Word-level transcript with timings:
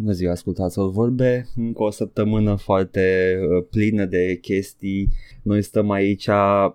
Bună 0.00 0.12
ziua, 0.12 0.32
ascultați-o 0.32 0.90
vorbe, 0.90 1.46
încă 1.56 1.82
o 1.82 1.90
săptămână 1.90 2.54
foarte 2.54 3.36
uh, 3.40 3.64
plină 3.70 4.04
de 4.04 4.38
chestii. 4.40 5.08
Noi 5.42 5.62
stăm 5.62 5.90
aici, 5.90 6.28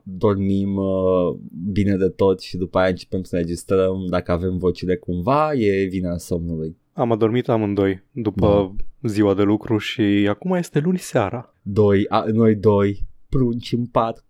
dormim 0.04 0.76
uh, 0.76 1.36
bine 1.72 1.96
de 1.96 2.08
tot 2.08 2.42
și 2.42 2.58
după 2.58 2.78
aia 2.78 2.88
începem 2.88 3.24
să 3.24 3.36
ne 3.36 3.42
registrăm. 3.42 4.06
Dacă 4.10 4.32
avem 4.32 4.58
vocile 4.58 4.96
cumva, 4.96 5.54
e 5.54 5.86
vina 5.86 6.18
somnului. 6.18 6.78
Am 6.94 7.12
adormit 7.12 7.50
amândoi 7.50 8.04
după 8.12 8.76
ziua 9.02 9.34
de 9.34 9.44
lucru 9.44 9.78
și 9.78 10.28
acum 10.30 10.54
este 10.54 10.80
luni 10.80 10.98
seara. 10.98 11.54
Doi, 11.62 12.06
a, 12.10 12.26
noi 12.34 12.56
doi, 12.56 13.08
prunci 13.30 13.72
în 13.72 13.86
pat. 13.86 14.26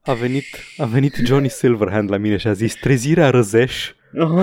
A 0.00 0.12
venit, 0.12 0.44
a 0.76 0.84
venit 0.84 1.14
Johnny 1.24 1.48
Silverhand 1.48 2.10
la 2.10 2.16
mine 2.16 2.36
și 2.36 2.46
a 2.46 2.52
zis 2.52 2.74
trezirea 2.74 3.30
răzeș, 3.30 3.92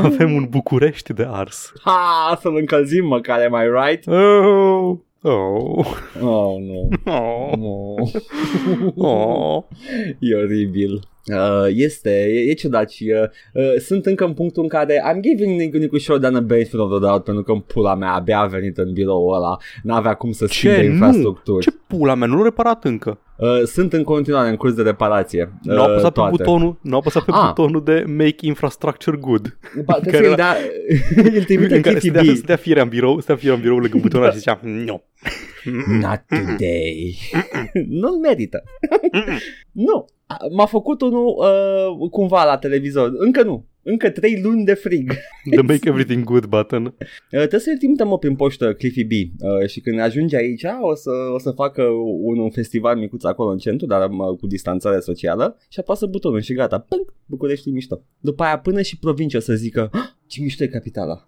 avem 0.04 0.34
un 0.34 0.46
București 0.50 1.14
de 1.14 1.28
ars. 1.30 1.72
Ha, 1.84 2.38
să-l 2.42 2.56
încălzim 2.56 3.06
măcar, 3.06 3.40
am 3.40 3.54
I 3.62 3.86
right? 3.86 4.08
Oh, 4.08 4.98
oh, 5.22 5.86
Oh, 6.22 6.56
nu. 6.60 6.90
oh, 7.06 7.52
Oh. 8.96 8.96
oh. 8.96 9.64
e 10.20 10.36
oribil. 10.36 11.00
Uh, 11.34 11.66
este, 11.70 12.10
e, 12.10 12.50
e 12.50 12.54
ciudat 12.54 12.90
și 12.90 13.14
uh, 13.22 13.64
uh, 13.64 13.80
sunt 13.80 14.06
încă 14.06 14.26
în 14.26 14.34
punctul 14.34 14.64
în 14.64 14.70
care 14.70 15.04
I'm 15.12 15.20
giving 15.22 15.60
Nicu 15.60 15.78
Nicu 15.78 15.98
Showdown 15.98 16.36
a 16.36 16.40
benefit 16.40 16.80
of 16.80 16.90
the 16.90 17.00
doubt 17.00 17.24
pentru 17.24 17.44
că 17.44 17.52
în 17.52 17.60
pula 17.60 17.96
mea 17.96 18.12
abia 18.14 18.40
a 18.40 18.46
venit 18.46 18.78
în 18.78 18.94
birou 18.94 19.28
ăla, 19.28 19.58
n-avea 19.84 20.14
cum 20.14 20.32
să 20.32 20.46
schimbe 20.46 20.76
Ce? 20.76 20.82
Nu? 20.84 20.92
infrastructuri. 20.92 21.64
Ce 21.64 21.72
pula 21.88 22.16
mea, 22.16 22.28
nu 22.28 22.38
l-a 22.38 22.44
reparat 22.44 22.84
încă. 22.84 23.20
Uh, 23.38 23.62
sunt 23.66 23.94
în 23.94 24.04
continuare 24.04 24.50
în 24.50 24.56
curs 24.56 24.74
de 24.74 24.82
reparație. 24.82 25.54
Nu 25.62 25.82
a 25.82 25.84
uh, 25.86 25.90
apăsat 25.90 26.12
pe 26.14 26.20
toate. 26.20 26.36
butonul, 26.36 26.78
nu 26.82 26.94
a 26.94 26.98
apăsat 26.98 27.24
pe 27.24 27.32
Ah. 27.34 27.48
butonul 27.48 27.84
de 27.84 28.04
make 28.08 28.36
infrastructure 28.46 29.18
good. 29.18 29.58
Ba, 29.86 29.94
trebuie 29.94 30.24
să-i 30.24 30.36
dea, 30.36 30.56
îl 31.16 31.44
trimite 31.44 31.76
în 31.76 31.82
care 31.82 31.96
Cliffy 31.96 32.10
stătea, 32.10 32.32
B. 32.32 32.36
stătea 32.36 32.56
firea 32.56 32.84
în 32.84 32.90
birou, 32.90 33.14
stătea 33.20 33.36
firea 33.36 33.54
în 33.54 33.62
birou 33.62 33.78
lângă 33.78 33.98
butonul 34.02 34.32
și 34.32 34.38
zicea, 34.38 34.60
nu. 34.62 35.04
Not 36.02 36.24
today. 36.28 37.18
Nu-l 38.00 38.18
merită. 38.18 38.64
nu. 39.88 40.06
M-a 40.52 40.66
făcut 40.66 41.02
unul 41.02 41.36
uh, 41.38 42.10
cumva 42.10 42.44
la 42.44 42.58
televizor. 42.58 43.12
Încă 43.18 43.44
nu. 43.44 43.66
Încă 43.88 44.10
trei 44.10 44.42
luni 44.44 44.66
de 44.66 44.74
frig. 44.74 45.12
The 45.52 45.62
make 45.62 45.90
everything 45.90 46.24
good 46.24 46.46
button. 46.46 46.86
Uh, 46.86 46.94
trebuie 47.30 47.60
să-l 47.60 47.78
trimitem 47.78 48.12
o 48.12 48.18
prin 48.18 48.36
poștă 48.36 48.74
Cliffy 48.74 49.04
B 49.04 49.12
uh, 49.12 49.68
și 49.68 49.80
când 49.80 50.00
ajunge 50.00 50.36
aici 50.36 50.64
o 50.82 50.96
să, 50.96 51.10
o 51.34 51.40
să 51.40 51.52
facă 51.52 51.84
un, 52.22 52.38
un 52.40 52.50
festival 52.50 52.98
micuț 52.98 53.24
acolo 53.24 53.50
în 53.52 53.58
centru, 53.58 53.86
dar 53.88 54.10
uh, 54.10 54.38
cu 54.40 54.48
distanțare 54.48 55.00
socială 55.00 55.58
și 55.70 55.80
apasă 55.80 56.06
butonul 56.06 56.42
și 56.42 56.54
gata, 56.54 56.80
pânc, 56.80 57.14
București 57.26 57.70
e 57.70 57.72
mișto. 57.72 58.02
După 58.20 58.44
aia 58.44 58.60
până 58.60 58.82
și 58.82 59.00
provincia 59.00 59.38
o 59.38 59.42
să 59.42 59.54
zică, 59.54 59.90
"Ah, 59.92 60.10
ce 60.28 60.42
mișto 60.42 60.64
e 60.64 60.68
capitala. 60.68 61.28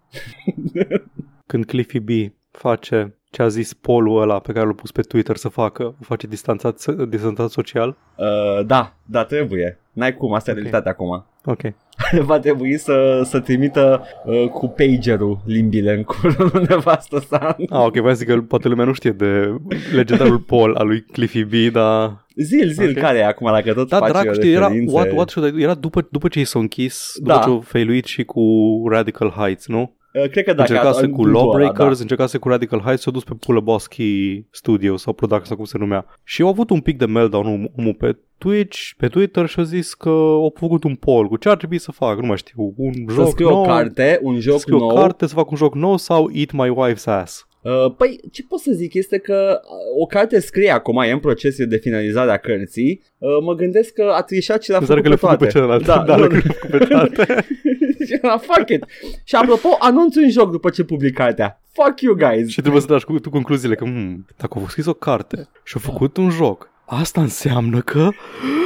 Când 1.46 1.64
Cliffy 1.64 1.98
B 1.98 2.08
face 2.50 3.12
ce 3.30 3.42
a 3.42 3.48
zis 3.48 3.74
polul 3.74 4.20
ăla 4.22 4.38
pe 4.38 4.52
care 4.52 4.66
l-a 4.66 4.72
pus 4.72 4.90
pe 4.92 5.02
Twitter 5.02 5.36
să 5.36 5.48
facă, 5.48 5.82
o 5.82 6.04
face 6.04 6.26
distanțat, 6.26 6.84
distanțat 7.08 7.50
social. 7.50 7.96
Uh, 8.16 8.66
da, 8.66 8.94
da, 9.06 9.24
trebuie. 9.24 9.78
N-ai 9.92 10.14
cum, 10.14 10.32
asta 10.34 10.50
Ok. 10.50 10.56
e 10.56 10.60
realitatea 10.60 10.90
acum. 10.90 11.26
Ok. 11.44 11.60
Va 12.26 12.38
trebui 12.38 12.76
să, 12.78 13.22
să 13.24 13.40
trimită 13.40 14.02
uh, 14.24 14.48
cu 14.48 14.68
pagerul 14.68 15.38
limbile 15.46 15.92
în 15.94 16.02
curul 16.02 16.50
lui 16.52 16.64
nevastă 16.68 17.18
sa. 17.18 17.56
Ah, 17.70 17.84
ok, 17.84 17.92
vreau 17.92 18.08
să 18.08 18.14
zic 18.14 18.26
că 18.28 18.40
poate 18.40 18.68
lumea 18.68 18.84
nu 18.84 18.92
știe 18.92 19.10
de 19.10 19.54
legendarul 19.94 20.38
Paul 20.38 20.74
al 20.74 20.86
lui 20.86 21.00
Cliffy 21.02 21.44
B, 21.44 21.72
dar... 21.72 22.26
Zil, 22.36 22.68
zil, 22.70 22.88
Ok. 22.88 22.96
care 22.98 23.18
e 23.18 23.24
acum, 23.26 23.50
dacă 23.52 23.72
tot 23.74 23.88
Da, 23.88 23.98
faci 23.98 24.10
dracu, 24.10 24.32
știi, 24.32 24.52
era, 24.52 24.66
referințe. 24.66 24.94
what, 24.94 25.10
what 25.12 25.28
should 25.28 25.48
I 25.48 25.56
do? 25.56 25.62
era 25.62 25.74
după, 25.74 26.08
după 26.10 26.28
ce 26.28 26.40
i 26.40 26.44
s-a 26.44 26.58
închis, 26.58 27.12
după 27.16 27.32
Da. 27.32 27.38
ce 27.38 27.48
au 27.48 27.60
failuit 27.60 28.04
și 28.04 28.24
cu 28.24 28.42
Radical 28.90 29.30
Heights, 29.30 29.66
nu? 29.66 29.96
Uh, 30.22 30.30
cred 30.30 30.44
că 30.44 30.52
dacă 30.52 30.72
încercase 30.72 31.04
în 31.04 31.10
cu 31.10 31.16
punctul 31.16 31.36
ăla, 31.36 31.44
Lawbreakers, 31.44 31.96
da. 31.96 32.02
încercase 32.02 32.38
cu 32.38 32.48
Radical 32.48 32.80
Heights, 32.80 33.02
s-a 33.02 33.10
dus 33.10 33.24
pe 33.24 33.34
Pulabosky 33.40 34.44
Studio 34.50 34.96
sau 34.96 35.12
Production 35.12 35.46
sau 35.46 35.56
cum 35.56 35.64
se 35.64 35.78
numea. 35.78 36.06
Și 36.24 36.42
au 36.42 36.48
avut 36.48 36.70
un 36.70 36.80
pic 36.80 36.98
de 36.98 37.06
meltdown 37.06 37.46
om- 37.46 37.72
omul 37.76 37.94
pe 37.94 38.16
Twitch, 38.38 38.90
pe 38.96 39.08
Twitter 39.08 39.46
și 39.46 39.60
a 39.60 39.62
zis 39.62 39.94
că 39.94 40.08
au 40.08 40.52
făcut 40.58 40.84
un 40.84 40.94
poll 40.94 41.28
cu 41.28 41.36
ce 41.36 41.48
ar 41.48 41.56
trebui 41.56 41.78
să 41.78 41.92
fac, 41.92 42.20
nu 42.20 42.26
mai 42.26 42.36
știu, 42.36 42.74
un 42.76 42.92
Să 43.06 43.14
joc 43.14 43.28
scrie 43.28 43.48
nou, 43.48 43.60
o 43.60 43.66
carte, 43.66 44.18
un 44.22 44.38
joc 44.40 44.54
să 44.54 44.60
scriu 44.60 44.78
nou. 44.78 44.88
o 44.88 44.94
carte, 44.94 45.26
să 45.26 45.34
fac 45.34 45.50
un 45.50 45.56
joc 45.56 45.74
nou 45.74 45.96
sau 45.96 46.30
Eat 46.32 46.52
My 46.52 46.72
Wife's 46.76 47.04
Ass. 47.04 47.47
Uh, 47.60 47.94
păi, 47.96 48.20
ce 48.32 48.44
pot 48.48 48.58
să 48.58 48.70
zic 48.72 48.94
este 48.94 49.18
că 49.18 49.60
uh, 49.62 50.02
o 50.02 50.06
carte 50.06 50.40
scrie 50.40 50.70
acum, 50.70 50.98
e 51.00 51.10
în 51.10 51.18
proces 51.18 51.64
de 51.64 51.76
finalizare 51.76 52.30
a 52.30 52.36
cărții. 52.36 53.02
Uh, 53.18 53.28
mă 53.42 53.54
gândesc 53.54 53.92
că 53.92 54.12
a 54.16 54.22
trișat 54.22 54.62
și 54.62 54.70
le-a 54.70 54.78
Înseamnă 54.78 55.04
făcut 55.04 55.18
că 55.20 55.28
le-a 55.28 55.38
pe 55.38 55.46
făcut 55.48 55.52
toate. 55.52 55.52
pe 55.52 55.58
celălalt. 55.58 55.84
Da, 55.84 56.04
da, 56.08 56.16
nu, 56.16 56.26
le-a 56.26 56.40
făcut 56.40 56.78
pe 56.78 56.84
toate. 56.84 57.46
și 58.08 58.18
la 58.22 58.36
fuck 58.36 58.68
it. 58.70 58.84
Și 59.24 59.34
apropo, 59.34 59.76
anunț 59.78 60.16
un 60.16 60.30
joc 60.30 60.50
după 60.50 60.70
ce 60.70 60.84
public 60.84 61.14
cartea. 61.14 61.60
Fuck 61.72 62.00
you 62.00 62.14
guys. 62.14 62.48
și 62.48 62.60
trebuie 62.60 62.80
să 62.80 62.86
tragi 62.86 63.04
cu 63.04 63.18
tu 63.18 63.30
concluziile 63.30 63.74
că 63.74 63.84
hmm, 63.84 64.26
dacă 64.36 64.58
au 64.58 64.66
scris 64.68 64.86
o 64.86 64.92
carte 64.92 65.48
și 65.64 65.76
au 65.76 65.92
făcut 65.92 66.16
un 66.16 66.30
joc, 66.30 66.70
asta 66.84 67.20
înseamnă 67.20 67.80
că 67.80 68.08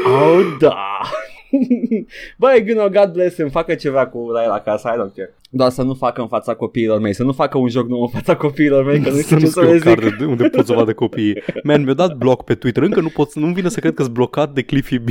Oh, 0.06 0.56
da. 0.60 1.00
Băi, 2.38 2.64
you 2.66 2.76
know, 2.76 2.88
God 2.88 3.12
bless 3.12 3.34
him, 3.34 3.48
facă 3.48 3.74
ceva 3.74 4.06
cu 4.06 4.30
la 4.30 4.42
el 4.42 4.50
acasă, 4.50 4.88
I 4.88 4.98
don't 5.00 5.14
care. 5.16 5.34
Doar 5.54 5.70
să 5.70 5.82
nu 5.82 5.94
facă 5.94 6.20
în 6.20 6.28
fața 6.28 6.54
copiilor 6.54 7.00
mei, 7.00 7.14
să 7.14 7.22
nu 7.22 7.32
facă 7.32 7.58
un 7.58 7.68
joc 7.68 7.88
nou 7.88 8.00
în 8.00 8.08
fața 8.08 8.36
copiilor 8.36 8.84
mei, 8.84 9.00
că 9.00 9.08
nu 9.08 9.14
să 9.14 9.22
știu 9.22 9.36
nu 9.36 9.40
ce 9.40 9.46
să 9.46 9.52
scriu 9.52 9.68
le 9.68 9.74
o 9.74 9.78
zic. 9.78 9.84
carte 9.84 10.16
de 10.18 10.24
unde 10.24 10.48
pot 10.48 10.66
să 10.66 10.72
vadă 10.72 10.94
copiii. 10.94 11.42
Man, 11.62 11.82
mi-a 11.82 11.94
dat 11.94 12.16
bloc 12.16 12.44
pe 12.44 12.54
Twitter, 12.54 12.82
încă 12.82 13.00
nu 13.00 13.08
pot 13.08 13.30
să, 13.30 13.38
nu 13.38 13.52
vine 13.52 13.68
să 13.68 13.80
cred 13.80 13.94
că 13.94 14.02
sunt 14.02 14.14
blocat 14.14 14.54
de 14.54 14.62
Cliffy 14.62 14.98
B. 14.98 15.08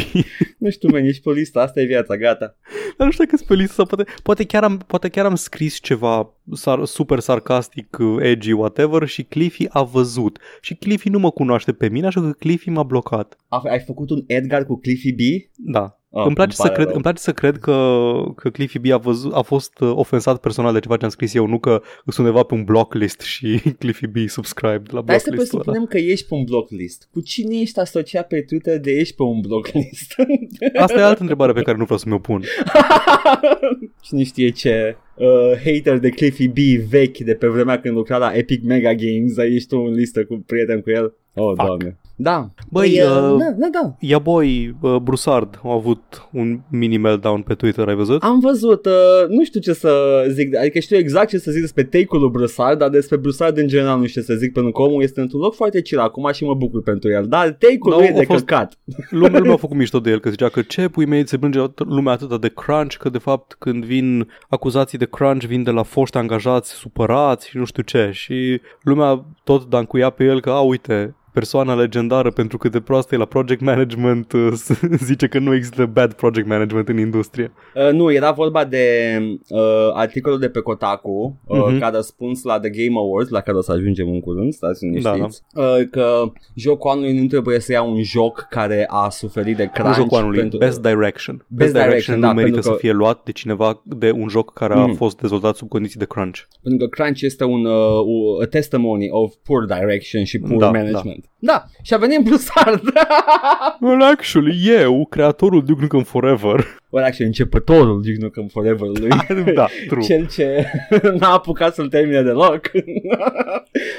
Nu 0.57 0.69
știu, 0.69 0.89
man, 0.89 1.03
ești 1.03 1.21
pe 1.21 1.31
lista, 1.31 1.61
asta 1.61 1.81
e 1.81 1.85
viața, 1.85 2.17
gata. 2.17 2.55
Dar 2.97 3.07
nu 3.07 3.11
știu 3.11 3.23
dacă 3.23 3.37
sunt 3.37 3.47
pe 3.47 3.55
listă 3.55 3.73
sau 3.73 3.85
poate, 3.85 4.11
poate, 4.23 4.45
chiar 4.45 4.63
am, 4.63 4.77
poate 4.87 5.09
chiar 5.09 5.25
am 5.25 5.35
scris 5.35 5.79
ceva 5.79 6.33
sar, 6.53 6.85
super 6.85 7.19
sarcastic, 7.19 7.97
uh, 7.99 8.17
edgy, 8.19 8.51
whatever 8.51 9.07
și 9.07 9.23
Cliffy 9.23 9.65
a 9.69 9.83
văzut. 9.83 10.39
Și 10.61 10.75
Cliffy 10.75 11.09
nu 11.09 11.19
mă 11.19 11.31
cunoaște 11.31 11.73
pe 11.73 11.89
mine, 11.89 12.05
așa 12.05 12.21
că 12.21 12.31
Cliffy 12.31 12.69
m-a 12.69 12.83
blocat. 12.83 13.37
A, 13.47 13.61
ai 13.69 13.79
făcut 13.79 14.09
un 14.09 14.23
Edgar 14.27 14.65
cu 14.65 14.79
Cliffy 14.79 15.11
B? 15.13 15.19
Da. 15.55 16.00
Oh, 16.13 16.25
îmi, 16.25 16.35
place 16.35 16.55
să 16.55 16.61
pare 16.61 16.73
cred, 16.73 16.85
rău. 16.85 16.93
îmi 16.93 17.03
place 17.03 17.21
să 17.21 17.31
cred 17.31 17.57
că, 17.57 18.07
că 18.35 18.49
Cliffy 18.49 18.79
B 18.79 18.91
a, 18.91 18.97
văzut, 18.97 19.33
a 19.33 19.41
fost 19.41 19.79
uh, 19.79 19.91
ofensat 19.93 20.39
personal 20.39 20.73
de 20.73 20.79
ceva 20.79 20.97
ce 20.97 21.03
am 21.03 21.09
scris 21.09 21.33
eu, 21.33 21.47
nu 21.47 21.59
că 21.59 21.81
sunt 22.05 22.17
undeva 22.27 22.43
pe 22.43 22.53
un 22.53 22.63
blocklist 22.63 23.19
și 23.21 23.61
Cliffy 23.79 24.07
B 24.07 24.17
subscribed 24.27 24.87
la 24.93 25.03
Hai 25.07 25.19
să 25.19 25.25
blocklistul 25.27 25.59
ăla. 25.59 25.71
presupunem 25.71 25.85
că 25.85 25.97
ești 25.97 26.27
pe 26.27 26.33
un 26.33 26.43
blocklist. 26.43 27.07
Cu 27.11 27.21
cine 27.21 27.59
ești 27.59 27.79
asociat 27.79 28.27
pe 28.27 28.41
Twitter 28.41 28.79
de 28.79 28.91
ești 28.91 29.15
pe 29.15 29.23
un 29.23 29.39
blocklist? 29.41 30.15
Asta 30.83 30.99
e 30.99 31.03
altă 31.03 31.21
întrebare 31.21 31.51
pe 31.51 31.61
care 31.61 31.77
nu 31.77 31.83
vreau 31.83 31.99
să 31.99 32.05
mi-o 32.07 32.19
pun. 32.19 32.43
Cine 34.05 34.23
știe 34.23 34.49
ce 34.49 34.95
uh, 35.15 35.27
hater 35.63 35.97
de 35.97 36.09
Cliffy 36.09 36.47
B 36.47 36.57
vechi 36.89 37.17
de 37.17 37.33
pe 37.33 37.47
vremea 37.47 37.79
când 37.79 37.95
lucra 37.95 38.17
la 38.17 38.31
Epic 38.35 38.63
Mega 38.63 38.93
Games, 38.93 39.37
ai 39.37 39.53
ești 39.53 39.67
tu 39.67 39.77
în 39.77 39.93
listă 39.93 40.25
cu 40.25 40.43
prieten 40.45 40.81
cu 40.81 40.89
el? 40.89 41.13
Oh, 41.33 41.47
Fuck. 41.47 41.65
doamne. 41.65 41.99
Da. 42.21 42.49
Băi, 42.69 42.89
Păi, 42.89 43.01
uh, 43.01 43.37
da, 43.39 43.51
da, 43.57 43.67
da. 43.81 43.95
Ia 43.99 44.19
boy, 44.19 44.75
uh, 44.81 44.95
Broussard 44.95 45.59
a 45.63 45.73
avut 45.73 46.27
un 46.31 46.59
mini 46.69 46.97
meltdown 46.97 47.41
pe 47.41 47.53
Twitter, 47.53 47.87
ai 47.87 47.95
văzut? 47.95 48.23
Am 48.23 48.39
văzut, 48.39 48.85
uh, 48.85 49.27
nu 49.27 49.43
știu 49.43 49.59
ce 49.59 49.73
să 49.73 50.23
zic, 50.29 50.55
adică 50.57 50.79
știu 50.79 50.97
exact 50.97 51.29
ce 51.29 51.37
să 51.37 51.51
zic 51.51 51.61
despre 51.61 51.83
take-ul 51.83 52.19
lui 52.21 52.29
Broussard, 52.29 52.79
dar 52.79 52.89
despre 52.89 53.17
Broussard 53.17 53.57
în 53.57 53.67
general 53.67 53.99
nu 53.99 54.05
știu 54.05 54.21
ce 54.21 54.27
să 54.27 54.33
zic, 54.33 54.53
pentru 54.53 54.71
că 54.71 54.81
omul 54.81 55.01
este 55.03 55.21
într-un 55.21 55.39
loc 55.41 55.55
foarte 55.55 55.81
chill 55.81 55.99
acum 56.01 56.29
și 56.33 56.43
mă 56.43 56.53
bucur 56.53 56.81
pentru 56.83 57.09
el, 57.09 57.25
dar 57.27 57.49
take-ul 57.49 57.89
Da, 57.91 57.97
lui 57.97 58.05
e 58.05 58.09
a 58.09 58.13
de 58.13 58.23
fost- 58.23 58.45
căcat. 58.45 58.73
Lumea, 59.09 59.39
lumea 59.39 59.53
a 59.53 59.57
făcut 59.57 59.77
mișto 59.77 59.99
de 59.99 60.09
el, 60.09 60.19
că 60.19 60.29
zicea 60.29 60.49
că 60.49 60.61
ce 60.61 60.87
pui 60.87 61.05
mei 61.05 61.27
se 61.27 61.37
plânge 61.37 61.59
lumea 61.75 62.13
atâta 62.13 62.37
de 62.37 62.49
crunch, 62.49 62.95
că 62.95 63.09
de 63.09 63.17
fapt 63.17 63.55
când 63.59 63.85
vin 63.85 64.27
acuzații 64.49 64.97
de 64.97 65.05
crunch 65.11 65.45
vin 65.45 65.63
de 65.63 65.71
la 65.71 65.83
foști 65.83 66.17
angajați 66.17 66.71
supărați 66.71 67.49
și 67.49 67.57
nu 67.57 67.65
știu 67.65 67.83
ce 67.83 68.09
și 68.13 68.61
lumea 68.81 69.25
tot 69.43 69.65
dancuia 69.69 70.09
pe 70.09 70.23
el 70.23 70.41
că 70.41 70.49
a 70.49 70.59
uite 70.59 71.15
persoana 71.33 71.73
legendară 71.75 72.31
pentru 72.31 72.57
cât 72.57 72.71
de 72.71 72.79
proastă 72.79 73.15
e 73.15 73.17
la 73.17 73.25
project 73.25 73.61
management 73.61 74.31
uh, 74.33 74.47
zice 75.03 75.27
că 75.27 75.39
nu 75.39 75.53
există 75.53 75.85
bad 75.85 76.13
project 76.13 76.47
management 76.47 76.87
în 76.87 76.97
industrie. 76.99 77.51
Uh, 77.75 77.91
nu, 77.91 78.11
era 78.11 78.31
vorba 78.31 78.65
de 78.65 78.85
uh, 79.49 79.59
articolul 79.93 80.39
de 80.39 80.49
pe 80.49 80.59
Kotaku 80.59 81.39
uh, 81.45 81.59
Mhm. 81.67 81.79
ca 81.79 81.89
răspuns 81.93 82.43
la 82.43 82.59
The 82.59 82.69
Game 82.69 82.97
Awards, 82.99 83.29
la 83.29 83.39
care 83.41 83.57
o 83.57 83.61
să 83.61 83.71
ajungem 83.71 84.07
în 84.07 84.19
curând, 84.19 84.53
stați 84.53 84.83
liniștiți, 84.85 85.41
Da, 85.53 85.61
uh, 85.61 85.87
că 85.91 86.23
jocul 86.55 86.89
anului 86.91 87.19
nu 87.19 87.27
trebuie 87.27 87.59
să 87.59 87.71
ia 87.71 87.81
un 87.81 88.03
joc 88.03 88.47
care 88.49 88.85
a 88.89 89.09
suferit 89.09 89.57
de 89.57 89.69
crunch. 89.73 89.95
Nu 89.97 90.03
jocul 90.03 90.17
anului, 90.17 90.39
pentru... 90.39 90.57
Best 90.57 90.81
Direction. 90.81 91.35
Best, 91.47 91.71
Best 91.71 91.73
Direction, 91.73 91.89
Direction, 91.89 92.19
nu 92.19 92.25
da, 92.25 92.33
merită 92.33 92.51
pentru 92.53 92.61
să 92.61 92.69
că- 92.75 92.81
fie 92.81 92.91
luat 92.91 93.23
de 93.23 93.31
cineva 93.31 93.81
de 93.85 94.11
un 94.11 94.27
joc 94.27 94.53
care 94.53 94.73
a 94.73 94.85
Mhm. 94.85 94.95
fost 94.95 95.19
dezvoltat 95.21 95.55
sub 95.55 95.67
condiții 95.67 95.99
de 95.99 96.05
crunch. 96.05 96.39
Pentru 96.63 96.87
că 96.87 97.01
crunch 97.01 97.21
este 97.21 97.43
un 97.43 97.65
uh, 97.65 98.41
a 98.41 98.45
testimony 98.45 99.07
of 99.09 99.33
poor 99.43 99.65
direction 99.65 100.23
și 100.23 100.39
poor 100.39 100.59
Da, 100.59 100.65
management. 100.71 101.19
Da, 101.20 101.20
și 101.81 101.93
a 101.93 101.97
venit 101.97 102.17
în 102.17 102.23
Broussard. 102.23 102.81
Well, 103.81 104.01
actually, 104.01 104.61
eu, 104.65 105.05
creatorul 105.09 105.63
Duke 105.63 105.81
Nukem 105.81 106.03
Forever. 106.03 106.79
well, 106.89 107.05
actually, 107.05 107.25
începătorul 107.25 108.01
Duke 108.01 108.17
Nukem 108.19 108.47
Forever 108.47 108.87
lui. 108.87 109.09
da, 109.53 109.67
true. 109.87 110.01
Cel 110.03 110.27
ce 110.27 110.65
n-a 111.19 111.33
apucat 111.33 111.73
să-l 111.73 111.89
termine 111.89 112.21
deloc. 112.21 112.71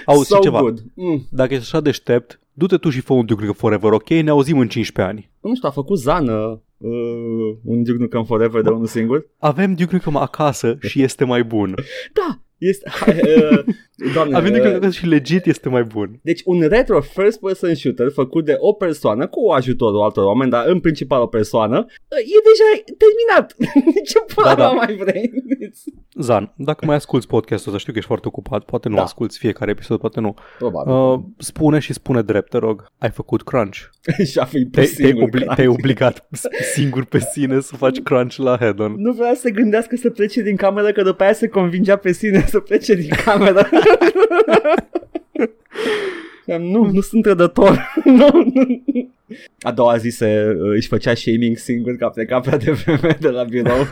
Auzi, 0.05 0.29
so 0.29 0.39
ceva. 0.39 0.61
good. 0.61 0.83
Mm. 0.95 1.27
Dacă 1.31 1.55
ești 1.55 1.65
așa 1.65 1.81
deștept, 1.81 2.41
du-te 2.53 2.77
tu 2.77 2.91
și 2.91 3.01
fă 3.01 3.13
un 3.13 3.27
Duke 3.27 3.41
Nukem 3.45 3.59
Forever, 3.59 3.93
ok? 3.93 4.09
Ne 4.09 4.31
auzim 4.31 4.59
în 4.59 4.69
15 4.69 5.15
ani. 5.15 5.31
Nu 5.41 5.55
știu, 5.55 5.69
a 5.69 5.73
făcut 5.73 5.99
Zană 5.99 6.63
uh, 6.77 6.91
un 7.65 7.83
Duke 7.83 7.99
Nukem 7.99 8.25
Forever 8.25 8.63
de 8.63 8.71
unul 8.71 8.87
singur. 8.87 9.27
Avem 9.39 9.75
Duke 9.75 9.95
Nukem 9.95 10.17
acasă 10.17 10.77
și 10.81 11.03
este 11.03 11.25
mai 11.25 11.43
bun. 11.45 11.75
Da, 12.13 12.39
Este, 12.71 12.91
uh, 13.11 13.65
doamne, 14.15 14.37
Având 14.37 14.55
uh, 14.57 14.63
în 14.73 14.81
că 14.81 14.91
și 14.91 15.07
legit 15.07 15.47
este 15.47 15.69
mai 15.69 15.83
bun. 15.83 16.21
deci 16.23 16.41
un 16.45 16.61
retro 16.69 17.01
first 17.01 17.41
person 17.41 17.75
shooter 17.75 18.11
făcut 18.11 18.45
de 18.45 18.57
o 18.59 18.73
persoană 18.73 19.27
cu 19.27 19.51
ajutorul 19.51 20.03
altor 20.03 20.25
oameni, 20.25 20.51
dar 20.51 20.67
în 20.67 20.81
principal 20.81 21.21
o 21.23 21.27
persoană, 21.27 21.79
uh, 21.79 22.19
e 22.19 22.39
deja 22.49 22.95
terminat. 23.03 23.55
Ce 24.11 24.35
pula 24.35 24.47
Da, 24.49 24.55
da. 24.55 24.63
da, 24.63 24.71
mai 24.73 24.95
vreți? 24.95 25.85
Zan, 26.21 26.53
dacă 26.57 26.85
mai 26.87 26.97
asculti 26.97 27.27
podcastul 27.27 27.67
ăsta, 27.69 27.79
știu 27.79 27.93
că 27.93 27.99
ești 27.99 28.09
foarte 28.11 28.29
ocupat, 28.29 28.65
poate 28.65 28.89
nu 28.89 28.95
Da. 28.95 29.03
asculti 29.03 29.39
fiecare 29.39 29.71
episod, 29.71 30.01
poate 30.01 30.21
nu. 30.21 30.35
Probabil. 30.59 30.93
Uh, 30.95 31.21
spune 31.39 31.79
și 31.79 31.93
spune 31.93 32.23
drept, 32.23 32.51
te 32.51 32.57
rog, 32.59 32.87
ai 32.99 33.11
făcut 33.11 33.43
crunch. 33.43 33.79
și 34.31 34.39
a 34.39 34.45
fi 34.45 34.59
Te, 34.65 34.69
te-ai, 34.71 34.87
singur. 34.87 35.29
obli- 35.29 35.55
te-ai 35.55 35.67
obligat 35.67 36.29
singur 36.75 37.05
pe 37.05 37.19
sine 37.19 37.61
să 37.61 37.77
faci 37.77 38.01
crunch 38.03 38.37
la 38.37 38.57
head-on. 38.59 38.95
Nu 38.97 39.13
vrea 39.13 39.35
să 39.35 39.41
se 39.41 39.51
gândească 39.51 39.97
să 39.97 40.11
plece 40.11 40.43
din 40.43 40.57
cameră, 40.57 40.93
că 40.93 41.03
după 41.03 41.23
aia 41.23 41.33
se 41.33 41.49
convingea 41.49 41.97
pe 41.97 42.13
sine 42.13 42.45
să 42.53 42.61
plece 42.61 42.95
din 42.95 43.09
cameră. 43.25 43.69
nu, 46.59 46.85
nu 46.85 47.01
sunt 47.01 47.23
trădător. 47.23 47.93
nu, 48.05 48.29
nu. 48.55 48.83
A 49.61 49.73
doua 49.73 49.97
zi 49.97 50.09
se, 50.09 50.57
uh, 50.61 50.71
își 50.75 50.89
făcea 50.89 51.15
shaming 51.15 51.57
singur 51.57 51.97
că 51.97 52.05
a 52.05 52.11
plecat 52.11 52.43
prea 52.43 52.57
devreme 52.57 53.17
de 53.21 53.29
la 53.29 53.43
birou. 53.43 53.89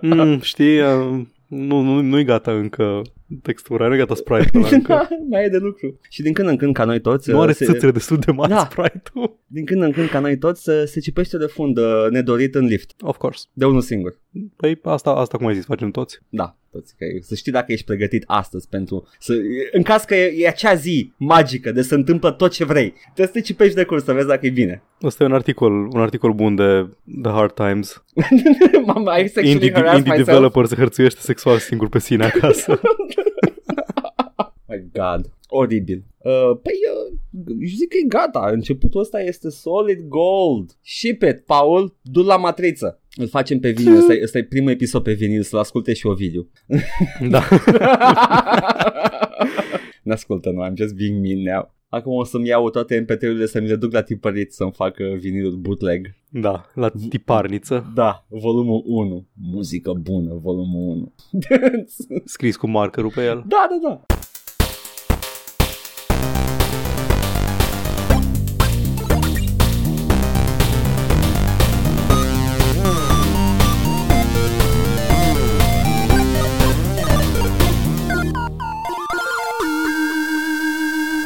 Mm, 0.00 0.40
știi, 0.40 0.80
uh, 0.80 1.20
nu, 1.46 1.80
nu, 1.80 2.00
nu-i 2.00 2.24
gata 2.24 2.52
încă 2.52 3.02
textura, 3.42 3.88
nu-i 3.88 3.98
gata 3.98 4.14
sprite-ul 4.14 4.64
ăla 4.64 4.74
încă. 4.76 5.08
Mai 5.30 5.44
e 5.44 5.48
de 5.48 5.56
lucru. 5.58 5.98
Și 6.08 6.22
din 6.22 6.32
când 6.32 6.48
în 6.48 6.56
când, 6.56 6.74
ca 6.74 6.84
noi 6.84 7.00
toți, 7.00 7.30
Nu 7.30 7.36
uh, 7.36 7.42
are 7.42 7.52
se, 7.52 7.64
țâțele 7.64 7.90
destul 7.90 8.16
de 8.18 8.32
mari 8.32 8.50
Da. 8.50 8.68
sprite-ul. 8.70 9.38
din 9.46 9.64
când 9.64 9.82
în 9.82 9.92
când, 9.92 10.08
ca 10.08 10.18
noi 10.18 10.38
toți, 10.38 10.62
se, 10.62 10.84
se 10.86 11.00
cipește 11.00 11.38
de 11.38 11.46
fund 11.46 11.78
uh, 11.78 12.06
nedorit 12.10 12.54
în 12.54 12.64
lift. 12.64 12.92
Of 13.00 13.16
course. 13.16 13.44
De 13.52 13.64
unul 13.64 13.80
singur. 13.80 14.18
Păi 14.56 14.78
asta, 14.82 15.10
asta 15.10 15.36
cum 15.38 15.46
ai 15.46 15.54
zis, 15.54 15.64
facem 15.64 15.90
toți. 15.90 16.18
Da, 16.28 16.56
toți. 16.70 16.94
Că, 16.98 17.04
să 17.20 17.34
știi 17.34 17.52
dacă 17.52 17.72
ești 17.72 17.84
pregătit 17.84 18.24
astăzi 18.26 18.68
pentru... 18.68 19.08
Să, 19.18 19.34
în 19.72 19.82
caz 19.82 20.04
că 20.04 20.14
e, 20.14 20.32
e 20.36 20.48
acea 20.48 20.74
zi 20.74 21.12
magică 21.16 21.72
de 21.72 21.82
să 21.82 21.94
întâmplă 21.94 22.30
tot 22.30 22.50
ce 22.50 22.64
vrei. 22.64 22.90
Trebuie 23.02 23.26
să 23.26 23.32
te 23.32 23.40
cipești 23.40 23.74
de 23.74 23.84
curs 23.84 24.04
să 24.04 24.12
vezi 24.12 24.26
dacă 24.26 24.46
e 24.46 24.50
bine. 24.50 24.82
Asta 25.00 25.22
e 25.22 25.26
un 25.26 25.32
articol, 25.32 25.72
un 25.72 26.00
articol 26.00 26.32
bun 26.32 26.54
de 26.54 26.88
The 27.22 27.32
Hard 27.32 27.52
Times. 27.54 28.04
Mama, 28.86 29.16
I 29.16 29.26
sexually 29.26 29.50
Indie, 29.50 29.72
harassed 29.72 29.96
indie 29.96 30.10
myself. 30.12 30.26
developer 30.26 30.64
se 30.64 30.74
hărțuiește 30.74 31.20
sexual 31.20 31.58
singur 31.58 31.88
pe 31.88 31.98
sine 31.98 32.24
acasă. 32.24 32.80
My 34.68 34.88
God. 34.92 35.32
Oribil. 35.48 36.04
Uh, 36.18 36.58
păi, 36.62 36.74
uh, 36.94 37.18
eu 37.60 37.66
zic 37.66 37.88
că 37.88 37.96
e 38.04 38.08
gata. 38.08 38.50
Începutul 38.52 39.00
ăsta 39.00 39.20
este 39.20 39.48
solid 39.48 40.00
gold. 40.00 40.70
Ship 40.82 41.22
it, 41.22 41.40
Paul. 41.40 41.96
Du 42.02 42.22
la 42.22 42.36
matriță. 42.36 43.00
Îl 43.16 43.28
facem 43.28 43.58
pe 43.60 43.70
vinil. 43.70 43.96
Ăsta 43.96 44.12
e, 44.12 44.22
ăsta 44.22 44.38
e 44.38 44.44
primul 44.44 44.70
episod 44.70 45.02
pe 45.02 45.12
vinil. 45.12 45.42
Să-l 45.42 45.58
asculte 45.58 45.92
și 45.92 46.06
Ovidiu. 46.06 46.50
da. 47.30 47.42
Ne 50.02 50.12
ascultă, 50.12 50.50
nu, 50.50 50.66
I'm 50.66 50.74
just 50.74 50.94
being 50.94 51.20
mean 51.20 51.42
now. 51.54 51.74
Acum 51.92 52.12
o 52.12 52.24
să-mi 52.24 52.46
iau 52.48 52.70
toate 52.70 53.04
MP3-urile 53.04 53.44
să 53.44 53.60
mi 53.60 53.68
le 53.68 53.76
duc 53.76 53.92
la 53.92 54.02
tipărit 54.02 54.52
să-mi 54.52 54.72
facă 54.72 55.04
vinilul 55.18 55.56
bootleg. 55.56 56.14
Da, 56.28 56.64
la 56.74 56.90
tiparniță, 57.08 57.92
Da, 57.94 58.24
volumul 58.28 58.82
1. 58.86 59.26
Muzică 59.50 59.92
bună, 59.92 60.34
volumul 60.34 60.88
1. 60.88 61.12
scris 62.24 62.56
cu 62.56 62.68
markerul 62.68 63.10
pe 63.14 63.24
el. 63.24 63.44
da, 63.46 63.66
da, 63.70 63.88
da. 63.88 64.00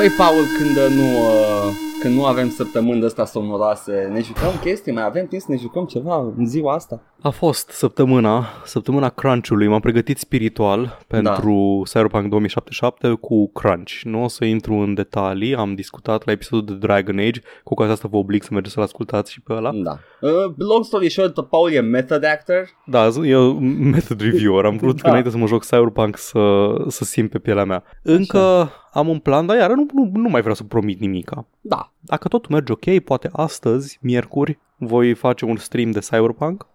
Păi, 0.05 0.13
Paul, 0.13 0.45
când 0.59 0.77
uh, 0.77 0.97
nu, 0.97 1.03
uh, 1.03 1.73
când 2.01 2.15
nu 2.15 2.25
avem 2.25 2.51
săptămâni 2.51 3.01
de 3.01 3.07
astea 3.07 3.25
somnoroase, 3.25 4.09
ne 4.13 4.21
jucăm 4.21 4.53
chestii, 4.61 4.93
mai 4.93 5.05
avem 5.05 5.27
timp 5.27 5.43
să 5.43 5.47
ne 5.51 5.57
jucăm 5.57 5.85
ceva 5.85 6.33
în 6.37 6.47
ziua 6.47 6.75
asta? 6.75 7.03
A 7.23 7.31
fost 7.31 7.69
săptămâna, 7.69 8.47
săptămâna 8.65 9.09
crunch-ului, 9.09 9.67
m-am 9.67 9.81
pregătit 9.81 10.19
spiritual 10.19 10.99
pentru 11.07 11.83
Cyberpunk 11.85 12.29
2077 12.29 13.13
cu 13.21 13.51
crunch. 13.53 14.01
Nu 14.03 14.23
o 14.23 14.29
să 14.29 14.45
intru 14.45 14.75
în 14.75 14.95
detalii, 14.95 15.55
am 15.55 15.75
discutat 15.75 16.27
la 16.27 16.33
episodul 16.33 16.79
de 16.79 16.87
Dragon 16.87 17.19
Age, 17.19 17.41
cu 17.41 17.73
ocazia 17.73 17.93
asta 17.93 18.09
vă 18.11 18.17
oblig 18.17 18.43
să 18.43 18.49
mergeți 18.53 18.75
să-l 18.75 18.83
ascultați 18.83 19.33
și 19.33 19.41
pe 19.41 19.53
ăla. 19.53 19.71
Da. 19.73 19.99
Uh, 20.25 20.55
long 20.57 20.85
story 20.85 21.09
short, 21.09 21.41
Paul 21.49 21.71
e 21.73 21.81
method 21.81 22.25
actor. 22.25 22.69
Da, 22.87 23.09
z- 23.11 23.25
eu 23.25 23.59
method 23.61 24.21
reviewer, 24.21 24.65
am 24.65 24.77
vrut 24.77 24.97
Da. 24.97 25.03
da. 25.03 25.09
înainte 25.09 25.31
să 25.31 25.37
mă 25.37 25.47
joc 25.47 25.65
Cyberpunk 25.65 26.17
să, 26.17 26.75
să 26.89 27.05
simt 27.05 27.31
pe 27.31 27.39
pielea 27.39 27.65
mea. 27.65 27.83
Încă 28.03 28.71
am 28.93 29.09
un 29.09 29.19
plan, 29.19 29.47
dar 29.47 29.57
iară 29.57 29.73
nu, 29.73 29.87
nu, 29.93 30.11
nu 30.15 30.29
mai 30.29 30.41
vreau 30.41 30.55
să 30.55 30.63
promit 30.65 31.01
nimica. 31.01 31.47
Da. 31.61 31.93
Dacă 32.01 32.29
totul 32.29 32.51
merge 32.53 32.73
ok, 32.73 32.99
poate 33.05 33.29
astăzi, 33.33 33.99
miercuri, 34.03 34.59
voi 34.79 35.15
face 35.15 35.45
un 35.45 35.57
stream 35.57 35.91
de 35.91 35.99
Cyberpunk. 35.99 36.67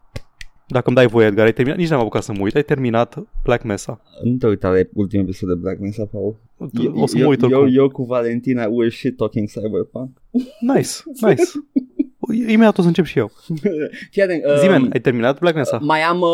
Dacă 0.67 0.83
îmi 0.87 0.95
dai 0.95 1.07
voie, 1.07 1.25
Edgar, 1.25 1.45
ai 1.45 1.53
terminat, 1.53 1.79
nici 1.79 1.89
n-am 1.89 1.99
apucat 1.99 2.23
să 2.23 2.31
mă 2.31 2.39
uit, 2.41 2.55
ai 2.55 2.63
terminat 2.63 3.17
Black 3.43 3.63
Mesa. 3.63 4.01
Nu 4.23 4.35
te 4.37 4.47
uita 4.47 4.69
la 4.69 4.79
ultimul 4.93 5.25
episod 5.25 5.49
de 5.49 5.55
Black 5.55 5.79
Mesa, 5.79 6.05
Paul. 6.11 6.35
O 6.93 7.05
să 7.05 7.15
mă 7.17 7.21
eu, 7.21 7.29
uit 7.29 7.41
eu, 7.41 7.47
oricum. 7.49 7.67
eu 7.77 7.89
cu 7.89 8.03
Valentina, 8.03 8.65
we're 8.65 8.91
shit 8.91 9.17
talking 9.17 9.47
cyberpunk. 9.49 10.09
Nice, 10.59 10.89
nice. 11.21 11.43
Imediat 12.33 12.77
o 12.77 12.81
să 12.81 12.87
încep 12.87 13.05
și 13.05 13.17
eu. 13.17 13.31
Fii 14.11 14.21
atent, 14.21 14.43
Um, 14.45 14.51
um, 14.51 14.57
Zimen, 14.57 14.89
ai 14.93 14.99
terminat 14.99 15.39
Black 15.39 15.55
Mesa? 15.55 15.77
Mai 15.81 15.99
am, 16.01 16.21
uh, 16.21 16.29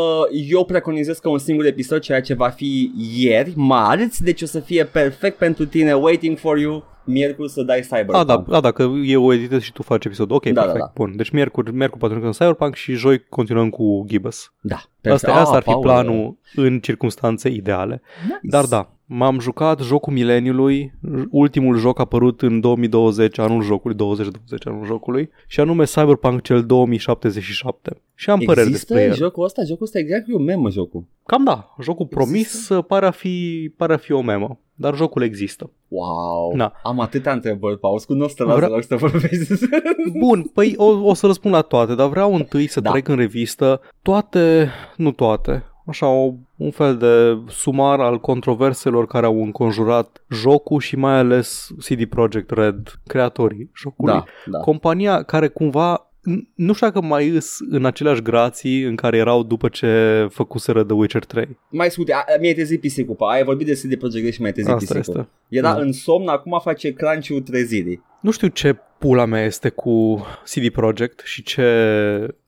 eu 0.49 0.65
preconizez 0.65 1.17
că 1.17 1.29
un 1.29 1.37
singur 1.37 1.65
episod, 1.65 1.99
ceea 2.01 2.21
ce 2.21 2.33
va 2.33 2.49
fi 2.49 2.91
ieri, 3.17 3.53
marți, 3.55 4.23
deci 4.23 4.41
o 4.41 4.45
să 4.45 4.59
fie 4.59 4.83
perfect 4.85 5.37
pentru 5.37 5.65
tine, 5.65 5.93
waiting 5.93 6.37
for 6.37 6.57
you, 6.57 6.83
miercuri 7.03 7.49
să 7.51 7.61
dai 7.63 7.79
Cyberpunk. 7.81 8.15
A, 8.15 8.23
da, 8.23 8.43
a, 8.49 8.59
dacă 8.59 8.91
eu 9.05 9.23
o 9.25 9.33
editez 9.33 9.61
și 9.61 9.71
tu 9.71 9.81
faci 9.83 10.05
episodul. 10.05 10.35
Ok, 10.35 10.43
Da, 10.45 10.51
da, 10.53 10.61
perfect. 10.61 10.83
da. 10.85 10.91
Bun. 10.95 11.13
Deci 11.15 11.29
miercuri, 11.29 11.73
miercuri 11.73 11.99
poate 11.99 12.25
în 12.25 12.31
Cyberpunk 12.31 12.75
și 12.75 12.93
joi 12.93 13.25
continuăm 13.29 13.69
cu 13.69 14.05
Gibbous. 14.07 14.53
da. 14.61 14.81
Asta, 15.11 15.31
Ah, 15.31 15.37
asta 15.39 15.55
ar 15.55 15.61
fi 15.61 15.69
Paul, 15.69 15.81
planul 15.81 16.37
în 16.55 16.79
circunstanțe 16.79 17.49
ideale. 17.49 18.01
Nice. 18.23 18.37
Dar 18.41 18.65
da, 18.65 18.94
m-am 19.05 19.39
jucat 19.39 19.79
jocul 19.81 20.13
mileniului, 20.13 20.93
ultimul 21.29 21.77
joc 21.77 21.99
apărut 21.99 22.41
în 22.41 22.59
2020, 22.59 23.37
anul 23.39 23.61
jocului, 23.61 23.95
2020 23.95 24.65
anul 24.67 24.85
jocului, 24.85 25.29
și 25.47 25.59
anume 25.59 25.83
Cyberpunk 25.83 26.41
cel 26.41 26.65
2077. 26.65 28.01
Și 28.15 28.29
am 28.29 28.39
păreri 28.39 28.67
Există 28.67 28.93
despre 28.93 29.09
el. 29.09 29.15
jocul 29.15 29.43
ăsta? 29.43 29.61
Jocul 29.63 29.85
ăsta 29.85 29.97
e 29.97 30.01
exact 30.01 30.29
e 30.29 30.33
un 30.35 30.43
memă 30.43 30.69
jocul. 30.69 31.03
Cam 31.25 31.43
da, 31.43 31.75
jocul 31.81 32.05
promis 32.05 32.39
Există? 32.53 32.81
pare 32.81 33.05
a, 33.05 33.11
fi, 33.11 33.73
pare 33.77 33.93
a 33.93 33.97
fi 33.97 34.11
o 34.11 34.21
memă, 34.21 34.59
dar 34.73 34.95
jocul 34.95 35.21
există. 35.23 35.69
Wow. 35.87 36.53
Da. 36.57 36.73
Am 36.83 36.99
atâtea 36.99 37.33
întrebări, 37.33 37.79
Paul. 37.79 37.99
Cu 38.07 38.13
nu 38.13 38.23
o 38.23 38.27
să 38.27 38.33
te 38.37 38.43
las 38.43 38.55
Vrea- 38.55 38.67
Vre... 38.69 38.81
să 38.81 38.95
vorbești. 38.95 39.53
Bun, 40.19 40.49
păi 40.53 40.73
o, 40.77 40.85
o 40.85 41.13
să 41.13 41.25
răspund 41.25 41.53
la 41.53 41.61
toate, 41.61 41.95
dar 41.95 42.09
vreau 42.09 42.35
întâi 42.35 42.67
să 42.67 42.79
Da. 42.79 42.85
da. 42.85 42.91
trec 42.91 43.07
în 43.07 43.15
revistă 43.15 43.81
toate, 44.01 44.69
nu 44.97 45.11
toate, 45.11 45.63
așa 45.85 46.07
o, 46.07 46.33
un 46.55 46.71
fel 46.71 46.97
de 46.97 47.37
sumar 47.47 47.99
al 47.99 48.19
controverselor 48.19 49.07
care 49.07 49.25
au 49.25 49.43
înconjurat 49.43 50.23
jocul 50.29 50.79
și 50.79 50.95
mai 50.95 51.13
ales 51.17 51.69
CD 51.87 52.05
Projekt 52.05 52.49
Red, 52.51 52.99
creatorii 53.07 53.69
jocului. 53.75 54.13
da, 54.13 54.23
da. 54.45 54.57
Compania 54.59 55.23
care 55.23 55.47
cumva 55.47 55.99
n- 55.99 56.14
nu 56.55 56.73
știu 56.73 56.87
dacă 56.87 57.01
mai 57.01 57.27
îs 57.29 57.57
în 57.69 57.85
aceleași 57.85 58.21
grații 58.21 58.81
în 58.81 58.95
care 58.95 59.17
erau 59.17 59.43
după 59.43 59.67
ce 59.69 60.27
făcuseră 60.31 60.83
The 60.83 60.93
Witcher 60.95 61.25
3. 61.25 61.57
Mai 61.69 61.89
scute, 61.91 62.13
a- 62.13 62.23
mi-ai 62.39 62.53
trezit 62.53 62.79
pisicul, 62.79 63.15
pa. 63.15 63.27
Ai 63.31 63.43
vorbit 63.43 63.65
de 63.67 63.73
CD 63.73 63.95
Projekt 63.99 64.23
Red 64.23 64.33
și 64.33 64.39
mi-ai 64.41 64.51
trezit 64.53 64.71
Asta 64.71 64.93
pisicul. 64.95 65.19
este. 65.19 65.31
Era 65.49 65.73
Da. 65.73 65.79
în 65.81 65.91
somn, 65.91 66.27
acum 66.27 66.59
face 66.63 66.93
crunch-ul 66.93 67.41
trezirii. 67.41 68.01
Nu 68.21 68.31
știu 68.31 68.47
ce 68.47 68.77
pula 68.99 69.25
mea 69.25 69.43
este 69.45 69.69
cu 69.69 70.25
CD 70.43 70.69
Projekt 70.69 71.21
și 71.25 71.43
ce, 71.43 71.65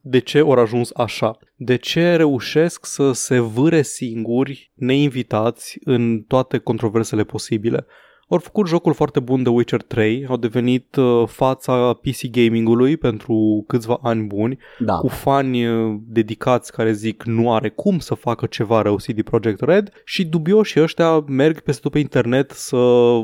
de 0.00 0.18
ce 0.18 0.38
au 0.38 0.50
ajuns 0.50 0.90
așa. 0.94 1.38
De 1.56 1.76
ce 1.76 2.16
reușesc 2.16 2.86
să 2.86 3.12
se 3.12 3.38
vâre 3.38 3.82
singuri, 3.82 4.70
neinvitați, 4.74 5.78
în 5.84 6.20
toate 6.20 6.58
controversele 6.58 7.24
posibile. 7.24 7.86
Au 8.28 8.38
făcut 8.38 8.66
jocul 8.66 8.94
foarte 8.94 9.20
bun 9.20 9.42
de 9.42 9.48
Witcher 9.48 9.82
3, 9.82 10.26
au 10.28 10.36
devenit 10.36 10.96
uh, 10.96 11.22
fața 11.26 11.92
PC 11.92 12.30
gamingului 12.30 12.96
pentru 12.96 13.64
câțiva 13.66 13.98
ani 14.02 14.22
buni, 14.22 14.58
Da. 14.78 14.96
cu 14.96 15.08
fani 15.08 15.66
uh, 15.66 15.96
dedicați 16.06 16.72
care 16.72 16.92
zic 16.92 17.22
nu 17.22 17.54
are 17.54 17.68
cum 17.68 17.98
să 17.98 18.14
facă 18.14 18.46
ceva 18.46 18.82
rău 18.82 18.96
CD 18.96 19.22
Projekt 19.22 19.60
Red 19.60 19.92
și 20.04 20.26
dubioși 20.26 20.80
ăștia 20.80 21.18
merg 21.18 21.60
peste 21.60 21.80
tot 21.80 21.92
pe 21.92 21.98
internet 21.98 22.50
să 22.50 22.76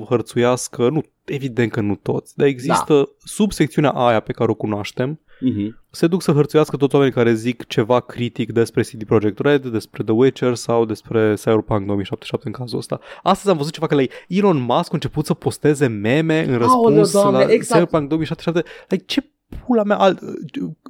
hărțuiască, 0.09 0.89
nu, 0.89 1.03
evident 1.25 1.71
că 1.71 1.81
nu 1.81 1.95
toți, 1.95 2.37
dar 2.37 2.47
există 2.47 2.95
da. 2.95 3.05
subsecțiunea 3.19 3.91
aia 3.91 4.21
pe 4.21 4.33
care 4.33 4.51
o 4.51 4.55
cunoaștem, 4.55 5.21
Mhm. 5.45 5.79
se 5.91 6.07
duc 6.07 6.23
să 6.23 6.33
hărțuiască 6.33 6.77
toți 6.77 6.95
oamenii 6.95 7.15
care 7.15 7.35
zic 7.35 7.67
ceva 7.67 8.01
critic 8.01 8.53
despre 8.53 8.83
CD 8.83 9.05
Projekt 9.05 9.39
Red, 9.39 9.67
despre 9.67 10.03
The 10.03 10.13
Witcher 10.13 10.55
sau 10.55 10.85
despre 10.85 11.35
Cyberpunk 11.35 11.87
2077 11.87 12.47
în 12.47 12.53
cazul 12.53 12.79
ăsta. 12.79 13.01
Astăzi 13.23 13.51
am 13.51 13.57
văzut 13.57 13.73
ceva 13.73 13.87
că 13.87 13.95
like, 13.95 14.15
Elon 14.29 14.61
Musk 14.61 14.91
a 14.91 14.91
început 14.93 15.27
să 15.27 15.35
posteze 15.35 15.87
meme 15.87 16.45
în 16.45 16.59
răspuns 16.59 17.13
Doamne, 17.13 17.39
la 17.45 17.53
exact. 17.53 17.81
Cyberpunk 17.81 18.09
2077. 18.09 18.71
Like, 18.89 19.05
ce 19.07 19.29
pula 19.67 19.83
mea, 19.83 19.97
alt, 19.97 20.19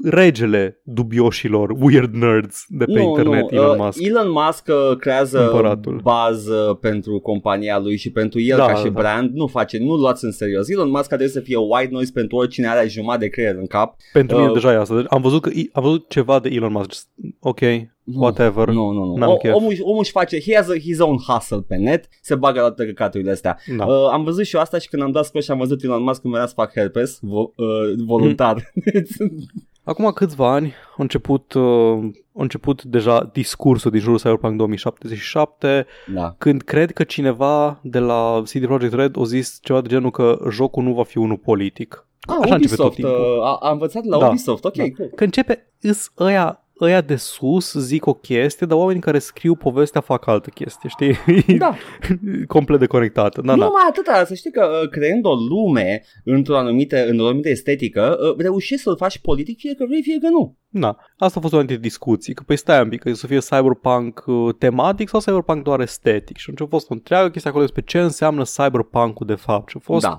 regele 0.03 0.81
dubioșilor, 0.85 1.71
weird 1.81 2.15
nerds 2.15 2.65
de 2.69 2.85
pe 2.85 2.93
nu, 2.93 3.01
internet, 3.01 3.51
nu. 3.51 3.57
Elon 3.57 3.79
uh, 3.79 3.85
Musk. 3.85 4.03
Elon 4.03 4.31
Musk 4.31 4.69
uh, 4.69 4.97
creează 4.97 5.45
Împăratul. 5.45 6.01
bază 6.03 6.79
pentru 6.81 7.19
compania 7.19 7.79
lui 7.79 7.97
și 7.97 8.11
pentru 8.11 8.41
el 8.41 8.57
Da, 8.57 8.67
ca 8.67 8.75
și 8.75 8.85
da. 8.85 8.91
brand. 8.91 9.31
Nu 9.35 9.47
face, 9.47 9.79
nu 9.79 9.95
luați 9.95 10.25
în 10.25 10.33
serios. 10.33 10.69
Elon 10.69 10.91
Musk 10.91 11.07
trebuie 11.07 11.29
să 11.29 11.41
fie 11.41 11.57
white 11.57 11.93
noise 11.93 12.11
pentru 12.15 12.37
oricine 12.37 12.69
are 12.69 12.89
jumătate 12.89 13.25
de 13.25 13.29
creier 13.29 13.55
în 13.55 13.67
cap. 13.67 13.97
Pentru 14.13 14.37
mine 14.37 14.49
uh, 14.49 14.55
deja 14.55 14.73
e 14.73 14.77
asta. 14.77 14.95
Deci 14.97 15.07
am 15.09 15.23
văzut, 15.23 15.43
că, 15.43 15.51
am 15.73 15.83
văzut 15.83 16.09
ceva 16.09 16.39
de 16.41 16.49
Elon 16.53 16.73
Musk. 16.73 16.93
Just, 16.93 17.09
ok, 18.15 18.21
whatever. 18.23 18.69
Nu, 18.69 18.91
nu, 18.91 19.05
nu. 19.05 19.17
N-am 19.17 19.31
O, 19.31 19.37
chef. 19.37 19.55
omul, 19.55 19.75
omul 19.83 19.99
își 20.01 20.11
face, 20.11 20.41
he 20.41 20.55
has 20.57 20.69
a, 20.69 20.75
his 20.79 20.99
own 21.01 21.17
hustle 21.27 21.61
pe 21.69 21.77
net, 21.77 22.09
se 22.23 22.35
bagă 22.35 22.61
la 22.61 22.67
toate 22.67 22.87
căcaturile 22.87 23.31
astea. 23.31 23.59
Da. 23.77 23.85
Uh, 23.87 24.09
am 24.13 24.25
văzut 24.25 24.45
și 24.45 24.55
eu 24.55 24.61
asta 24.61 24.79
și 24.79 24.89
când 24.89 25.03
am 25.03 25.11
dat 25.11 25.25
scos 25.25 25.45
și 25.45 25.51
am 25.51 25.59
văzut 25.59 25.83
Elon 25.83 26.03
Musk 26.03 26.21
când 26.21 26.33
venea 26.33 26.49
să 26.49 26.55
fac 26.57 26.73
herpes 26.73 27.17
vo- 27.19 27.55
uh, 27.57 28.05
voluntar. 28.07 28.73
Acum 29.87 30.11
câțiva 30.11 30.53
ani 30.53 30.73
a 30.91 30.95
început, 31.03 31.53
uh, 31.53 31.63
a 32.37 32.43
început 32.43 32.83
deja 32.85 33.31
discursul 33.33 33.91
din 33.91 34.01
jurul 34.01 34.19
Cyberpunk 34.19 34.57
2077 34.57 35.87
da. 36.15 36.35
când 36.39 36.63
cred 36.63 36.91
că 36.93 37.03
cineva 37.05 37.79
de 37.83 37.99
la 37.99 38.43
CD 38.45 38.65
Projekt 38.67 38.93
Red 38.95 39.17
a 39.19 39.25
zis 39.25 39.59
ceva 39.63 39.81
de 39.81 39.89
genul 39.89 40.11
că 40.11 40.39
jocul 40.51 40.83
nu 40.83 40.93
va 40.95 41.03
fi 41.05 41.19
unul 41.19 41.37
politic. 41.37 42.07
Ah, 42.21 42.37
Așa 42.43 42.55
începe 42.55 42.75
tot 42.75 42.85
Ubisoft, 42.85 42.95
timpul. 42.95 43.37
uh, 43.39 43.45
a, 43.45 43.57
a 43.61 43.71
învățat 43.71 44.05
la 44.05 44.19
Da, 44.19 44.27
Ubisoft, 44.29 44.65
ok, 44.65 44.75
da. 44.77 44.85
cool. 44.97 45.09
Că 45.15 45.25
începe, 45.25 45.73
îs 45.81 46.11
ăia, 46.19 46.64
ăia 46.81 47.01
de 47.01 47.17
sus 47.17 47.73
zic 47.73 48.07
o 48.07 48.15
chestie, 48.15 48.67
dar 48.67 48.79
oamenii 48.79 49.01
care 49.01 49.19
scriu 49.19 49.55
povestea 49.55 50.01
fac 50.01 50.27
altă 50.27 50.51
chestie, 50.51 50.89
știi? 50.89 51.17
Da, 51.59 51.77
Complet 52.47 52.79
deconectată. 52.79 53.41
Da, 53.41 53.55
nu 53.55 53.59
da. 53.59 53.65
numai 53.65 53.83
atâta, 53.89 54.25
să 54.25 54.35
știi 54.35 54.51
că 54.51 54.67
uh, 54.83 54.89
creând 54.89 55.25
o 55.25 55.35
lume 55.35 56.03
într-o 56.25 56.57
anumită, 56.57 57.07
într-o 57.07 57.27
anumită 57.27 57.49
estetică, 57.49 58.17
uh, 58.21 58.37
reușești 58.39 58.83
să-l 58.83 58.97
faci 58.97 59.19
politic 59.19 59.59
fie 59.59 59.75
că 59.75 59.85
vrei, 59.87 60.03
fie 60.03 60.19
că 60.19 60.29
nu. 60.29 60.57
Da, 60.69 60.97
asta 61.19 61.39
a 61.39 61.41
fost 61.43 61.53
una 61.53 61.63
dintre 61.63 61.89
discuții, 61.89 62.35
că 62.35 62.43
păi 62.47 62.57
stai 62.57 62.83
un 62.83 62.89
pic, 62.89 63.01
că 63.01 63.13
să 63.13 63.27
fie 63.27 63.39
cyberpunk 63.39 64.25
uh, 64.27 64.55
tematic 64.59 65.09
sau 65.09 65.21
cyberpunk 65.21 65.63
doar 65.65 65.81
estetic. 65.81 66.37
Și 66.37 66.51
atunci 66.51 66.69
a 66.69 66.71
fost 66.71 66.91
o 66.91 66.95
întreagă 66.95 67.31
chestie 67.31 67.51
acolo 67.51 67.65
despre 67.65 67.83
ce 67.83 68.01
înseamnă 68.01 68.43
cyberpunk-ul 68.43 69.27
de 69.27 69.35
fapt. 69.35 69.69
Și 69.69 69.77
a 69.79 69.83
fost 69.83 70.05
Da. 70.05 70.19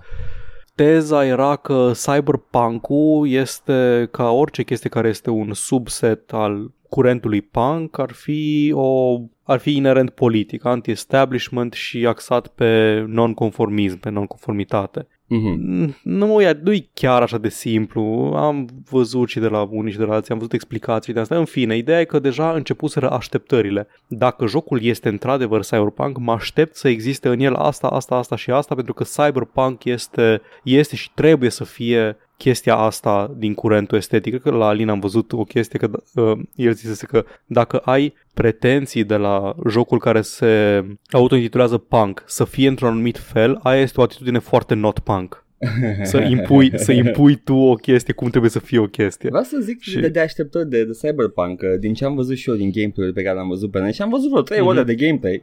Teza 0.76 1.26
era 1.26 1.56
că 1.56 1.92
cyberpunk-ul 2.06 3.30
este 3.30 4.08
ca 4.12 4.30
orice 4.30 4.64
chestie 4.64 4.90
care 4.90 5.08
este 5.08 5.30
un 5.30 5.54
subset 5.54 6.34
al 6.34 6.72
curentului 6.90 7.42
punk, 7.42 8.00
ar 8.00 8.12
fi 8.12 8.72
o 8.76 9.20
ar 9.44 9.60
fi 9.60 9.76
inerent 9.76 10.10
politic, 10.10 10.66
anti-establishment 10.66 11.74
și 11.74 12.06
axat 12.06 12.48
pe 12.48 13.04
nonconformism, 13.08 14.00
pe 14.00 14.10
nonconformitate. 14.10 15.08
Mhm. 15.28 15.56
Mm, 15.60 15.96
Nu 16.04 16.42
e, 16.42 16.60
nu-i 16.64 16.90
chiar 16.94 17.22
așa 17.22 17.38
de 17.38 17.50
simplu. 17.50 18.02
Am 18.36 18.68
văzut 18.90 19.30
și 19.30 19.40
de 19.40 19.48
la 19.48 19.68
unii 19.72 19.92
și 19.92 19.98
de 19.98 20.04
la 20.04 20.14
alții, 20.14 20.32
am 20.32 20.38
văzut 20.38 20.54
explicații 20.54 21.14
de 21.14 21.20
asta. 21.20 21.38
În 21.38 21.46
fine, 21.46 21.78
ideea 21.78 22.00
e 22.00 22.06
că 22.06 22.20
deja 22.20 22.52
începuseră 22.52 23.10
așteptările. 23.10 23.88
Dacă 24.08 24.46
jocul 24.46 24.84
este 24.84 25.10
într-adevăr 25.10 25.62
cyberpunk, 25.62 26.18
mă 26.18 26.32
aștept 26.32 26.76
să 26.76 26.88
existe 26.88 27.30
în 27.30 27.40
el 27.40 27.54
asta, 27.54 27.88
asta, 27.88 28.16
asta 28.16 28.36
și 28.36 28.52
asta, 28.52 28.76
pentru 28.76 28.94
că 28.94 29.04
cyberpunk 29.04 29.84
este, 29.84 30.42
este 30.64 30.96
și 30.96 31.12
trebuie 31.14 31.50
să 31.50 31.64
fie 31.64 32.18
chestia 32.38 32.76
asta 32.76 33.34
din 33.38 33.54
curentul 33.54 33.98
estetic. 33.98 34.32
Cred 34.32 34.54
că 34.54 34.58
la 34.58 34.68
Alin 34.68 34.90
am 34.90 35.00
văzut 35.00 35.32
o 35.34 35.44
chestie 35.44 35.80
că 35.80 35.90
uh, 36.16 36.40
el 36.56 36.74
zisese 36.74 37.06
că 37.06 37.26
dacă 37.46 37.78
ai 37.78 38.14
pretenții 38.34 39.04
de 39.04 39.16
la 39.16 39.56
jocul 39.70 40.00
care 40.00 40.22
se 40.22 40.84
autointitulează 41.12 41.78
punk 41.78 42.24
să 42.28 42.44
fie 42.46 42.68
într-un 42.68 42.90
anumit 42.90 43.18
fel, 43.18 43.60
aia 43.64 43.82
este 43.82 44.00
o 44.00 44.04
atitudine 44.04 44.40
foarte 44.40 44.74
not 44.74 45.00
punk. 45.00 45.44
Să 46.04 46.18
impui, 46.18 46.72
să 46.80 46.92
impui 46.92 47.36
tu 47.36 47.54
o 47.56 47.74
chestie 47.74 48.14
cum 48.14 48.30
trebuie 48.30 48.52
să 48.52 48.60
fie 48.60 48.80
o 48.80 48.86
chestie. 48.88 49.30
Vreau 49.30 49.44
să 49.44 49.58
zic 49.62 49.82
Și- 49.82 49.90
și... 49.90 50.00
de, 50.00 50.08
de 50.08 50.20
așteptări 50.20 50.70
de, 50.70 50.84
de 50.84 50.92
Cyberpunk, 51.02 51.60
că 51.60 51.68
din 51.80 51.94
ce 51.94 52.06
am 52.06 52.16
văzut 52.16 52.36
și 52.38 52.50
eu 52.50 52.56
din 52.56 52.72
gameplay-ul 52.74 53.14
pe 53.14 53.22
care 53.22 53.36
l-am 53.36 53.48
văzut 53.48 53.72
pe 53.72 53.80
net 53.80 53.94
și 53.94 54.02
am 54.02 54.10
văzut 54.10 54.30
vreo 54.30 54.42
3 54.42 54.60
Mhm. 54.60 54.68
ore 54.68 54.84
de 54.84 54.96
gameplay. 54.96 55.42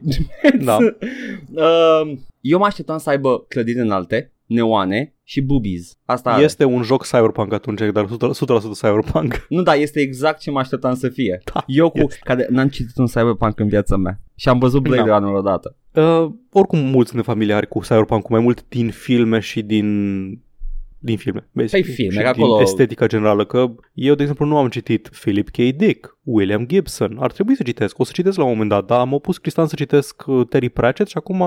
Da. 0.63 0.77
uh, 1.53 2.13
eu 2.41 2.57
mă 2.59 2.65
așteptam 2.65 2.97
să 2.97 3.09
aibă 3.09 3.45
clădiri 3.47 3.79
înalte, 3.79 4.31
neoane 4.53 5.15
și 5.23 5.41
boobies. 5.41 5.97
Asta 6.05 6.31
are. 6.31 6.43
Este 6.43 6.63
un 6.63 6.81
joc 6.83 7.05
cyberpunk 7.05 7.53
atunci, 7.53 7.79
dar 7.93 8.05
100%, 8.05 8.09
100% 8.09 8.11
cyberpunk. 8.81 9.45
Nu, 9.49 9.61
da, 9.61 9.73
este 9.73 9.99
exact 9.99 10.39
ce 10.39 10.51
mă 10.51 10.59
așteptam 10.59 10.93
să 10.95 11.09
fie. 11.09 11.41
Da, 11.53 11.63
eu 11.67 11.89
cu 11.89 11.97
este. 11.97 12.19
care 12.23 12.47
n-am 12.49 12.67
citit 12.67 12.97
un 12.97 13.05
Cyberpunk 13.05 13.59
în 13.59 13.67
viața 13.67 13.97
mea 13.97 14.19
și 14.35 14.49
am 14.49 14.59
văzut 14.59 14.81
Blade 14.81 15.09
Da. 15.09 15.17
Runner 15.17 15.33
odată. 15.33 15.75
Uh, 15.93 16.31
oricum 16.51 16.79
mulți 16.79 17.11
sunt 17.11 17.23
familiari 17.23 17.67
cu 17.67 17.79
cyberpunk 17.79 18.29
mai 18.29 18.39
mult 18.39 18.65
din 18.67 18.89
filme 18.89 19.39
și 19.39 19.61
din 19.61 19.87
din 21.05 21.17
filme, 21.17 21.47
basically. 21.51 21.85
Păi 21.85 21.93
filme, 21.95 22.11
și 22.11 22.17
că 22.25 22.31
din 22.35 22.43
acolo- 22.43 22.61
estetica 22.61 23.07
generală, 23.07 23.45
că 23.45 23.71
eu, 23.93 24.15
de 24.15 24.21
exemplu, 24.21 24.45
nu 24.45 24.57
am 24.57 24.67
citit 24.69 25.09
Philip 25.21 25.49
K. 25.49 25.55
Dick, 25.55 26.17
William 26.23 26.65
Gibson, 26.67 27.17
ar 27.19 27.31
trebui 27.31 27.55
să 27.55 27.63
citesc, 27.63 27.99
o 27.99 28.03
să 28.03 28.11
citesc 28.13 28.37
la 28.37 28.43
un 28.43 28.49
moment 28.49 28.69
dat, 28.69 28.85
dar 28.85 28.99
am 28.99 29.13
opus 29.13 29.37
Cristian 29.37 29.67
să 29.67 29.75
citesc 29.75 30.23
uh, 30.27 30.47
Terry 30.49 30.69
Pratchett 30.69 31.09
și 31.09 31.17
acum 31.17 31.41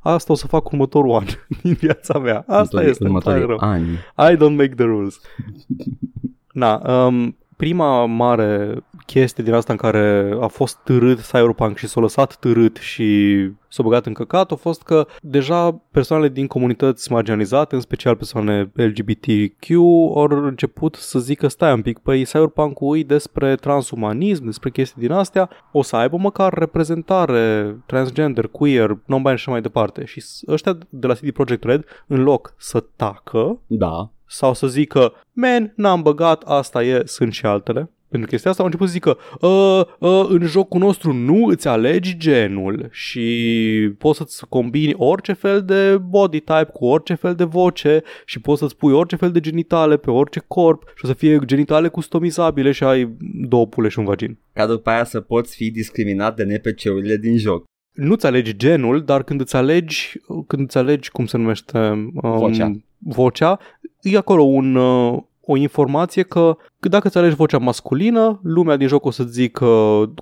asta 0.00 0.32
o 0.32 0.36
să 0.36 0.46
fac 0.46 0.70
următorul 0.72 1.12
an 1.14 1.24
din 1.62 1.72
viața 1.72 2.18
mea. 2.18 2.44
Asta 2.46 2.60
Următorii- 2.60 2.90
este, 2.90 3.04
îmi 3.06 3.18
pare 3.20 3.40
următorii 3.44 3.58
rău. 3.60 3.70
ani. 3.70 4.32
I 4.32 4.36
don't 4.36 4.56
make 4.56 4.74
the 4.74 4.84
rules. 4.84 5.20
Na, 6.52 7.04
um, 7.06 7.36
prima 7.58 8.04
mare 8.04 8.76
chestie 9.06 9.44
din 9.44 9.52
asta 9.52 9.72
în 9.72 9.78
care 9.78 10.36
a 10.40 10.46
fost 10.46 10.76
târât 10.84 11.20
Cyberpunk 11.20 11.76
și 11.76 11.86
s-a 11.86 12.00
lăsat 12.00 12.36
târât 12.36 12.76
și 12.76 13.36
s-a 13.68 13.82
băgat 13.82 14.06
în 14.06 14.12
căcat 14.12 14.50
a 14.52 14.54
fost 14.54 14.82
că 14.82 15.06
deja 15.22 15.70
persoanele 15.90 16.28
din 16.28 16.46
comunități 16.46 17.12
marginalizate, 17.12 17.74
în 17.74 17.80
special 17.80 18.16
persoane 18.16 18.70
LGBTQ, 18.74 19.70
au 20.14 20.26
început 20.30 20.94
să 20.94 21.18
zică 21.18 21.48
stai 21.48 21.72
un 21.72 21.82
pic, 21.82 21.98
păi 21.98 22.24
Cyberpunk-ul 22.24 22.98
e 22.98 23.02
despre 23.02 23.54
transumanism, 23.54 24.44
despre 24.44 24.70
chestii 24.70 25.00
din 25.02 25.12
astea, 25.12 25.50
o 25.72 25.82
să 25.82 25.96
aibă 25.96 26.16
măcar 26.16 26.52
reprezentare 26.52 27.76
transgender, 27.86 28.46
queer, 28.46 28.90
non-binary 28.90 29.24
și 29.24 29.48
așa 29.48 29.50
mai 29.50 29.60
departe. 29.60 30.04
Și 30.04 30.20
s- 30.20 30.42
ăștia 30.48 30.78
de 30.88 31.06
la 31.06 31.14
CD 31.14 31.30
Projekt 31.30 31.64
Red, 31.64 31.84
în 32.06 32.22
loc 32.22 32.54
să 32.58 32.84
tacă, 32.96 33.60
Da. 33.66 34.10
Sau 34.28 34.54
să 34.54 34.66
zică, 34.66 35.12
man, 35.32 35.72
n-am 35.76 36.02
băgat, 36.02 36.42
asta 36.42 36.82
e, 36.82 37.02
sunt 37.04 37.32
și 37.32 37.46
altele. 37.46 37.90
Pentru 38.08 38.28
chestia 38.28 38.50
asta 38.50 38.62
au 38.62 38.68
început 38.68 38.88
să 38.88 38.92
zică, 38.92 39.18
uh, 39.40 39.80
uh, 39.98 40.26
în 40.28 40.46
jocul 40.46 40.80
nostru 40.80 41.12
nu 41.12 41.44
îți 41.44 41.68
alegi 41.68 42.16
genul 42.16 42.88
și 42.90 43.94
poți 43.98 44.18
să-ți 44.18 44.46
combini 44.48 44.94
orice 44.96 45.32
fel 45.32 45.62
de 45.64 45.96
body 45.96 46.40
type 46.40 46.70
cu 46.72 46.86
orice 46.86 47.14
fel 47.14 47.34
de 47.34 47.44
voce 47.44 48.02
și 48.24 48.40
poți 48.40 48.60
să-ți 48.60 48.76
pui 48.76 48.92
orice 48.92 49.16
fel 49.16 49.30
de 49.30 49.40
genitale 49.40 49.96
pe 49.96 50.10
orice 50.10 50.42
corp 50.46 50.82
și 50.96 51.04
o 51.04 51.06
să 51.06 51.14
fie 51.14 51.38
genitale 51.44 51.88
customizabile 51.88 52.72
și 52.72 52.84
ai 52.84 53.16
două 53.48 53.66
pule 53.66 53.88
și 53.88 53.98
un 53.98 54.04
vagin. 54.04 54.38
Ca 54.52 54.66
după 54.66 54.90
aia 54.90 55.04
să 55.04 55.20
poți 55.20 55.56
fi 55.56 55.70
discriminat 55.70 56.36
de 56.36 56.44
NPC-urile 56.44 57.16
din 57.16 57.38
joc. 57.38 57.64
nu-ți 57.92 58.26
alegi 58.26 58.56
genul, 58.56 59.04
dar 59.04 59.22
când 59.22 59.40
îți 59.40 59.56
alegi, 59.56 60.12
când 60.46 60.62
îți 60.62 60.78
alegi 60.78 61.10
cum 61.10 61.26
se 61.26 61.36
numește 61.36 61.78
um, 61.78 62.10
Vocea. 62.14 62.72
vocea, 62.98 63.58
e 64.00 64.16
acolo 64.16 64.42
un, 64.42 64.74
uh, 64.74 65.18
o 65.40 65.56
informație 65.56 66.22
că 66.22 66.56
că 66.80 66.88
dacă 66.88 67.06
îți 67.06 67.18
alegi 67.18 67.34
vocea 67.34 67.58
masculină, 67.58 68.40
lumea 68.42 68.76
din 68.76 68.86
joc 68.86 69.04
o 69.04 69.10
să 69.10 69.24
zică 69.24 69.66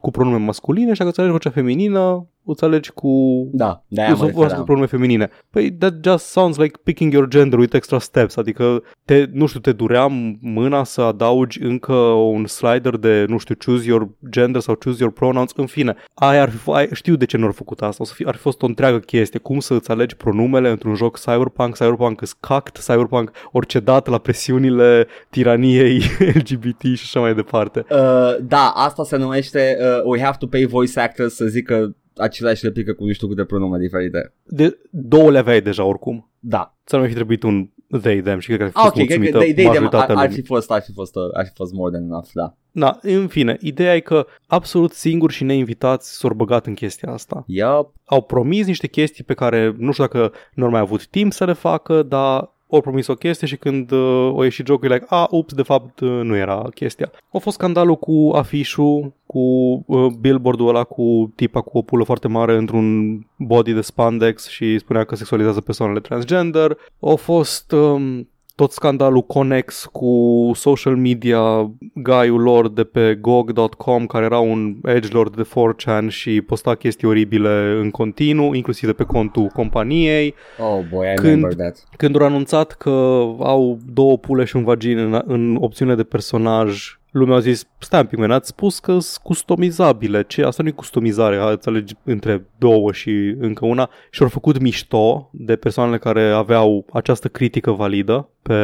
cu 0.00 0.10
pronume 0.10 0.36
masculine 0.36 0.92
și 0.92 0.98
dacă 0.98 1.08
îți 1.10 1.20
alegi 1.20 1.36
vocea 1.36 1.50
feminină, 1.50 2.26
îți 2.46 2.64
alegi 2.64 2.90
cu 2.90 3.10
Da, 3.52 3.82
de-aia 3.88 4.08
eu 4.10 4.16
mă 4.16 4.24
să 4.24 4.30
folosesc 4.30 4.44
referam. 4.44 4.64
pronume 4.64 4.86
feminine. 4.86 5.30
Păi 5.50 5.72
that 5.72 5.94
just 6.02 6.26
sounds 6.26 6.56
like 6.56 6.78
picking 6.82 7.12
your 7.12 7.28
gender 7.28 7.58
with 7.58 7.74
extra 7.74 7.98
steps, 7.98 8.36
adică 8.36 8.82
te, 9.04 9.26
nu 9.32 9.46
știu, 9.46 9.60
te 9.60 9.72
durea 9.72 10.06
mâna 10.40 10.84
să 10.84 11.00
adaugi 11.00 11.62
încă 11.62 11.92
un 12.32 12.46
slider 12.46 12.96
de, 12.96 13.24
nu 13.28 13.38
știu, 13.38 13.54
choose 13.64 13.86
your 13.88 14.08
gender 14.30 14.60
sau 14.60 14.74
choose 14.74 14.98
your 15.02 15.12
pronouns, 15.12 15.52
în 15.56 15.66
fine. 15.66 15.96
Aia 16.14 16.42
ar 16.42 16.50
fi, 16.50 16.70
aia, 16.70 16.88
știu 16.92 17.14
de 17.16 17.24
ce 17.24 17.36
nu 17.36 17.46
au 17.46 17.52
făcut 17.52 17.80
asta, 17.80 18.02
o 18.02 18.06
să 18.06 18.12
fi, 18.14 18.24
ar 18.24 18.34
fi 18.34 18.40
fost 18.40 18.62
o 18.62 18.66
întreagă 18.66 18.98
chestie, 18.98 19.38
cum 19.38 19.60
să 19.60 19.74
îți 19.74 19.90
alegi 19.90 20.16
pronumele 20.16 20.68
într-un 20.70 20.94
joc 20.94 21.18
cyberpunk, 21.18 21.74
cyberpunk 21.76 22.20
is 22.20 22.32
cact, 22.32 22.78
cyberpunk 22.86 23.30
orice 23.52 23.80
dată 23.80 24.10
la 24.10 24.18
presiunile 24.18 25.06
tiraniei 25.30 26.02
LGBT 26.34 26.82
și 26.82 27.02
așa 27.02 27.20
mai 27.20 27.34
departe. 27.34 27.84
Uh, 27.90 28.36
da, 28.42 28.72
asta 28.74 29.04
se 29.04 29.16
numește 29.16 29.76
uh, 29.80 30.02
We 30.04 30.20
have 30.22 30.36
to 30.38 30.46
pay 30.46 30.64
voice 30.64 31.00
actors 31.00 31.34
să 31.34 31.44
zică 31.44 31.96
același 32.16 32.64
replică 32.64 32.92
cu 32.92 33.04
nu 33.04 33.12
știu 33.12 33.28
câte 33.28 33.44
pronume 33.44 33.78
diferite. 33.78 34.32
De 34.44 34.78
două 34.90 35.30
le 35.30 35.38
aveai 35.38 35.60
deja 35.60 35.84
oricum. 35.84 36.30
Da. 36.38 36.76
Ți-ar 36.86 37.00
mai 37.00 37.08
fi 37.10 37.14
trebuit 37.16 37.42
un 37.42 37.68
they, 38.00 38.20
them 38.20 38.38
și 38.38 38.46
cred 38.46 38.58
că 38.58 38.64
ar 38.64 38.70
fi 38.70 38.76
Ah, 38.78 38.82
fost 38.82 38.96
ok, 38.96 39.06
cred 39.06 39.08
că 39.08 39.22
mulțumită 39.22 39.38
they, 39.38 39.52
they, 39.54 39.64
them, 39.64 39.74
ar, 39.74 39.80
majoritatea 39.82 40.14
ar, 40.16 40.22
lumii. 40.28 40.40
fi 40.40 40.46
fost, 40.46 40.70
ar 40.70 40.82
fi 40.82 40.92
fost, 40.92 41.16
uh, 41.16 41.22
ar 41.32 41.46
fi 41.46 41.52
fost 41.54 41.72
more 41.72 41.90
than 41.92 42.02
enough, 42.04 42.28
da. 42.34 42.54
Da, 42.70 42.98
în 43.02 43.26
fine, 43.26 43.56
ideea 43.60 43.94
e 43.94 44.00
că 44.00 44.26
absolut 44.46 44.92
singuri 44.92 45.32
și 45.32 45.44
neinvitați 45.44 46.18
s-au 46.18 46.34
băgat 46.34 46.66
în 46.66 46.74
chestia 46.74 47.12
asta. 47.12 47.44
Yup. 47.46 47.94
Au 48.04 48.22
promis 48.22 48.66
niște 48.66 48.86
chestii 48.86 49.24
pe 49.24 49.34
care 49.34 49.74
nu 49.78 49.92
știu 49.92 50.04
dacă 50.04 50.32
nu 50.54 50.64
au 50.64 50.70
mai 50.70 50.80
avut 50.80 51.06
timp 51.06 51.32
să 51.32 51.44
le 51.44 51.52
facă, 51.52 52.02
dar 52.02 52.54
au 52.70 52.80
promis 52.80 53.06
o 53.06 53.14
chestie 53.14 53.46
și 53.46 53.56
când 53.56 53.90
uh, 53.90 54.30
o 54.32 54.42
ieșit 54.42 54.66
jocul, 54.66 54.90
e 54.90 54.94
like, 54.94 55.06
a, 55.08 55.26
ups, 55.30 55.54
de 55.54 55.62
fapt 55.62 56.00
uh, 56.00 56.20
nu 56.22 56.36
era 56.36 56.68
chestia. 56.74 57.10
A 57.32 57.38
fost 57.38 57.56
scandalul 57.56 57.96
cu 57.96 58.30
afișul, 58.34 59.12
cu 59.26 59.38
uh, 59.86 60.12
billboardul 60.20 60.68
ăla 60.68 60.84
cu 60.84 61.32
tipa 61.34 61.60
cu 61.60 61.78
o 61.78 61.82
pulă 61.82 62.04
foarte 62.04 62.28
mare 62.28 62.56
într-un 62.56 63.18
body 63.36 63.72
de 63.72 63.80
spandex 63.80 64.48
și 64.48 64.78
spunea 64.78 65.04
că 65.04 65.16
sexualizează 65.16 65.60
persoanele 65.60 66.00
transgender. 66.00 66.76
Au 67.00 67.16
fost 67.16 67.72
um, 67.72 68.28
tot 68.56 68.72
scandalul 68.72 69.22
Conex 69.22 69.88
cu 69.92 70.50
social 70.54 70.96
media 70.96 71.70
guy-ul 71.94 72.40
lor 72.40 72.68
de 72.68 72.84
pe 72.84 73.14
gog.com 73.20 74.06
care 74.06 74.24
era 74.24 74.38
un 74.38 74.76
edgelord 74.84 75.36
de 75.36 75.42
4chan 75.42 76.08
și 76.08 76.40
posta 76.40 76.74
chestii 76.74 77.08
oribile 77.08 77.76
în 77.80 77.90
continuu, 77.90 78.54
inclusiv 78.54 78.88
de 78.88 78.94
pe 78.94 79.04
contul 79.04 79.46
companiei. 79.46 80.34
Oh 80.58 80.84
boy, 80.90 81.06
I 81.06 81.14
Când- 81.14 81.26
remember 81.26 81.54
that. 81.54 81.84
Când 81.96 82.20
au 82.20 82.26
anunțat 82.26 82.72
că 82.72 82.90
au 83.38 83.78
două 83.92 84.18
pule 84.18 84.44
și 84.44 84.56
un 84.56 84.64
vagin 84.64 84.98
în, 84.98 85.22
în 85.26 85.56
opțiunile 85.60 85.96
de 85.96 86.02
personaj, 86.02 86.98
lumea 87.16 87.36
a 87.36 87.40
zis, 87.40 87.68
stai 87.78 88.00
un 88.00 88.06
pic, 88.06 88.18
man, 88.18 88.30
ați 88.30 88.48
spus 88.48 88.78
că 88.78 88.90
sunt 88.90 89.22
customizabile. 89.22 90.24
Ce? 90.26 90.42
Asta 90.42 90.62
nu 90.62 90.68
e 90.68 90.72
customizare, 90.72 91.36
ați 91.36 91.68
alegi 91.68 91.94
între 92.04 92.46
două 92.58 92.92
și 92.92 93.10
încă 93.38 93.66
una. 93.66 93.90
Și 94.10 94.22
au 94.22 94.28
făcut 94.28 94.58
mișto 94.60 95.30
de 95.32 95.56
persoanele 95.56 95.98
care 95.98 96.30
aveau 96.30 96.86
această 96.92 97.28
critică 97.28 97.70
validă 97.70 98.28
pe... 98.42 98.54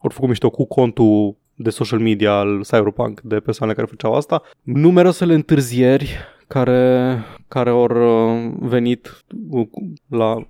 Au 0.00 0.10
făcut 0.10 0.28
mișto 0.28 0.50
cu 0.50 0.66
contul 0.66 1.36
de 1.54 1.70
social 1.70 1.98
media 1.98 2.32
al 2.32 2.60
Cyberpunk 2.62 3.20
de 3.20 3.40
persoane 3.40 3.72
care 3.72 3.86
făceau 3.86 4.14
asta. 4.14 4.42
Numeroasele 4.62 5.34
întârzieri 5.34 6.16
care, 6.46 7.18
care 7.48 7.70
au 7.70 7.82
uh, 7.84 8.52
venit 8.58 9.24
uh, 9.50 9.66
la 10.08 10.46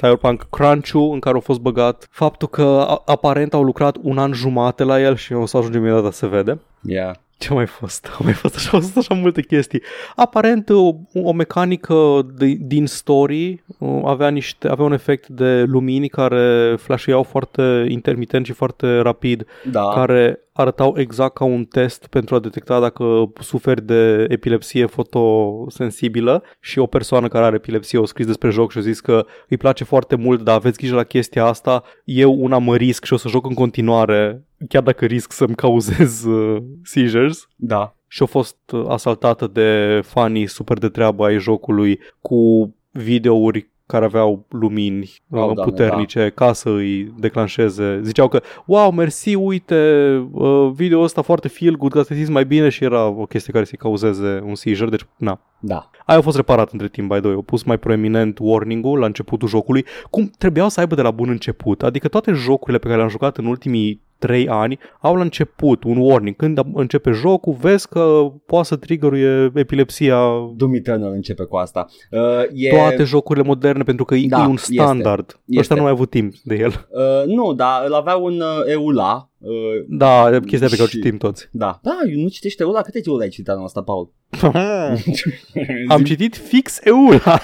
Cyberpunk 0.00 0.46
Crunch-ul 0.50 1.12
în 1.12 1.20
care 1.20 1.34
au 1.34 1.40
fost 1.40 1.60
băgat 1.60 2.08
faptul 2.10 2.48
că 2.48 2.62
a- 2.88 3.02
aparent 3.04 3.54
au 3.54 3.62
lucrat 3.62 3.96
un 4.02 4.18
an 4.18 4.32
jumate 4.32 4.84
la 4.84 5.00
el 5.00 5.16
și 5.16 5.32
o 5.32 5.46
să 5.46 5.56
ajungem 5.56 5.80
imediat 5.84 6.04
să 6.12 6.18
se 6.18 6.26
vede. 6.26 6.58
Yeah. 6.82 7.14
Ce 7.38 7.48
a 7.50 7.54
mai 7.54 7.66
fost? 7.66 8.08
Au 8.18 8.24
mai 8.24 8.32
fost 8.32 8.54
așa, 8.56 8.70
au 8.72 8.80
fost 8.80 8.96
așa 8.96 9.14
multe 9.14 9.42
chestii. 9.42 9.82
Aparent 10.16 10.68
o, 10.68 10.92
o 11.14 11.32
mecanică 11.32 12.26
de, 12.34 12.56
din 12.60 12.86
story 12.86 13.62
uh, 13.78 14.00
avea, 14.04 14.28
niște, 14.28 14.68
avea 14.68 14.84
un 14.84 14.92
efect 14.92 15.28
de 15.28 15.62
lumini 15.62 16.08
care 16.08 16.74
flasheau 16.78 17.22
foarte 17.22 17.86
intermitent 17.88 18.46
și 18.46 18.52
foarte 18.52 18.98
rapid 18.98 19.46
Da. 19.70 19.88
care 19.94 20.40
arătau 20.56 20.98
exact 20.98 21.34
ca 21.34 21.44
un 21.44 21.64
test 21.64 22.06
pentru 22.06 22.34
a 22.34 22.38
detecta 22.38 22.80
dacă 22.80 23.32
suferi 23.40 23.82
de 23.82 24.26
epilepsie 24.28 24.86
fotosensibilă 24.86 26.42
și 26.60 26.78
o 26.78 26.86
persoană 26.86 27.28
care 27.28 27.44
are 27.44 27.56
epilepsie 27.56 28.00
a 28.02 28.04
scris 28.04 28.26
despre 28.26 28.50
joc 28.50 28.70
și 28.70 28.78
a 28.78 28.80
zis 28.80 29.00
că 29.00 29.26
îi 29.48 29.56
place 29.56 29.84
foarte 29.84 30.16
mult, 30.16 30.42
dar 30.42 30.54
aveți 30.54 30.78
grijă 30.78 30.94
la 30.94 31.04
chestia 31.04 31.44
asta, 31.44 31.82
eu 32.04 32.32
una 32.42 32.58
mă 32.58 32.76
risc 32.76 33.04
și 33.04 33.12
o 33.12 33.16
să 33.16 33.28
joc 33.28 33.46
în 33.46 33.54
continuare, 33.54 34.44
chiar 34.68 34.82
dacă 34.82 35.04
risc 35.04 35.32
să-mi 35.32 35.54
cauzez 35.54 36.24
uh, 36.24 36.62
seizures. 36.82 37.48
Da. 37.56 37.96
Și 38.08 38.22
a 38.22 38.26
fost 38.26 38.56
uh, 38.72 38.84
asaltată 38.88 39.46
de 39.46 40.00
fanii 40.04 40.46
super 40.46 40.78
de 40.78 40.88
treabă 40.88 41.24
ai 41.24 41.38
jocului 41.38 42.00
cu 42.20 42.74
videouri 42.90 43.70
care 43.86 44.04
aveau 44.04 44.46
lumini 44.48 45.14
Oh, 45.30 45.38
oh, 45.40 45.54
Doamne, 45.54 45.62
puternice 45.62 46.32
ca 46.34 46.52
să 46.52 46.68
îi 46.68 47.14
declanșeze. 47.18 48.00
Ziceau 48.02 48.28
că, 48.28 48.40
wow, 48.66 48.90
mersi, 48.90 49.34
uite, 49.34 50.10
uh, 50.32 50.70
video 50.74 51.00
ăsta 51.00 51.22
foarte 51.22 51.48
feel 51.48 51.76
good, 51.76 51.92
ca 51.92 52.02
să 52.02 52.08
te 52.08 52.14
simți 52.14 52.30
mai 52.30 52.44
bine 52.44 52.68
și 52.68 52.84
era 52.84 53.06
o 53.06 53.26
chestie 53.26 53.52
care 53.52 53.64
să-i 53.64 53.78
cauzeze 53.78 54.42
un 54.44 54.54
seizure, 54.54 54.90
deci, 54.90 55.06
na. 55.16 55.40
Da. 55.58 55.90
Aia 56.06 56.18
a 56.18 56.22
fost 56.22 56.36
reparat 56.36 56.72
între 56.72 56.88
timp, 56.88 57.12
by 57.12 57.18
the 57.18 57.26
way. 57.26 57.34
Au 57.34 57.42
pus 57.42 57.62
mai 57.62 57.78
proeminent 57.78 58.38
warning-ul 58.40 58.98
la 58.98 59.06
începutul 59.06 59.48
jocului, 59.48 59.84
cum 60.10 60.30
trebuiau 60.38 60.68
să 60.68 60.80
aibă 60.80 60.94
de 60.94 61.02
la 61.02 61.10
bun 61.10 61.28
început. 61.28 61.82
Adică 61.82 62.08
toate 62.08 62.32
jocurile 62.32 62.78
pe 62.78 62.84
care 62.84 62.96
le-am 62.96 63.10
jucat 63.10 63.36
în 63.36 63.46
ultimii 63.46 64.04
3 64.18 64.48
ani 64.48 64.78
au 65.00 65.14
la 65.14 65.22
început 65.22 65.84
un 65.84 65.96
warning. 65.96 66.36
Când 66.36 66.60
începe 66.74 67.10
jocul, 67.10 67.56
vezi 67.60 67.88
că 67.88 68.32
poate 68.46 68.66
să 68.66 68.76
triggeruie 68.76 69.50
epilepsia 69.54 70.18
Doom 70.56 70.74
Eternal 70.74 71.12
începe 71.12 71.44
cu 71.44 71.56
asta. 71.56 71.86
Uh, 72.10 72.20
e... 72.52 72.68
toate 72.68 73.02
jocurile 73.02 73.44
moderne 73.44 73.82
pentru 73.82 74.04
că 74.04 74.14
e- 74.14 74.26
Da, 74.28 74.42
e 74.42 74.46
un 74.46 74.52
este. 74.52 74.72
standard. 74.72 75.40
Este. 75.44 75.60
Ăștia 75.60 75.76
nu 75.76 75.82
au 75.82 75.88
avut 75.88 76.10
timp 76.10 76.34
de 76.44 76.54
el. 76.54 76.88
Uh, 76.90 77.34
nu, 77.34 77.52
dar 77.52 77.82
îl 77.86 77.92
avea 77.92 78.16
un 78.16 78.34
uh, 78.40 78.72
EULA. 78.72 79.30
Uh, 79.38 79.50
Da, 79.88 80.38
chestia 80.46 80.68
pe 80.68 80.74
care 80.76 80.82
o 80.82 80.86
Și- 80.86 80.96
citim 80.96 81.16
toți. 81.16 81.48
da. 81.50 81.78
Da, 81.82 81.98
eu 82.12 82.20
nu 82.20 82.28
citește 82.28 82.62
EULA. 82.62 82.82
Câte 82.82 83.00
EULA 83.06 83.22
ai 83.22 83.28
citit 83.28 83.48
anul 83.48 83.64
ăsta, 83.64 83.82
Paul? 83.82 84.12
Am 85.88 86.04
citit 86.04 86.36
fix 86.36 86.78
EULA 86.84 87.40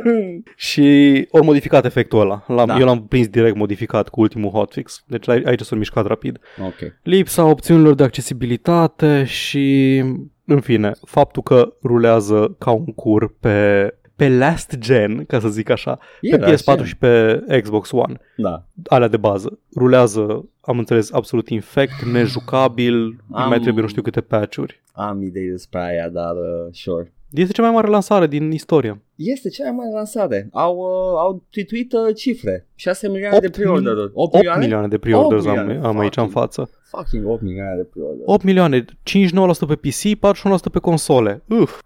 și 0.56 1.26
ori 1.30 1.44
modificat 1.44 1.84
efectul 1.84 2.20
ăla. 2.20 2.44
L-am, 2.48 2.66
Da. 2.66 2.78
Eu 2.78 2.84
l-am 2.86 3.06
prins 3.06 3.28
direct 3.28 3.56
modificat 3.56 4.08
cu 4.08 4.20
ultimul 4.20 4.50
hotfix. 4.50 5.04
Deci 5.06 5.28
ai- 5.28 5.42
aici 5.46 5.60
s-a 5.60 5.76
mișcat 5.76 6.06
rapid. 6.06 6.38
Ok. 6.66 6.92
Lipsa 7.02 7.44
opțiunilor 7.44 7.94
de 7.94 8.02
accesibilitate 8.02 9.24
și, 9.24 9.96
în 10.44 10.60
fine, 10.60 10.92
faptul 11.06 11.42
că 11.42 11.72
rulează 11.84 12.54
ca 12.58 12.70
un 12.70 12.84
cur 12.84 13.34
pe, 13.40 13.88
pe 14.22 14.36
last 14.36 14.76
gen, 14.78 15.24
ca 15.24 15.40
să 15.40 15.48
zic 15.48 15.70
așa, 15.70 15.98
pe 16.20 16.28
Era 16.28 16.46
PS4 16.52 16.64
așa. 16.66 16.84
și 16.84 16.96
pe 16.96 17.44
Xbox 17.62 17.90
One. 17.92 18.20
Da. 18.36 18.64
Alea 18.86 19.08
de 19.08 19.16
bază. 19.16 19.58
Rulează, 19.76 20.48
am 20.60 20.78
înțeles, 20.78 21.12
absolut 21.12 21.48
infect, 21.48 22.02
nejucabil, 22.12 23.16
Am- 23.30 23.48
mai 23.48 23.58
trebuie 23.60 23.82
nu 23.82 23.88
știu 23.88 24.02
câte 24.02 24.20
patch-uri. 24.20 24.82
Am 24.92 25.22
idei 25.22 25.48
despre 25.50 25.80
aia, 25.80 26.08
dar 26.08 26.32
uh, 26.34 26.68
sure. 26.72 27.12
Este 27.30 27.52
cea 27.52 27.62
mai 27.62 27.70
mare 27.70 27.86
lansare 27.88 28.26
din 28.26 28.50
istorie. 28.50 29.02
Este 29.14 29.48
cea 29.48 29.64
mai 29.64 29.72
mare 29.76 29.90
lansare. 29.94 30.48
Au, 30.52 30.76
uh, 30.76 31.18
au 31.18 31.42
tweetuit 31.50 31.92
uh, 31.92 32.14
cifre. 32.14 32.66
6 32.74 33.08
milioane 33.08 33.38
de 33.38 33.46
Opt 33.46 33.56
pre-order-uri. 33.56 34.10
8 34.14 34.14
8 34.14 34.34
milioane? 34.34 34.60
milioane 34.62 34.88
de 34.88 34.98
pre-orders 34.98 35.44
8 35.44 35.56
am, 35.58 35.64
milioane, 35.66 35.86
am 35.86 35.98
aici 35.98 36.16
în 36.16 36.22
fucking. 36.28 36.42
față. 36.44 36.70
Fucking 36.90 37.26
8 37.28 37.42
milioane 37.42 37.76
de 37.76 37.82
pre-order. 37.92 38.22
8 38.24 38.42
milioane, 38.44 38.84
59% 39.02 39.66
pe 39.66 39.74
PC, 39.74 40.18
41% 40.18 40.70
pe 40.72 40.78
console. 40.78 41.42
Uf, 41.48 41.80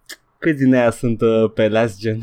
Câți 0.47 0.63
din 0.63 0.75
aia 0.75 0.91
sunt 0.91 1.21
uh, 1.21 1.51
pe 1.55 1.69
last 1.69 1.99
gen? 1.99 2.19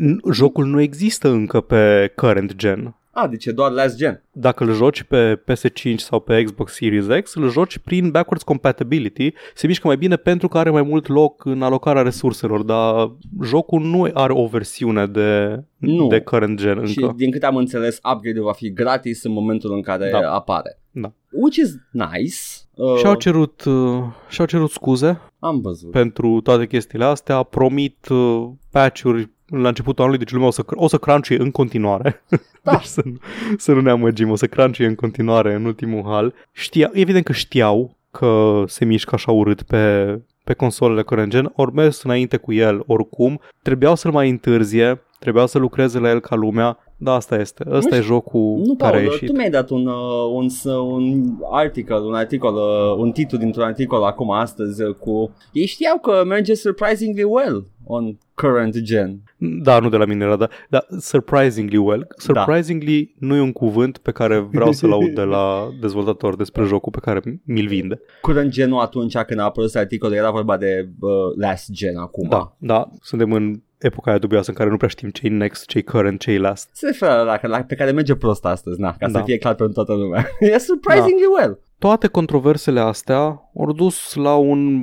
N- 0.00 0.32
jocul 0.32 0.66
nu 0.66 0.80
există 0.80 1.28
încă 1.28 1.60
pe 1.60 2.12
current 2.14 2.54
gen. 2.54 2.97
A, 3.22 3.26
deci 3.26 3.46
e 3.46 3.52
doar 3.52 3.70
last 3.70 3.96
gen. 3.96 4.22
Dacă 4.32 4.64
îl 4.64 4.72
joci 4.72 5.02
pe 5.02 5.42
PS5 5.52 5.94
sau 5.96 6.20
pe 6.20 6.42
Xbox 6.42 6.72
Series 6.74 7.06
X, 7.22 7.34
îl 7.34 7.50
joci 7.50 7.78
prin 7.78 8.10
backwards 8.10 8.44
compatibility, 8.44 9.32
se 9.54 9.66
mișcă 9.66 9.86
mai 9.86 9.96
bine 9.96 10.16
pentru 10.16 10.48
că 10.48 10.58
are 10.58 10.70
mai 10.70 10.82
mult 10.82 11.08
loc 11.08 11.44
în 11.44 11.62
alocarea 11.62 12.02
resurselor, 12.02 12.62
dar 12.62 13.12
jocul 13.42 13.80
nu 13.80 14.10
are 14.14 14.32
o 14.32 14.46
versiune 14.46 15.06
de, 15.06 15.62
Nu. 15.76 16.06
de 16.06 16.20
current 16.20 16.58
gen 16.58 16.84
Și 16.84 17.00
încă. 17.02 17.14
din 17.16 17.30
câte 17.30 17.46
am 17.46 17.56
înțeles, 17.56 17.98
upgrade-ul 18.12 18.44
va 18.44 18.52
fi 18.52 18.72
gratis 18.72 19.22
în 19.24 19.32
momentul 19.32 19.72
în 19.72 19.82
care 19.82 20.10
Da. 20.10 20.30
apare. 20.34 20.78
Da. 20.90 21.12
Which 21.32 21.56
is 21.56 21.74
nice. 21.90 22.36
Uh, 22.74 22.96
Și-au 22.98 23.14
cerut, 23.14 23.64
uh, 23.64 24.02
și-au 24.28 24.46
cerut 24.46 24.70
scuze 24.70 25.20
Am 25.38 25.60
văzut. 25.60 25.90
pentru 25.90 26.40
toate 26.40 26.66
chestiile 26.66 27.04
astea, 27.04 27.42
promit 27.42 28.08
uh, 28.08 28.48
patch-uri 28.70 29.30
la 29.48 29.68
începutul 29.68 30.02
anului, 30.04 30.18
deci 30.24 30.32
lumea 30.32 30.48
o 30.48 30.50
să, 30.50 30.62
o 30.66 30.88
să 30.88 30.98
crunch 30.98 31.30
în 31.38 31.50
continuare. 31.50 32.22
Da. 32.62 32.70
deci 32.72 32.84
să, 32.84 33.02
nu- 33.04 33.18
să 33.56 33.72
nu 33.72 33.80
ne 33.80 33.90
amăgim, 33.90 34.30
o 34.30 34.36
să 34.36 34.46
crunch 34.46 34.78
în 34.78 34.94
continuare 34.94 35.54
în 35.54 35.64
ultimul 35.64 36.04
hal. 36.06 36.34
Știa, 36.52 36.90
evident 36.92 37.24
că 37.24 37.32
știau 37.32 37.96
că 38.10 38.62
se 38.66 38.84
mișcă 38.84 39.14
așa 39.14 39.32
urât 39.32 39.62
pe, 39.62 40.14
pe 40.44 40.52
consolele 40.52 41.02
current 41.02 41.30
gen, 41.30 41.52
ori 41.56 41.74
mers 41.74 42.02
înainte 42.02 42.36
cu 42.36 42.52
el 42.52 42.82
oricum, 42.86 43.40
trebuiau 43.62 43.94
să-l 43.94 44.10
mai 44.12 44.28
întârzie, 44.30 45.00
trebuiau 45.18 45.46
să 45.46 45.58
lucreze 45.58 45.98
la 45.98 46.08
el 46.08 46.20
ca 46.20 46.34
lumea, 46.36 46.78
dar 47.00 47.14
asta 47.14 47.36
este, 47.40 47.64
ăsta 47.70 47.96
e 47.96 48.00
jocul 48.00 48.60
Nu, 48.64 48.74
care 48.76 48.96
a 48.96 49.00
Paul, 49.00 49.04
ieșit. 49.12 49.26
tu 49.28 49.32
mi-ai 49.36 49.50
dat 49.50 49.70
un, 49.70 49.86
uh, 49.86 49.94
un, 50.34 50.48
s- 50.48 50.64
un 50.64 51.24
articol, 51.50 52.02
un 52.04 52.14
articol, 52.14 52.54
uh, 52.54 52.96
un 52.98 53.10
titlu 53.12 53.38
dintr-un 53.38 53.64
articol 53.64 54.02
acum 54.02 54.30
astăzi 54.30 54.82
uh, 54.82 54.94
cu... 54.94 55.30
Ei 55.52 55.66
știau 55.66 55.98
că 55.98 56.22
merge 56.26 56.54
surprisingly 56.54 57.22
well 57.22 57.66
on 57.84 58.18
current 58.34 58.76
gen. 58.78 59.22
Da, 59.62 59.78
nu 59.78 59.88
de 59.88 59.96
la 59.96 60.04
mine 60.04 60.24
era, 60.24 60.36
dar, 60.36 60.50
dar 60.68 60.86
surprisingly 61.00 61.76
well. 61.76 62.06
Surprisingly 62.16 63.14
nu 63.18 63.34
e 63.36 63.40
un 63.40 63.52
cuvânt 63.52 63.98
pe 63.98 64.10
care 64.10 64.38
vreau 64.38 64.72
să-l 64.72 64.92
aud 64.92 65.14
de 65.14 65.22
la 65.22 65.68
dezvoltator 65.80 66.36
despre 66.36 66.64
jocul 66.64 66.92
pe 66.92 66.98
care 67.00 67.20
mi-l 67.44 67.66
vinde. 67.66 68.00
Current 68.22 68.50
genul 68.50 68.80
atunci 68.80 69.16
când 69.18 69.40
a 69.40 69.44
apărut 69.44 69.74
articolul 69.74 70.16
era 70.16 70.30
vorba 70.30 70.56
de 70.56 70.88
uh, 71.00 71.10
last 71.36 71.70
gen 71.70 71.96
acum. 71.96 72.28
Da, 72.28 72.56
da, 72.58 72.88
suntem 73.00 73.32
în 73.32 73.60
epoca 73.78 74.10
aia 74.10 74.18
dubioasă 74.18 74.50
în 74.50 74.56
care 74.56 74.70
nu 74.70 74.76
prea 74.76 74.88
știm 74.88 75.08
ce 75.10 75.28
next, 75.28 75.66
ce 75.66 75.82
current, 75.82 76.20
ce 76.20 76.38
last. 76.38 76.68
Se 76.72 76.86
referă 76.86 77.22
la, 77.22 77.38
la 77.42 77.62
pe 77.62 77.74
care 77.74 77.90
merge 77.90 78.14
prost 78.14 78.44
astăzi, 78.44 78.80
na, 78.80 78.94
ca 78.98 79.08
Da. 79.08 79.18
să 79.18 79.24
fie 79.24 79.38
clar 79.38 79.54
pentru 79.54 79.74
toată 79.74 80.00
lumea. 80.00 80.26
e 80.40 80.58
surprisingly 80.58 81.26
well. 81.38 81.58
Toate 81.78 82.06
controversele 82.06 82.80
astea 82.80 83.18
au 83.58 83.72
dus 83.76 84.14
la 84.14 84.34
un, 84.34 84.76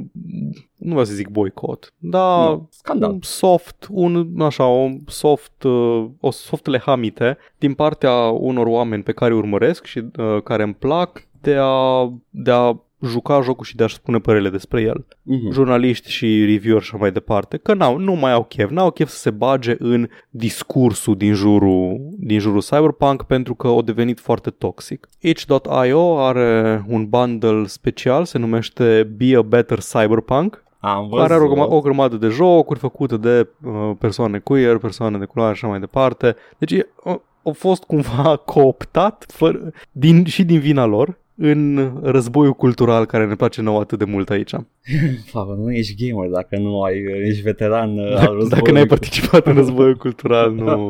nu 0.76 0.90
vreau 0.90 1.04
să 1.04 1.14
zic 1.14 1.28
boicot, 1.30 1.94
dar 1.98 2.50
Nu, 2.50 2.68
scandal. 2.72 3.12
un 3.12 3.20
soft, 3.22 3.88
un, 3.90 4.42
așa, 4.42 4.64
un 4.66 5.00
soft, 5.08 5.64
uh, 5.64 6.06
o 6.20 6.32
softele 6.32 6.80
hamite 6.80 7.38
din 7.58 7.74
partea 7.74 8.12
unor 8.28 8.66
oameni 8.68 9.04
pe 9.04 9.12
care 9.12 9.32
îi 9.32 9.38
urmăresc 9.38 9.86
și 9.86 10.00
uh, 10.18 10.42
care 10.44 10.64
îmi 10.64 10.74
plac 10.74 11.28
de 11.42 11.56
a, 11.60 12.14
de 12.30 12.52
a 12.52 12.80
juca 13.08 13.42
jocul 13.42 13.66
și 13.66 13.76
de 13.76 13.84
a-și 13.84 13.96
spune 13.96 14.20
părerile 14.20 14.50
despre 14.50 14.82
el. 14.82 15.06
Mhm. 15.22 15.52
Jurnaliști 15.52 16.12
și 16.12 16.46
reviewer 16.46 16.82
și 16.82 16.90
așa 16.94 16.98
mai 16.98 17.12
departe, 17.12 17.58
că 17.58 17.74
n-au, 17.74 17.98
nu 17.98 18.14
mai 18.14 18.32
au 18.32 18.44
chef, 18.44 18.70
n-au 18.70 18.92
chef 18.92 19.10
să 19.10 19.18
se 19.18 19.30
bage 19.30 19.76
în 19.80 20.08
discursul 20.30 21.18
din 21.18 21.34
jurul, 21.34 21.98
din 22.18 22.40
jurul 22.40 22.62
Cyberpunk 22.62 23.24
pentru 23.24 23.56
că 23.56 23.68
au 23.68 23.82
devenit 23.82 24.20
foarte 24.20 24.50
toxic. 24.50 25.08
Itch.io 25.20 26.20
are 26.20 26.84
un 26.88 27.06
bundle 27.10 27.66
special, 27.66 28.26
se 28.26 28.38
numește 28.38 29.10
Be 29.18 29.36
a 29.36 29.42
Better 29.42 29.80
Cyberpunk, 29.80 30.64
Am 30.80 31.08
văzut. 31.08 31.28
care 31.28 31.34
are 31.34 31.44
o, 31.44 31.48
grăma- 31.56 31.70
o 31.70 31.80
grămadă 31.82 32.16
de 32.16 32.28
jocuri 32.28 32.80
făcute 32.80 33.18
de 33.18 33.48
uh, 33.64 33.92
persoane 34.00 34.40
queer, 34.40 34.78
persoane 34.78 35.18
de 35.18 35.26
culoare 35.26 35.56
și 35.56 35.60
așa 35.64 35.72
mai 35.72 35.80
departe. 35.80 36.36
Deci 36.58 36.72
e, 36.72 36.88
uh, 37.04 37.16
au 37.44 37.54
fost 37.54 37.84
cumva 37.84 38.36
cooptat 38.46 39.26
fără, 39.28 39.72
din, 39.92 40.26
și 40.26 40.44
din 40.44 40.60
vina 40.60 40.86
lor 40.86 41.18
în 41.38 41.92
războiul 42.02 42.54
cultural 42.54 43.06
care 43.06 43.26
ne 43.26 43.36
place 43.36 43.62
nouă 43.62 43.80
atât 43.80 43.98
de 43.98 44.06
mult 44.06 44.30
aici. 44.30 44.52
Fapă, 45.32 45.54
nu 45.54 45.72
ești 45.72 46.08
gamer 46.08 46.30
dacă 46.30 46.58
nu 46.58 46.82
ai, 46.82 47.04
ești 47.24 47.42
veteran 47.42 47.98
uh, 47.98 48.06
al 48.06 48.10
Dacă, 48.10 48.22
războiului. 48.22 48.50
dacă 48.50 48.72
n-ai 48.72 48.86
participat 48.86 49.46
în 49.48 49.54
războiul 49.54 49.96
cultural, 50.06 50.54
nu... 50.54 50.86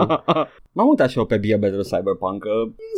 M-am 0.72 0.88
uitat 0.88 1.10
și 1.10 1.18
eu 1.18 1.26
pe 1.26 1.38
Bia 1.38 1.58
Better 1.58 1.82
Cyberpunk 1.82 2.42
că 2.42 2.50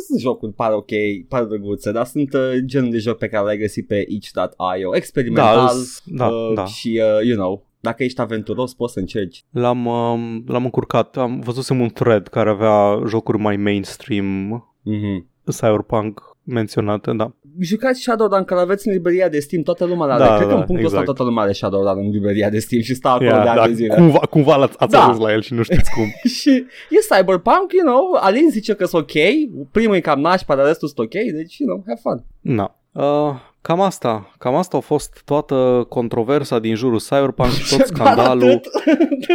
Sunt 0.06 0.20
jocuri, 0.20 0.52
par 0.52 0.72
ok, 0.72 0.90
par 1.28 1.44
drăguțe 1.44 1.92
Dar 1.92 2.04
sunt 2.04 2.32
uh, 2.32 2.40
genul 2.64 2.90
de 2.90 2.98
joc 2.98 3.18
pe 3.18 3.28
care 3.28 3.44
l-ai 3.44 3.58
găsit 3.58 3.86
pe 3.86 4.04
itch.io 4.08 4.96
Experimental 4.96 5.56
Da, 5.56 5.62
îs- 5.62 6.02
da, 6.04 6.26
uh, 6.26 6.54
da. 6.54 6.64
Și, 6.64 7.00
uh, 7.02 7.26
you 7.26 7.36
know 7.36 7.66
Dacă 7.80 8.04
ești 8.04 8.20
aventuros 8.20 8.74
poți 8.74 8.92
să 8.92 8.98
încerci 8.98 9.44
L-am, 9.50 9.86
um, 9.86 10.44
l-am 10.46 10.64
încurcat. 10.64 11.16
Am 11.16 11.40
văzusem 11.40 11.80
un 11.80 11.88
thread 11.88 12.26
care 12.28 12.50
avea 12.50 13.02
jocuri 13.06 13.38
mai 13.38 13.56
mainstream 13.56 14.70
mm-hmm. 14.84 15.26
Cyberpunk 15.44 16.27
menționate, 16.48 17.12
da. 17.16 17.32
Jucați 17.60 18.00
Shadowrun 18.00 18.44
că 18.44 18.54
l-aveți 18.54 18.86
în 18.88 18.92
librăria 18.92 19.28
de 19.28 19.38
Steam 19.38 19.62
Toată 19.62 19.84
lumea 19.84 20.06
l-are 20.06 20.22
Da, 20.24 20.34
Cred 20.36 20.46
că 20.48 20.52
da, 20.54 20.58
în 20.58 20.64
punctul 20.64 20.86
ăsta 20.86 20.98
exact. 21.00 21.04
toată 21.04 21.22
lumea 21.22 21.42
are 21.42 21.52
Shadowrun 21.52 22.04
în 22.04 22.10
librăria 22.10 22.50
de 22.50 22.58
Steam 22.58 22.82
Și 22.82 22.94
stă 22.94 23.08
acolo 23.08 23.24
Yeah, 23.28 23.42
de 23.42 23.48
ani 23.48 23.58
da, 23.60 23.66
de 23.66 23.72
zile 23.72 23.94
cumva, 23.94 24.18
cumva 24.18 24.56
l-ați, 24.56 24.74
ați 24.78 24.92
Da. 24.92 25.00
ajuns 25.02 25.18
la 25.18 25.32
el 25.32 25.40
și 25.42 25.54
nu 25.54 25.62
știți 25.62 25.90
cum. 25.90 26.04
Și 26.40 26.50
e 26.90 27.14
Cyberpunk, 27.16 27.72
you 27.72 27.84
know 27.86 28.16
Alin 28.20 28.50
zice 28.50 28.74
că 28.74 28.84
sunt 28.86 29.02
ok 29.02 29.22
Primul 29.70 29.94
e 29.94 30.00
cam 30.00 30.20
nașpa, 30.20 30.56
dar 30.56 30.66
restul 30.66 30.88
sunt 30.88 30.98
ok 30.98 31.12
Deci, 31.32 31.56
you 31.58 31.68
know, 31.68 31.82
have 31.86 32.00
fun 32.02 32.24
Na. 32.40 32.72
Uh, 32.92 33.34
cam 33.60 33.80
asta. 33.80 34.34
Cam 34.38 34.54
asta 34.54 34.76
a 34.76 34.80
fost 34.80 35.22
toată 35.24 35.86
controversa 35.88 36.58
din 36.58 36.74
jurul 36.74 36.98
Cyberpunk 36.98 37.50
și 37.50 37.76
tot 37.76 37.90
Doar 37.96 38.08
scandalul. 38.12 38.48
atât? 38.50 38.66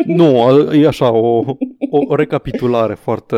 Nu, 0.05 0.69
e 0.73 0.87
așa 0.87 1.11
o, 1.11 1.43
o, 1.95 1.99
o 2.07 2.15
recapitulare 2.15 2.93
foarte, 2.93 3.35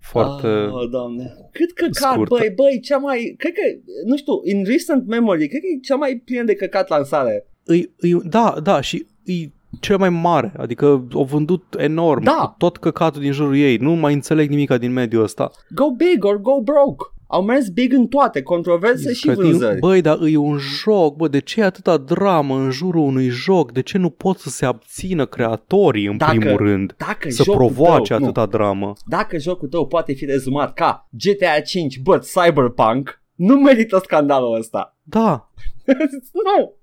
foarte... 0.00 0.46
Oh, 0.46 0.88
doamne. 0.90 1.24
Cât 1.52 1.72
căcat, 1.72 2.12
scurtă. 2.12 2.34
băi, 2.38 2.52
băi, 2.54 2.80
cea 2.80 2.96
mai, 2.96 3.34
cred 3.38 3.52
că, 3.52 3.60
nu 4.04 4.16
știu, 4.16 4.32
in 4.44 4.64
recent 4.64 5.06
memory, 5.06 5.48
cred 5.48 5.60
că 5.60 5.66
e 5.76 5.80
cea 5.80 5.96
mai 5.96 6.22
plină 6.24 6.42
de 6.42 6.54
căcat 6.54 6.88
lansare. 6.88 7.46
Îi, 7.64 7.94
îi, 7.98 8.20
da, 8.24 8.54
da, 8.62 8.80
și 8.80 9.06
e 9.24 9.32
cel 9.80 9.98
mai 9.98 10.08
mare, 10.08 10.52
adică 10.56 11.06
au 11.14 11.24
vândut 11.24 11.74
enorm 11.78 12.22
Da. 12.22 12.32
cu 12.32 12.54
tot 12.58 12.76
căcatul 12.76 13.20
din 13.20 13.32
jurul 13.32 13.56
ei, 13.56 13.76
nu 13.76 13.92
mai 13.92 14.12
înțeleg 14.12 14.48
nimica 14.48 14.78
din 14.78 14.92
mediul 14.92 15.22
ăsta. 15.22 15.50
Go 15.74 15.90
big 15.90 16.24
or 16.24 16.40
go 16.40 16.60
broke. 16.60 17.04
Au 17.34 17.42
mers 17.42 17.68
big 17.68 17.92
în 17.92 18.06
toate, 18.06 18.42
controverse 18.42 19.12
și 19.12 19.26
Că 19.26 19.30
e- 19.30 19.34
vânzări. 19.34 19.78
Băi, 19.78 20.00
dar 20.00 20.18
e 20.22 20.36
un 20.36 20.58
joc, 20.58 21.16
bă, 21.16 21.28
de 21.28 21.38
ce 21.40 21.60
e 21.60 21.64
atâta 21.64 21.96
dramă 21.96 22.56
în 22.56 22.70
jurul 22.70 23.00
unui 23.00 23.28
joc? 23.28 23.72
De 23.72 23.82
ce 23.82 23.98
nu 23.98 24.10
pot 24.10 24.38
să 24.38 24.48
se 24.48 24.64
abțină 24.66 25.26
creatorii 25.26 26.06
în 26.06 26.16
Dacă- 26.16 26.36
primul 26.38 26.56
rând? 26.56 26.94
Dacă 26.98 27.30
Să 27.30 27.42
jocul 27.42 27.64
provoace 27.64 28.14
tău, 28.14 28.22
atâta 28.22 28.46
dramă. 28.46 28.86
Nu, 28.86 28.92
dacă 29.06 29.38
jocul 29.38 29.68
tău 29.68 29.86
poate 29.86 30.12
fi 30.12 30.24
rezumat 30.24 30.72
ca 30.74 31.08
GTA 31.10 31.60
5, 31.60 32.00
but 32.00 32.24
Cyberpunk, 32.24 33.22
nu 33.34 33.54
merită 33.54 34.00
scandalul 34.04 34.56
ăsta. 34.58 34.88
Da, 35.06 35.50
nu! 36.32 36.74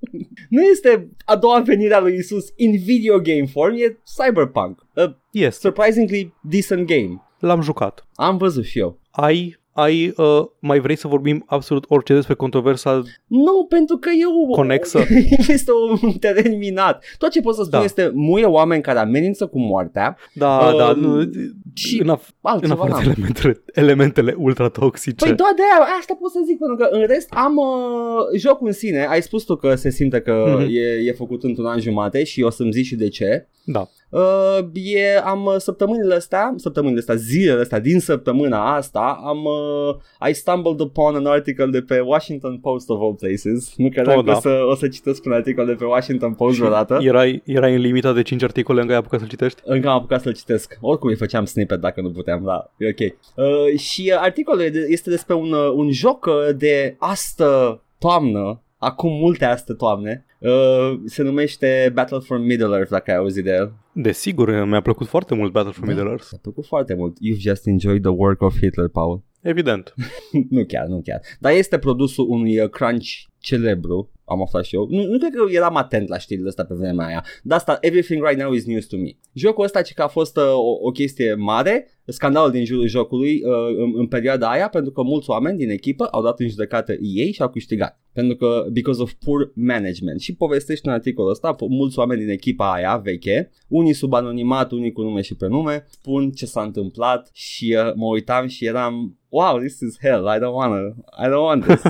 Nu 0.49 0.61
este 0.61 1.09
a 1.25 1.35
doua 1.35 1.59
venire 1.59 1.93
a 1.93 1.99
lui 1.99 2.15
Isus 2.15 2.45
in 2.55 2.71
video 2.85 3.17
game 3.19 3.45
form, 3.51 3.73
e 3.75 3.97
Cyberpunk. 4.17 4.85
A 4.95 5.17
este. 5.31 5.59
surprisingly 5.67 6.33
decent 6.41 6.87
game. 6.87 7.21
L-am 7.39 7.61
jucat. 7.61 8.07
Am 8.13 8.37
văzut 8.37 8.63
și 8.65 8.79
eu. 8.79 8.99
Ai, 9.11 9.59
ai, 9.73 10.13
uh, 10.17 10.43
mai 10.59 10.79
vrei 10.79 10.95
să 10.95 11.07
vorbim 11.07 11.43
absolut 11.47 11.85
orice 11.87 12.13
despre 12.13 12.33
controversa? 12.33 13.01
Nu, 13.27 13.65
pentru 13.69 13.97
că 13.97 14.09
eu... 14.21 14.47
Conexă. 14.51 14.99
este 15.47 15.71
un 16.01 16.11
teren 16.11 16.57
minat. 16.57 17.03
Tot 17.17 17.29
ce 17.29 17.41
pot 17.41 17.55
să 17.55 17.63
spun 17.63 17.79
Da. 17.79 17.83
este 17.85 18.11
muie 18.13 18.45
oameni 18.45 18.81
care 18.81 18.99
amenință 18.99 19.45
cu 19.47 19.59
moartea 19.59 20.17
Da, 20.33 20.69
Um, 20.71 20.77
da, 20.77 20.91
nu, 20.91 21.29
și 21.73 22.01
în, 22.01 22.17
af- 22.17 22.27
în 22.27 22.33
altceva 22.41 22.73
afară 22.73 22.91
de 22.91 23.05
n-am. 23.07 23.13
elementele, 23.15 23.63
elementele 23.73 24.35
ultra 24.37 24.67
toxice. 24.69 25.25
Păi 25.25 25.35
doar 25.35 25.51
de 25.55 25.61
aia, 25.61 25.87
asta 25.99 26.17
pot 26.19 26.31
să 26.31 26.39
zic, 26.45 26.57
pentru 26.57 26.75
că 26.75 26.87
în 26.91 27.05
rest 27.07 27.29
am 27.33 27.55
uh, 27.57 28.39
jocul 28.39 28.67
în 28.67 28.73
sine, 28.73 29.05
ai 29.09 29.21
spus 29.21 29.43
tu 29.43 29.55
că 29.55 29.75
se 29.75 29.89
simte 29.89 30.21
că 30.21 30.55
Mhm. 30.57 30.67
e, 30.69 31.07
e 31.07 31.11
făcut 31.11 31.43
într-un 31.43 31.65
an 31.65 31.79
jumate 31.79 32.23
și 32.23 32.41
o 32.41 32.49
să-mi 32.49 32.71
zici 32.71 32.85
și 32.85 32.95
de 32.95 33.07
ce. 33.07 33.47
Da. 33.63 33.87
Uh, 34.11 34.57
e, 34.73 35.17
am 35.23 35.45
uh, 35.45 35.55
săptămânile 35.57 36.13
astea, 36.15 36.53
săptămânile 36.55 36.99
astea, 36.99 37.15
zilele 37.15 37.61
astea, 37.61 37.79
din 37.79 37.99
săptămâna 37.99 38.75
asta, 38.75 39.19
am, 39.25 39.43
uh, 39.43 40.29
I 40.29 40.33
stumbled 40.33 40.79
upon 40.79 41.15
an 41.15 41.25
article 41.25 41.65
de 41.65 41.81
pe 41.81 41.99
Washington 41.99 42.57
Post 42.57 42.89
of 42.89 42.99
all 43.01 43.13
places. 43.13 43.73
Nu 43.77 43.89
credeam 43.89 44.17
Oh, 44.17 44.23
că 44.23 44.31
da. 44.31 44.37
o, 44.37 44.39
să, 44.39 44.59
o 44.69 44.75
să 44.75 44.87
citesc 44.87 45.25
un 45.25 45.31
articol 45.31 45.65
de 45.65 45.73
pe 45.73 45.85
Washington 45.85 46.33
Post 46.33 46.57
vreodată. 46.57 46.97
Erai, 47.01 47.41
erai 47.45 47.73
în 47.75 47.81
limita 47.81 48.13
de 48.13 48.21
5 48.21 48.43
articole 48.43 48.77
în 48.81 48.85
care 48.85 48.93
ai 48.97 49.01
apucat 49.01 49.19
să 49.19 49.25
citești? 49.29 49.61
Încă 49.65 49.87
am 49.89 49.95
apucat 49.95 50.21
să-l 50.21 50.33
citesc. 50.33 50.77
Oricum 50.81 51.09
îi 51.09 51.15
făceam 51.15 51.45
snippet 51.45 51.79
dacă 51.79 52.01
nu 52.01 52.11
puteam, 52.11 52.43
da, 52.43 52.71
e 52.77 52.87
ok. 52.89 53.13
Uh, 53.35 53.79
și 53.79 54.11
uh, 54.13 54.19
articolul 54.21 54.61
e 54.61 54.69
de- 54.69 54.85
este 54.89 55.09
despre 55.09 55.33
un, 55.35 55.51
uh, 55.51 55.71
un 55.75 55.91
joc 55.91 56.25
uh, 56.25 56.55
de 56.55 56.95
astă 56.99 57.81
toamnă, 57.99 58.61
acum 58.77 59.11
multe 59.11 59.45
astă 59.45 59.73
toamne, 59.73 60.25
uh, 60.49 60.99
se 61.05 61.23
numește 61.23 61.91
Battle 61.93 62.19
for 62.19 62.39
Middle-earth, 62.39 62.89
dacă 62.89 63.11
ai 63.11 63.17
auzit 63.17 63.43
de 63.43 63.51
el. 63.51 63.73
Desigur, 63.93 64.65
mi-a 64.65 64.81
plăcut 64.81 65.07
foarte 65.07 65.35
mult 65.35 65.51
Battle 65.51 65.71
for 65.71 65.85
Da. 65.85 65.91
Middle-earth. 65.91 66.27
Mi-a 66.31 66.39
plăcut 66.41 66.65
foarte 66.65 66.93
mult. 66.93 67.17
You've 67.17 67.39
just 67.39 67.67
enjoyed 67.67 68.01
the 68.01 68.11
work 68.11 68.41
of 68.41 68.57
Hitler, 68.57 68.87
Paul. 68.87 69.23
Evident. 69.41 69.93
nu 70.49 70.65
chiar, 70.65 70.85
nu 70.85 71.01
chiar. 71.03 71.21
Dar 71.39 71.51
este 71.51 71.77
produsul 71.77 72.25
unui 72.29 72.59
uh, 72.59 72.69
crunch 72.69 73.29
celebru, 73.41 74.11
am 74.25 74.41
aflat 74.41 74.65
și 74.65 74.75
eu. 74.75 74.87
Nu, 74.89 75.03
nu 75.03 75.17
cred 75.17 75.31
că 75.33 75.45
eram 75.51 75.75
atent 75.75 76.07
la 76.07 76.17
știrile 76.17 76.47
astea 76.47 76.65
pe 76.65 76.73
vremea 76.73 77.05
aia. 77.05 77.25
Dar 77.43 77.57
asta, 77.57 77.77
everything 77.81 78.25
right 78.25 78.41
now 78.41 78.53
is 78.53 78.65
news 78.65 78.85
to 78.85 78.97
me. 78.97 79.09
Jocul 79.33 79.63
ăsta 79.63 79.81
ce 79.81 79.93
că 79.93 80.01
a 80.01 80.07
fost 80.07 80.37
uh, 80.37 80.43
o, 80.43 80.87
o 80.87 80.91
chestie 80.91 81.33
mare, 81.33 81.87
scandalul 82.05 82.51
din 82.51 82.65
jurul 82.65 82.87
jocului 82.87 83.41
uh, 83.43 83.77
în, 83.77 83.91
în 83.95 84.07
perioada 84.07 84.49
aia, 84.49 84.69
pentru 84.69 84.91
că 84.91 85.01
mulți 85.01 85.29
oameni 85.29 85.57
din 85.57 85.69
echipă 85.69 86.05
au 86.05 86.23
dat 86.23 86.39
în 86.39 86.49
judecată 86.49 86.95
ei 87.01 87.31
și 87.31 87.41
au 87.41 87.49
câștigat. 87.49 87.99
Pentru 88.13 88.35
că, 88.35 88.65
because 88.71 89.01
of 89.01 89.13
poor 89.25 89.51
management. 89.55 90.19
Și 90.19 90.35
povestește 90.35 90.87
în 90.87 90.93
articolul 90.93 91.31
ăsta, 91.31 91.55
po- 91.55 91.69
mulți 91.69 91.99
oameni 91.99 92.21
din 92.21 92.29
echipa 92.29 92.73
aia 92.73 92.97
veche, 92.97 93.51
unii 93.67 93.93
sub 93.93 94.13
anonimat, 94.13 94.71
unii 94.71 94.91
cu 94.91 95.01
nume 95.01 95.21
și 95.21 95.35
prenume, 95.35 95.85
spun 95.89 96.31
ce 96.31 96.45
s-a 96.45 96.61
întâmplat 96.61 97.29
și 97.33 97.77
uh, 97.77 97.93
mă 97.95 98.05
uitam 98.05 98.47
și 98.47 98.65
eram, 98.65 99.19
wow, 99.31 99.59
this 99.59 99.79
is 99.79 99.97
hell, 100.01 100.27
I 100.27 100.39
don't 100.39 100.53
wanna, 100.53 100.95
I 101.17 101.27
don't 101.27 101.43
want 101.43 101.65
this. 101.65 101.81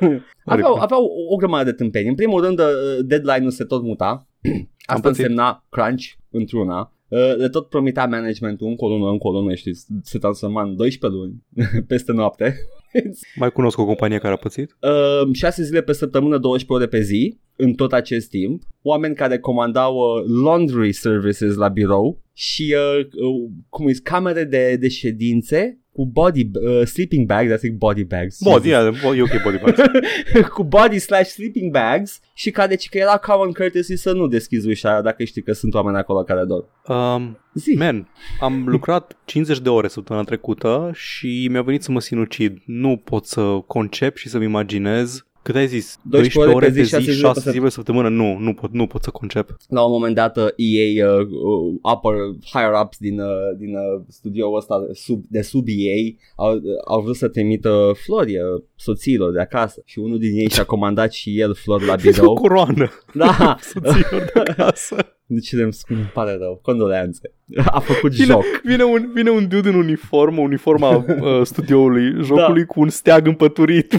aveau, 0.44 0.74
aveau 0.74 1.04
o, 1.04 1.34
o 1.34 1.36
grămadă 1.36 1.64
de 1.64 1.76
tâmpeni. 1.76 2.08
În 2.08 2.14
primul 2.14 2.44
rând, 2.44 2.58
uh, 2.58 2.66
deadline-ul 3.04 3.50
se 3.50 3.64
tot 3.64 3.82
muta. 3.82 4.28
Asta 4.86 5.08
pățit. 5.08 5.24
însemna 5.24 5.66
crunch 5.68 6.04
într-una. 6.30 6.94
Uh, 7.08 7.36
Le 7.36 7.48
tot 7.48 7.68
promitea 7.68 8.06
managementul 8.06 8.66
încă 8.66 8.84
o 8.84 8.88
lună, 8.88 9.10
încă 9.10 9.26
o 9.26 9.30
lună, 9.30 9.54
știi, 9.54 9.74
se 10.02 10.18
transforma 10.18 10.62
în 10.62 10.76
12 10.76 11.20
luni 11.20 11.44
peste 11.88 12.12
noapte. 12.12 12.56
Mai 13.36 13.50
cunosc 13.50 13.78
o 13.78 13.84
companie 13.84 14.18
care 14.18 14.32
a 14.32 14.36
pățit? 14.36 14.76
Uh, 14.80 15.32
6 15.32 15.62
zile 15.62 15.82
pe 15.82 15.92
săptămână, 15.92 16.38
12 16.38 16.72
ore 16.72 16.98
pe 16.98 17.04
zi, 17.06 17.38
în 17.56 17.72
tot 17.72 17.92
acest 17.92 18.28
timp. 18.28 18.62
Oameni 18.82 19.14
care 19.14 19.38
comandau 19.38 19.94
uh, 19.94 20.24
laundry 20.42 20.92
services 20.92 21.54
la 21.54 21.68
birou 21.68 22.22
și, 22.32 22.74
uh, 22.76 23.04
uh, 23.04 23.50
cum 23.68 23.88
e, 23.88 23.92
camere 24.02 24.44
de, 24.44 24.76
de 24.76 24.88
ședințe 24.88 25.79
cu 25.92 26.06
body, 26.06 26.50
uh, 26.54 26.86
sleeping 26.86 27.26
bags, 27.26 27.52
I 27.52 27.56
think 27.56 27.78
body 27.78 28.04
bags. 28.04 28.38
Body, 28.42 28.68
yeah, 28.68 28.94
e 29.16 29.22
ok 29.22 29.42
body 29.42 29.58
bags. 29.58 29.80
cu 30.54 30.64
body 30.64 30.98
slash 30.98 31.30
sleeping 31.30 31.72
bags 31.72 32.20
și 32.34 32.50
care 32.50 32.68
deci 32.68 32.88
că 32.88 32.98
era 32.98 33.16
common 33.16 33.52
courtesy 33.52 33.96
să 33.96 34.12
nu 34.12 34.26
deschizi 34.26 34.68
ușa 34.68 35.00
dacă 35.00 35.24
știi 35.24 35.42
că 35.42 35.52
sunt 35.52 35.74
oameni 35.74 35.96
acolo 35.96 36.22
care 36.22 36.44
dor. 36.44 36.64
Um, 36.86 37.38
Zi. 37.54 37.74
man, 37.78 38.08
am 38.40 38.64
lucrat 38.66 39.16
50 39.24 39.60
de 39.60 39.68
ore 39.68 39.88
săptămâna 39.88 40.24
trecută 40.24 40.90
și 40.94 41.48
mi-a 41.50 41.62
venit 41.62 41.82
să 41.82 41.92
mă 41.92 42.00
sinucid. 42.00 42.58
Nu 42.66 42.96
pot 42.96 43.26
să 43.26 43.58
concep 43.66 44.16
și 44.16 44.28
să-mi 44.28 44.44
imaginez 44.44 45.24
cât 45.42 45.54
ai 45.54 45.66
zis? 45.66 45.98
12 46.02 46.38
12 46.38 46.54
ore 46.54 46.66
pe 46.66 46.82
zi, 46.82 46.88
6 46.90 47.02
zile 47.12 47.14
6 47.26 47.40
pe 47.44 47.50
zile 47.50 47.62
pe 47.62 47.70
săptămână? 47.70 48.08
Nu, 48.08 48.38
nu 48.38 48.54
pot, 48.54 48.72
nu 48.72 48.86
pot 48.86 49.02
să 49.02 49.10
concep. 49.10 49.56
La 49.68 49.82
un 49.84 49.90
moment 49.92 50.14
dat 50.14 50.36
uh, 50.36 50.46
EA, 50.56 51.12
uh, 51.12 51.18
uh, 51.26 51.92
upper, 51.92 52.12
higher 52.52 52.72
ups 52.84 52.96
din, 52.98 53.20
uh, 53.20 53.26
din 53.58 53.74
uh, 53.74 54.02
studioul 54.08 54.56
ăsta 54.56 54.86
sub, 54.92 55.24
de 55.28 55.42
sub 55.42 55.64
EA 55.66 55.94
au, 56.36 56.54
uh, 56.54 56.60
au 56.88 57.00
vrut 57.00 57.16
să 57.16 57.28
trimită 57.28 57.92
flori 58.04 58.36
uh, 58.38 58.62
soțiilor 58.76 59.32
de 59.32 59.40
acasă 59.40 59.82
și 59.84 59.98
unul 59.98 60.18
din 60.18 60.38
ei 60.38 60.48
și-a 60.50 60.64
comandat 60.64 61.12
și 61.12 61.40
el 61.40 61.54
flori 61.54 61.86
la 61.86 61.92
O 62.00 62.10
birou. 62.10 62.34
coroană 62.34 62.90
da, 63.14 63.56
soților 63.72 64.30
de 64.34 64.40
acasă. 64.40 64.96
deci 65.26 65.52
îmi 65.52 65.70
îmi 65.88 66.10
pare 66.14 66.36
rău, 66.40 66.58
condoleanțe. 66.62 67.32
A 67.66 67.78
făcut 67.80 68.12
Vine, 68.12 68.26
joc. 68.32 68.44
vine, 68.64 68.82
un, 68.82 69.10
vine 69.14 69.30
un 69.30 69.48
dude 69.48 69.68
în 69.68 69.74
uniformă, 69.74 70.40
uniforma 70.40 70.96
uh, 70.96 71.04
studioului 71.42 72.22
jocului 72.24 72.64
cu 72.66 72.80
un 72.80 72.88
steag 72.88 73.26
împăturit 73.26 73.94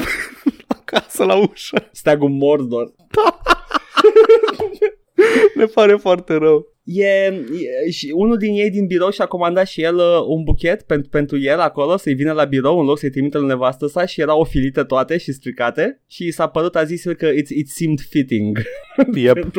acasă 0.72 1.24
la 1.24 1.36
ușă. 1.36 1.90
Steagul 1.92 2.30
Mordor. 2.30 2.92
Ne 5.56 5.66
pare 5.66 5.96
foarte 5.96 6.34
rău. 6.34 6.72
E, 6.84 7.06
e, 7.06 7.90
și 7.92 8.12
unul 8.16 8.38
din 8.38 8.54
ei 8.54 8.70
din 8.70 8.88
birou 8.88 9.10
și-a 9.10 9.26
comandat 9.26 9.68
și 9.68 9.82
el 9.82 9.96
uh, 9.96 10.26
un 10.28 10.44
buchet 10.44 10.82
pentru, 10.82 11.10
pentru 11.10 11.40
el 11.40 11.60
acolo 11.60 11.98
să-i 11.98 12.14
vină 12.14 12.32
la 12.32 12.44
birou 12.44 12.80
în 12.80 12.86
loc 12.86 13.00
să-i 13.00 13.10
trimită 13.10 13.38
la 13.38 13.46
nevastă 13.46 13.88
sa 13.88 14.06
și 14.06 14.22
erau 14.22 14.40
ofilite 14.40 14.84
toate 14.84 15.18
și 15.18 15.32
stricate 15.32 16.02
și 16.08 16.26
i 16.26 16.32
s-a 16.32 16.48
părut, 16.48 16.76
a 16.76 16.84
zis 16.84 17.06
el 17.06 17.14
că 17.14 17.26
it, 17.26 17.50
it 17.50 17.70
seemed 17.70 18.00
fitting. 18.00 18.58
Yep, 19.14 19.38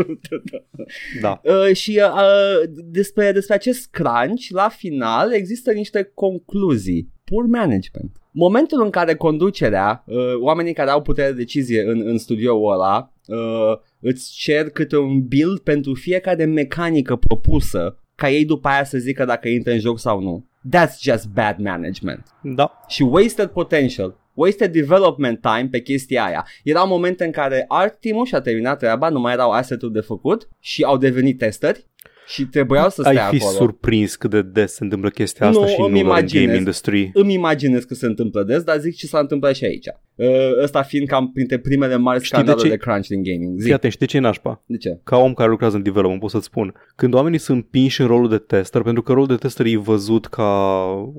da. 1.20 1.40
uh, 1.44 1.77
și 1.77 2.01
uh, 2.03 2.12
uh, 2.12 2.70
despre, 2.85 3.33
despre 3.33 3.55
acest 3.55 3.90
crunch, 3.90 4.46
la 4.48 4.68
final 4.68 5.33
există 5.33 5.72
niște 5.72 6.11
concluzii. 6.14 7.11
Pur 7.25 7.47
management. 7.47 8.17
Momentul 8.31 8.83
în 8.83 8.91
care 8.91 9.15
conducerea, 9.15 10.05
uh, 10.07 10.17
oamenii 10.41 10.73
care 10.73 10.91
au 10.91 11.03
putere 11.03 11.31
de 11.31 11.37
decizie 11.37 11.83
în, 11.83 12.03
în 12.05 12.19
studioul 12.19 12.73
ăla, 12.73 13.13
uh, 13.27 13.79
îți 14.01 14.33
cer 14.33 14.71
câte 14.71 14.97
un 14.97 15.27
build 15.27 15.59
pentru 15.59 15.95
fiecare 15.95 16.45
mecanică 16.45 17.17
propusă 17.17 17.97
ca 18.15 18.31
ei 18.31 18.45
după 18.45 18.69
aia 18.69 18.85
să 18.85 18.99
zică 18.99 19.25
dacă 19.25 19.49
intră 19.49 19.73
în 19.73 19.79
joc 19.79 19.99
sau 19.99 20.21
nu. 20.21 20.47
That's 20.69 20.99
just 21.01 21.29
bad 21.29 21.59
management. 21.59 22.27
Da. 22.43 22.81
Și 22.89 23.03
wasted 23.03 23.49
potential. 23.49 24.21
Wasted 24.35 24.73
development 24.73 25.41
time 25.41 25.69
pe 25.71 25.81
chestia 25.81 26.25
aia. 26.25 26.47
Erau 26.65 26.87
momente 26.87 27.25
în 27.25 27.31
care 27.31 27.65
art 27.69 28.01
team 28.01 28.25
și-a 28.25 28.41
terminat 28.41 28.79
treaba, 28.79 29.09
nu 29.09 29.21
mai 29.21 29.33
erau 29.33 29.51
asset-uri 29.51 29.93
de 29.93 30.01
făcut 30.01 30.49
și 30.61 30.83
au 30.83 30.97
devenit 30.97 31.39
testări 31.39 31.87
și 32.27 32.45
trebuiau 32.47 32.91
să 32.91 33.03
stea 33.03 33.27
Ai 33.27 33.37
fi 33.37 33.43
acolo. 33.45 33.57
surprins 33.57 34.17
cât 34.17 34.31
de 34.31 34.43
des 34.43 34.73
se 34.73 34.85
întâmplă 34.85 35.09
chestia 35.11 35.47
asta 35.49 35.61
Nu, 35.61 35.67
și 35.67 35.75
îmi 35.81 35.89
nu 35.89 36.05
doar 36.05 36.05
în 36.05 36.07
imaginez. 36.21 36.45
game 36.47 36.57
industry. 36.59 37.11
Îmi 37.15 37.33
imaginez 37.35 37.85
că 37.85 37.95
se 37.95 38.07
întâmplă 38.07 38.43
des, 38.43 38.63
dar 38.63 38.79
zic 38.79 38.97
ce 38.97 39.07
s-a 39.07 39.19
întâmplat 39.19 39.55
și 39.55 39.65
aici. 39.65 39.87
Uh, 40.14 40.27
Ăsta 40.62 40.83
fiind 40.83 41.07
cam 41.09 41.31
printre 41.33 41.59
primele 41.59 41.96
mari 41.96 42.18
Știi 42.25 42.31
de 42.31 42.35
scandaluri 42.37 42.68
de, 42.68 42.75
ce? 42.75 42.81
crunch 42.81 43.07
din 43.07 43.22
gaming. 43.22 43.55
Zic, 43.57 43.64
Fii 43.64 43.72
atent, 43.72 43.92
știi 43.92 44.07
ce 44.07 44.16
e 44.16 44.20
nașpa? 44.20 44.62
de 44.66 44.77
ce? 44.77 45.01
Ca 45.05 45.16
om 45.16 45.35
care 45.35 45.51
lucrează 45.51 45.77
în 45.77 45.83
development 45.83 46.20
pot 46.20 46.31
să-ți 46.31 46.44
spun 46.44 46.75
Când 46.96 47.14
oamenii 47.14 47.38
sunt 47.38 47.57
împinși 47.57 48.01
în 48.01 48.07
rolul 48.07 48.29
de 48.29 48.38
tester 48.38 48.83
Pentru 48.83 49.03
că 49.03 49.12
rolul 49.12 49.27
de 49.27 49.35
tester 49.35 49.66
e 49.66 49.77
văzut 49.77 50.27
ca, 50.27 50.44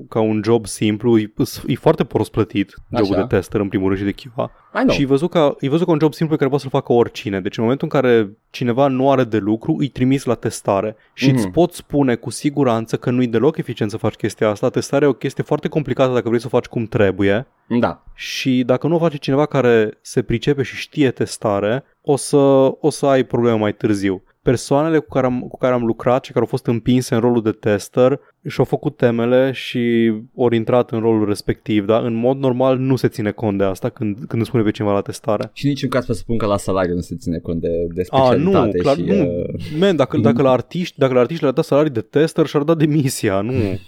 ca 0.08 0.20
un 0.20 0.40
job 0.44 0.66
simplu 0.66 1.18
E, 1.18 1.32
e 1.66 1.74
foarte 1.74 2.04
prost 2.04 2.30
plătit 2.30 2.74
Jobul 2.96 3.14
Așa. 3.14 3.26
de 3.26 3.36
tester 3.36 3.60
în 3.60 3.68
primul 3.68 3.86
rând 3.86 3.98
și 3.98 4.04
de 4.04 4.14
QA 4.34 4.50
I 4.74 4.76
know. 4.78 4.88
Și 4.94 5.02
e 5.02 5.06
văzut, 5.06 5.30
ca, 5.30 5.56
e 5.60 5.68
văzut 5.68 5.86
ca 5.86 5.92
un 5.92 5.98
job 6.00 6.12
simplu 6.14 6.34
pe 6.36 6.38
care 6.44 6.50
poate 6.56 6.68
să-l 6.68 6.80
facă 6.80 6.92
oricine 6.92 7.40
Deci 7.40 7.56
în 7.56 7.62
momentul 7.62 7.88
în 7.92 8.00
care 8.00 8.30
cineva 8.50 8.86
nu 8.86 9.10
are 9.10 9.24
de 9.24 9.38
lucru 9.38 9.76
Îi 9.78 9.88
trimis 9.88 10.24
la 10.24 10.34
testare 10.34 10.96
Și 11.14 11.26
Mhm. 11.28 11.36
îți 11.36 11.48
pot 11.48 11.72
spune 11.72 12.14
cu 12.14 12.30
siguranță 12.30 12.96
Că 12.96 13.10
nu-i 13.10 13.26
deloc 13.26 13.56
eficient 13.56 13.90
să 13.90 13.96
faci 13.96 14.14
chestia 14.14 14.48
asta 14.48 14.68
Testarea 14.70 15.06
e 15.06 15.10
o 15.10 15.14
chestie 15.14 15.42
foarte 15.44 15.68
complicată 15.68 16.12
Dacă 16.12 16.28
vrei 16.28 16.40
să 16.40 16.46
o 16.46 16.56
faci 16.56 16.66
cum 16.66 16.84
trebuie 16.86 17.46
Da. 17.68 18.02
și 18.14 18.62
dacă 18.64 18.86
nu 18.86 18.94
o 18.94 18.98
face 18.98 19.16
cineva 19.16 19.46
care 19.46 19.98
se 20.00 20.22
pricepe 20.22 20.62
și 20.62 20.76
știe 20.76 21.10
testare, 21.10 21.84
o 22.02 22.16
să, 22.16 22.36
o 22.80 22.90
să 22.90 23.06
ai 23.06 23.24
probleme 23.24 23.58
mai 23.58 23.74
târziu. 23.74 24.22
Persoanele 24.42 24.98
cu 24.98 25.08
care, 25.08 25.26
am, 25.26 25.40
cu 25.40 25.56
care 25.56 25.74
am 25.74 25.84
lucrat 25.84 26.24
și 26.24 26.32
care 26.32 26.44
au 26.44 26.50
fost 26.50 26.66
împinse 26.66 27.14
în 27.14 27.20
rolul 27.20 27.42
de 27.42 27.52
tester 27.52 28.20
și-au 28.48 28.64
făcut 28.66 28.96
temele 28.96 29.50
și 29.52 30.12
au 30.36 30.50
intrat 30.52 30.90
în 30.90 31.00
rolul 31.00 31.26
respectiv, 31.28 31.84
dar 31.86 32.04
în 32.04 32.14
mod 32.14 32.38
normal 32.38 32.78
nu 32.78 32.96
se 32.96 33.08
ține 33.08 33.30
cont 33.30 33.58
de 33.58 33.64
asta 33.64 33.88
când, 33.88 34.16
când 34.16 34.40
îți 34.40 34.48
spune 34.48 34.62
pe 34.62 34.70
cineva 34.70 34.92
la 34.94 35.00
testare. 35.00 35.50
Și 35.52 35.66
niciun 35.66 35.88
caz 35.88 36.04
presupun 36.04 36.36
că 36.38 36.46
la 36.46 36.56
salariu 36.56 36.94
nu 36.94 37.00
se 37.00 37.16
ține 37.16 37.38
cont 37.38 37.60
de, 37.60 37.86
de 37.94 38.02
A, 38.08 38.34
nu, 38.34 38.50
specialitate 38.50 38.78
clar, 38.78 38.96
și... 38.96 39.02
nu. 39.02 39.14
Uh, 39.14 39.78
Man, 39.78 39.96
dacă, 39.96 40.16
dacă 40.28 40.42
la 40.42 40.50
artiști, 40.50 40.98
dacă 40.98 41.12
la 41.14 41.20
artiști 41.20 41.42
le-ar 41.42 41.54
da 41.54 41.62
salarii 41.62 41.90
de 41.90 42.00
tester 42.00 42.46
și-ar 42.46 42.62
da 42.62 42.74
demisia, 42.74 43.40
nu. 43.40 43.52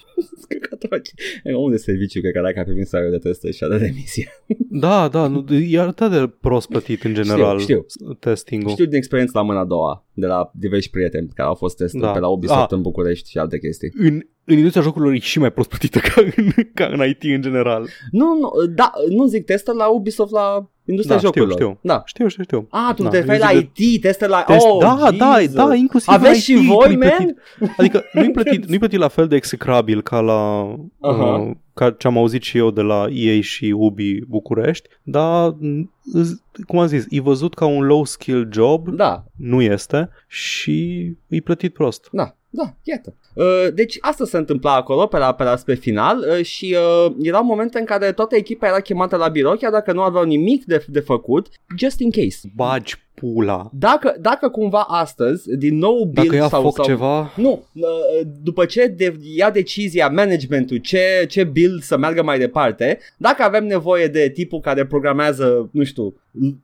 căcatoci. 0.48 1.10
E 1.44 1.54
un 1.54 1.70
de 1.70 1.76
serviciu 1.76 2.20
cred 2.20 2.32
că 2.32 2.40
dacă 2.40 2.60
a 2.60 2.62
primit 2.62 2.86
salariu 2.86 3.12
de 3.12 3.18
testă 3.28 3.50
și 3.50 3.64
a 3.64 3.68
dat 3.68 3.80
demisia. 3.80 4.28
Da, 4.70 5.08
da, 5.08 5.26
nu, 5.26 5.44
e 5.54 5.78
atât 5.78 6.10
de 6.10 6.30
prost 6.40 6.68
plătit 6.68 7.02
în 7.04 7.14
general 7.14 7.58
Știu, 7.58 7.86
testing-ul. 8.18 8.70
Știu 8.70 8.84
din 8.84 8.96
experiență 8.96 9.32
la 9.34 9.42
mâna 9.44 9.60
a 9.60 9.64
doua, 9.64 10.06
de 10.12 10.26
la 10.26 10.50
diversi 10.54 10.90
prieteni 10.90 11.28
care 11.34 11.48
au 11.48 11.54
fost 11.54 11.76
testări 11.76 12.02
Da. 12.04 12.10
pe 12.10 12.18
la 12.18 12.28
Ubisoft 12.28 12.60
Ah. 12.60 12.70
în 12.70 12.82
București 12.82 13.30
și 13.30 13.38
alte 13.38 13.58
chestii. 13.58 13.92
în, 13.94 14.20
în 14.46 14.56
industria 14.56 14.82
jocurilor 14.82 15.12
e 15.14 15.18
și 15.18 15.38
mai 15.38 15.52
prost 15.52 15.68
plătită 15.68 15.98
ca 16.08 16.14
în, 16.36 16.52
ca 16.74 16.84
în 16.92 17.08
IT 17.08 17.22
în 17.22 17.40
general. 17.42 17.88
Nu, 18.10 18.26
nu, 18.38 18.50
da, 18.74 18.92
nu 19.08 19.26
zic 19.26 19.44
testă 19.44 19.72
la 19.72 19.86
Ubisoft 19.86 20.32
la 20.32 20.68
industria 20.84 21.16
Da, 21.18 21.26
știu, 21.26 21.40
jocurilor. 21.42 21.60
știu. 21.72 21.78
Da. 21.92 22.02
Știu, 22.06 22.28
știu, 22.28 22.42
știu. 22.42 22.66
Ah, 22.70 22.94
tu 22.94 23.02
Da, 23.02 23.08
te 23.08 23.16
referi 23.18 23.40
eu 23.40 23.48
la 23.52 23.58
zic 23.58 23.70
IT, 23.78 24.00
teste 24.00 24.26
la... 24.26 24.42
Test, 24.42 24.66
oh, 24.66 24.78
da, 24.80 25.10
da, 25.18 25.36
Jesus. 25.38 25.54
da, 25.54 25.74
inclusiv 25.74 26.12
Aveți 26.14 26.50
în 26.52 26.56
și 26.58 26.62
IT, 26.64 26.68
voi, 26.72 26.86
nu-i 26.94 26.96
man? 26.96 27.08
plătit- 27.10 27.74
Adică 27.76 28.02
nu-i 28.12 28.30
plătit, 28.38 28.66
nu-i 28.66 28.78
plătit 28.78 28.98
la 28.98 29.08
fel 29.08 29.28
de 29.28 29.36
execrabil 29.36 30.02
ca 30.02 30.20
la 30.20 30.74
Aha. 31.00 31.24
uh, 31.24 31.50
ca 31.74 31.90
ce 31.90 32.06
am 32.06 32.18
auzit 32.18 32.42
și 32.42 32.58
eu 32.58 32.70
de 32.70 32.80
la 32.80 33.06
EA 33.10 33.40
și 33.40 33.74
Ubi 33.76 34.24
București, 34.28 34.88
dar 35.02 35.48
m, 35.58 35.92
îs- 36.12 36.42
cum 36.66 36.78
am 36.78 36.86
zis, 36.86 37.04
e 37.08 37.20
văzut 37.20 37.54
ca 37.54 37.64
un 37.66 37.82
low 37.84 38.04
skill 38.04 38.48
job, 38.52 38.88
Da, 38.88 39.24
nu 39.36 39.62
este 39.62 40.08
și 40.28 41.04
e 41.28 41.40
plătit 41.40 41.72
prost. 41.72 42.08
da, 42.12 42.36
da, 42.56 42.74
iată. 42.82 43.14
Uh, 43.34 43.66
deci 43.74 43.96
asta 44.00 44.24
se 44.24 44.36
întâmpla 44.36 44.74
acolo 44.74 45.06
pe 45.06 45.18
la, 45.18 45.32
pe 45.34 45.42
la 45.42 45.56
spre 45.56 45.74
final 45.74 46.18
uh, 46.18 46.44
și 46.44 46.76
uh, 47.06 47.12
erau 47.22 47.44
momente 47.44 47.78
în 47.78 47.84
care 47.84 48.12
toată 48.12 48.36
echipa 48.36 48.66
era 48.66 48.80
chemată 48.80 49.16
la 49.16 49.28
birou 49.28 49.56
chiar 49.56 49.70
dacă 49.70 49.92
nu 49.92 50.02
aveau 50.02 50.24
nimic 50.24 50.64
de, 50.64 50.84
de 50.88 51.00
făcut, 51.00 51.46
just 51.78 52.00
in 52.00 52.10
case. 52.10 52.52
Bagi 52.54 52.94
pula. 53.14 53.70
Dacă, 53.72 54.16
dacă 54.20 54.48
cumva 54.48 54.80
astăzi, 54.80 55.56
din 55.56 55.78
nou 55.78 55.94
build 56.04 56.14
Dacă 56.14 56.34
ia 56.34 56.48
sau, 56.48 56.62
foc 56.62 56.74
sau 56.74 56.84
ceva, 56.84 57.32
Nu, 57.36 57.64
uh, 57.72 58.26
după 58.42 58.64
ce 58.64 58.86
de- 58.86 59.16
ia 59.36 59.50
decizia 59.50 60.08
managementul 60.08 60.76
ce, 60.76 61.24
ce 61.28 61.44
build 61.44 61.82
să 61.82 61.96
meargă 61.98 62.22
mai 62.22 62.38
departe, 62.38 62.98
dacă 63.16 63.42
avem 63.42 63.66
nevoie 63.66 64.06
de 64.06 64.30
tipul 64.34 64.60
care 64.60 64.86
programează, 64.86 65.68
nu 65.72 65.84
știu, 65.84 66.14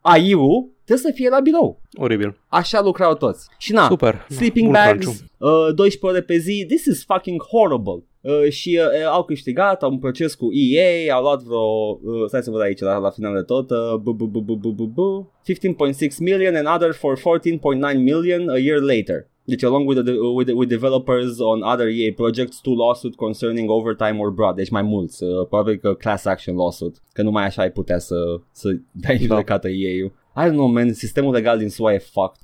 AI-ul, 0.00 0.70
trebuie 0.84 1.06
să 1.12 1.12
fie 1.14 1.28
la 1.28 1.40
birou. 1.40 1.80
oribil. 1.96 2.36
Așa 2.48 2.80
lucrau 2.82 3.14
toți. 3.14 3.48
Și 3.58 3.72
na, 3.72 3.86
Super. 3.88 4.26
sleeping 4.28 4.66
Mult 4.66 4.78
bags, 4.78 5.04
crunch-ul. 5.04 5.68
uh, 5.68 5.74
12 5.74 6.06
ore 6.06 6.20
pe 6.20 6.36
zi, 6.38 6.64
this 6.68 6.84
is 6.84 7.04
fucking 7.04 7.42
horrible. 7.42 8.04
Uh, 8.20 8.48
și 8.50 8.80
uh, 9.02 9.06
au 9.12 9.24
câștigat, 9.24 9.82
au 9.82 9.90
un 9.90 9.98
proces 9.98 10.34
cu 10.34 10.48
EA, 10.52 11.14
au 11.14 11.22
luat 11.22 11.42
vreo, 11.42 11.60
uh, 12.02 12.26
stai 12.26 12.42
să 12.42 12.50
văd 12.50 12.60
aici 12.60 12.80
la, 12.80 12.96
la 12.98 13.10
final 13.10 13.34
de 13.34 13.42
tot, 13.42 13.70
uh, 13.70 13.94
bu, 14.02 14.12
bu, 14.12 14.26
bu, 14.26 14.40
bu, 14.40 14.54
bu, 14.56 14.70
bu, 14.72 14.86
bu, 14.86 15.32
15.6 15.48 16.18
million 16.20 16.54
and 16.54 16.66
other 16.74 16.92
for 16.92 17.18
14.9 17.18 17.98
million 17.98 18.48
a 18.48 18.58
year 18.58 18.80
later. 18.80 19.30
Deci 19.44 19.62
along 19.62 19.86
with, 19.88 20.04
the, 20.04 20.12
with, 20.34 20.46
the, 20.48 20.54
with 20.54 20.68
developers 20.68 21.38
on 21.40 21.62
other 21.62 21.88
EA 21.88 22.12
projects, 22.12 22.60
two 22.60 22.74
lawsuits 22.74 23.16
concerning 23.16 23.68
overtime 23.70 24.18
or 24.18 24.30
broad. 24.30 24.56
Deci 24.56 24.70
mai 24.70 24.82
mulți, 24.82 25.22
uh, 25.24 25.46
probabil 25.48 25.76
că 25.76 25.94
class 25.94 26.24
action 26.24 26.56
lawsuit, 26.56 26.96
că 27.12 27.22
numai 27.22 27.44
așa 27.44 27.62
ai 27.62 27.70
putea 27.70 27.98
să, 27.98 28.14
să 28.52 28.68
dai 28.90 29.16
Da. 29.16 29.22
judecată 29.24 29.68
EA-ul. 29.68 30.12
I 30.36 30.40
don't 30.48 30.52
know, 30.52 30.66
man, 30.66 30.92
sistemul 30.92 31.32
legal 31.32 31.58
din 31.58 31.68
SUA 31.68 31.92
e 31.94 31.98
fucked. 31.98 32.40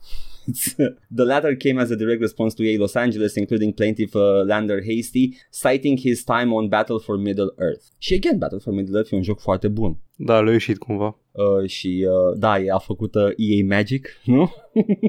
the 1.14 1.24
latter 1.24 1.57
came 1.57 1.79
as 1.81 1.90
a 1.90 1.94
direct 1.94 2.20
response 2.20 2.55
to 2.55 2.62
EA 2.62 2.79
Los 2.79 2.94
Angeles, 2.94 3.35
including 3.35 3.72
plaintiff 3.74 4.14
uh, 4.14 4.44
Lander 4.46 4.81
Hasty, 4.81 5.37
citing 5.51 5.98
his 5.98 6.24
time 6.24 6.53
on 6.55 6.68
Battle 6.68 6.98
for 6.98 7.16
Middle 7.18 7.53
Earth. 7.59 7.83
Și 7.98 8.14
again, 8.14 8.38
Battle 8.38 8.59
for 8.59 8.72
Middle 8.72 8.96
Earth 8.96 9.12
e 9.12 9.16
un 9.16 9.22
joc 9.22 9.40
foarte 9.40 9.68
bun. 9.68 9.98
Da, 10.16 10.40
le-a 10.40 10.53
ieșit 10.53 10.79
cumva. 10.79 11.18
Uh, 11.33 11.68
și 11.68 12.07
uh, 12.09 12.38
da, 12.38 12.59
e 12.59 12.70
a 12.70 12.79
făcut 12.79 13.14
uh, 13.14 13.22
EA 13.37 13.64
Magic, 13.77 14.09
nu? 14.24 14.53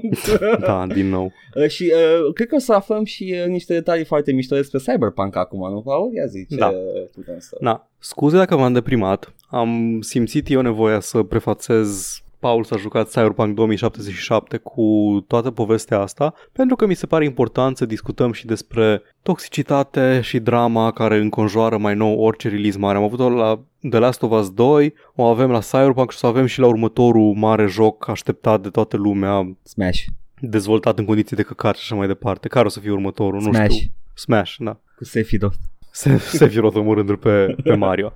Da, 0.59 0.87
din 0.87 1.09
nou. 1.09 1.31
uh, 1.55 1.67
și 1.67 1.91
uh, 1.95 2.33
cred 2.33 2.47
că 2.47 2.55
o 2.55 2.59
să 2.59 2.73
aflăm 2.73 3.03
și 3.03 3.35
uh, 3.41 3.47
niște 3.47 3.73
detalii 3.73 4.05
foarte 4.05 4.31
mișto 4.31 4.55
despre 4.55 4.79
Cyberpunk 4.79 5.35
acum, 5.35 5.71
nu, 5.71 5.81
Paul? 5.81 6.13
Ia 6.15 6.25
zi, 6.25 6.45
ce 6.49 6.55
Da. 6.55 6.73
putem 7.13 7.35
să... 7.39 7.57
Na, 7.59 7.89
scuze 7.99 8.37
dacă 8.37 8.55
v-am 8.55 8.73
deprimat. 8.73 9.33
Am 9.47 9.99
simțit 10.01 10.49
eu 10.51 10.61
nevoia 10.61 10.99
să 10.99 11.23
prefațez 11.23 12.17
Paul 12.39 12.63
s-a 12.63 12.77
jucat 12.77 13.09
Cyberpunk 13.09 13.55
2077 13.55 14.57
cu 14.57 14.83
toată 15.27 15.51
povestea 15.51 15.99
asta, 15.99 16.33
pentru 16.51 16.75
că 16.75 16.85
mi 16.85 16.93
se 16.93 17.05
pare 17.05 17.25
important 17.25 17.77
să 17.77 17.85
discutăm 17.85 18.31
și 18.31 18.45
despre 18.45 19.01
toxicitate 19.23 20.21
și 20.21 20.39
drama 20.39 20.91
care 20.91 21.17
înconjoară 21.17 21.77
mai 21.77 21.95
nou 21.95 22.19
orice 22.19 22.49
release 22.49 22.77
mare. 22.77 22.97
Am 22.97 23.03
avut-o 23.03 23.29
la 23.29 23.59
The 23.89 23.99
Last 23.99 24.21
of 24.21 24.31
Us 24.31 24.49
2, 24.49 24.93
o 25.15 25.23
avem 25.23 25.51
la 25.51 25.59
Cyberpunk 25.59 26.11
și 26.11 26.17
o 26.17 26.19
să 26.19 26.27
avem 26.27 26.45
și 26.45 26.59
la 26.59 26.67
următorul 26.67 27.33
mare 27.35 27.65
joc 27.67 28.07
așteptat 28.09 28.61
de 28.61 28.69
toată 28.69 28.97
lumea, 28.97 29.57
Smash. 29.63 30.03
dezvoltat 30.39 30.99
în 30.99 31.05
condiții 31.05 31.35
de 31.35 31.43
căcat 31.43 31.75
și 31.75 31.81
așa 31.83 31.95
mai 31.95 32.07
departe. 32.07 32.47
Care 32.47 32.65
o 32.65 32.69
să 32.69 32.79
fie 32.79 32.91
următorul? 32.91 33.41
Nu 33.41 33.53
Smash. 33.53 33.73
știu. 33.73 33.91
Smash, 34.13 34.55
da. 34.57 34.79
Cu 34.97 35.03
Sephiroth. 35.03 35.55
Se, 35.91 36.17
Sephiroth 36.17 36.77
omorându-l 36.77 37.17
pe, 37.17 37.55
pe 37.63 37.75
Mario. 37.75 38.13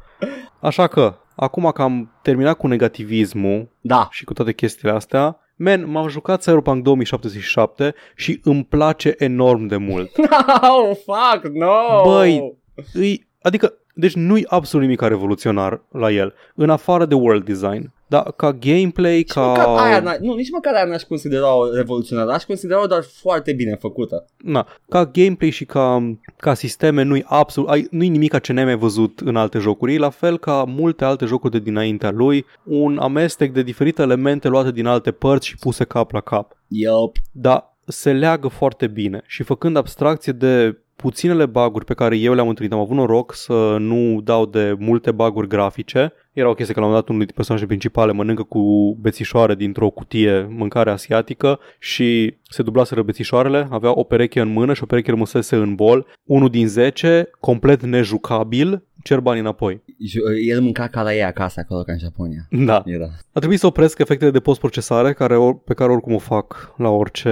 Așa 0.59 0.87
că, 0.87 1.15
acum 1.35 1.71
că 1.71 1.81
am 1.81 2.11
terminat 2.21 2.57
cu 2.57 2.67
negativismul 2.67 3.69
Da. 3.81 4.07
și 4.11 4.23
cu 4.23 4.33
toate 4.33 4.53
chestiile 4.53 4.93
astea, 4.93 5.37
man, 5.55 5.89
m-am 5.91 6.07
jucat 6.07 6.41
Cyberpunk 6.41 6.83
2077 6.83 7.93
și 8.15 8.39
îmi 8.43 8.63
place 8.63 9.15
enorm 9.17 9.65
de 9.65 9.77
mult. 9.77 10.11
oh, 10.77 10.95
fuck, 11.05 11.53
no! 11.53 12.01
Băi, 12.03 12.57
Îi, 12.93 13.27
adică, 13.41 13.73
deci 13.95 14.13
nu-i 14.15 14.45
absolut 14.47 14.85
nimic 14.85 15.01
revoluționar 15.01 15.81
la 15.91 16.11
el, 16.11 16.33
în 16.55 16.69
afară 16.69 17.05
de 17.05 17.15
world 17.15 17.45
design. 17.45 17.93
Dar 18.13 18.33
ca 18.35 18.51
gameplay, 18.51 19.15
Nici 19.15 19.31
ca... 19.31 19.47
măcar 19.47 19.67
aia, 19.67 20.01
n- 20.01 20.19
nu, 20.19 20.33
nici 20.33 20.49
măcar 20.51 20.73
aia 20.73 20.85
n-aș 20.85 21.01
considera-o 21.01 21.73
revoluționară, 21.73 22.31
aș 22.31 22.43
considera-o 22.43 22.85
doar 22.85 23.03
foarte 23.21 23.53
bine 23.53 23.75
făcută. 23.75 24.25
Na, 24.37 24.67
ca 24.89 25.05
gameplay 25.05 25.49
și 25.49 25.65
ca, 25.65 26.17
ca 26.37 26.53
sisteme 26.53 27.01
nu-i 27.01 27.23
absolut, 27.25 27.69
ai, 27.69 27.87
nu-i 27.91 28.09
nimic 28.09 28.39
ce 28.39 28.53
n-ai 28.53 28.63
mai 28.63 28.75
văzut 28.77 29.19
în 29.19 29.35
alte 29.35 29.57
jocuri, 29.59 29.93
e 29.93 29.97
la 29.97 30.09
fel 30.09 30.37
ca 30.37 30.63
multe 30.67 31.05
alte 31.05 31.25
jocuri 31.25 31.51
de 31.51 31.59
dinaintea 31.59 32.11
lui, 32.11 32.45
un 32.63 32.97
amestec 32.97 33.51
de 33.51 33.61
diferite 33.61 34.01
elemente 34.01 34.47
luate 34.47 34.71
din 34.71 34.85
alte 34.85 35.11
părți 35.11 35.47
și 35.47 35.57
puse 35.57 35.83
cap 35.83 36.11
la 36.11 36.21
cap. 36.21 36.57
Yup. 36.67 37.15
Dar 37.31 37.75
se 37.85 38.13
leagă 38.13 38.47
foarte 38.47 38.87
bine 38.87 39.21
și 39.25 39.43
făcând 39.43 39.77
abstracție 39.77 40.33
de 40.33 40.77
puținele 40.95 41.45
baguri 41.45 41.85
pe 41.85 41.93
care 41.93 42.17
eu 42.17 42.33
le-am 42.33 42.47
întâlnit, 42.47 42.73
am 42.73 42.79
avut 42.79 42.95
noroc 42.95 43.33
să 43.33 43.75
nu 43.79 44.21
dau 44.21 44.45
de 44.45 44.75
multe 44.79 45.11
baguri 45.11 45.47
grafice. 45.47 46.13
Era 46.33 46.49
o 46.49 46.53
chestie 46.53 46.73
că 46.73 46.79
la 46.79 46.85
un 46.85 46.91
moment 46.91 47.05
dat 47.07 47.15
unul 47.15 47.17
dintre 47.17 47.35
personaje 47.35 47.65
principale 47.65 48.11
mănâncă 48.11 48.43
cu 48.43 48.97
bețișoare 49.01 49.55
dintr-o 49.55 49.89
cutie 49.89 50.47
mâncare 50.49 50.89
asiatică 50.91 51.59
și 51.79 52.35
se 52.49 52.63
dublaseră 52.63 53.01
bețișoarele, 53.01 53.67
avea 53.69 53.91
o 53.99 54.03
pereche 54.03 54.39
în 54.39 54.47
mână 54.47 54.73
și 54.73 54.83
o 54.83 54.85
pereche 54.85 55.11
rămăsese 55.11 55.55
în 55.55 55.75
bol. 55.75 56.05
Unul 56.23 56.49
din 56.49 56.67
10, 56.67 57.29
complet 57.39 57.81
nejucabil, 57.83 58.83
cer 59.03 59.19
banii 59.19 59.41
înapoi. 59.41 59.81
Ju- 60.07 60.37
El 60.47 60.61
mânca 60.61 60.87
ca 60.87 61.01
la 61.01 61.13
ei 61.13 61.23
acasă 61.23 61.59
acolo 61.63 61.81
ca 61.83 61.91
în 61.91 61.97
Japonia. 61.99 62.47
Da. 62.49 62.81
Era. 62.85 63.09
A 63.31 63.39
trebuit 63.39 63.59
să 63.59 63.65
opresc 63.67 63.99
efectele 63.99 64.31
de 64.31 64.39
post-procesare 64.39 65.13
care, 65.13 65.35
or- 65.37 65.63
pe 65.63 65.73
care 65.73 65.91
oricum 65.91 66.13
o 66.13 66.17
fac 66.17 66.73
la 66.77 66.89
orice, 66.89 67.29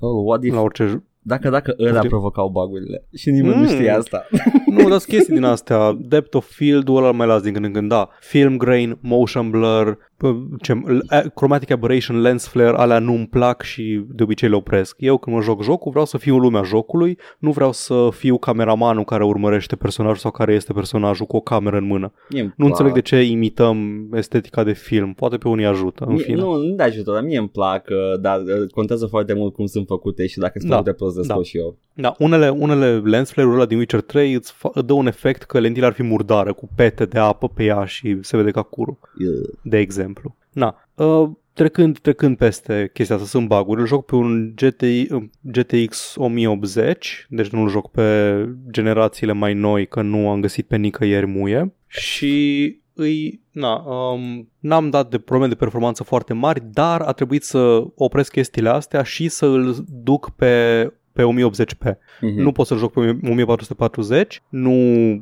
Oh, 0.00 0.24
what 0.24 0.42
if, 0.44 0.54
la 0.54 0.60
orice 0.60 1.02
dacă, 1.26 1.48
dacă 1.50 1.74
ăla 1.78 1.90
Poftim? 1.92 2.08
provocau 2.08 2.48
bugurile 2.48 3.06
și 3.14 3.30
nimeni 3.30 3.54
nu 3.54 3.60
Mm. 3.60 3.66
știa 3.66 3.96
asta. 3.96 4.26
Nu, 4.76 4.82
dar 4.88 4.98
sunt 4.98 5.02
chestii 5.02 5.34
din 5.34 5.44
astea. 5.44 5.96
Depth 6.00 6.36
of 6.36 6.46
field-ul 6.50 6.96
ăla 6.96 7.10
mai 7.10 7.26
las 7.26 7.42
din 7.42 7.52
când 7.52 7.64
în 7.64 7.72
când, 7.72 7.88
da. 7.88 8.08
Film 8.20 8.56
grain, 8.56 8.98
motion 9.00 9.50
blur, 9.50 9.98
pă, 10.15 10.15
ce, 10.60 10.72
a- 11.08 11.20
chromatic 11.34 11.70
aberration, 11.70 12.20
lens 12.20 12.46
flare, 12.48 12.76
alea 12.76 12.98
nu-mi 12.98 13.26
plac 13.26 13.62
și 13.62 14.04
de 14.08 14.22
obicei 14.22 14.48
le 14.48 14.54
opresc. 14.56 14.96
Eu 14.98 15.16
când 15.18 15.36
mă 15.36 15.42
joc 15.42 15.62
jocul 15.62 15.90
vreau 15.90 16.06
să 16.06 16.18
fiu 16.18 16.34
în 16.34 16.40
lumea 16.40 16.62
jocului, 16.62 17.18
nu 17.38 17.50
vreau 17.50 17.72
să 17.72 18.08
fiu 18.12 18.38
cameramanul 18.38 19.04
care 19.04 19.24
urmărește 19.24 19.76
personajul 19.76 20.16
sau 20.18 20.30
care 20.30 20.52
este 20.54 20.72
personajul 20.72 21.26
cu 21.26 21.36
o 21.36 21.40
cameră 21.40 21.76
în 21.76 21.84
mână. 21.86 22.12
Mie-mi 22.30 22.52
Nu 22.56 22.66
înțeleg 22.66 22.92
de 22.92 23.00
plac. 23.00 23.20
ce 23.20 23.22
imităm 23.30 24.08
estetica 24.14 24.64
de 24.64 24.72
film. 24.72 25.12
Poate 25.14 25.36
pe 25.36 25.48
unii 25.48 25.64
ajută, 25.66 26.04
în 26.04 26.12
Mie, 26.14 26.22
fine. 26.22 26.36
nu, 26.40 26.54
nu 26.56 26.74
de 26.74 26.82
ajută, 26.82 27.12
dar 27.12 27.22
mie 27.22 27.38
îmi 27.38 27.48
plac, 27.48 27.86
uh, 27.90 28.20
dar 28.20 28.40
uh, 28.40 28.70
contează 28.74 29.06
foarte 29.06 29.32
mult 29.34 29.54
cum 29.54 29.66
sunt 29.66 29.86
făcute 29.86 30.26
și 30.26 30.38
dacă 30.38 30.58
sunt 30.58 30.70
Da, 30.70 30.76
făcute 30.76 30.94
prost 30.96 31.14
de 31.16 31.22
da. 31.26 31.34
scos 31.34 31.46
și 31.46 31.58
eu. 31.58 31.78
Da, 31.98 32.14
unele, 32.18 32.48
unele 32.48 32.98
lens 32.98 33.30
flare-uri 33.30 33.58
ăla 33.58 33.66
din 33.66 33.78
Witcher 33.78 34.00
3 34.00 34.32
îți 34.32 34.52
fa- 34.52 34.72
îți 34.72 34.86
dă 34.86 34.92
un 34.92 35.06
efect 35.06 35.42
că 35.42 35.58
lentila 35.58 35.86
ar 35.86 35.92
fi 35.92 36.02
murdară, 36.02 36.52
cu 36.52 36.68
pete 36.74 37.04
de 37.04 37.18
apă 37.18 37.48
pe 37.48 37.64
ea 37.64 37.84
și 37.84 38.18
se 38.20 38.36
vede 38.36 38.50
ca 38.50 38.62
curul. 38.62 38.98
Uh, 39.18 39.48
de 39.62 39.78
exemplu. 39.78 40.36
Na, 40.52 40.88
uh, 40.94 41.28
trecând, 41.52 41.98
trecând 41.98 42.36
peste 42.36 42.90
chestia 42.92 43.14
asta, 43.14 43.26
sunt 43.26 43.48
baguri. 43.48 43.80
Îl 43.80 43.86
joc 43.86 44.04
pe 44.04 44.14
un 44.14 44.52
GTI, 44.54 45.12
uh, 45.12 45.22
GTX 45.40 46.14
1080, 46.16 47.26
deci 47.30 47.48
nu-l 47.48 47.68
joc 47.68 47.90
pe 47.90 48.34
generațiile 48.70 49.32
mai 49.32 49.54
noi, 49.54 49.86
că 49.86 50.02
nu 50.02 50.28
am 50.28 50.40
găsit 50.40 50.66
pe 50.66 50.76
nicăieri 50.76 51.26
muie. 51.26 51.74
Și 51.86 52.76
îi, 52.94 53.40
na, 53.50 53.74
um, 53.74 54.48
n-am 54.58 54.90
dat 54.90 55.10
de 55.10 55.18
probleme 55.18 55.52
de 55.52 55.58
performanță 55.58 56.02
foarte 56.02 56.32
mari, 56.32 56.62
dar 56.72 57.00
a 57.00 57.12
trebuit 57.12 57.42
să 57.42 57.84
opresc 57.94 58.30
chestiile 58.30 58.68
astea 58.68 59.02
și 59.02 59.28
să 59.28 59.46
îl 59.46 59.84
duc 59.88 60.30
pe 60.30 60.92
pe 61.16 61.22
1080p. 61.22 61.96
mhm. 62.20 62.40
Nu 62.40 62.52
pot 62.52 62.66
să-l 62.66 62.78
joc 62.78 62.92
pe 62.92 63.00
1440, 63.00 64.42
nu, 64.48 64.72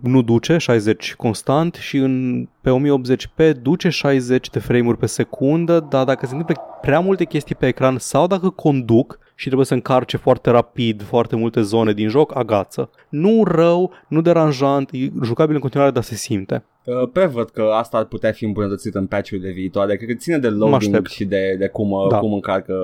nu 0.02 0.22
duce 0.22 0.57
60 0.59 1.14
constant 1.14 1.74
și 1.74 1.96
în, 1.96 2.46
pe 2.61 2.70
1080p 2.70 3.52
duce 3.62 3.88
60 3.88 4.50
de 4.50 4.59
frame-uri 4.59 4.98
pe 4.98 5.07
secundă, 5.07 5.87
dar 5.90 6.04
dacă 6.04 6.26
se 6.26 6.35
întâmplă 6.35 6.64
prea 6.80 7.00
multe 7.00 7.24
chestii 7.24 7.54
pe 7.54 7.66
ecran 7.66 7.98
sau 7.98 8.26
dacă 8.26 8.48
conduc 8.48 9.18
și 9.35 9.44
trebuie 9.44 9.66
să 9.66 9.74
încarce 9.74 10.16
foarte 10.16 10.50
rapid 10.50 11.02
foarte 11.02 11.37
multe 11.37 11.61
zone 11.61 11.92
din 11.92 12.09
joc, 12.09 12.37
agață. 12.37 12.90
Nu 13.09 13.44
rău, 13.44 13.92
nu 14.09 14.20
deranjant, 14.20 14.90
e 14.92 15.11
jucabil 15.22 15.54
în 15.54 15.61
continuare, 15.61 15.90
dar 15.92 16.02
se 16.02 16.14
simte. 16.14 16.64
Uh, 16.85 17.09
prevăd 17.12 17.50
că 17.50 17.62
asta 17.62 17.96
ar 17.96 18.04
putea 18.04 18.33
fi 18.33 18.44
îmbunătățit 18.44 18.94
în 18.94 19.07
patch-urile 19.07 19.50
viitoare. 19.50 19.96
Cred 19.96 20.09
că 20.09 20.14
ține 20.14 20.38
de 20.38 20.48
loading 20.48 20.74
aștept. 20.74 21.11
și 21.11 21.24
de, 21.24 21.57
de 21.59 21.68
cum, 21.68 21.90
uh, 21.90 22.09
Da. 22.09 22.18
cum 22.18 22.33
încarcă, 22.33 22.74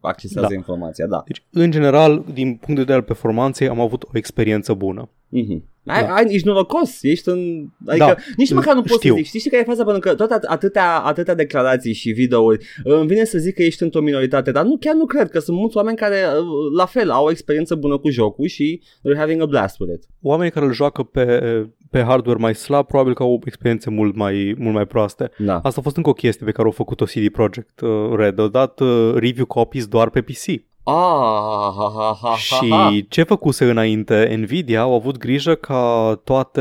accesează 0.00 0.48
Da. 0.48 0.54
informația. 0.54 1.06
Da. 1.06 1.22
Deci, 1.26 1.42
în 1.50 1.70
general, 1.70 2.24
din 2.32 2.46
punct 2.48 2.66
de 2.66 2.74
vedere 2.74 2.96
al 2.98 3.02
performanței, 3.02 3.68
am 3.68 3.80
avut 3.80 4.02
o 4.02 4.08
experiență 4.12 4.74
bună. 4.74 5.08
Mm-hmm. 5.36 5.76
Ai, 5.86 6.02
Da. 6.02 6.14
ai, 6.14 6.26
ești 6.28 6.46
norocos, 6.46 7.02
ești 7.02 7.28
în... 7.28 7.66
Adică 7.86 8.04
Da. 8.04 8.14
nici 8.36 8.52
măcar 8.52 8.74
nu 8.74 8.80
poți 8.82 8.94
Știu. 8.94 9.10
să 9.10 9.16
zici. 9.16 9.26
Știi, 9.26 9.38
știi 9.38 9.50
care 9.50 9.62
e 9.62 9.66
faza? 9.66 9.84
Pentru 9.84 10.00
că 10.00 10.14
toate 10.14 10.34
at- 10.38 10.48
atâtea, 10.50 10.98
atâtea 10.98 11.34
declarații 11.34 11.92
și 11.92 12.10
videouri 12.10 12.66
îmi 12.84 13.06
vine 13.06 13.24
să 13.24 13.38
zic 13.38 13.54
că 13.54 13.62
ești 13.62 13.82
într-o 13.82 14.00
minoritate, 14.00 14.50
dar 14.52 14.64
nu, 14.64 14.76
chiar 14.80 14.94
nu 14.94 15.04
cred 15.04 15.30
că 15.30 15.38
sunt 15.38 15.56
mulți 15.56 15.76
oameni 15.76 15.96
care 15.96 16.16
uh, 16.38 16.44
la 16.76 16.84
fel 16.86 17.10
au 17.10 17.24
o 17.26 17.30
experiență 17.30 17.74
bună 17.74 17.98
cu 17.98 18.10
jocul 18.10 18.46
și 18.46 18.82
they're 18.82 19.16
having 19.18 19.40
a 19.40 19.46
blast 19.46 19.78
with 19.80 19.92
it. 19.94 20.02
Oamenii 20.22 20.52
care 20.52 20.66
îl 20.66 20.72
joacă 20.72 21.02
pe, 21.02 21.42
pe 21.90 22.02
hardware 22.02 22.38
mai 22.38 22.54
slab 22.54 22.86
probabil 22.86 23.14
că 23.14 23.22
au 23.22 23.40
experiențe 23.44 23.90
mult 23.90 24.14
mai, 24.16 24.54
mult 24.58 24.74
mai 24.74 24.86
proaste. 24.86 25.30
Da. 25.38 25.54
Asta 25.62 25.80
a 25.80 25.82
fost 25.82 25.96
încă 25.96 26.08
o 26.08 26.12
chestie 26.12 26.46
pe 26.46 26.52
care 26.52 26.66
au 26.66 26.72
făcut-o 26.72 27.04
CD 27.04 27.28
Projekt 27.28 27.80
uh, 27.80 27.90
Red. 28.16 28.38
Au 28.38 28.48
dat 28.48 28.80
uh, 28.80 29.12
review 29.14 29.46
copies 29.46 29.86
doar 29.86 30.10
pe 30.10 30.20
PC. 30.20 30.44
Ah, 30.90 31.72
ha, 31.76 31.92
ha, 31.94 31.94
ha, 31.96 32.16
ha, 32.22 32.28
ha. 32.70 32.90
Și 32.90 33.06
ce 33.08 33.22
făcuse 33.22 33.64
înainte 33.70 34.34
Nvidia 34.40 34.80
au 34.80 34.94
avut 34.94 35.16
grijă 35.16 35.54
ca 35.54 36.20
toate 36.24 36.60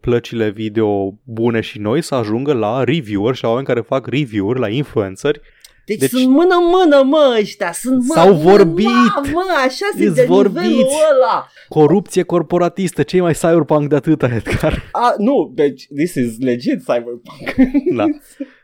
plăcile 0.00 0.50
video 0.50 1.14
bune 1.24 1.60
și 1.60 1.78
noi 1.78 2.02
să 2.02 2.14
ajungă 2.14 2.52
la 2.52 2.84
reviewer 2.84 3.34
și 3.34 3.42
la 3.42 3.48
oameni 3.48 3.66
care 3.66 3.80
fac 3.80 4.06
review-uri, 4.06 4.58
la 4.60 4.68
influenceri. 4.68 5.40
Deci, 5.86 5.98
Deci- 5.98 6.10
sunt 6.10 6.28
mână-mână, 6.28 7.02
mă, 7.04 7.36
ăștia, 7.40 7.72
sunt 7.72 7.96
mă, 8.06 8.14
S-au 8.14 8.32
mă, 8.32 8.38
vorbit. 8.50 8.86
Mă, 8.86 9.22
mă, 9.32 9.42
așa 9.56 9.86
sunt 9.96 10.06
Îți 10.06 10.14
de 10.14 10.24
vorbiți. 10.28 10.66
nivelul 10.66 10.88
ăla. 11.14 11.46
Corupție 11.68 12.22
corporatistă, 12.22 13.02
cei 13.02 13.20
mai 13.20 13.32
cyberpunk 13.32 13.88
de 13.88 13.94
atâta, 13.94 14.26
Edgar. 14.34 14.88
A, 14.92 15.14
nu, 15.18 15.52
deci, 15.54 15.86
this 15.96 16.14
is 16.14 16.38
legit 16.38 16.78
cyberpunk. 16.84 17.54
Da. 17.96 18.04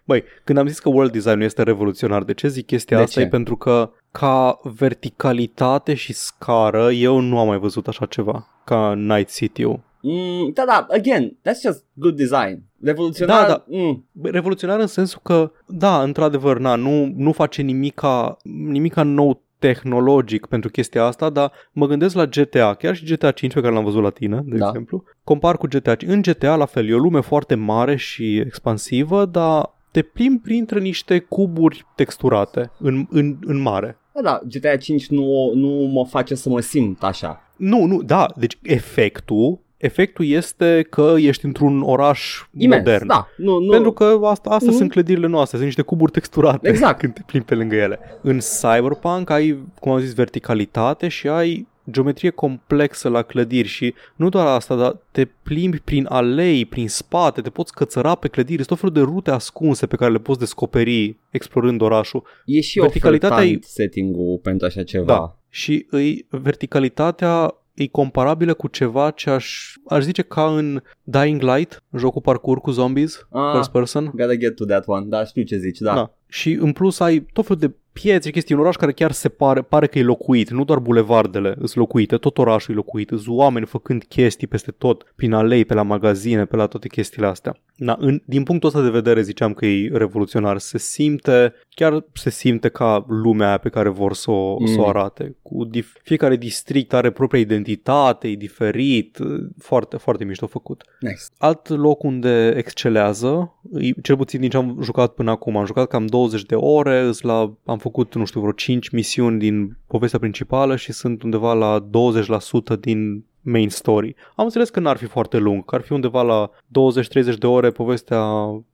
Băi, 0.04 0.24
când 0.44 0.58
am 0.58 0.66
zis 0.66 0.78
că 0.78 0.88
world 0.88 1.12
design 1.12 1.36
nu 1.38 1.44
este 1.44 1.62
revoluționar, 1.62 2.22
de 2.22 2.34
ce 2.34 2.48
zic 2.48 2.66
chestia 2.66 2.96
De 2.96 3.02
asta? 3.02 3.20
ce? 3.20 3.26
E 3.26 3.30
pentru 3.30 3.56
că 3.56 3.90
ca 4.10 4.60
verticalitate 4.62 5.94
și 5.94 6.12
scară, 6.12 6.90
eu 6.90 7.18
nu 7.20 7.38
am 7.38 7.46
mai 7.46 7.58
văzut 7.58 7.88
așa 7.88 8.06
ceva 8.06 8.48
ca 8.64 8.94
Night 8.94 9.30
City-ul. 9.32 9.80
Mm, 10.00 10.50
da, 10.54 10.64
da, 10.66 10.86
again, 10.90 11.36
that's 11.48 11.60
just 11.64 11.84
good 11.94 12.16
design. 12.16 12.62
Revoluționar, 12.82 13.40
Da, 13.42 13.48
da. 13.48 13.64
Mm, 13.66 14.04
Bă, 14.12 14.28
Revoluționar 14.28 14.80
în 14.80 14.86
sensul 14.86 15.20
că, 15.22 15.50
da, 15.66 16.02
într-adevăr, 16.02 16.58
na, 16.58 16.74
nu, 16.74 17.12
nu 17.16 17.32
face 17.32 17.62
nimica, 17.62 18.36
nimica 18.42 19.02
nou 19.02 19.42
tehnologic 19.58 20.46
pentru 20.46 20.70
chestia 20.70 21.04
asta, 21.04 21.30
dar 21.30 21.52
mă 21.72 21.86
gândesc 21.86 22.14
la 22.14 22.26
GTA, 22.26 22.74
chiar 22.74 22.94
și 22.96 23.04
GTA 23.04 23.30
5 23.30 23.52
pe 23.52 23.60
care 23.60 23.72
l-am 23.74 23.84
văzut 23.84 24.02
la 24.02 24.10
tine, 24.10 24.42
de 24.44 24.56
Da. 24.56 24.66
exemplu. 24.66 25.04
Compar 25.24 25.56
cu 25.56 25.66
GTA 25.66 25.94
5. 25.94 26.12
În 26.12 26.22
GTA, 26.22 26.56
la 26.56 26.64
fel, 26.64 26.88
e 26.88 26.94
o 26.94 26.98
lume 26.98 27.20
foarte 27.20 27.54
mare 27.54 27.96
și 27.96 28.36
expansivă, 28.38 29.24
dar 29.24 29.70
te 29.94 30.02
plimbi 30.02 30.42
printre 30.42 30.80
niște 30.80 31.18
cuburi 31.18 31.86
texturate 31.94 32.70
în, 32.78 33.06
în, 33.10 33.36
în 33.44 33.60
mare. 33.60 33.98
da, 34.12 34.20
da, 34.22 34.40
GTA 34.48 34.76
5 34.76 35.06
nu, 35.08 35.52
nu 35.54 35.68
mă 35.68 36.04
face 36.06 36.34
să 36.34 36.48
mă 36.48 36.60
simt 36.60 37.02
așa. 37.02 37.42
Nu, 37.56 37.84
nu, 37.84 38.02
da, 38.02 38.26
deci 38.36 38.58
efectul, 38.62 39.58
efectul 39.76 40.26
este 40.26 40.86
că 40.90 41.14
ești 41.18 41.44
într-un 41.44 41.82
oraș 41.82 42.42
Imens, 42.58 42.84
modern. 42.84 43.06
da. 43.06 43.26
Nu, 43.36 43.58
nu. 43.58 43.70
Pentru 43.70 43.92
că 43.92 44.18
asta, 44.24 44.50
astea 44.50 44.70
Nu. 44.70 44.76
sunt 44.76 44.90
clădirile 44.90 45.26
noastre, 45.26 45.56
sunt 45.56 45.66
niște 45.68 45.82
cuburi 45.82 46.12
texturate 46.12 46.68
Exact. 46.68 46.98
când 47.00 47.12
te 47.14 47.22
plimbi 47.26 47.46
pe 47.46 47.54
lângă 47.54 47.74
ele. 47.74 47.98
În 48.22 48.38
Cyberpunk 48.60 49.30
ai, 49.30 49.58
cum 49.80 49.92
am 49.92 49.98
zis, 49.98 50.14
verticalitate 50.14 51.08
și 51.08 51.28
ai 51.28 51.66
geometrie 51.90 52.30
complexă 52.30 53.08
la 53.08 53.22
clădiri 53.22 53.68
și 53.68 53.94
nu 54.16 54.28
doar 54.28 54.46
asta, 54.46 54.76
dar 54.76 54.96
te 55.10 55.24
plimbi 55.24 55.78
prin 55.78 56.06
alei, 56.08 56.64
prin 56.64 56.88
spate, 56.88 57.40
te 57.40 57.50
poți 57.50 57.72
cățăra 57.72 58.14
pe 58.14 58.28
clădiri, 58.28 58.64
sunt 58.64 58.68
tot 58.68 58.78
felul 58.78 58.94
de 59.06 59.12
rute 59.12 59.30
ascunse 59.30 59.86
pe 59.86 59.96
care 59.96 60.12
le 60.12 60.18
poți 60.18 60.38
descoperi 60.38 61.16
explorând 61.30 61.80
orașul. 61.80 62.22
E 62.44 62.60
și 62.60 62.78
verticalitatea 62.80 63.36
ofertant 63.36 63.62
e- 63.62 63.66
setting-ul 63.66 64.38
pentru 64.42 64.66
așa 64.66 64.82
ceva. 64.82 65.04
Da. 65.06 65.36
Și 65.48 65.86
îi, 65.90 66.26
verticalitatea 66.30 67.54
e 67.74 67.86
comparabilă 67.86 68.54
cu 68.54 68.68
ceva 68.68 69.10
ce 69.10 69.30
aș, 69.30 69.72
aș 69.88 70.02
zice 70.04 70.22
ca 70.22 70.56
în 70.56 70.82
Dying 71.02 71.42
Light, 71.42 71.82
jocul 71.96 72.20
parcur 72.20 72.60
cu 72.60 72.70
zombies, 72.70 73.26
Ah. 73.30 73.52
first 73.54 73.70
person. 73.70 74.04
Gotta 74.14 74.34
get 74.34 74.54
to 74.56 74.64
that 74.64 74.84
one, 74.86 75.06
da, 75.06 75.24
știu 75.24 75.42
ce 75.42 75.56
zici, 75.56 75.78
da. 75.78 75.94
Da. 75.94 76.14
Și 76.28 76.52
în 76.52 76.72
plus 76.72 77.00
ai 77.00 77.20
tot 77.32 77.46
felul 77.46 77.60
de 77.60 77.74
piețe, 78.02 78.30
chestii, 78.30 78.54
un 78.54 78.60
oraș 78.60 78.76
care 78.76 78.92
chiar 78.92 79.12
se 79.12 79.28
pare, 79.28 79.62
pare 79.62 79.86
că 79.86 79.98
e 79.98 80.02
locuit, 80.02 80.50
nu 80.50 80.64
doar 80.64 80.78
bulevardele 80.78 81.54
sunt 81.58 81.74
locuite, 81.74 82.16
tot 82.16 82.38
orașul 82.38 82.72
e 82.74 82.76
locuit, 82.76 83.08
sunt 83.08 83.22
oameni 83.26 83.66
făcând 83.66 84.04
chestii 84.08 84.46
peste 84.46 84.70
tot, 84.70 85.12
prin 85.16 85.32
alei, 85.32 85.64
pe 85.64 85.74
la 85.74 85.82
magazine, 85.82 86.44
pe 86.44 86.56
la 86.56 86.66
toate 86.66 86.88
chestiile 86.88 87.26
astea. 87.26 87.56
Na, 87.76 87.96
în, 88.00 88.22
din 88.24 88.42
punctul 88.42 88.68
ăsta 88.68 88.82
de 88.82 88.88
vedere 88.90 89.22
ziceam 89.22 89.52
că 89.52 89.66
e 89.66 89.90
revoluționar, 89.92 90.58
se 90.58 90.78
simte, 90.78 91.52
chiar 91.68 92.04
se 92.12 92.30
simte 92.30 92.68
ca 92.68 93.04
lumea 93.08 93.46
aia 93.46 93.58
pe 93.58 93.68
care 93.68 93.88
vor 93.88 94.14
să 94.14 94.30
o, 94.30 94.56
Mm. 94.60 94.66
să 94.66 94.80
o 94.80 94.88
arate. 94.88 95.36
Cu 95.42 95.68
dif- 95.68 96.00
fiecare 96.02 96.36
district 96.36 96.92
are 96.92 97.10
propria 97.10 97.40
identitate, 97.40 98.28
e 98.28 98.34
diferit, 98.36 99.18
foarte, 99.58 99.96
foarte 99.96 100.24
mișto 100.24 100.46
făcut. 100.46 100.82
Nice. 101.00 101.16
Alt 101.38 101.68
loc 101.68 102.02
unde 102.02 102.54
excelează, 102.56 103.54
e- 103.78 104.00
cel 104.02 104.16
puțin 104.16 104.40
din 104.40 104.50
ce 104.50 104.56
am 104.56 104.78
jucat 104.82 105.14
până 105.14 105.30
acum, 105.30 105.56
am 105.56 105.64
jucat 105.66 105.88
cam 105.88 106.06
20 106.06 106.42
de 106.44 106.54
ore, 106.54 107.00
îs 107.00 107.20
la, 107.20 107.54
am 107.64 107.78
făcut, 107.84 108.14
nu 108.14 108.24
știu, 108.24 108.40
vreo 108.40 108.52
5 108.52 108.88
misiuni 108.88 109.38
din 109.38 109.76
povestea 109.86 110.18
principală 110.18 110.76
și 110.76 110.92
sunt 110.92 111.22
undeva 111.22 111.52
la 111.52 111.80
20% 111.80 112.80
din 112.80 113.24
main 113.40 113.68
story. 113.68 114.14
Am 114.36 114.44
înțeles 114.44 114.70
că 114.70 114.80
n-ar 114.80 114.96
fi 114.96 115.04
foarte 115.06 115.38
lung, 115.38 115.64
că 115.64 115.74
ar 115.74 115.80
fi 115.80 115.92
undeva 115.92 116.22
la 116.22 116.50
20-30 116.68 117.38
de 117.38 117.46
ore 117.46 117.70
povestea 117.70 118.22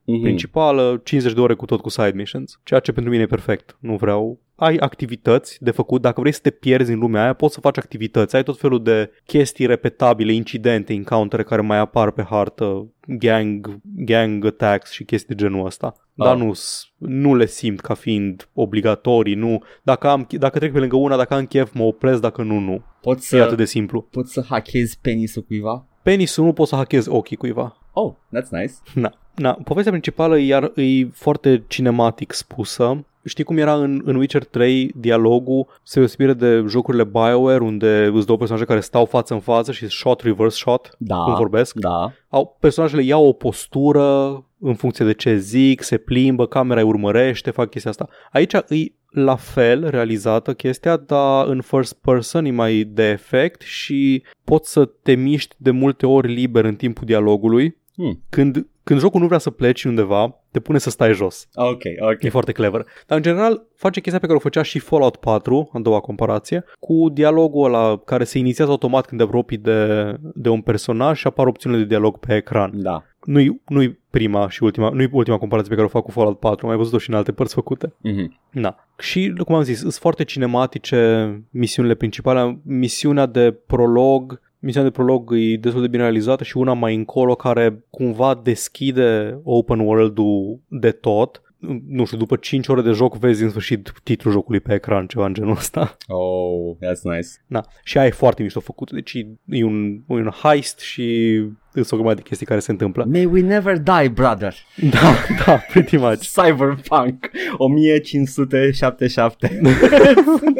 Mhm. 0.05 0.21
principală, 0.21 1.01
50 1.03 1.33
de 1.33 1.41
ore 1.41 1.53
cu 1.53 1.65
tot 1.65 1.81
cu 1.81 1.89
side 1.89 2.11
missions, 2.15 2.59
ceea 2.63 2.79
ce 2.79 2.91
pentru 2.91 3.11
mine 3.11 3.23
e 3.23 3.35
perfect. 3.37 3.77
Nu 3.79 3.95
vreau 3.95 4.39
ai 4.61 4.75
activități 4.75 5.57
de 5.59 5.71
făcut, 5.71 6.01
dacă 6.01 6.19
vrei 6.21 6.31
să 6.33 6.39
te 6.43 6.49
pierzi 6.49 6.91
în 6.91 6.99
lumea 6.99 7.23
aia, 7.23 7.33
poți 7.33 7.53
să 7.53 7.59
faci 7.59 7.77
activități, 7.77 8.35
ai 8.35 8.43
tot 8.43 8.59
felul 8.59 8.83
de 8.83 9.11
chestii 9.25 9.65
repetabile, 9.65 10.33
incidente, 10.33 10.93
encountere 10.93 11.43
care 11.43 11.61
mai 11.61 11.77
apar 11.77 12.11
pe 12.11 12.23
hartă, 12.29 12.87
gang, 13.07 13.79
gang 13.83 14.45
attacks 14.45 14.91
și 14.91 15.03
chestii 15.03 15.35
de 15.35 15.43
genul 15.43 15.65
ăsta. 15.65 15.93
Da. 16.13 16.25
Dar 16.25 16.35
nu, 16.35 16.51
nu 16.97 17.35
le 17.35 17.45
simt 17.45 17.79
ca 17.79 17.93
fiind 17.93 18.49
obligatorii, 18.53 19.35
nu. 19.35 19.63
Dacă, 19.83 20.07
am, 20.07 20.27
dacă 20.29 20.59
trec 20.59 20.71
pe 20.71 20.79
lângă 20.79 20.95
una, 20.95 21.17
dacă 21.17 21.33
am 21.33 21.45
chef, 21.45 21.73
mă 21.73 21.83
opresc, 21.83 22.21
dacă 22.21 22.41
nu, 22.43 22.59
nu. 22.59 22.83
Poți 23.01 23.35
E 23.35 23.37
atât 23.37 23.49
să, 23.49 23.55
de 23.55 23.65
simplu. 23.65 24.01
poți 24.01 24.33
să 24.33 24.43
hackezi 24.49 24.99
penisul 25.01 25.41
cuiva? 25.41 25.85
Penisul 26.03 26.45
nu 26.45 26.53
poți 26.53 26.69
să 26.69 26.75
hackezi 26.75 27.09
ochii 27.09 27.37
cuiva. 27.37 27.77
Oh, 27.93 28.13
that's 28.13 28.49
nice. 28.49 28.73
Na, 28.93 29.13
na, 29.35 29.51
povestea 29.63 29.91
principală 29.91 30.37
e, 30.37 30.45
iar, 30.45 30.71
e 30.75 31.05
foarte 31.13 31.63
cinematic 31.67 32.31
spusă. 32.31 33.05
Știi 33.25 33.43
cum 33.43 33.57
era 33.57 33.75
în, 33.75 34.01
în 34.05 34.15
Witcher 34.15 34.43
3 34.45 34.91
dialogul 34.95 35.67
se 35.83 35.99
deosebire 35.99 36.33
de 36.33 36.63
jocurile 36.67 37.03
BioWare 37.03 37.63
unde 37.63 38.11
îți 38.13 38.25
două 38.25 38.37
personaje 38.37 38.65
care 38.65 38.79
stau 38.79 39.05
față 39.05 39.33
în 39.33 39.39
față 39.39 39.71
și 39.71 39.87
shot, 39.87 40.21
reverse 40.21 40.57
shot, 40.57 40.95
Da. 40.97 41.15
cum 41.15 41.33
vorbesc? 41.33 41.75
Da. 41.75 42.11
Au, 42.29 42.57
personajele 42.59 43.03
iau 43.03 43.27
o 43.27 43.31
postură 43.31 44.43
în 44.59 44.75
funcție 44.75 45.05
de 45.05 45.13
ce 45.13 45.37
zic, 45.37 45.81
se 45.81 45.97
plimbă, 45.97 46.47
camera 46.47 46.79
îi 46.81 46.87
urmărește, 46.87 47.51
fac 47.51 47.69
chestia 47.69 47.91
asta. 47.91 48.07
Aici 48.31 48.53
îi 48.67 48.99
la 49.11 49.35
fel 49.35 49.89
realizată 49.89 50.53
chestia, 50.53 50.97
dar 50.97 51.47
în 51.47 51.61
first 51.61 51.93
person 51.93 52.45
e 52.45 52.51
mai 52.51 52.83
de 52.83 53.03
efect 53.03 53.61
și 53.61 54.23
poți 54.43 54.71
să 54.71 54.85
te 54.85 55.13
miști 55.13 55.55
de 55.57 55.71
multe 55.71 56.05
ori 56.05 56.33
liber 56.33 56.65
în 56.65 56.75
timpul 56.75 57.05
dialogului. 57.05 57.77
Hmm. 57.95 58.21
Când, 58.29 58.67
când 58.83 58.99
jocul 58.99 59.19
nu 59.19 59.25
vrea 59.25 59.37
să 59.37 59.49
pleci 59.49 59.83
undeva, 59.83 60.35
te 60.51 60.59
pune 60.59 60.77
să 60.77 60.89
stai 60.89 61.13
jos. 61.13 61.47
Ok, 61.53 61.81
ok. 61.99 62.23
E 62.23 62.29
foarte 62.29 62.51
clever. 62.51 62.85
Dar 63.07 63.17
în 63.17 63.23
general 63.23 63.65
face 63.75 63.99
chestia 63.99 64.19
pe 64.19 64.25
care 64.25 64.37
o 64.37 64.41
făcea 64.41 64.61
și 64.61 64.79
Fallout 64.79 65.15
4, 65.15 65.69
a 65.73 65.79
doua 65.79 65.99
comparație, 65.99 66.63
cu 66.79 67.09
dialogul 67.13 67.65
ăla 67.65 67.97
care 67.97 68.23
se 68.23 68.37
inițiază 68.37 68.71
automat 68.71 69.05
când 69.05 69.21
te 69.21 69.27
apropii 69.27 69.57
de, 69.57 70.13
de 70.33 70.49
un 70.49 70.61
personaj 70.61 71.17
și 71.17 71.27
apar 71.27 71.47
opțiunile 71.47 71.81
de 71.81 71.87
dialog 71.87 72.17
pe 72.17 72.35
ecran. 72.35 72.71
Da. 72.73 73.03
Nu-i, 73.25 73.61
nu-i 73.67 73.99
prima 74.09 74.49
și 74.49 74.63
ultima, 74.63 74.89
nu-i 74.89 75.09
ultima 75.11 75.37
comparație 75.37 75.69
pe 75.69 75.75
care 75.75 75.87
o 75.87 75.97
fac 75.97 76.03
cu 76.03 76.11
Fallout 76.11 76.39
4, 76.39 76.59
am 76.61 76.67
mai 76.67 76.77
văzut-o 76.77 76.97
și 76.97 77.09
în 77.09 77.15
alte 77.15 77.31
părți 77.31 77.53
făcute. 77.53 77.93
Mhm. 78.01 78.39
Da. 78.51 78.75
Și, 78.97 79.33
cum 79.45 79.55
am 79.55 79.63
zis, 79.63 79.79
sunt 79.79 79.93
foarte 79.93 80.23
cinematice 80.23 81.41
misiunile 81.49 81.95
principale. 81.95 82.59
Misiunea 82.63 83.25
de 83.25 83.51
prolog 83.51 84.39
Misiunea 84.63 84.89
de 84.89 84.95
prolog 84.95 85.33
e 85.33 85.57
destul 85.57 85.81
de 85.81 85.87
bine 85.87 86.01
realizată 86.01 86.43
și 86.43 86.57
una 86.57 86.73
mai 86.73 86.95
încolo 86.95 87.35
care 87.35 87.83
cumva 87.89 88.39
deschide 88.43 89.39
open 89.43 89.79
world-ul 89.79 90.59
de 90.67 90.91
tot. 90.91 91.41
Nu 91.87 92.05
știu, 92.05 92.17
după 92.17 92.35
5 92.35 92.67
ore 92.67 92.81
de 92.81 92.91
joc 92.91 93.17
vezi 93.17 93.43
în 93.43 93.49
sfârșit 93.49 93.93
titlul 94.03 94.33
jocului 94.33 94.59
pe 94.59 94.73
ecran, 94.73 95.07
ceva 95.07 95.25
în 95.25 95.33
genul 95.33 95.51
ăsta. 95.51 95.97
Oh, 96.07 96.75
that's 96.75 97.01
nice. 97.01 97.27
Da. 97.47 97.61
Și 97.83 97.97
aia 97.97 98.07
e 98.07 98.11
foarte 98.11 98.43
mișto 98.43 98.59
făcut. 98.59 98.91
Deci 98.91 99.13
e 99.45 99.63
un, 99.63 99.93
e 100.07 100.13
un 100.13 100.31
heist 100.43 100.79
și 100.79 101.37
sunt 101.73 101.91
o 101.91 101.95
grămadă 101.95 102.15
de 102.15 102.21
chestii 102.21 102.45
care 102.45 102.59
se 102.59 102.71
întâmplă. 102.71 103.05
May 103.11 103.25
we 103.25 103.41
never 103.41 103.79
die, 103.79 104.09
brother. 104.13 104.53
Da, 104.91 105.13
da, 105.45 105.55
pretty 105.71 105.97
much. 105.97 106.19
Cyberpunk 106.19 107.29
1577. 107.57 109.59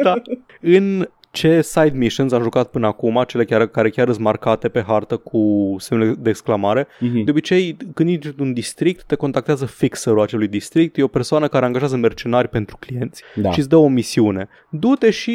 da. 0.02 0.22
În 0.60 1.08
ce 1.32 1.60
side 1.62 1.92
missions 1.94 2.32
am 2.32 2.42
jucat 2.42 2.70
până 2.70 2.86
acum, 2.86 3.24
cele 3.26 3.44
chiar, 3.44 3.66
care 3.66 3.90
chiar 3.90 4.08
sunt 4.10 4.18
marcate 4.24 4.68
pe 4.68 4.82
hartă 4.86 5.16
cu 5.16 5.74
semnele 5.78 6.14
de 6.18 6.28
exclamare. 6.30 6.86
Mhm. 7.00 7.24
De 7.24 7.30
obicei, 7.30 7.76
când 7.94 8.08
intri 8.08 8.28
într-un 8.28 8.52
district, 8.52 9.04
te 9.04 9.14
contactează 9.14 9.66
fixerul 9.66 10.20
acelui 10.20 10.48
district. 10.48 10.96
E 10.96 11.02
o 11.02 11.06
persoană 11.06 11.48
care 11.48 11.64
angajează 11.64 11.96
mercenari 11.96 12.48
pentru 12.48 12.76
clienți 12.80 13.22
Da. 13.34 13.50
și 13.50 13.58
îți 13.58 13.68
dă 13.68 13.76
o 13.76 13.88
misiune. 13.88 14.48
Du-te 14.70 15.10
și 15.10 15.34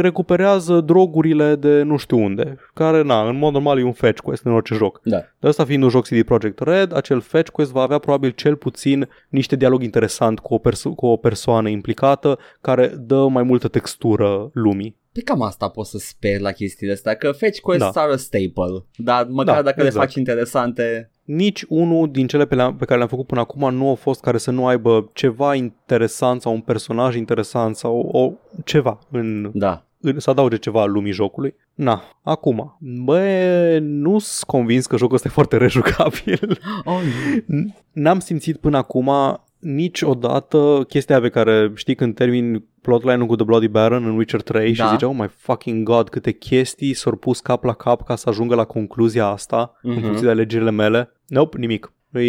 recuperează 0.00 0.80
drogurile 0.80 1.54
de 1.54 1.82
nu 1.82 1.96
știu 1.96 2.18
unde, 2.18 2.56
care, 2.74 3.02
na, 3.02 3.28
în 3.28 3.38
mod 3.38 3.52
normal 3.52 3.78
e 3.78 3.82
un 3.82 3.92
fetch 3.92 4.20
quest 4.20 4.44
în 4.44 4.52
orice 4.52 4.74
joc. 4.74 5.00
Da. 5.04 5.22
De 5.38 5.48
asta 5.48 5.64
fiind 5.64 5.82
un 5.82 5.88
joc 5.88 6.06
CD 6.06 6.22
Projekt 6.22 6.60
Red, 6.60 6.94
acel 6.96 7.20
fetch 7.20 7.50
quest 7.50 7.70
va 7.72 7.82
avea 7.82 7.98
probabil 7.98 8.30
cel 8.30 8.56
puțin 8.56 9.08
niște 9.28 9.56
dialog 9.56 9.82
interesant 9.82 10.38
cu 10.38 10.54
o, 10.54 10.58
perso- 10.58 10.94
cu 10.96 11.06
o 11.06 11.16
persoană 11.16 11.68
implicată 11.68 12.38
care 12.60 12.94
dă 12.98 13.26
mai 13.30 13.42
multă 13.42 13.68
textură 13.68 14.50
lumii. 14.52 14.96
Pe 15.16 15.22
cam 15.22 15.42
asta 15.42 15.68
poți 15.68 15.90
să 15.90 15.98
speri 15.98 16.40
la 16.42 16.50
chestiile 16.52 16.92
astea, 16.92 17.14
că 17.14 17.32
fetch 17.32 17.60
quests 17.60 17.92
Da. 17.94 18.00
are 18.00 18.12
a 18.12 18.16
staple, 18.16 18.84
dar 18.96 19.26
măcar 19.30 19.54
Da, 19.56 19.62
dacă 19.62 19.80
le 19.80 19.86
exact. 19.86 20.06
faci 20.06 20.14
interesante, 20.14 21.10
Nici 21.24 21.64
unul 21.68 22.10
din 22.10 22.26
cele 22.26 22.46
pe, 22.46 22.54
le- 22.54 22.74
pe 22.78 22.84
care 22.84 22.96
le-am 22.96 23.08
făcut 23.08 23.26
până 23.26 23.40
acum 23.40 23.74
nu 23.74 23.88
au 23.88 23.94
fost 23.94 24.20
care 24.20 24.38
să 24.38 24.50
nu 24.50 24.66
aibă 24.66 25.10
ceva 25.12 25.54
interesant 25.54 26.40
sau 26.40 26.52
un 26.52 26.60
personaj 26.60 27.16
interesant 27.16 27.76
sau 27.76 27.98
o, 28.12 28.32
ceva 28.64 28.98
în, 29.10 29.50
da. 29.54 29.86
în, 30.00 30.20
să 30.20 30.30
adauge 30.30 30.56
ceva 30.56 30.84
lumii 30.84 31.12
jocului. 31.12 31.54
Na, 31.74 32.02
acum, 32.22 32.76
bă, 33.04 33.78
nu 33.80 34.18
sunt 34.18 34.46
convins 34.46 34.86
că 34.86 34.96
jocul 34.96 35.14
ăsta 35.14 35.28
e 35.28 35.34
foarte 35.34 35.56
rejucabil. 35.56 36.58
Oh, 36.84 37.00
N- 37.42 37.84
N-am 37.92 38.18
simțit 38.18 38.56
până 38.56 38.76
acum 38.76 39.10
niciodată 39.58 40.84
chestia 40.88 41.20
pe 41.20 41.28
care 41.28 41.72
știi 41.74 41.94
când 41.94 42.14
termin 42.14 42.64
plotline-ul 42.86 43.26
cu 43.26 43.34
The 43.36 43.44
Bloody 43.44 43.68
Baron 43.68 44.04
în 44.04 44.16
Witcher 44.16 44.42
3 44.42 44.72
și 44.72 44.80
Da. 44.80 44.88
zice, 44.90 45.04
oh 45.06 45.14
my 45.18 45.28
fucking 45.36 45.86
god, 45.86 46.08
câte 46.08 46.30
chestii 46.32 46.94
s-au 46.94 47.16
pus 47.16 47.40
cap 47.40 47.64
la 47.64 47.72
cap 47.72 48.04
ca 48.06 48.16
să 48.16 48.28
ajungă 48.28 48.54
la 48.54 48.64
concluzia 48.64 49.26
asta 49.26 49.78
în 49.82 49.92
Mhm. 49.92 50.00
funcție 50.02 50.24
de 50.26 50.32
alegerile 50.32 50.70
mele. 50.70 51.12
Nope, 51.26 51.58
nimic. 51.58 51.90
E, 52.12 52.20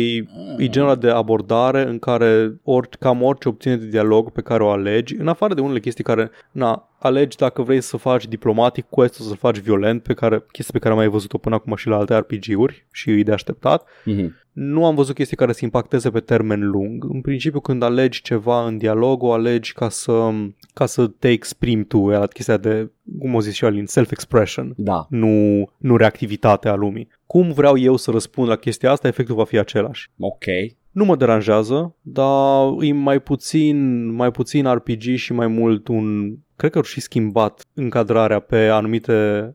e 0.58 0.68
genul 0.68 0.88
ăla 0.90 0.98
de 0.98 1.10
abordare 1.10 1.82
în 1.88 2.00
care 2.00 2.54
ori, 2.64 2.90
cam 3.00 3.22
orice 3.24 3.48
opțiune 3.50 3.76
de 3.78 3.86
dialog 3.86 4.32
pe 4.32 4.42
care 4.42 4.64
o 4.64 4.70
alegi, 4.70 5.16
în 5.16 5.28
afară 5.28 5.54
de 5.54 5.62
unele 5.62 5.80
chestii 5.80 6.04
care, 6.04 6.32
na, 6.52 6.90
alegi 7.00 7.38
dacă 7.38 7.62
vrei 7.62 7.82
să 7.82 7.98
faci 7.98 8.28
diplomatic 8.28 8.86
quest 8.90 9.14
sau 9.14 9.26
să 9.26 9.36
faci 9.36 9.58
violent, 9.58 10.04
pe 10.04 10.14
care, 10.14 10.46
chestii 10.52 10.74
pe 10.74 10.80
care 10.80 10.92
am 10.92 10.98
mai 11.00 11.08
văzut-o 11.08 11.38
până 11.38 11.56
acum 11.56 11.76
și 11.76 11.88
la 11.88 11.96
alte 11.98 12.18
RPG-uri 12.18 12.86
și 12.92 13.10
e 13.12 13.24
de 13.24 13.32
așteptat 13.32 13.88
Mhm. 14.06 14.36
Nu 14.60 14.86
am 14.86 14.96
văzut 14.96 15.16
chestii 15.16 15.38
care 15.38 15.52
să 15.54 15.60
impacteze 15.64 16.10
pe 16.10 16.20
termen 16.20 16.70
lung. 16.70 17.06
În 17.10 17.22
principiu, 17.22 17.60
când 17.60 17.84
alegi 17.84 18.22
ceva 18.22 18.66
în 18.68 18.78
dialog, 18.78 19.24
o 19.24 19.32
alegi 19.32 19.74
ca 19.74 19.90
să, 19.90 20.30
ca 20.74 20.86
să 20.86 21.08
te 21.08 21.30
exprimi 21.30 21.86
tu, 21.86 22.08
la 22.08 22.28
chestia 22.28 22.58
de, 22.58 22.92
cum 23.20 23.34
o 23.34 23.40
zis 23.40 23.54
și 23.54 23.66
Alin, 23.66 23.86
self-expression, 23.86 24.74
Da. 24.76 25.06
nu, 25.10 25.68
nu 25.78 25.96
reactivitatea 25.98 26.76
lumii. 26.76 27.08
Cum 27.26 27.52
vreau 27.52 27.78
eu 27.78 27.96
să 27.96 28.12
răspund 28.12 28.48
la 28.48 28.56
chestia 28.56 28.92
asta, 28.92 29.08
efectul 29.08 29.36
va 29.36 29.44
fi 29.44 29.58
același. 29.58 30.12
Ok. 30.20 30.44
Nu 30.92 31.06
mă 31.06 31.16
deranjează, 31.16 31.96
dar 32.02 32.68
e 32.80 32.94
mai 32.94 33.20
puțin, 33.20 34.06
mai 34.14 34.32
puțin 34.32 34.74
RPG 34.74 35.02
și 35.16 35.34
mai 35.34 35.48
mult 35.48 35.88
un... 35.88 36.36
Cred 36.56 36.72
că 36.72 36.78
au 36.78 36.84
și 36.84 37.02
schimbat 37.02 37.66
încadrarea 37.74 38.40
pe 38.40 38.68
anumite 38.68 39.44
uh, 39.46 39.54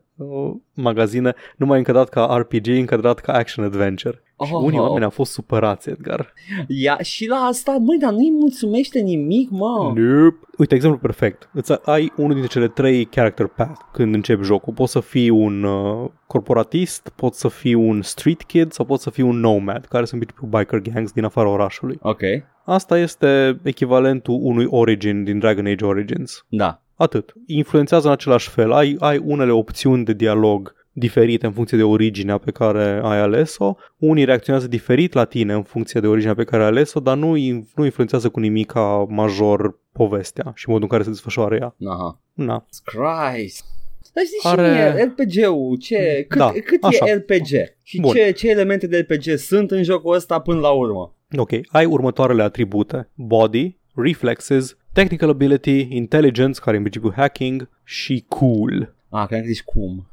magazine, 0.73 1.33
nu 1.57 1.65
mai 1.65 1.77
încadrat 1.77 2.09
ca 2.09 2.35
RPG, 2.37 2.67
încadrat 2.67 3.19
ca 3.19 3.33
action 3.33 3.65
adventure. 3.65 4.21
Și 4.45 4.53
Oh. 4.53 4.61
unii 4.63 4.79
oameni 4.79 5.03
au 5.03 5.09
fost 5.09 5.31
supărați, 5.31 5.89
Edgar. 5.89 6.33
Ia, 6.67 6.97
și 7.01 7.27
la 7.27 7.35
asta, 7.35 7.71
măi, 7.71 7.97
dar 7.97 8.11
nu-i 8.11 8.31
mulțumește 8.39 8.99
nimic, 8.99 9.49
mă. 9.49 9.93
Nope. 9.95 10.37
Uite, 10.57 10.75
exemplu 10.75 10.99
perfect. 10.99 11.49
Îți 11.53 11.73
ai 11.85 12.11
unul 12.17 12.31
dintre 12.31 12.51
cele 12.51 12.67
trei 12.67 13.05
character 13.05 13.47
path 13.47 13.79
când 13.91 14.13
începi 14.13 14.43
jocul. 14.43 14.73
Poți 14.73 14.91
să 14.91 14.99
fii 14.99 15.29
un 15.29 15.63
uh, 15.63 16.09
corporatist, 16.27 17.11
poți 17.15 17.39
să 17.39 17.47
fii 17.47 17.73
un 17.73 18.01
street 18.01 18.43
kid 18.43 18.71
sau 18.71 18.85
poți 18.85 19.03
să 19.03 19.09
fii 19.09 19.23
un 19.23 19.39
nomad, 19.39 19.85
care 19.85 20.05
sunt 20.05 20.21
principiul 20.21 20.59
biker 20.59 20.79
gangs 20.93 21.11
din 21.11 21.23
afara 21.23 21.49
orașului. 21.49 21.97
Ok. 22.01 22.21
Asta 22.65 22.97
este 22.97 23.59
echivalentul 23.63 24.39
unui 24.41 24.65
origin 24.69 25.23
din 25.23 25.39
Dragon 25.39 25.65
Age 25.65 25.85
Origins. 25.85 26.45
Da. 26.49 26.81
Atât. 26.95 27.33
Influențează 27.47 28.07
în 28.07 28.13
același 28.13 28.49
fel. 28.49 28.71
Ai, 28.71 28.95
ai 28.99 29.17
unele 29.17 29.51
opțiuni 29.51 30.05
de 30.05 30.13
dialog 30.13 30.75
diferite 30.95 31.45
în 31.45 31.51
funcție 31.51 31.77
de 31.77 31.83
originea 31.83 32.37
pe 32.37 32.51
care 32.51 32.99
ai 33.03 33.19
ales-o. 33.19 33.75
Unii 33.97 34.23
reacționează 34.25 34.67
diferit 34.67 35.13
la 35.13 35.25
tine 35.25 35.53
în 35.53 35.63
funcție 35.63 35.99
de 35.99 36.07
originea 36.07 36.35
pe 36.35 36.43
care 36.43 36.61
ai 36.63 36.69
ales-o, 36.69 36.99
dar 36.99 37.17
nu, 37.17 37.35
in- 37.37 37.63
nu 37.75 37.83
influențează 37.85 38.29
cu 38.29 38.39
nimic 38.39 38.71
ca 38.71 39.05
major 39.09 39.79
povestea 39.91 40.51
și 40.55 40.69
modul 40.69 40.83
în 40.83 40.89
care 40.89 41.03
se 41.03 41.09
desfășoară 41.09 41.55
ea. 41.55 41.75
Aha. 41.87 42.21
Na. 42.33 42.65
Christ. 42.83 43.65
Dar 44.13 44.23
știi 44.23 44.39
Are- 44.49 44.67
și 44.67 44.95
mie, 44.95 45.03
RPG-ul, 45.15 45.77
ce, 45.77 46.25
cât, 46.27 46.37
Da, 46.39 46.51
cât 46.65 46.83
așa. 46.83 47.05
e 47.09 47.13
RPG? 47.13 47.75
Și 47.83 47.99
Bun. 48.01 48.13
ce, 48.13 48.31
ce 48.31 48.49
elemente 48.49 48.87
de 48.87 48.97
RPG 49.09 49.37
sunt 49.37 49.71
în 49.71 49.83
jocul 49.83 50.15
ăsta 50.15 50.39
până 50.39 50.59
la 50.59 50.69
urmă? 50.69 51.15
Ok, 51.37 51.49
ai 51.71 51.85
următoarele 51.85 52.43
atribute. 52.43 53.09
Body, 53.15 53.77
reflexes, 53.95 54.77
technical 54.93 55.29
ability, 55.29 55.87
intelligence, 55.89 56.59
care 56.59 56.75
e 56.75 56.77
în 56.77 56.83
principiu 56.83 57.13
hacking, 57.15 57.69
și 57.83 58.25
cool. 58.27 58.95
Ah, 59.09 59.27
cred 59.27 59.41
că 59.41 59.47
zici 59.47 59.63
cum. 59.63 60.07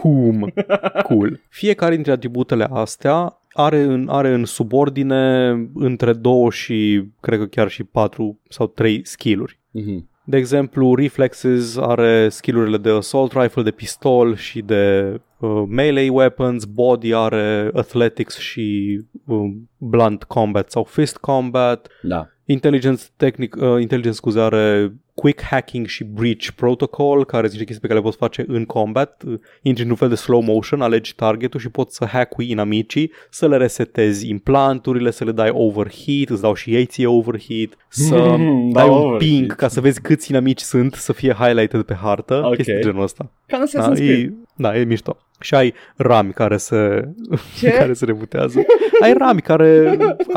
Cum? 0.00 0.52
Cool. 1.02 1.40
Fiecare 1.48 1.94
dintre 1.94 2.12
atributele 2.12 2.66
astea 2.70 3.40
are 3.52 3.82
în, 3.82 4.08
are 4.08 4.32
în 4.32 4.44
subordine 4.44 5.48
între 5.74 6.12
două 6.12 6.50
și 6.50 7.04
cred 7.20 7.38
că 7.38 7.46
chiar 7.46 7.68
și 7.68 7.84
patru 7.84 8.40
sau 8.48 8.66
trei 8.66 9.06
skill-uri. 9.06 9.58
Mhm. 9.70 10.08
De 10.24 10.36
exemplu, 10.36 10.94
Reflexes 10.94 11.76
are 11.76 12.28
skillurile 12.28 12.76
de 12.76 12.90
assault 12.90 13.32
rifle, 13.32 13.62
de 13.62 13.70
pistol 13.70 14.36
și 14.36 14.62
de 14.62 15.14
uh, 15.38 15.62
melee 15.68 16.08
weapons, 16.08 16.64
Body 16.64 17.14
are 17.14 17.70
athletics 17.74 18.38
și 18.38 18.98
uh, 19.26 19.50
blunt 19.76 20.24
combat 20.24 20.70
sau 20.70 20.84
fist 20.84 21.16
combat, 21.16 21.88
Da. 22.02 22.28
Intelligence, 22.48 23.02
technic, 23.16 23.54
uh, 23.56 23.62
intelligence 23.62 24.16
scuze, 24.16 24.40
are 24.40 24.92
quick 25.14 25.42
hacking 25.42 25.86
și 25.86 26.04
breach 26.04 26.46
protocol, 26.56 27.24
care 27.24 27.46
sunt 27.46 27.50
niște 27.58 27.64
chestii 27.64 27.80
pe 27.80 27.86
care 27.86 27.98
le 27.98 28.04
poți 28.04 28.16
face 28.16 28.44
în 28.48 28.64
combat. 28.64 29.22
Uh, 29.26 29.32
Intri 29.62 29.80
într-un 29.82 29.96
fel 29.98 30.08
de 30.08 30.14
slow 30.14 30.40
motion, 30.40 30.80
alegi 30.80 31.14
targetul 31.14 31.60
și 31.60 31.68
poți 31.68 31.96
să 31.96 32.04
hackui 32.04 32.50
inamicii, 32.50 33.10
să 33.30 33.48
le 33.48 33.56
resetezi 33.56 34.28
implanturile, 34.28 35.10
să 35.10 35.24
le 35.24 35.32
dai 35.32 35.50
overheat, 35.52 36.28
îți 36.28 36.40
dau 36.40 36.54
și 36.54 36.74
ei 36.74 36.86
ție 36.86 37.06
overheat, 37.06 37.70
să 37.88 38.14
Da, 38.18 38.36
dai 38.80 38.88
un 38.88 38.94
overheat. 38.94 39.18
ping 39.18 39.54
ca 39.54 39.68
să 39.68 39.80
vezi 39.80 40.00
câți 40.00 40.30
inamici 40.30 40.60
sunt, 40.60 40.94
să 40.94 41.12
fie 41.12 41.32
highlighted 41.32 41.82
pe 41.82 41.94
hartă, 41.94 42.40
Ok. 42.44 42.54
chestii 42.54 42.74
de 42.74 42.80
genul 42.80 43.02
ăsta. 43.02 43.30
Ca 43.46 43.56
în 43.56 43.66
Da, 43.72 43.80
Assassin's 43.80 43.96
Creed. 43.96 44.28
e, 44.30 44.32
da, 44.56 44.76
e 44.78 44.84
mișto. 44.84 45.16
Și 45.40 45.54
ai 45.54 45.74
rami 45.96 46.32
care 46.32 46.56
se, 46.56 47.08
Ce? 47.58 47.70
care 47.78 47.92
se 47.92 48.04
rebutează. 48.04 48.60
Ai 49.02 49.12
rami 49.12 49.40
care 49.40 49.96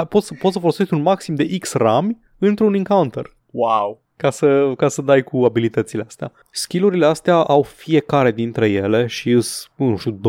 poți, 0.09 0.27
să- 0.27 0.33
poți 0.39 0.53
să 0.53 0.59
folosești 0.59 0.93
un 0.93 1.01
maxim 1.01 1.35
de 1.35 1.57
X 1.57 1.73
rami 1.73 2.17
într-un 2.37 2.73
encounter 2.73 3.37
Wow. 3.51 4.01
ca 4.17 4.29
să, 4.29 4.73
ca 4.77 4.87
să 4.87 5.01
dai 5.01 5.23
cu 5.23 5.43
abilitățile 5.43 6.03
astea. 6.07 6.31
Skillurile 6.51 7.05
astea 7.05 7.35
au 7.35 7.61
fiecare 7.61 8.31
dintre 8.31 8.69
ele 8.69 9.05
și 9.07 9.31
îs, 9.31 9.67
nu 9.75 9.97
știu, 9.97 10.19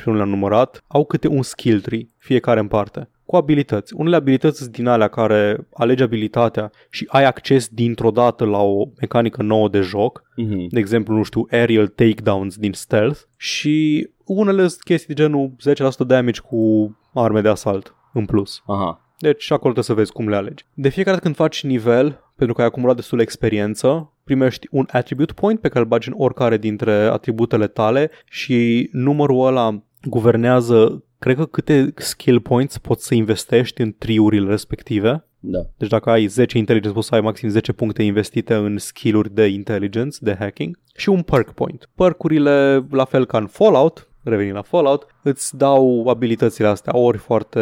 12-15 0.00 0.02
nu 0.04 0.14
le-am 0.14 0.28
numărat, 0.28 0.84
au 0.86 1.04
câte 1.04 1.28
un 1.28 1.42
skill 1.42 1.80
tree, 1.80 2.06
fiecare 2.18 2.60
în 2.60 2.68
parte 2.68 3.08
cu 3.24 3.36
abilități. 3.36 3.94
Unele 3.96 4.16
abilități 4.16 4.58
sunt 4.58 4.72
din 4.72 4.86
alea 4.86 5.08
care 5.08 5.66
alegi 5.74 6.02
abilitatea 6.02 6.70
și 6.90 7.06
ai 7.08 7.24
acces 7.24 7.68
dintr-o 7.68 8.10
dată 8.10 8.44
la 8.44 8.58
o 8.62 8.84
mecanică 9.00 9.42
nouă 9.42 9.68
de 9.68 9.80
joc, 9.80 10.22
Mhm. 10.36 10.66
de 10.70 10.78
exemplu, 10.78 11.14
nu 11.14 11.22
știu, 11.22 11.46
aerial 11.50 11.86
takedowns 11.86 12.56
din 12.56 12.72
stealth 12.72 13.20
și 13.36 14.08
unele 14.24 14.60
sunt 14.66 14.80
chestii 14.82 15.14
de 15.14 15.22
genul 15.22 15.52
10% 15.58 16.04
damage 16.04 16.40
cu 16.40 16.90
arme 17.14 17.40
de 17.40 17.48
asalt 17.48 17.94
în 18.12 18.24
plus. 18.24 18.62
Aha. 18.66 18.96
Deci 19.18 19.42
și 19.42 19.52
acolo 19.52 19.72
trebuie 19.72 19.84
să 19.84 19.94
vezi 19.94 20.12
cum 20.12 20.28
le 20.28 20.36
alegi. 20.36 20.64
De 20.74 20.88
fiecare 20.88 21.10
dată 21.16 21.22
când 21.22 21.34
faci 21.36 21.64
nivel, 21.64 22.20
pentru 22.36 22.54
că 22.54 22.60
ai 22.60 22.66
acumulat 22.66 22.96
destul 22.96 23.16
de 23.16 23.22
experiență, 23.22 24.12
primești 24.24 24.66
un 24.70 24.86
attribute 24.90 25.32
point 25.32 25.60
pe 25.60 25.68
care 25.68 25.80
îl 25.80 25.86
bagi 25.86 26.08
în 26.08 26.14
oricare 26.16 26.56
dintre 26.56 26.92
atributele 26.92 27.66
tale 27.66 28.10
și 28.24 28.88
numărul 28.92 29.46
ăla 29.46 29.82
guvernează, 30.04 31.04
cred 31.22 31.36
că 31.36 31.46
câte 31.46 31.92
skill 31.96 32.40
points 32.40 32.78
poți 32.78 33.06
să 33.06 33.14
investești 33.14 33.80
în 33.80 33.94
triurile 33.98 34.48
respective. 34.48 35.24
Da. 35.38 35.58
Deci 35.76 35.88
dacă 35.88 36.10
ai 36.10 36.26
10 36.26 36.58
intelligence, 36.58 36.94
poți 36.94 37.08
să 37.08 37.14
ai 37.14 37.20
maxim 37.20 37.48
10 37.48 37.72
puncte 37.72 38.02
investite 38.02 38.54
în 38.54 38.78
skill-uri 38.78 39.34
de 39.34 39.46
intelligence, 39.46 40.18
de 40.20 40.36
hacking 40.38 40.78
și 40.96 41.08
un 41.08 41.22
perk 41.22 41.52
point. 41.52 41.88
Percurile, 41.94 42.86
la 42.90 43.04
fel 43.04 43.26
ca 43.26 43.38
în 43.38 43.46
Fallout, 43.46 44.10
revenind 44.22 44.54
la 44.54 44.62
Fallout, 44.62 45.06
îți 45.22 45.56
dau 45.56 46.08
abilitățile 46.08 46.66
astea 46.66 46.96
ori 46.96 47.18
foarte 47.18 47.60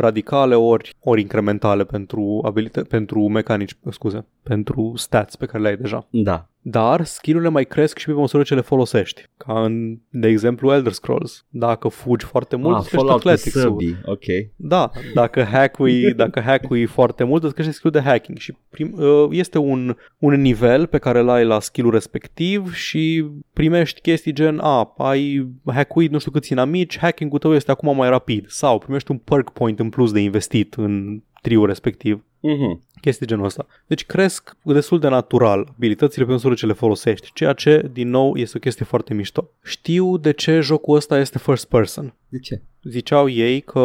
radicale, 0.00 0.54
ori, 0.54 0.94
ori 1.00 1.20
incrementale 1.20 1.84
pentru, 1.84 2.40
abilită- 2.44 2.84
pentru 2.88 3.28
mecanici, 3.28 3.76
scuze, 3.90 4.26
pentru 4.42 4.92
stats 4.96 5.36
pe 5.36 5.46
care 5.46 5.62
le 5.62 5.68
ai 5.68 5.76
deja. 5.76 6.06
Da. 6.10 6.48
Dar 6.62 7.04
skill-urile 7.04 7.50
mai 7.50 7.64
cresc 7.64 7.98
și 7.98 8.06
pe 8.06 8.12
măsură 8.12 8.42
ce 8.42 8.54
le 8.54 8.60
folosești. 8.60 9.22
Ca 9.36 9.62
în, 9.62 9.98
de 10.10 10.28
exemplu, 10.28 10.72
Elder 10.72 10.92
Scrolls. 10.92 11.44
Dacă 11.48 11.88
fugi 11.88 12.24
foarte 12.24 12.56
mult, 12.56 12.74
ah, 12.74 12.80
îți 12.80 12.88
crește 12.88 13.06
Fallout 13.06 13.22
cu 13.22 13.28
athletics-ul. 13.28 13.60
săbii. 13.60 13.96
Ok. 14.04 14.24
Da, 14.56 14.90
dacă 15.14 15.42
hackui, 15.44 16.14
dacă 16.14 16.40
hackui 16.40 16.84
foarte 16.86 17.24
mult, 17.24 17.42
îți 17.42 17.54
crește 17.54 17.72
skill 17.72 17.92
de 17.92 18.00
hacking 18.00 18.38
și 18.38 18.54
prim, 18.70 18.94
uh, 18.96 19.26
este 19.30 19.58
un, 19.58 19.96
un 20.18 20.40
nivel 20.40 20.86
pe 20.86 20.98
care 20.98 21.18
îl 21.18 21.28
ai 21.28 21.44
la 21.44 21.60
skill 21.60 21.90
respectiv 21.90 22.74
și 22.74 23.24
primești 23.52 24.00
chestii 24.00 24.32
gen, 24.32 24.58
a, 24.62 24.94
ai 24.98 25.48
hackuit 25.66 26.10
nu 26.10 26.18
știu 26.18 26.30
câți 26.30 26.52
inamici, 26.52 26.98
hacking-ul 26.98 27.38
tău 27.38 27.54
este 27.54 27.70
acum 27.70 27.96
mai 27.96 28.08
rapid 28.08 28.44
sau 28.48 28.78
primești 28.78 29.10
un 29.10 29.18
perk 29.18 29.50
point 29.50 29.78
în 29.78 29.87
plus 29.90 30.12
de 30.12 30.20
investit 30.20 30.74
în 30.74 31.22
triul 31.42 31.66
respectiv. 31.66 32.24
Mhm. 32.40 32.80
Chestii 33.00 33.26
genul 33.26 33.44
ăsta. 33.44 33.66
Deci 33.86 34.06
cresc 34.06 34.56
destul 34.62 34.98
de 34.98 35.08
natural 35.08 35.68
abilitățile 35.76 36.24
pe 36.24 36.30
măsură 36.30 36.54
ce 36.54 36.66
le 36.66 36.72
folosești, 36.72 37.30
ceea 37.34 37.52
ce, 37.52 37.90
din 37.92 38.08
nou, 38.08 38.36
este 38.36 38.56
o 38.56 38.60
chestie 38.60 38.84
foarte 38.84 39.14
mișto. 39.14 39.50
Știu 39.62 40.16
de 40.16 40.32
ce 40.32 40.60
jocul 40.60 40.96
ăsta 40.96 41.18
este 41.18 41.38
first 41.38 41.68
person 41.68 42.14
De 42.28 42.38
ce? 42.38 42.62
ziceau 42.82 43.28
ei 43.28 43.60
că 43.60 43.80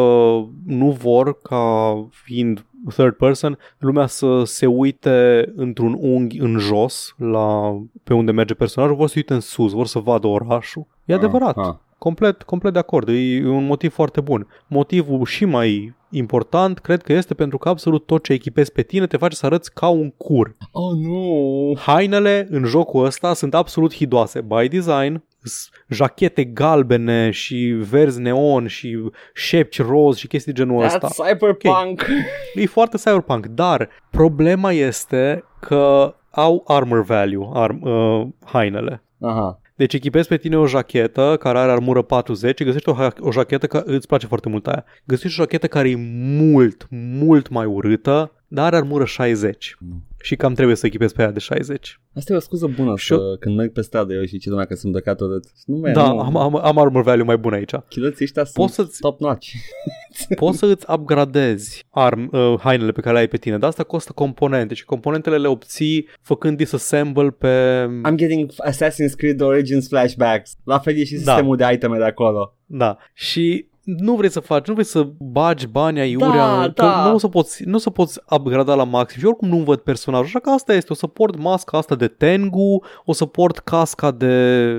nu 0.66 0.90
vor 0.90 1.40
ca 1.40 1.94
fiind 2.10 2.64
third 2.88 3.14
person 3.14 3.58
lumea 3.78 4.06
să 4.06 4.42
se 4.44 4.66
uite 4.66 5.52
într-un 5.56 5.96
unghi 5.98 6.38
în 6.38 6.58
jos 6.58 7.14
la 7.16 7.78
pe 8.04 8.14
unde 8.14 8.30
merge 8.32 8.54
personajul, 8.54 8.96
vor 8.96 9.06
să 9.06 9.12
se 9.12 9.18
uite 9.18 9.34
în 9.34 9.40
sus, 9.40 9.72
vor 9.72 9.86
să 9.86 9.98
vadă 9.98 10.26
orașul. 10.26 10.86
E 11.04 11.14
adevărat. 11.14 11.56
Ah, 11.56 11.66
ah. 11.66 11.74
Complet, 12.04 12.42
complet 12.42 12.72
de 12.72 12.78
acord. 12.78 13.08
E 13.08 13.46
un 13.48 13.64
motiv 13.66 13.92
foarte 13.92 14.20
bun. 14.20 14.46
Motivul 14.66 15.24
și 15.24 15.44
mai 15.44 15.94
important, 16.10 16.78
cred 16.78 17.02
că 17.02 17.12
este 17.12 17.34
pentru 17.34 17.58
că 17.58 17.68
absolut 17.68 18.06
tot 18.06 18.22
ce 18.24 18.32
echipezi 18.32 18.72
pe 18.72 18.82
tine 18.82 19.06
te 19.06 19.16
face 19.16 19.36
să 19.36 19.46
arăți 19.46 19.74
ca 19.74 19.88
un 19.88 20.10
cur. 20.10 20.56
Oh, 20.72 20.92
nu! 20.98 21.74
Hainele 21.78 22.46
în 22.50 22.64
jocul 22.64 23.04
ăsta 23.04 23.34
sunt 23.34 23.54
absolut 23.54 23.94
hidoase. 23.94 24.40
By 24.40 24.68
design, 24.68 25.22
s- 25.42 25.68
jachete 25.88 26.44
galbene 26.44 27.30
și 27.30 27.74
verzi 27.90 28.20
neon 28.20 28.66
și 28.66 28.98
șepci 29.34 29.80
roz 29.82 30.16
și 30.16 30.26
chestii 30.26 30.52
genul 30.52 30.82
ăsta. 30.84 31.08
That's 31.08 31.28
cyberpunk! 31.30 32.06
E 32.54 32.66
foarte 32.66 32.96
cyberpunk, 32.96 33.46
dar 33.46 33.88
problema 34.10 34.72
este 34.72 35.44
că 35.60 36.14
au 36.30 36.64
armor 36.66 37.02
value, 37.04 37.48
arm, 37.52 37.80
uh, 37.82 38.26
hainele. 38.44 39.02
Aha. 39.20 39.58
Deci 39.76 39.94
echipezi 39.94 40.28
pe 40.28 40.36
tine 40.36 40.56
o 40.56 40.66
jachetă 40.66 41.36
care 41.40 41.58
are 41.58 41.70
armură 41.70 42.02
40, 42.02 42.64
găsești 42.64 42.88
o, 42.88 42.94
ha- 42.94 43.14
o 43.18 43.32
jachetă 43.32 43.66
care 43.66 43.84
îți 43.86 44.06
place 44.06 44.26
foarte 44.26 44.48
mult 44.48 44.66
aia. 44.66 44.84
Găsești 45.04 45.40
o 45.40 45.42
jachetă 45.42 45.66
care 45.66 45.90
e 45.90 45.96
mult, 46.38 46.86
mult 46.90 47.48
mai 47.48 47.66
urâtă, 47.66 48.32
dar 48.48 48.64
are 48.64 48.76
armură 48.76 49.04
60. 49.04 49.76
Mm. 49.80 50.04
Și 50.24 50.36
cam 50.36 50.54
trebuie 50.54 50.76
să 50.76 50.86
echipezi 50.86 51.14
pe 51.14 51.22
aia 51.22 51.30
de 51.30 51.38
60. 51.38 52.00
Asta 52.14 52.32
e 52.32 52.36
o 52.36 52.38
scuză 52.38 52.66
bună 52.76 52.92
Și 52.96 53.06
să, 53.06 53.36
când 53.40 53.56
merg 53.56 53.72
pe 53.72 53.80
stradă 53.80 54.12
eu 54.14 54.24
și 54.24 54.38
ce 54.38 54.48
lumea 54.50 54.64
că 54.64 54.74
sunt 54.74 54.84
îmbrăcat 54.84 55.20
urât. 55.20 55.44
Nu 55.66 55.76
mai 55.76 55.92
Da, 55.92 56.06
nu. 56.12 56.20
am, 56.20 56.36
am, 56.36 56.56
am 56.56 56.78
armor 56.78 57.02
value 57.02 57.24
mai 57.24 57.36
bun 57.36 57.52
aici. 57.52 57.70
Chiloții 57.88 58.24
ăștia 58.24 58.44
sunt 58.44 58.54
Poți 58.56 58.74
să-ți- 58.74 59.00
top 59.00 59.20
notch. 59.20 59.48
Poți 60.36 60.58
să 60.58 60.66
îți 60.66 60.86
upgradezi 60.90 61.84
arm, 61.90 62.28
uh, 62.32 62.54
hainele 62.60 62.92
pe 62.92 63.00
care 63.00 63.14
le 63.14 63.20
ai 63.20 63.28
pe 63.28 63.36
tine, 63.36 63.58
dar 63.58 63.68
asta 63.68 63.82
costă 63.82 64.12
componente 64.12 64.74
și 64.74 64.84
componentele 64.84 65.36
le 65.38 65.48
obții 65.48 66.08
făcând 66.20 66.56
disassemble 66.56 67.30
pe... 67.30 67.84
I'm 68.10 68.14
getting 68.14 68.50
Assassin's 68.70 69.14
Creed 69.16 69.40
Origins 69.40 69.88
flashbacks. 69.88 70.52
La 70.64 70.78
fel 70.78 70.96
e 70.96 71.04
și 71.04 71.12
Da. 71.14 71.18
sistemul 71.18 71.56
de 71.56 71.64
iteme 71.72 71.96
de 71.98 72.04
acolo. 72.04 72.56
Da. 72.66 72.96
Și 73.14 73.68
nu 73.84 74.14
vrei 74.14 74.30
să 74.30 74.40
faci, 74.40 74.66
nu 74.66 74.72
vrei 74.72 74.86
să 74.86 75.06
bagi 75.18 75.66
bani 75.66 76.00
aiurea, 76.00 76.56
Da, 76.58 76.62
că 76.62 76.72
da. 76.82 77.04
nu 77.08 77.14
o 77.14 77.18
să 77.18 77.28
poți, 77.28 77.64
nu 77.64 77.74
o 77.74 77.78
să 77.78 77.90
poți 77.90 78.20
upgrada 78.30 78.74
la 78.74 78.84
maxim 78.84 79.20
și 79.20 79.26
oricum 79.26 79.48
nu 79.48 79.56
văd 79.56 79.78
personajul, 79.78 80.26
așa 80.26 80.38
că 80.38 80.50
asta 80.50 80.74
este, 80.74 80.92
o 80.92 80.94
să 80.94 81.06
port 81.06 81.38
masca 81.38 81.78
asta 81.78 81.94
de 81.94 82.06
Tengu, 82.08 82.82
o 83.04 83.12
să 83.12 83.24
port 83.24 83.58
casca 83.58 84.10
de, 84.10 84.74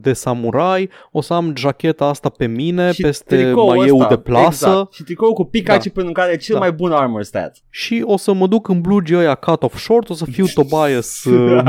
de 0.00 0.12
samurai, 0.12 0.90
o 1.12 1.20
să 1.20 1.34
am 1.34 1.52
jacheta 1.56 2.04
asta 2.06 2.28
pe 2.28 2.46
mine, 2.46 2.92
și 2.92 3.02
peste 3.02 3.36
tricoul 3.36 3.76
maieu 3.76 3.96
ăsta, 3.98 4.08
de 4.08 4.16
plasă 4.16 4.66
Exact. 4.68 4.92
Și 4.92 5.02
tricou 5.02 5.32
cu 5.32 5.44
Pikachu 5.44 5.84
Da. 5.84 5.90
pentru 5.94 6.12
care 6.12 6.32
e 6.32 6.36
cel 6.36 6.54
Da. 6.54 6.60
mai 6.60 6.72
bun 6.72 6.92
armor 6.92 7.22
stat. 7.22 7.56
și 7.70 8.02
o 8.06 8.16
să 8.16 8.32
mă 8.32 8.46
duc 8.46 8.68
în 8.68 8.80
blugii 8.80 9.16
ăia 9.16 9.34
cut 9.34 9.62
off 9.62 9.76
short, 9.78 10.10
o 10.10 10.14
să 10.14 10.24
fiu 10.24 10.46
Tobias 10.54 11.24
uh, 11.24 11.62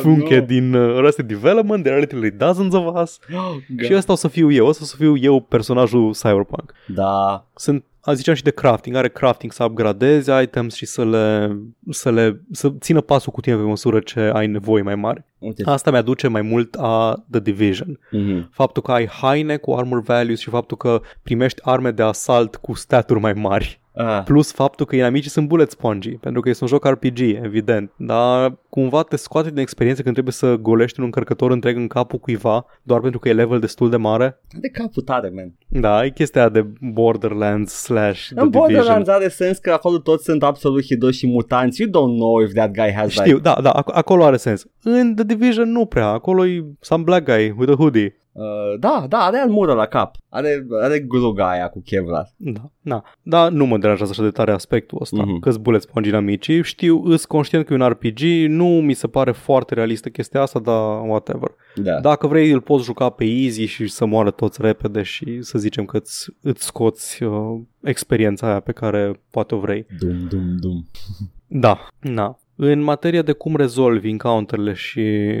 Funke 0.00 0.38
Nu. 0.38 0.44
din 0.44 0.74
uh, 0.74 0.96
Arrested 0.96 1.26
Development, 1.26 1.82
there 1.82 1.96
are 1.96 2.00
literally 2.04 2.30
dozens 2.30 2.74
of 2.74 3.00
us 3.02 3.18
Oh, 3.34 3.84
și 3.86 3.94
ăsta 3.94 4.12
o 4.12 4.16
să 4.16 4.28
fiu 4.28 4.50
eu, 4.52 4.66
ăsta 4.66 4.82
o 4.82 4.86
să 4.86 4.96
fiu 4.96 5.16
eu 5.16 5.40
personajul 5.40 6.05
Cyberpunk. 6.12 6.74
Da. 6.86 7.46
sunt 7.54 7.84
a 8.06 8.12
ziceam 8.12 8.34
și 8.34 8.42
de 8.42 8.50
crafting, 8.50 8.96
are 8.96 9.08
crafting 9.08 9.52
să 9.52 9.64
upgradezi 9.64 10.30
items 10.42 10.74
și 10.74 10.86
să 10.86 11.04
le, 11.04 11.56
să 11.90 12.10
le 12.10 12.40
să 12.52 12.72
țină 12.80 13.00
pasul 13.00 13.32
cu 13.32 13.40
tine 13.40 13.56
pe 13.56 13.62
măsură 13.62 14.00
ce 14.00 14.20
ai 14.20 14.46
nevoie 14.46 14.82
mai 14.82 14.94
mare. 14.94 15.26
Uite. 15.38 15.62
Asta 15.66 15.90
mi-aduce 15.90 16.28
mai 16.28 16.42
mult 16.42 16.74
a 16.74 17.24
The 17.30 17.40
Division. 17.40 17.98
Mhm. 18.10 18.50
Faptul 18.52 18.82
că 18.82 18.92
ai 18.92 19.06
haine 19.06 19.56
cu 19.56 19.72
armor 19.72 20.02
values 20.02 20.38
și 20.38 20.48
faptul 20.48 20.76
că 20.76 21.00
primești 21.22 21.60
arme 21.64 21.90
de 21.90 22.02
asalt 22.02 22.56
cu 22.56 22.74
staturi 22.74 23.20
mai 23.20 23.32
mari. 23.32 23.80
Ah. 23.98 24.22
Plus 24.24 24.52
faptul 24.52 24.86
că 24.86 24.96
inamicii 24.96 25.30
sunt 25.30 25.48
bullet 25.48 25.70
spongy, 25.70 26.10
pentru 26.10 26.40
că 26.40 26.48
este 26.48 26.64
un 26.64 26.68
joc 26.68 26.84
RPG, 26.84 27.18
evident. 27.42 27.90
Dar 27.96 28.58
cumva 28.68 29.02
te 29.02 29.16
scoate 29.16 29.48
din 29.48 29.58
experiență 29.58 30.02
când 30.02 30.14
trebuie 30.14 30.34
să 30.34 30.56
golești 30.56 30.98
un 30.98 31.04
încărcător 31.04 31.50
întreg 31.50 31.76
în 31.76 31.86
capul 31.86 32.18
cuiva, 32.18 32.66
doar 32.82 33.00
pentru 33.00 33.18
că 33.18 33.28
e 33.28 33.32
level 33.32 33.58
destul 33.60 33.90
de 33.90 33.96
mare. 33.96 34.40
De 34.60 34.68
capul 34.68 35.02
tare, 35.02 35.32
man. 35.34 35.54
Da, 35.68 36.04
e 36.04 36.10
chestia 36.10 36.40
aia 36.40 36.50
de 36.50 36.66
Borderlands 36.80 37.72
slash 37.72 38.20
The 38.28 38.40
În 38.40 38.50
Division. 38.50 38.72
Borderlands 38.74 39.08
are 39.08 39.28
sens 39.28 39.58
că 39.58 39.70
acolo 39.72 39.98
toți 39.98 40.24
sunt 40.24 40.42
absolut 40.42 40.84
hidoși 40.84 41.18
și 41.18 41.26
mutanți. 41.26 41.80
You 41.82 41.90
don't 41.90 42.16
know 42.18 42.40
if 42.40 42.52
that 42.52 42.70
guy 42.72 42.92
has 42.92 43.10
Știu, 43.10 43.24
like... 43.24 43.38
da, 43.38 43.58
da, 43.62 43.82
ac- 43.82 43.94
acolo 43.94 44.24
are 44.24 44.36
sens. 44.36 44.66
În 44.82 45.14
The 45.14 45.24
Division 45.24 45.70
nu 45.70 45.86
prea, 45.86 46.06
acolo 46.06 46.46
e 46.46 46.64
some 46.80 47.02
black 47.02 47.24
guy 47.24 47.54
with 47.58 47.72
a 47.72 47.74
hoodie. 47.74 48.16
Uh, 48.38 48.78
da, 48.78 49.06
da, 49.08 49.18
are 49.18 49.38
armură 49.38 49.72
la 49.72 49.86
cap. 49.86 50.16
Are, 50.28 50.66
are 50.82 50.98
gluga 51.00 51.50
aia 51.50 51.68
cu 51.68 51.82
chevra. 51.84 52.28
Da, 52.36 52.70
da. 52.80 53.02
Dar 53.22 53.50
nu 53.50 53.66
mă 53.66 53.78
deranjează 53.78 54.10
așa 54.10 54.22
de 54.22 54.30
tare 54.30 54.52
aspectul 54.52 54.98
ăsta, 55.00 55.22
Mhm. 55.22 55.30
mm-hmm. 55.36 55.40
că-ți 55.40 55.60
bullet 55.60 55.82
sponge 55.82 56.16
amicii. 56.16 56.62
Știu, 56.62 57.02
îs 57.04 57.24
conștient 57.24 57.66
că 57.66 57.72
e 57.72 57.76
un 57.76 57.88
RPG, 57.88 58.20
nu 58.48 58.66
mi 58.66 58.92
se 58.92 59.06
pare 59.06 59.32
foarte 59.32 59.74
realistă 59.74 60.08
chestia 60.08 60.40
asta, 60.40 60.58
dar 60.58 61.00
whatever. 61.08 61.50
Da. 61.74 62.00
Dacă 62.00 62.26
vrei, 62.26 62.50
îl 62.50 62.60
poți 62.60 62.84
juca 62.84 63.10
pe 63.10 63.24
easy 63.24 63.64
și 63.64 63.86
să 63.88 64.04
moară 64.04 64.30
toți 64.30 64.62
repede 64.62 65.02
și 65.02 65.42
să 65.42 65.58
zicem 65.58 65.84
că 65.84 65.96
îți, 65.96 66.30
îți 66.42 66.64
scoți 66.64 67.22
uh, 67.22 67.60
experiența 67.82 68.46
aia 68.46 68.60
pe 68.60 68.72
care 68.72 69.20
poate 69.30 69.54
o 69.54 69.58
vrei. 69.58 69.86
Dum, 69.98 70.26
dum, 70.28 70.56
dum. 70.60 70.86
Da, 71.48 71.88
da. 72.14 72.38
În 72.56 72.80
materie 72.80 73.22
de 73.22 73.32
cum 73.32 73.56
rezolvi 73.56 74.08
encounterele 74.08 74.72
și 74.72 75.36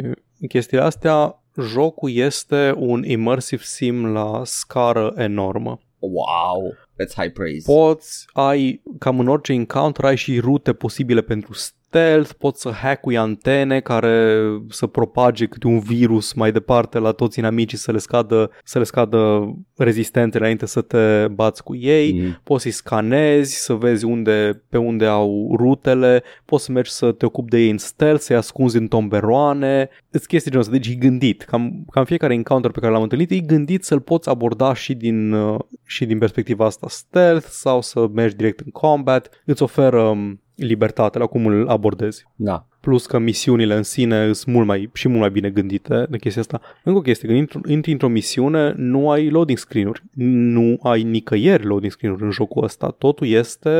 chestiile 0.48 0.82
astea, 0.82 1.42
jocul 1.60 2.10
este 2.10 2.74
un 2.76 3.04
immersive 3.04 3.62
sim 3.64 4.06
la 4.06 4.42
scară 4.44 5.12
enormă. 5.16 5.80
Wow. 5.98 6.74
That's 6.74 7.14
high 7.14 7.32
praise. 7.32 7.72
Poți, 7.72 8.26
ai, 8.32 8.82
cam 8.98 9.20
în 9.20 9.28
orice 9.28 9.52
encounter, 9.52 10.04
ai 10.04 10.16
și 10.16 10.40
rute 10.40 10.72
posibile 10.72 11.20
pentru 11.20 11.52
stealth 11.96 12.14
stealth, 12.16 12.32
poți 12.38 12.60
să 12.60 12.70
hackui 12.70 13.16
antene 13.16 13.80
care 13.80 14.40
să 14.68 14.86
propage 14.86 15.46
câte 15.46 15.66
un 15.66 15.78
virus 15.78 16.32
mai 16.32 16.52
departe 16.52 16.98
la 16.98 17.12
toți 17.12 17.38
inamicii 17.38 17.78
să 17.78 17.92
le 17.92 17.98
scadă, 17.98 18.50
să 18.64 18.78
le 18.78 18.84
scadă 18.84 19.50
rezistențe 19.76 20.38
înainte 20.38 20.66
să 20.66 20.80
te 20.80 21.28
bați 21.28 21.62
cu 21.62 21.76
ei, 21.76 22.14
Mm. 22.16 22.40
poți 22.42 22.62
să-i 22.62 22.70
scanezi, 22.70 23.56
să 23.64 23.72
vezi 23.72 24.04
unde, 24.04 24.62
pe 24.68 24.78
unde 24.78 25.06
au 25.06 25.54
rutele, 25.58 26.22
poți 26.44 26.64
să 26.64 26.72
mergi 26.72 26.90
să 26.90 27.12
te 27.12 27.26
ocupi 27.26 27.50
de 27.50 27.58
ei 27.58 27.70
în 27.70 27.78
stealth, 27.78 28.22
să-i 28.22 28.36
ascunzi 28.36 28.76
în 28.76 28.86
tomberoane, 28.88 29.88
îți 30.10 30.28
chestii 30.28 30.50
genul 30.50 30.66
ăsta, 30.66 30.76
deci 30.78 30.88
e 30.88 30.94
gândit. 30.94 31.42
Cam, 31.42 31.84
cam 31.90 32.04
fiecare 32.04 32.34
encounter 32.34 32.70
pe 32.70 32.80
care 32.80 32.92
l-am 32.92 33.02
întâlnit 33.02 33.30
e 33.30 33.38
gândit 33.38 33.84
să-l 33.84 34.00
poți 34.00 34.28
aborda 34.28 34.74
și 34.74 34.94
din, 34.94 35.32
uh, 35.32 35.58
și 35.84 36.06
din 36.06 36.18
perspectiva 36.18 36.64
asta 36.64 36.86
stealth 36.88 37.46
sau 37.48 37.82
să 37.82 38.08
mergi 38.12 38.36
direct 38.36 38.60
în 38.60 38.70
combat, 38.70 39.42
îți 39.44 39.62
oferă 39.62 40.00
um, 40.02 40.40
libertate 40.56 41.18
la 41.18 41.26
cum 41.26 41.46
îl 41.46 41.68
abordezi. 41.68 42.26
Da. 42.34 42.66
Plus 42.80 43.06
că 43.06 43.18
misiunile 43.18 43.74
în 43.74 43.82
sine 43.82 44.32
sunt 44.32 44.54
mult 44.54 44.66
mai, 44.66 44.90
și 44.92 45.08
mult 45.08 45.20
mai 45.20 45.30
bine 45.30 45.50
gândite 45.50 46.06
de 46.10 46.18
chestia 46.18 46.42
asta. 46.42 46.60
Încă 46.84 46.98
o 46.98 47.02
chestie, 47.02 47.28
când 47.28 47.40
intri, 47.40 47.72
intri 47.72 47.92
într-o 47.92 48.08
misiune, 48.08 48.74
nu 48.76 49.10
ai 49.10 49.28
loading 49.28 49.58
screen-uri. 49.58 50.02
Nu 50.14 50.78
ai 50.82 51.02
nicăieri 51.02 51.64
loading 51.64 51.92
screen-uri 51.92 52.22
în 52.22 52.30
jocul 52.30 52.64
ăsta. 52.64 52.94
Totul 52.98 53.26
este 53.26 53.70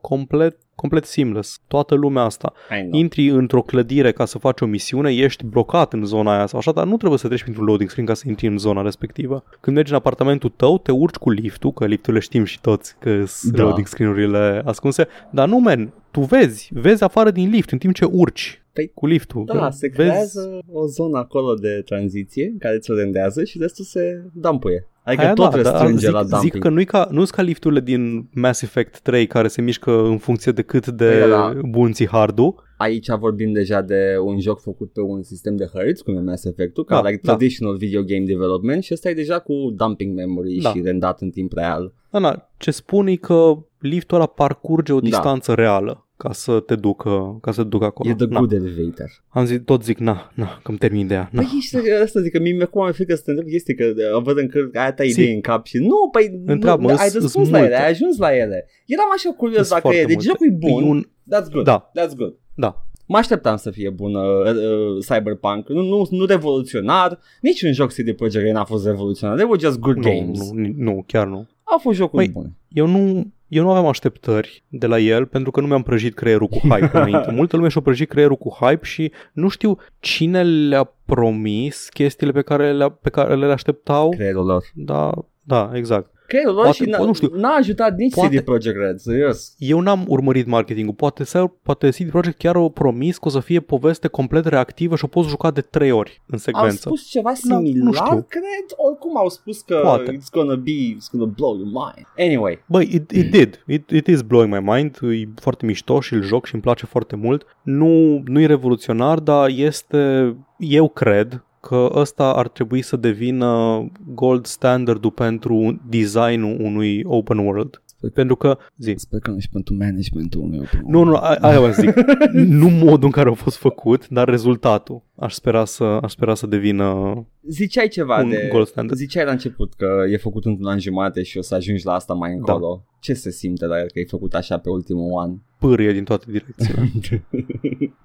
complet 0.00 0.56
complet 0.80 1.04
seamless. 1.04 1.60
Toată 1.68 1.94
lumea 1.94 2.22
asta. 2.22 2.52
I 2.70 2.80
know. 2.80 3.00
Intri 3.00 3.28
într-o 3.28 3.62
clădire 3.62 4.12
ca 4.12 4.24
să 4.24 4.38
faci 4.38 4.60
o 4.60 4.66
misiune, 4.66 5.14
ești 5.14 5.44
blocat 5.44 5.92
în 5.92 6.04
zona 6.04 6.36
aia 6.36 6.46
sau 6.46 6.58
așa, 6.58 6.72
dar 6.72 6.86
nu 6.86 6.96
trebuie 6.96 7.18
să 7.18 7.26
treci 7.26 7.42
printr-un 7.42 7.64
loading 7.64 7.88
screen 7.88 8.08
ca 8.08 8.14
să 8.14 8.24
intri 8.26 8.46
în 8.46 8.58
zona 8.58 8.82
respectivă. 8.82 9.44
Când 9.60 9.76
mergi 9.76 9.90
în 9.92 9.98
apartamentul 9.98 10.52
tău, 10.56 10.78
te 10.78 10.92
urci 10.92 11.14
cu 11.14 11.30
liftul, 11.30 11.72
că 11.72 11.86
lifturile 11.86 12.22
știm 12.22 12.44
și 12.44 12.60
toți 12.60 12.96
că 12.98 13.24
sunt 13.26 13.52
Da. 13.52 13.62
loading 13.62 13.86
screen-urile 13.86 14.62
ascunse, 14.64 15.08
dar 15.30 15.48
nu, 15.48 15.58
man, 15.58 15.92
tu 16.18 16.24
vezi, 16.24 16.68
vezi 16.72 17.02
afară 17.04 17.30
din 17.30 17.48
lift 17.50 17.70
în 17.70 17.78
timp 17.78 17.94
ce 17.94 18.04
urci 18.04 18.62
Păi, 18.72 18.90
cu 18.94 19.06
liftul. 19.06 19.44
Da, 19.46 19.70
se 19.70 19.86
vezi, 19.96 20.08
creează 20.08 20.58
o 20.72 20.86
zonă 20.86 21.18
acolo 21.18 21.54
de 21.54 21.82
tranziție 21.84 22.54
care 22.58 22.78
ți-o 22.78 22.94
rendează 22.94 23.44
și 23.44 23.58
restul 23.58 23.84
se 23.84 24.22
dampuie. 24.32 24.86
Adică 25.02 25.22
Aia 25.22 25.32
tot 25.32 25.50
da, 25.50 25.56
dar 25.60 25.72
restrânge 25.72 25.98
zic, 26.06 26.10
la 26.10 26.20
dumping. 26.20 26.42
zic 26.52 26.58
că 26.58 26.68
nu-i 26.68 26.84
ca, 26.84 27.08
nu-s 27.10 27.30
ca 27.30 27.42
lifturile 27.42 27.80
din 27.80 28.28
Mass 28.34 28.62
Effect 28.62 29.00
3 29.00 29.26
care 29.26 29.48
se 29.48 29.62
mișcă 29.62 30.02
în 30.04 30.18
funcție 30.18 30.52
de 30.52 30.62
cât 30.62 30.86
de 30.86 31.18
Păi 31.20 31.28
da. 31.30 31.52
bun 31.68 31.92
ți 31.92 32.06
hardul. 32.06 32.54
Aici 32.76 33.06
vorbim 33.18 33.52
deja 33.52 33.80
de 33.82 34.16
un 34.24 34.40
joc 34.40 34.60
făcut 34.60 34.92
pe 34.92 35.00
un 35.00 35.22
sistem 35.22 35.56
de 35.56 35.70
hărți, 35.72 36.04
cum 36.04 36.16
e 36.16 36.20
Mass 36.20 36.44
Effect-ul, 36.44 36.84
ca 36.84 37.00
Da, 37.02 37.08
like 37.08 37.20
da. 37.22 37.32
traditional 37.32 37.76
video 37.76 38.02
game 38.02 38.24
development 38.24 38.82
și 38.82 38.92
ăsta 38.92 39.08
e 39.10 39.14
deja 39.14 39.38
cu 39.38 39.52
dumping 39.76 40.14
memory 40.14 40.58
Da. 40.62 40.70
și 40.70 40.80
rendat 40.84 41.20
în 41.20 41.30
timp 41.30 41.52
real. 41.52 41.92
Da, 42.10 42.18
na, 42.18 42.48
ce 42.56 42.70
spun 42.70 43.06
e 43.06 43.14
că 43.14 43.54
liftul 43.78 44.16
ăla 44.16 44.26
parcurge 44.26 44.92
o 44.92 45.00
Da. 45.00 45.04
distanță 45.08 45.52
reală 45.54 46.02
ca 46.22 46.32
să 46.32 46.60
te 46.60 46.74
ducă, 46.74 47.38
ca 47.40 47.52
să 47.52 47.62
te 47.62 47.68
ducă 47.68 47.84
acolo. 47.84 48.10
E 48.10 48.14
the 48.14 48.26
Na. 48.26 48.38
good 48.38 48.52
elevator. 48.52 49.10
Am 49.28 49.44
zis, 49.44 49.60
tot 49.64 49.82
zic, 49.84 49.98
na, 49.98 50.30
na, 50.34 50.46
că 50.62 50.68
îmi 50.70 50.78
termin 50.78 51.00
ideea. 51.04 51.28
Na. 51.32 51.40
Păi 51.42 51.50
ești 51.58 51.76
asta 52.02 52.20
zic 52.20 52.32
că 52.32 52.38
mie 52.40 52.62
acum 52.62 52.82
mi-e 52.82 52.92
frică 52.92 53.14
să 53.14 53.22
te 53.24 53.30
întreb 53.30 53.48
chestii 53.48 53.74
că 53.74 53.84
uh, 54.16 54.22
văd 54.22 54.38
încă 54.38 54.70
aia 54.74 54.92
ta 54.92 55.02
Si. 55.02 55.10
idei 55.10 55.34
în 55.34 55.40
cap 55.40 55.66
și 55.66 55.78
nu, 55.78 56.08
păi 56.12 56.40
Întreabă, 56.46 56.82
nu, 56.82 56.88
îs- 56.92 56.98
ai 57.00 57.06
îs 57.06 57.12
răspuns 57.20 57.48
la 57.48 57.58
multe. 57.58 57.72
ele, 57.74 57.82
ai 57.84 57.90
ajuns 57.90 58.16
la 58.18 58.36
ele. 58.36 58.66
Eram 58.86 59.06
așa 59.16 59.30
curios 59.30 59.60
Îs 59.60 59.68
dacă 59.68 59.80
foarte 59.80 59.98
e, 60.00 60.04
deci 60.04 60.14
multe. 60.14 60.28
jocul 60.30 60.46
e 60.46 60.50
bun, 60.70 60.82
E 60.82 60.86
un, 60.88 61.02
that's 61.04 61.50
good, 61.52 61.64
Da. 61.64 61.90
that's 62.00 62.14
good. 62.16 62.34
da, 62.54 62.87
Mă 63.08 63.16
așteptam 63.16 63.56
să 63.56 63.70
fie 63.70 63.90
bun 63.90 64.14
uh, 64.14 64.22
uh, 64.46 65.04
Cyberpunk, 65.06 65.68
nu, 65.68 65.82
nu, 65.82 66.06
nu 66.10 66.24
revoluționar, 66.24 67.18
niciun 67.40 67.72
joc 67.72 67.92
CD 67.92 68.12
Projekt 68.12 68.44
Red 68.44 68.54
n-a 68.54 68.64
fost 68.64 68.86
revoluționar, 68.86 69.36
they 69.36 69.48
were 69.48 69.60
just 69.60 69.78
good 69.78 69.96
nu, 69.96 70.02
games. 70.02 70.50
nu, 70.50 70.72
nu, 70.76 71.04
chiar 71.06 71.26
nu. 71.26 71.48
Au 71.62 71.78
fost 71.78 71.96
jocuri 71.96 72.24
Păi, 72.24 72.32
bune. 72.32 72.56
Eu 72.68 72.86
nu, 72.86 73.32
eu 73.48 73.62
nu 73.62 73.70
aveam 73.70 73.86
așteptări 73.86 74.64
de 74.68 74.86
la 74.86 74.98
el 74.98 75.26
pentru 75.26 75.50
că 75.50 75.60
nu 75.60 75.66
mi-am 75.66 75.82
prăjit 75.82 76.14
creierul 76.14 76.46
cu 76.46 76.58
hype 76.58 76.90
înainte. 76.98 77.30
Multă 77.30 77.56
lume 77.56 77.68
și-a 77.68 77.80
prăjit 77.80 78.08
creierul 78.08 78.36
cu 78.36 78.56
hype 78.60 78.84
și 78.84 79.12
nu 79.32 79.48
știu 79.48 79.78
cine 80.00 80.42
le-a 80.42 80.94
promis 81.04 81.88
chestiile 81.88 82.32
pe 82.32 82.42
care 82.42 82.72
le, 82.72 82.90
pe 82.90 83.10
care 83.10 83.36
le 83.36 83.52
așteptau. 83.52 84.08
Creierul 84.08 84.44
lor. 84.46 84.64
Da, 84.74 85.10
da, 85.42 85.70
exact. 85.74 86.10
Creierul 86.28 86.54
lor 86.54 86.62
Poate- 86.62 86.84
și 86.84 86.90
n-a, 86.90 86.98
nu 87.04 87.12
știu. 87.12 87.30
n-a 87.34 87.54
ajutat 87.54 87.96
nici 87.96 88.14
Poate- 88.14 88.36
CD 88.36 88.44
Projekt 88.44 88.76
Red, 88.76 88.98
serios. 88.98 89.54
Eu 89.58 89.80
n-am 89.80 90.04
urmărit 90.08 90.46
marketingul. 90.46 90.94
Poate, 90.94 91.24
să, 91.24 91.44
poate 91.62 91.88
CD 91.90 92.10
Projekt 92.10 92.38
chiar 92.38 92.54
au 92.56 92.70
promis 92.70 93.18
că 93.18 93.28
o 93.28 93.30
să 93.30 93.40
fie 93.40 93.60
poveste 93.60 94.08
complet 94.08 94.44
reactivă 94.46 94.96
și 94.96 95.04
o 95.04 95.08
poți 95.08 95.28
juca 95.28 95.50
de 95.50 95.60
trei 95.60 95.90
ori 95.90 96.22
în 96.26 96.32
Au 96.32 96.38
secvență. 96.38 96.76
spus 96.76 97.02
ceva 97.08 97.32
Nu- 97.42 97.60
nu 97.60 97.66
similar, 97.66 97.94
știu. 97.94 98.24
cred? 98.28 98.66
Oricum 98.76 99.16
au 99.16 99.28
spus 99.28 99.60
că 99.60 99.80
Poate. 99.82 100.16
it's 100.16 100.30
gonna 100.32 100.54
be, 100.54 100.70
it's 100.70 101.10
gonna 101.12 101.32
blow 101.36 101.56
your 101.56 101.66
mind. 101.66 102.06
Anyway, 102.28 102.64
Băi, 102.66 102.88
it, 102.92 103.10
it 103.10 103.30
did. 103.30 103.62
It, 103.66 103.90
it 103.90 104.06
is 104.06 104.22
blowing 104.22 104.52
my 104.54 104.60
mind. 104.74 104.98
E 105.02 105.28
foarte 105.40 105.66
mișto 105.66 106.00
și 106.00 106.14
îl 106.14 106.22
joc 106.22 106.46
și 106.46 106.54
îmi 106.54 106.62
place 106.62 106.86
foarte 106.86 107.16
mult. 107.16 107.46
Nu, 107.62 108.22
nu 108.26 108.40
e 108.40 108.46
revoluționar, 108.46 109.18
dar 109.18 109.48
este, 109.48 110.34
eu 110.58 110.88
cred, 110.88 111.42
că 111.60 111.90
ăsta 111.94 112.32
ar 112.32 112.48
trebui 112.48 112.82
să 112.82 112.96
devină 112.96 113.84
gold 114.14 114.46
standardul 114.46 115.10
pentru 115.10 115.80
designul 115.88 116.56
unui 116.60 117.02
open 117.04 117.38
world. 117.38 117.82
Pentru 118.14 118.36
că, 118.36 118.58
zi, 118.76 118.94
sper 118.96 119.20
că 119.20 119.30
nu 119.30 119.38
și 119.38 119.48
pentru 119.48 119.74
managementul 119.74 120.40
meu. 120.42 120.62
nu, 120.86 121.02
nu, 121.02 121.14
a- 121.14 121.36
aia 121.40 121.60
vă 121.60 121.70
zic, 121.70 121.94
nu 122.62 122.68
modul 122.68 123.04
în 123.04 123.10
care 123.10 123.30
a 123.30 123.32
fost 123.32 123.56
făcut, 123.56 124.08
dar 124.08 124.28
rezultatul. 124.28 125.02
Aș 125.16 125.32
spera 125.32 125.64
să, 125.64 125.84
aș 125.84 126.12
spera 126.12 126.34
să 126.34 126.46
devină 126.46 127.26
Ziceai 127.48 127.88
ceva 127.88 128.20
un 128.22 128.28
de... 128.28 128.48
gold 128.52 128.66
standard. 128.66 128.98
Ziceai 128.98 129.24
la 129.24 129.30
început 129.30 129.74
că 129.74 130.04
e 130.10 130.16
făcut 130.16 130.44
într-un 130.44 130.66
an 130.66 130.78
jumate 130.78 131.22
și 131.22 131.38
o 131.38 131.42
să 131.42 131.54
ajungi 131.54 131.86
la 131.86 131.92
asta 131.92 132.14
mai 132.14 132.32
încolo. 132.32 132.84
Ce 133.00 133.14
se 133.14 133.30
simte 133.30 133.66
la 133.66 133.78
el 133.78 133.86
că 133.92 133.98
e 133.98 134.04
făcut 134.04 134.34
așa 134.34 134.58
pe 134.58 134.68
ultimul 134.68 135.20
an? 135.20 135.34
Pârie 135.58 135.92
din 135.92 136.04
toate 136.04 136.24
direcțiile. 136.30 136.90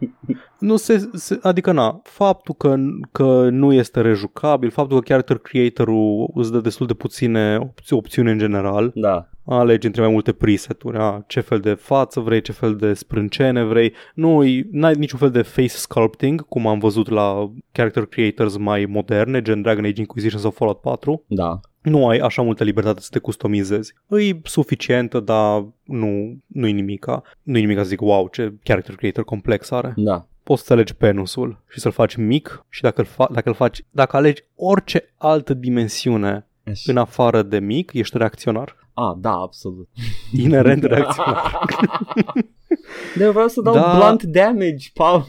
Nu 0.59 0.75
se, 0.75 1.09
se 1.13 1.39
adică 1.41 1.71
na, 1.71 1.99
faptul 2.03 2.55
că, 2.55 2.75
că 3.11 3.49
nu 3.49 3.73
este 3.73 4.01
rejucabil, 4.01 4.69
faptul 4.69 4.97
că 4.97 5.03
character 5.03 5.37
creator-ul 5.37 6.31
îți 6.33 6.51
dă 6.51 6.59
destul 6.59 6.87
de 6.87 6.93
puține 6.93 7.57
opți- 7.57 7.93
opțiuni 7.93 8.31
în 8.31 8.37
general, 8.37 8.91
da. 8.95 9.29
alegi 9.45 9.85
între 9.85 10.01
mai 10.01 10.11
multe 10.11 10.31
preset-uri, 10.31 10.97
a, 10.97 11.23
ce 11.27 11.39
fel 11.39 11.59
de 11.59 11.73
față 11.73 12.19
vrei, 12.19 12.41
ce 12.41 12.51
fel 12.51 12.75
de 12.75 12.93
sprâncene 12.93 13.63
vrei, 13.63 13.93
nu 14.15 14.37
ai 14.39 14.69
niciun 14.97 15.19
fel 15.19 15.31
de 15.31 15.41
face 15.41 15.67
sculpting, 15.67 16.41
cum 16.47 16.67
am 16.67 16.79
văzut 16.79 17.09
la 17.09 17.51
character 17.71 18.05
creators 18.05 18.57
mai 18.57 18.85
moderne, 18.85 19.41
gen 19.41 19.61
Dragon 19.61 19.85
Age 19.85 19.99
Inquisition 20.01 20.39
sau 20.41 20.51
Fallout 20.51 20.79
4, 20.81 21.23
Da. 21.27 21.59
Nu 21.83 22.07
ai 22.07 22.17
așa 22.17 22.41
multă 22.41 22.63
libertate 22.63 22.99
să 23.01 23.07
te 23.11 23.19
customizezi. 23.19 23.93
E 24.09 24.39
suficientă, 24.43 25.19
dar 25.19 25.65
nu, 25.83 26.37
nu-i 26.47 26.71
nimica. 26.71 27.21
Nu-i 27.43 27.61
nimica 27.61 27.81
să 27.81 27.87
zic, 27.87 28.01
wow, 28.01 28.27
ce 28.31 28.53
character 28.63 28.95
creator 28.95 29.23
complex 29.23 29.71
are. 29.71 29.93
Da. 29.95 30.27
Poți 30.43 30.63
să 30.65 30.73
alegi 30.73 30.95
penusul 30.95 31.63
și 31.69 31.79
să-l 31.79 31.91
faci 31.91 32.15
mic 32.15 32.65
și 32.69 32.81
dacă 32.81 33.01
îl, 33.01 33.07
fa- 33.07 33.31
dacă 33.33 33.49
îl 33.49 33.55
faci, 33.55 33.81
dacă 33.91 34.15
alegi 34.17 34.43
orice 34.55 35.13
altă 35.17 35.53
dimensiune 35.53 36.45
Așa. 36.65 36.91
în 36.91 36.97
afară 36.97 37.41
de 37.41 37.59
mic, 37.59 37.93
ești 37.93 38.17
reacționar. 38.17 38.75
Ah, 38.93 39.11
da, 39.17 39.31
absolut. 39.31 39.89
Inerent 40.37 40.83
reacționar. 40.93 41.59
De 43.17 43.29
vreau 43.29 43.47
să 43.47 43.61
dau 43.61 43.73
Da. 43.73 43.95
blunt 43.97 44.23
damage, 44.23 44.87
Paul. 44.93 45.25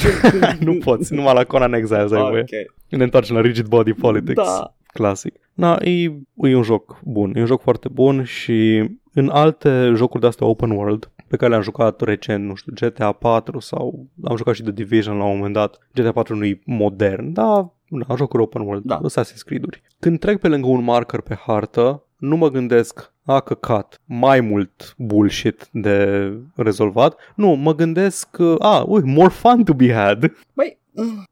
nu 0.60 0.74
poți, 0.78 1.14
numai 1.14 1.34
la 1.34 1.44
Conan 1.44 1.72
Exiles 1.72 2.10
ai 2.12 2.20
voie. 2.22 2.40
ok. 2.40 2.72
Ne 2.98 3.04
întoarcem 3.04 3.34
la 3.36 3.40
rigid 3.42 3.66
body 3.66 3.92
politics. 3.92 4.44
Da. 4.44 4.74
Clasic. 4.92 5.34
Na, 5.54 5.78
e, 5.82 6.02
e 6.34 6.56
un 6.56 6.62
joc 6.62 7.00
bun, 7.04 7.32
e 7.36 7.40
un 7.40 7.46
joc 7.46 7.60
foarte 7.60 7.88
bun 7.88 8.24
și 8.24 8.90
în 9.12 9.28
alte 9.28 9.92
jocuri 9.94 10.20
de 10.20 10.26
astea 10.26 10.46
open 10.46 10.70
world 10.70 11.10
pe 11.28 11.36
care 11.36 11.50
le-am 11.50 11.62
jucat 11.62 12.00
recent, 12.00 12.44
nu 12.44 12.54
știu, 12.54 12.72
GTA 12.74 13.12
4 13.12 13.58
sau 13.58 14.06
am 14.24 14.36
jucat 14.36 14.54
și 14.54 14.62
The 14.62 14.72
Division 14.72 15.16
la 15.16 15.24
un 15.24 15.36
moment 15.36 15.54
dat. 15.54 15.78
GTA 15.94 16.12
4 16.12 16.36
nu 16.36 16.44
e 16.44 16.60
modern, 16.64 17.32
dar 17.32 17.72
da, 17.88 18.14
jocuri 18.16 18.42
open 18.42 18.62
world, 18.62 18.84
Da. 18.84 19.00
Assassin's 19.08 19.44
Creed-uri. 19.44 19.82
Când 19.98 20.18
trec 20.18 20.40
pe 20.40 20.48
lângă 20.48 20.66
un 20.66 20.84
marker 20.84 21.20
pe 21.20 21.34
hartă, 21.34 22.04
nu 22.16 22.36
mă 22.36 22.50
gândesc, 22.50 23.12
a 23.24 23.40
căcat, 23.40 24.00
mai 24.04 24.40
mult 24.40 24.94
bullshit 24.98 25.68
de 25.72 26.28
rezolvat. 26.56 27.16
Nu, 27.36 27.48
mă 27.48 27.74
gândesc, 27.74 28.28
a, 28.58 28.84
ui, 28.88 29.02
more 29.04 29.28
fun 29.28 29.64
to 29.64 29.74
be 29.74 29.92
had. 29.92 30.32
Băi, 30.54 30.78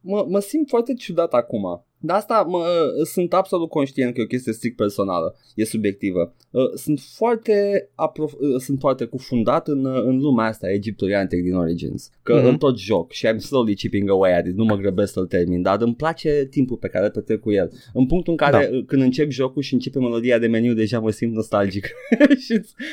mă, 0.00 0.26
mă 0.28 0.38
simt 0.38 0.68
foarte 0.68 0.94
ciudat 0.94 1.32
acum. 1.32 1.84
Dar 2.02 2.16
asta 2.16 2.46
mă, 2.48 2.64
sunt 3.04 3.32
absolut 3.34 3.68
conștient 3.68 4.14
că 4.14 4.20
e 4.20 4.24
o 4.24 4.26
chestie 4.26 4.52
strict 4.52 4.76
personală, 4.76 5.36
e 5.54 5.64
subiectivă. 5.64 6.34
Uh, 6.50 6.62
Sunt 6.74 7.00
foarte, 7.00 7.88
aprof- 7.94 8.38
uh, 8.40 8.56
sunt 8.58 8.78
foarte 8.80 9.04
cufundat 9.04 9.68
în, 9.68 9.84
uh, 9.84 10.02
în 10.04 10.16
lumea 10.18 10.46
asta 10.46 10.70
egipturiantic 10.70 11.42
din 11.42 11.54
Origins. 11.54 12.10
Că 12.22 12.32
Mhm. 12.34 12.42
mm-hmm. 12.42 12.48
îl 12.48 12.56
tot 12.56 12.78
joc 12.78 13.12
și 13.12 13.26
I'm 13.26 13.36
slowly 13.36 13.74
chipping 13.74 14.10
away 14.10 14.36
at 14.38 14.46
it, 14.46 14.56
nu 14.56 14.64
mă 14.64 14.76
grăbesc 14.76 15.12
să-l 15.12 15.26
termin, 15.26 15.62
dar 15.62 15.76
îmi 15.80 15.94
place 15.94 16.46
timpul 16.50 16.76
pe 16.76 16.88
care 16.88 17.04
îl 17.04 17.10
petrec 17.10 17.40
cu 17.40 17.52
el. 17.52 17.70
În 17.94 18.06
punctul 18.06 18.32
în 18.32 18.36
care 18.38 18.68
Da. 18.70 18.76
uh, 18.76 18.84
când 18.86 19.02
încep 19.02 19.30
jocul 19.30 19.62
și 19.62 19.74
începe 19.74 19.98
melodia 19.98 20.38
de 20.38 20.46
meniu, 20.46 20.74
deja 20.74 20.98
mă 21.00 21.10
simt 21.10 21.34
nostalgic. 21.34 21.84
și 22.44 22.52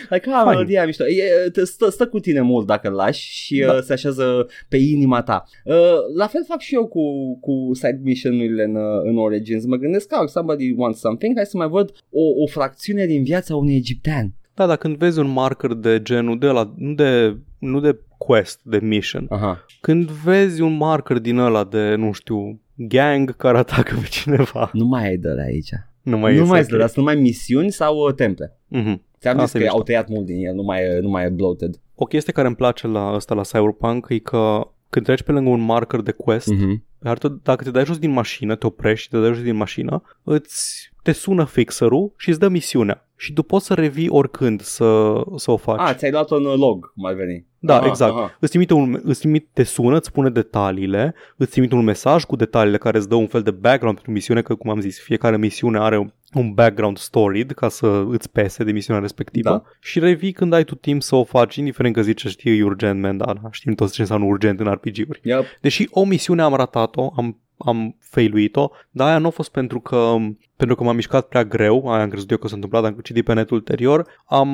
like, 0.10 0.30
ah, 0.30 0.40
Fine. 0.42 0.50
melodia 0.50 0.82
e 0.82 0.86
mișto. 0.86 1.08
E, 1.08 1.50
te- 1.50 1.66
stă, 1.66 1.90
stă 1.90 2.08
cu 2.08 2.20
tine 2.20 2.42
mult 2.42 2.66
dacă 2.68 2.88
îl 2.88 2.94
lași 2.94 3.32
și 3.46 3.60
Da. 3.60 3.74
uh, 3.74 3.80
se 3.82 3.94
așează 3.94 4.48
pe 4.70 4.78
inima 4.78 5.22
ta. 5.22 5.44
Uh, 5.66 5.76
la 6.16 6.28
fel 6.28 6.44
fac 6.48 6.60
și 6.60 6.74
eu 6.74 6.88
cu, 6.88 7.38
cu 7.40 7.70
side 7.74 8.00
mission-urile 8.04 8.64
în, 8.64 8.76
uh, 8.76 8.97
în 9.04 9.18
Origins. 9.18 9.66
Mă 9.66 9.76
gândesc 9.76 10.08
că 10.08 10.26
somebody 10.28 10.74
wants 10.78 11.00
something, 11.00 11.36
hai 11.36 11.46
să 11.46 11.58
mai 11.58 11.68
văd 11.68 11.92
o, 12.10 12.22
o 12.44 12.48
fracțiune 12.48 13.06
din 13.06 13.24
viața 13.24 13.56
unui 13.56 13.76
egiptean. 13.76 14.34
Da, 14.54 14.66
dar 14.66 14.78
când 14.78 14.96
vezi 14.98 15.20
un 15.20 15.28
marker 15.30 15.74
de 15.74 16.02
genul 16.02 16.40
de 16.40 16.48
la, 16.48 16.74
nu 16.76 16.94
de 16.94 17.38
nu 17.60 17.80
de 17.80 18.00
quest, 18.18 18.60
de 18.64 18.80
mission. 18.82 19.26
Aha. 19.30 19.66
Când 19.82 20.10
vezi 20.10 20.62
un 20.62 20.78
marker 20.78 21.18
din 21.20 21.38
ăla 21.38 21.64
de, 21.64 21.96
nu 21.96 22.12
știu, 22.12 22.62
gang 22.76 23.36
care 23.36 23.58
atacă 23.58 23.96
pe 24.02 24.08
cineva, 24.10 24.70
Nu 24.74 24.86
mai 24.86 25.08
ai 25.08 25.18
de 25.18 25.30
la 25.30 25.42
aici. 25.42 25.70
nu 26.02 26.18
mai 26.18 26.32
nu 26.34 26.38
iese 26.40 26.50
mai 26.50 26.60
ok. 26.60 26.66
sunt, 26.66 26.80
dar 26.80 26.88
sunt 26.90 27.06
numai 27.06 27.22
misiuni 27.22 27.72
sau 27.72 27.98
uh, 28.08 28.14
temple. 28.14 28.58
Mhm. 28.68 29.02
Ți-am 29.20 29.34
zis 29.34 29.44
Asta 29.44 29.58
că 29.58 29.64
e 29.64 29.68
au 29.68 29.74
mișto. 29.74 29.92
tăiat 29.92 30.10
mult 30.10 30.26
din 30.26 30.46
el, 30.46 30.56
nu 30.56 30.64
mai, 30.64 30.82
e- 30.84 31.00
nu 31.02 31.10
mai 31.10 31.26
e 31.26 31.30
bloated. 31.30 31.76
O 31.96 32.06
chestie 32.06 32.34
care 32.34 32.48
îmi 32.48 32.56
place 32.56 32.88
la 32.88 33.12
ăsta, 33.16 33.36
la 33.36 33.42
Cyberpunk, 33.42 34.06
e 34.10 34.18
că 34.18 34.68
când 34.90 35.06
treci 35.06 35.22
pe 35.22 35.32
lângă 35.32 35.50
un 35.50 35.60
marker 35.66 36.00
de 36.02 36.12
quest, 36.12 36.48
Mhm. 36.48 36.84
pe 37.00 37.08
hartă, 37.08 37.40
dacă 37.44 37.64
te 37.64 37.72
dai 37.72 37.86
jos 37.86 37.98
din 37.98 38.12
mașină, 38.12 38.56
te 38.56 38.66
oprești 38.66 39.04
și 39.04 39.10
te 39.10 39.20
dai 39.20 39.34
jos 39.34 39.44
din 39.44 39.56
mașină, 39.56 40.02
îți 40.24 40.90
te 41.04 41.12
sună 41.12 41.46
fixerul 41.46 42.14
și 42.18 42.30
îți 42.30 42.40
dă 42.40 42.48
misiunea. 42.48 43.02
Și 43.16 43.34
tu 43.34 43.44
poți 43.44 43.66
să 43.66 43.74
revii 43.74 44.10
oricând 44.10 44.62
să, 44.62 45.14
să 45.36 45.52
o 45.52 45.58
faci. 45.58 45.80
Ah, 45.80 45.96
ți-ai 45.96 46.12
luat 46.12 46.30
un 46.30 46.44
log, 46.44 46.92
cum 46.94 47.06
ar 47.06 47.14
veni. 47.14 47.46
Da, 47.68 47.78
Aha, 47.78 47.88
exact. 47.88 48.12
aha. 48.14 48.38
Îți 48.40 48.50
trimite 48.50 48.74
un, 48.74 49.00
îți 49.04 49.20
trimite, 49.20 49.48
te 49.54 49.64
sună, 49.64 49.96
îți 49.98 50.08
spune 50.08 50.30
detaliile, 50.30 51.14
îți 51.38 51.52
trimite 51.52 51.76
un 51.76 51.84
mesaj 51.84 52.24
cu 52.24 52.36
detaliile 52.36 52.78
care 52.78 52.98
îți 52.98 53.10
dă 53.10 53.16
un 53.16 53.28
fel 53.28 53.42
de 53.42 53.52
background 53.52 53.96
pentru 53.96 54.12
misiune, 54.12 54.42
că 54.42 54.56
cum 54.56 54.70
am 54.70 54.80
zis, 54.80 55.00
fiecare 55.00 55.38
misiune 55.38 55.80
are 55.80 56.14
un 56.34 56.54
background 56.54 56.98
storied 56.98 57.52
ca 57.52 57.70
să 57.70 58.06
îți 58.10 58.32
pese 58.32 58.64
de 58.64 58.72
misiunea 58.72 59.02
respectivă 59.02 59.50
Da. 59.50 59.64
și 59.80 60.00
revii 60.00 60.32
când 60.32 60.54
ai 60.54 60.64
tu 60.64 60.76
timp 60.76 61.02
să 61.02 61.16
o 61.16 61.24
faci, 61.24 61.56
indiferent 61.56 61.94
că 61.96 62.02
zici, 62.02 62.26
știi, 62.28 62.60
e 62.60 62.64
urgent, 62.64 63.02
man, 63.02 63.18
da, 63.18 63.26
da, 63.26 63.50
știm 63.52 63.74
toți 63.74 63.94
ce 63.94 64.02
înseamnă 64.02 64.26
urgent 64.26 64.60
în 64.60 64.72
RPG-uri. 64.72 65.20
Yep. 65.24 65.44
Deși 65.62 65.88
o 65.92 66.06
misiune 66.06 66.42
am 66.42 66.54
ratat-o, 66.54 67.12
am, 67.16 67.40
am 67.58 67.96
failuit-o, 68.00 68.70
dar 68.92 69.08
aia 69.08 69.18
nu 69.18 69.28
a 69.28 69.30
fost 69.30 69.52
pentru 69.52 69.80
că, 69.80 70.16
pentru 70.56 70.76
că 70.76 70.84
m-am 70.84 70.96
mișcat 70.96 71.28
prea 71.28 71.44
greu, 71.44 71.90
aia 71.90 72.04
am 72.04 72.10
crezut 72.10 72.32
eu 72.32 72.38
că 72.38 72.48
s-a 72.48 72.56
întâmplat, 72.56 72.86
am 72.86 73.00
citit 73.04 73.26
pe 73.26 73.34
net 73.34 73.50
ulterior, 73.50 74.08
am, 74.26 74.50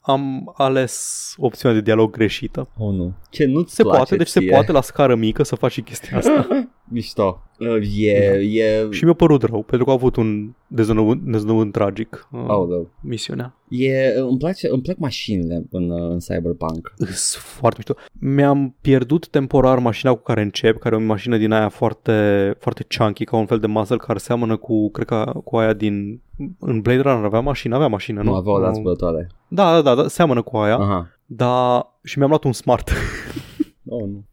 am 0.00 0.52
ales 0.56 1.34
opțiunea 1.36 1.78
de 1.78 1.84
dialog 1.84 2.10
greșită. 2.10 2.68
Oh, 2.78 2.94
nu. 2.94 3.14
Ce 3.30 3.44
nu-ți 3.46 3.74
Se 3.74 3.82
place 3.82 3.96
poate, 3.96 4.16
deci 4.16 4.28
se 4.28 4.40
ție? 4.40 4.50
poate 4.50 4.72
la 4.72 4.80
scară 4.80 5.14
mică 5.14 5.42
să 5.42 5.54
faci 5.54 5.72
și 5.72 5.80
chestia 5.82 6.16
asta. 6.16 6.46
Mișto. 6.90 7.42
Uh, 7.58 7.76
E, 7.96 8.10
e... 8.52 8.88
și 8.90 9.04
mi-a 9.04 9.12
părut 9.12 9.42
rău, 9.42 9.62
pentru 9.62 9.84
că 9.84 9.90
a 9.90 9.94
avut 9.94 10.16
un 10.16 10.52
dezvăluit 10.66 11.20
dezvăluit 11.22 11.72
tragic 11.72 12.28
uh, 12.32 12.40
Oh, 12.46 12.68
da. 12.68 12.86
misiunea. 13.00 13.54
E, 13.68 14.14
îmi, 14.16 14.38
place, 14.38 14.68
îmi 14.70 14.82
plac 14.82 14.96
mașinile 14.98 15.64
în, 15.70 15.90
uh, 15.90 16.10
în 16.10 16.18
Cyberpunk. 16.18 16.92
Îs 16.96 17.36
foarte 17.36 17.78
mișto. 17.86 18.02
Mi-am 18.34 18.76
pierdut 18.80 19.28
temporar 19.28 19.78
mașina 19.78 20.12
cu 20.12 20.22
care 20.22 20.42
încep, 20.42 20.78
care 20.78 20.94
e 20.94 20.98
o 20.98 21.02
mașină 21.02 21.36
din 21.36 21.52
aia 21.52 21.68
foarte, 21.68 22.56
foarte 22.58 22.86
chunky, 22.98 23.24
ca 23.24 23.36
un 23.36 23.46
fel 23.46 23.58
de 23.58 23.66
muscle 23.66 23.96
care 23.96 24.18
seamănă 24.18 24.56
cu, 24.56 24.90
cred 24.90 25.06
că, 25.06 25.32
cu 25.44 25.56
aia 25.56 25.72
din... 25.72 26.20
În 26.58 26.80
Blade 26.80 27.00
Runner 27.00 27.24
avea 27.24 27.40
mașină? 27.40 27.74
Avea 27.74 27.86
mașină, 27.88 28.22
nu? 28.22 28.30
Nu 28.30 28.36
avea 28.36 28.52
o 28.52 28.58
Nu. 28.58 28.64
la 28.64 28.72
zburătoare. 28.72 29.28
Da, 29.48 29.72
da, 29.72 29.80
da, 29.82 30.02
da, 30.02 30.08
seamănă 30.08 30.42
cu 30.42 30.56
aia, 30.56 30.76
Aha. 30.76 31.08
dar 31.26 31.86
și 32.04 32.18
mi-am 32.18 32.30
luat 32.30 32.44
un 32.44 32.52
smart. 32.52 32.90
Oh, 33.92 34.08
nu. 34.08 34.24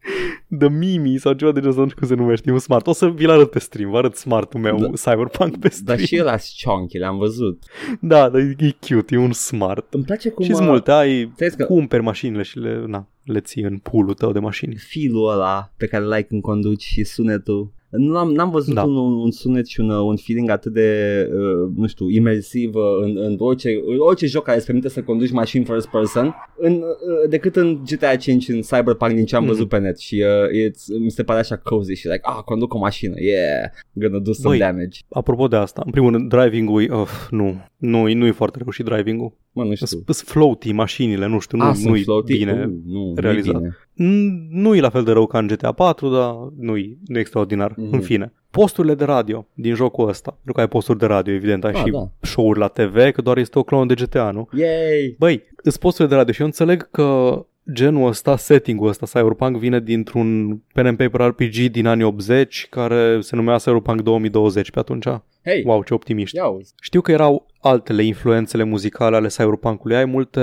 The 0.60 0.70
Mimi 0.70 1.18
sau 1.18 1.34
ceva 1.34 1.52
de 1.52 1.60
genul 1.60 1.70
ăsta, 1.70 1.82
nu 1.82 1.88
știu 1.88 2.00
cum 2.00 2.08
se 2.08 2.22
numește, 2.22 2.50
e 2.50 2.54
un 2.54 2.60
smart. 2.60 2.88
O 2.88 2.94
să 2.94 3.10
vi-l 3.10 3.30
arăt 3.30 3.50
pe 3.50 3.60
stream, 3.60 3.90
vă 3.90 3.98
arăt 3.98 4.16
smartul 4.16 4.60
meu, 4.60 4.80
Da. 4.80 5.12
Cyberpunk 5.12 5.60
pe 5.60 5.70
stream. 5.70 5.98
Dar 5.98 6.08
și 6.08 6.18
ăla 6.20 6.36
chunky, 6.64 6.98
le-am 6.98 7.18
văzut. 7.18 7.64
Da, 8.02 8.30
dar 8.30 8.42
e 8.42 8.56
e 8.60 8.76
cute, 8.88 9.16
e 9.16 9.18
un 9.18 9.32
smart. 9.32 9.94
Îmi 9.94 10.04
place 10.04 10.30
cum... 10.30 10.46
și 10.46 10.52
uh, 10.52 10.58
multe, 10.62 10.92
ai, 10.92 11.32
Ți-ai 11.36 11.50
zis 11.50 11.58
că 11.58 11.66
cumperi 11.66 12.04
mașinile 12.04 12.44
și 12.44 12.60
le, 12.60 12.84
na, 12.86 13.08
le 13.24 13.40
ții 13.40 13.64
în 13.64 13.78
pulul 13.78 14.14
tău 14.14 14.32
de 14.32 14.40
mașini. 14.40 14.76
filul 14.76 15.32
ăla 15.32 15.74
pe 15.78 15.88
care 15.88 16.04
l-ai 16.04 16.24
când 16.24 16.42
conduci 16.42 16.84
și 16.84 17.04
sunetul. 17.04 17.72
Nu 17.90 18.18
am, 18.18 18.32
n-am 18.32 18.50
văzut 18.50 18.74
Da. 18.74 18.84
un, 18.84 18.96
un 18.96 19.32
sunet 19.32 19.68
și 19.68 19.80
un, 19.80 19.90
un 19.90 20.16
feeling 20.18 20.50
atât 20.50 20.74
de, 20.74 20.90
uh, 21.34 21.70
nu 21.76 21.88
știu, 21.88 22.10
imersiv 22.10 22.76
uh, 22.76 22.82
în, 23.02 23.18
în, 23.18 23.36
orice, 23.40 23.70
în 23.86 23.98
orice 24.00 24.26
joc 24.26 24.44
care 24.44 24.58
îți 24.58 24.66
permite 24.66 24.90
să 24.90 25.02
conduci 25.02 25.32
mașini 25.32 25.66
first 25.66 25.88
person 25.88 26.36
în, 26.58 26.74
uh, 26.74 27.30
decât 27.30 27.56
în 27.56 27.80
GTA 27.92 28.16
5 28.16 28.48
în 28.50 28.60
Cyberpunk 28.62 29.12
din 29.14 29.26
ce 29.26 29.36
am 29.36 29.42
Mhm. 29.44 29.52
văzut 29.52 29.70
pe 29.70 29.78
net 29.78 29.98
și 30.00 30.24
uh, 30.26 30.70
it's, 30.70 31.00
mi 31.00 31.12
se 31.12 31.24
pare 31.24 31.40
așa 31.40 31.58
cozy 31.58 31.94
și 31.94 32.08
like, 32.08 32.22
ah, 32.24 32.40
conduc 32.46 32.74
o 32.74 32.78
mașină, 32.78 33.14
yeah, 33.22 33.70
gonna 33.94 34.20
do 34.20 34.32
some 34.34 34.58
Băi, 34.58 34.68
damage. 34.68 35.00
Apropo 35.10 35.48
de 35.48 35.56
asta, 35.56 35.82
în 35.86 35.92
primul 35.92 36.12
rând, 36.12 36.30
driving-ul, 36.30 36.82
e- 36.82 36.88
uh, 36.94 37.08
nu, 37.30 37.56
nu, 37.78 38.14
nu 38.14 38.26
e 38.26 38.32
foarte 38.32 38.58
reușit 38.58 38.86
driving-ul. 38.86 39.32
Mă, 39.52 39.64
nu 39.64 39.74
știu. 39.76 39.86
Sunt 39.86 40.16
floaty 40.16 40.72
mașinile, 40.72 41.26
nu 41.28 41.40
știu, 41.40 41.58
nu, 41.58 41.64
ah, 41.64 41.70
nu 41.70 41.76
sunt 41.82 41.96
e 41.96 42.00
floaty? 42.02 42.38
bine. 42.38 42.52
Uh, 42.66 42.74
nu, 42.86 43.14
realizat. 43.16 43.54
nu 43.54 43.60
e 43.66 43.76
bine. 43.94 44.10
Mm, 44.12 44.48
Nu 44.62 44.76
e 44.76 44.80
la 44.80 44.90
fel 44.90 45.04
de 45.04 45.12
rău 45.12 45.26
ca 45.26 45.38
în 45.38 45.48
GTA 45.48 45.72
4, 45.72 46.10
dar 46.10 46.34
nu 46.60 46.78
e, 46.78 46.98
nu 47.06 47.18
e 47.18 47.20
extraordinar. 47.20 47.74
Mhm. 47.78 47.94
În 47.94 48.02
fine, 48.02 48.34
posturile 48.52 48.96
de 48.96 49.04
radio 49.04 49.48
din 49.54 49.74
jocul 49.76 50.08
ăsta. 50.10 50.32
Pentru 50.32 50.54
că 50.54 50.60
ai 50.60 50.68
posturi 50.68 51.00
de 51.00 51.06
radio, 51.06 51.34
evident, 51.34 51.64
ai 51.64 51.72
Ah, 51.72 51.78
și 51.86 51.92
da. 51.92 52.10
show-uri 52.22 52.60
la 52.60 52.68
TV, 52.68 53.12
că 53.12 53.22
doar 53.22 53.38
este 53.38 53.60
o 53.60 53.64
clonă 53.64 53.86
de 53.86 53.94
GTA, 54.04 54.32
nu? 54.32 54.48
Yay! 54.52 55.16
Băi, 55.20 55.44
îți 55.64 55.80
posturile 55.80 56.10
de 56.10 56.16
radio 56.16 56.34
și 56.34 56.40
eu 56.42 56.46
înțeleg 56.48 56.90
că 56.92 57.46
genul 57.74 58.08
ăsta, 58.08 58.38
setting-ul 58.38 58.88
ăsta, 58.88 59.06
Cyberpunk, 59.06 59.58
vine 59.58 59.80
dintr-un 59.80 60.58
pen 60.74 60.86
and 60.86 60.98
paper 60.98 61.28
RPG 61.28 61.56
din 61.72 61.86
anii 61.88 62.04
80 62.04 62.68
care 62.70 63.22
se 63.22 63.36
numea 63.36 63.58
Cyberpunk 63.58 64.02
2020 64.02 64.72
pe 64.72 64.80
atunci. 64.80 65.06
Hey, 65.44 65.64
Wow, 65.66 65.84
ce 65.84 65.94
optimiști. 65.94 66.36
ia 66.36 66.48
uzi. 66.48 66.74
Știu 66.82 67.02
că 67.02 67.12
erau 67.12 67.46
altele 67.62 68.04
influențele 68.04 68.64
muzicale 68.64 69.16
ale 69.16 69.28
Cyberpunk-ului. 69.28 69.96
Ai 69.96 70.06
multe, 70.06 70.42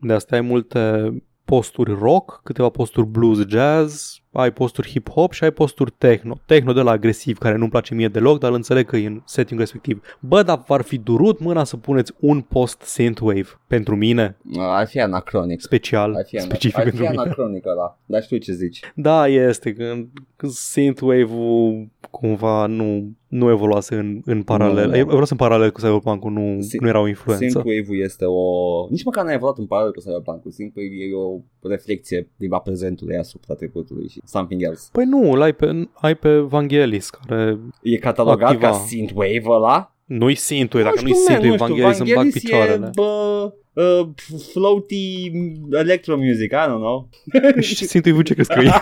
de 0.00 0.12
astea 0.12 0.38
ai 0.38 0.44
multe 0.44 1.12
posturi 1.44 1.96
rock, 2.00 2.40
câteva 2.44 2.68
posturi 2.68 3.06
blues 3.06 3.46
jazz, 3.48 4.12
ai 4.34 4.52
posturi 4.52 4.88
hip-hop 4.88 5.30
și 5.30 5.44
ai 5.44 5.50
posturi 5.50 5.92
techno. 5.98 6.38
Techno 6.46 6.72
de 6.72 6.80
la 6.80 6.90
agresiv, 6.90 7.38
care 7.38 7.56
nu-mi 7.56 7.70
place 7.70 7.94
mie 7.94 8.08
deloc, 8.08 8.38
dar 8.38 8.50
îl 8.50 8.56
înțeleg 8.56 8.86
că 8.86 8.96
e 8.96 9.06
în 9.06 9.22
setting 9.24 9.60
respectiv. 9.60 10.02
Bă, 10.20 10.42
dar 10.42 10.62
v-ar 10.66 10.80
fi 10.80 10.98
durut 10.98 11.38
mâna 11.40 11.64
să 11.64 11.76
puneți 11.76 12.12
un 12.20 12.40
post 12.40 12.80
synthwave 12.82 13.46
pentru 13.66 13.96
mine, 13.96 14.36
Ar 14.58 14.86
fi 14.86 15.00
anacronic. 15.00 15.60
special, 15.60 16.14
Ar 16.14 16.24
fi, 16.26 16.38
specific 16.38 16.78
ar 16.78 16.82
fi 16.84 16.88
pentru 16.90 17.08
mine. 17.10 17.20
anacronic 17.22 17.66
ăla, 17.66 17.98
dar 18.06 18.22
știu 18.22 18.36
ce 18.36 18.52
zici. 18.52 18.80
Da, 18.94 19.26
este 19.28 19.72
că, 19.72 19.94
că 20.36 20.46
synthwave-ul 20.50 21.88
cumva 22.10 22.66
nu, 22.66 23.12
nu 23.34 23.50
evoluase 23.50 23.94
în, 23.94 24.20
în 24.24 24.42
paralel. 24.42 24.84
Nu, 24.84 24.90
nu. 24.90 24.96
Evoluase 24.96 25.32
în 25.32 25.38
paralel 25.38 25.70
cu 25.70 25.80
Cyberpunk-ul, 25.80 26.32
nu, 26.32 26.60
Si- 26.60 26.76
nu 26.80 26.88
era 26.88 27.00
o 27.00 27.08
influență. 27.08 27.44
Synthwave-ul 27.44 28.00
este 28.02 28.24
o... 28.24 28.42
Nici 28.90 29.04
măcar 29.04 29.24
n-a 29.24 29.32
evoluat 29.32 29.58
în 29.58 29.66
paralel 29.66 29.92
cu 29.92 30.00
Cyberpunk-ul. 30.00 30.50
Synthwave 30.50 30.88
e 31.10 31.14
o 31.14 31.40
reflexie 31.68 32.30
din 32.36 32.48
prezentului 32.64 33.16
asupra 33.16 33.54
trecutului 33.54 34.08
și 34.08 34.20
something 34.24 34.62
else. 34.62 34.88
Păi 34.92 35.04
nu, 35.04 35.30
îl 35.32 35.42
ai 35.42 35.52
pe, 35.52 35.88
ai 35.94 36.14
pe 36.14 36.36
Vangelis, 36.38 37.10
care 37.10 37.58
E 37.82 37.96
catalogat 37.96 38.50
Activa. 38.50 38.70
ca 38.70 38.76
Synthwave 38.76 39.42
ăla? 39.46 39.94
nu-i 40.04 40.34
Synthwave, 40.34 40.84
dacă 40.88 41.00
nu-i 41.02 41.12
știu, 41.12 41.24
man, 41.32 41.40
Synthwave, 41.40 41.48
nu 41.48 41.74
știu, 41.74 41.82
Vangelis 41.82 41.98
îmi 41.98 42.08
bag 42.08 42.16
Vangelis 42.16 42.42
picioarele. 42.42 42.86
E, 42.86 42.90
bă, 42.94 43.52
uh, 43.72 44.08
floaty 44.52 45.32
electro 45.72 46.16
music, 46.16 46.50
I 46.52 46.54
don't 46.54 46.84
know. 46.86 47.08
Și 47.60 47.84
Synthwave 47.84 48.22
ce 48.22 48.34
crezi 48.34 48.48
că 48.54 48.60
e? 48.60 48.70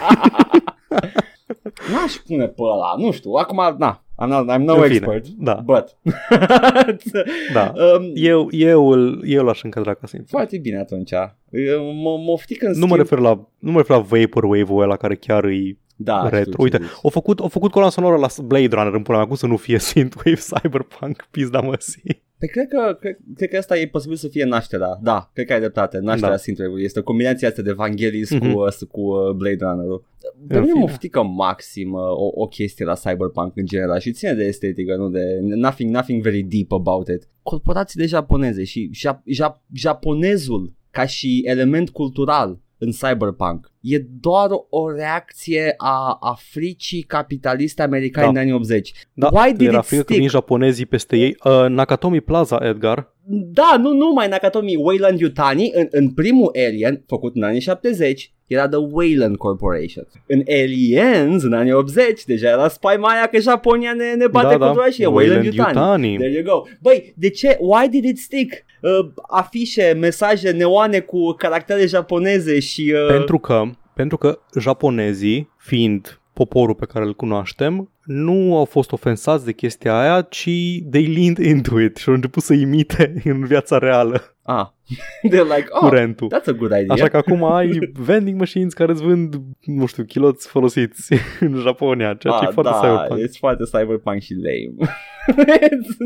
N-aș 1.93 2.13
pune 2.27 2.47
pe 2.47 2.63
ăla, 2.63 2.95
nu 2.99 3.11
știu, 3.11 3.31
acum, 3.31 3.77
na, 3.79 4.05
I'm, 4.25 4.29
not, 4.29 4.49
I'm 4.51 4.63
no 4.65 4.75
În 4.75 4.83
fine, 4.83 4.95
expert, 4.95 5.27
Da, 5.29 5.55
but... 5.65 5.97
da. 7.55 7.73
um, 7.99 8.11
Eu, 8.15 8.49
eu, 8.51 8.91
îl, 8.91 9.23
eu 9.27 9.45
l-aș 9.45 9.63
încadra 9.63 9.95
ca 9.95 10.07
Synthwave. 10.07 10.31
Foarte 10.31 10.59
bine 10.59 10.79
atunci. 10.79 11.11
Eu 11.51 11.85
Mă, 11.93 12.11
mă 12.25 12.31
oftic 12.31 12.63
în 12.63 12.73
Nu 12.79 12.87
mă 12.87 12.95
schimb- 12.95 12.97
refer 12.99 13.19
la, 13.19 13.49
nu 13.59 13.71
mă 13.71 13.79
refer 13.79 13.97
la 13.97 14.03
Vaporwave-ul 14.03 14.83
ăla 14.83 14.97
care 14.97 15.15
chiar 15.17 15.45
e 15.45 15.77
da, 15.97 16.17
știu 16.17 16.29
retro. 16.37 16.51
ce 16.53 16.63
Uite, 16.63 16.79
zici. 16.81 16.91
au 17.03 17.11
făcut, 17.11 17.39
au 17.41 17.49
făcut 17.49 17.71
coloana 17.71 17.93
sonoră 17.93 18.17
la 18.17 18.27
Blade 18.45 18.75
Runner 18.75 18.93
în 18.95 19.03
pula 19.03 19.17
mea, 19.17 19.27
cum 19.27 19.37
să 19.37 19.47
nu 19.47 19.57
fie 19.57 19.79
Synthwave 19.89 20.41
Cyberpunk, 20.61 21.27
pizda 21.31 21.61
măsii. 21.61 22.23
Păi 22.43 22.51
cred 22.51 22.69
că, 22.69 22.97
cred, 23.01 23.19
cred 23.37 23.49
că 23.49 23.57
asta 23.57 23.79
e 23.79 23.87
posibil 23.87 24.17
să 24.17 24.29
fie 24.29 24.45
nașterea. 24.45 24.99
Da, 25.03 25.31
cred 25.33 25.47
că 25.47 25.53
ai 25.53 25.59
dreptate. 25.59 25.99
Nașterea 25.99 26.29
Da. 26.29 26.35
da. 26.35 26.37
synthwave 26.37 26.81
Este 26.83 27.01
combinația 27.01 27.49
asta 27.49 27.63
de 27.63 27.73
Vangelis 27.73 28.31
Mhm. 28.31 28.53
cu, 28.53 28.59
uh, 28.61 28.87
cu 28.91 29.01
uh, 29.01 29.31
Blade 29.35 29.57
Runner-ul. 29.61 30.05
Pe 30.49 30.55
În 30.55 30.61
mine 30.61 30.73
mă 30.73 30.79
fine. 30.79 30.93
oftică 30.93 31.23
maxim 31.23 31.93
uh, 31.93 32.01
o, 32.01 32.31
o 32.35 32.47
chestie 32.47 32.85
la 32.85 32.95
Cyberpunk 32.95 33.57
în 33.57 33.67
general 33.67 33.99
și 33.99 34.13
ține 34.13 34.35
de 34.35 34.45
estetică, 34.45 34.97
nu 34.97 35.09
de 35.09 35.39
nothing, 35.43 35.95
nothing 35.95 36.23
very 36.23 36.43
deep 36.43 36.73
about 36.73 37.09
it. 37.09 37.29
Corporațiile 37.43 38.07
japoneze 38.07 38.65
și 38.65 38.91
ja, 38.93 39.23
ja, 39.25 39.63
japonezul 39.75 40.73
ca 40.91 41.07
și 41.07 41.43
element 41.45 41.91
cultural 41.91 42.59
în 42.85 42.91
Cyberpunk 42.91 43.71
e 43.81 43.99
doar 44.21 44.49
o 44.71 44.91
reacție 44.91 45.75
a, 45.77 46.17
a 46.21 46.37
fricii 46.39 47.03
capitaliste 47.03 47.83
americane 47.83 48.27
Da. 48.27 48.33
din 48.33 48.41
anii 48.41 48.53
80. 48.53 48.93
Da, 49.13 49.29
Why 49.33 49.53
did 49.53 49.67
era 49.67 49.79
it 49.79 49.85
frică 49.85 50.03
că 50.03 50.07
stick? 50.09 50.19
vin 50.21 50.29
japonezii 50.29 50.87
peste 50.87 51.17
ei. 51.17 51.37
Uh, 51.45 51.67
Nakatomi 51.69 52.21
Plaza, 52.21 52.59
Edgar, 52.63 53.13
Da, 53.29 53.77
nu 53.79 53.93
numai 53.93 54.29
Nakatomi, 54.29 54.77
Wayland 54.77 55.21
Yutani 55.21 55.71
în, 55.75 55.87
în 55.91 56.11
primul 56.11 56.51
Alien, 56.69 57.03
făcut 57.07 57.37
în 57.37 57.43
anii 57.43 57.61
70, 57.61 58.33
era 58.53 58.69
The 58.69 58.79
Wayland 58.91 59.37
Corporation. 59.37 60.07
În 60.27 60.43
Aliens, 60.49 61.43
în 61.43 61.53
anii 61.53 61.73
80, 61.73 62.25
deja 62.25 62.49
era 62.49 62.69
Spy 62.69 62.97
Maya 62.99 63.27
că 63.31 63.41
Japonia 63.41 63.93
ne, 63.93 64.15
ne 64.15 64.27
bate 64.27 64.47
da, 64.47 64.53
cu 64.53 64.65
da, 64.65 64.73
doar 64.73 64.93
și 64.93 65.03
e 65.03 65.07
Wayland, 65.07 65.45
Yutani. 65.45 65.77
Yutani. 65.77 66.17
There 66.17 66.33
you 66.33 66.43
go. 66.43 66.63
Băi, 66.81 67.15
de 67.17 67.31
ce? 67.31 67.59
Why 67.61 67.89
did 67.89 68.05
it 68.05 68.19
stick? 68.19 68.53
Uh, 68.81 69.13
afișe, 69.29 69.97
mesaje 70.01 70.51
neoane 70.51 71.01
cu 71.01 71.33
caractere 71.33 71.87
japoneze 71.87 72.59
și... 72.59 72.95
Uh, 72.95 73.07
Pentru 73.07 73.39
că, 73.39 73.63
pentru 73.95 74.17
că 74.17 74.39
japonezii, 74.61 75.51
fiind 75.57 76.21
poporul 76.33 76.75
pe 76.75 76.87
care 76.87 77.05
îl 77.05 77.15
cunoaștem 77.15 77.91
nu 78.05 78.57
au 78.57 78.65
fost 78.65 78.93
ofensați 78.93 79.45
de 79.45 79.53
chestia 79.53 80.01
aia, 80.01 80.23
ci 80.23 80.51
they 80.91 81.07
leaned 81.07 81.39
into 81.39 81.81
it 81.81 81.97
și 81.97 82.09
au 82.09 82.15
început 82.15 82.43
să 82.43 82.53
imite 82.55 83.15
în 83.25 83.45
viața 83.45 83.79
reală 83.79 84.33
Ah, 84.45 84.67
they're 85.31 85.47
like, 85.57 85.69
oh, 85.71 85.89
curentul. 85.89 86.29
that's 86.29 86.49
a 86.49 86.53
good 86.53 86.71
idea. 86.71 86.95
Așa 86.95 87.09
că 87.09 87.17
acum 87.17 87.45
ai 87.45 87.93
vending 87.93 88.39
machines 88.39 88.73
care 88.73 88.93
îți 88.93 89.03
vând, 89.03 89.35
nu 89.61 89.87
știu, 89.87 90.05
chiloți 90.05 90.49
folosiți 90.49 91.15
în 91.41 91.55
Japonia, 91.55 92.15
ceea 92.15 92.33
ce 92.39 92.45
ah, 92.45 92.49
e 92.49 92.53
foarte 92.53 92.71
da, 92.73 92.81
cyberpunk. 92.81 93.21
e 93.21 93.39
foarte 93.39 93.65
cyberpunk 93.65 94.21
și 94.21 94.35
lame. 94.35 94.93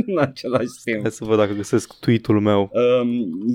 în 0.07 0.19
același 0.19 0.69
timp. 0.85 1.01
Hai 1.01 1.11
să 1.11 1.25
văd 1.25 1.39
dacă 1.39 1.53
găsesc 1.53 1.99
tweet-ul 2.01 2.41
meu. 2.41 2.71
Um, 2.73 3.09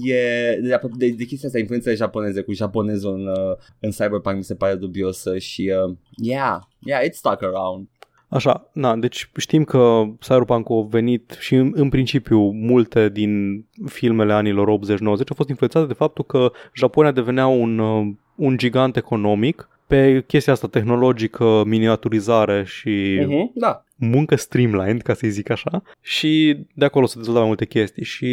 e, 0.04 0.60
de, 0.62 0.80
de, 0.98 1.10
de 1.10 1.24
chestia 1.24 1.48
asta, 1.48 1.60
influențele 1.60 1.96
japoneze 1.96 2.42
cu 2.42 2.54
japonezul 2.54 3.14
în, 3.14 3.28
uh, 3.28 3.58
în 3.80 3.90
Cyberpunk 3.90 4.36
mi 4.36 4.44
se 4.44 4.56
pare 4.56 4.76
dubiosă 4.76 5.38
și 5.38 5.74
uh, 5.88 5.96
yeah, 6.24 6.60
yeah, 6.80 7.02
it's 7.02 7.14
stuck 7.14 7.42
around. 7.44 7.88
Așa, 8.34 8.70
na, 8.74 8.96
deci 8.96 9.30
știm 9.38 9.64
că 9.64 10.04
Cyberpunk 10.20 10.68
a 10.70 10.88
venit 10.90 11.38
și 11.40 11.56
în, 11.56 11.72
în 11.76 11.90
principiu 11.90 12.40
multe 12.40 13.10
din 13.10 13.66
filmele 13.86 14.34
anilor 14.34 14.68
80-90 14.68 15.00
au 15.04 15.36
fost 15.36 15.50
influențate 15.50 15.86
de 15.86 15.94
faptul 15.94 16.24
că 16.24 16.52
Japonia 16.74 17.12
devenea 17.12 17.48
un, 17.48 17.80
uh, 17.80 18.08
un 18.36 18.58
gigant 18.58 18.96
economic 18.96 19.70
pe 19.96 20.24
chestia 20.28 20.54
asta 20.54 20.68
tehnologică, 20.68 21.64
miniaturizare 21.66 22.64
și 22.66 23.20
Uh-huh, 23.22 23.54
da. 23.54 23.84
muncă 23.96 24.36
streamlined, 24.36 25.02
ca 25.02 25.14
să-i 25.14 25.30
zic 25.30 25.50
așa, 25.50 25.84
și 26.02 26.58
de 26.74 26.86
acolo 26.86 27.06
se 27.06 27.14
dezvoltă 27.16 27.40
mai 27.40 27.48
multe 27.48 27.66
chestii 27.66 28.04
și 28.04 28.30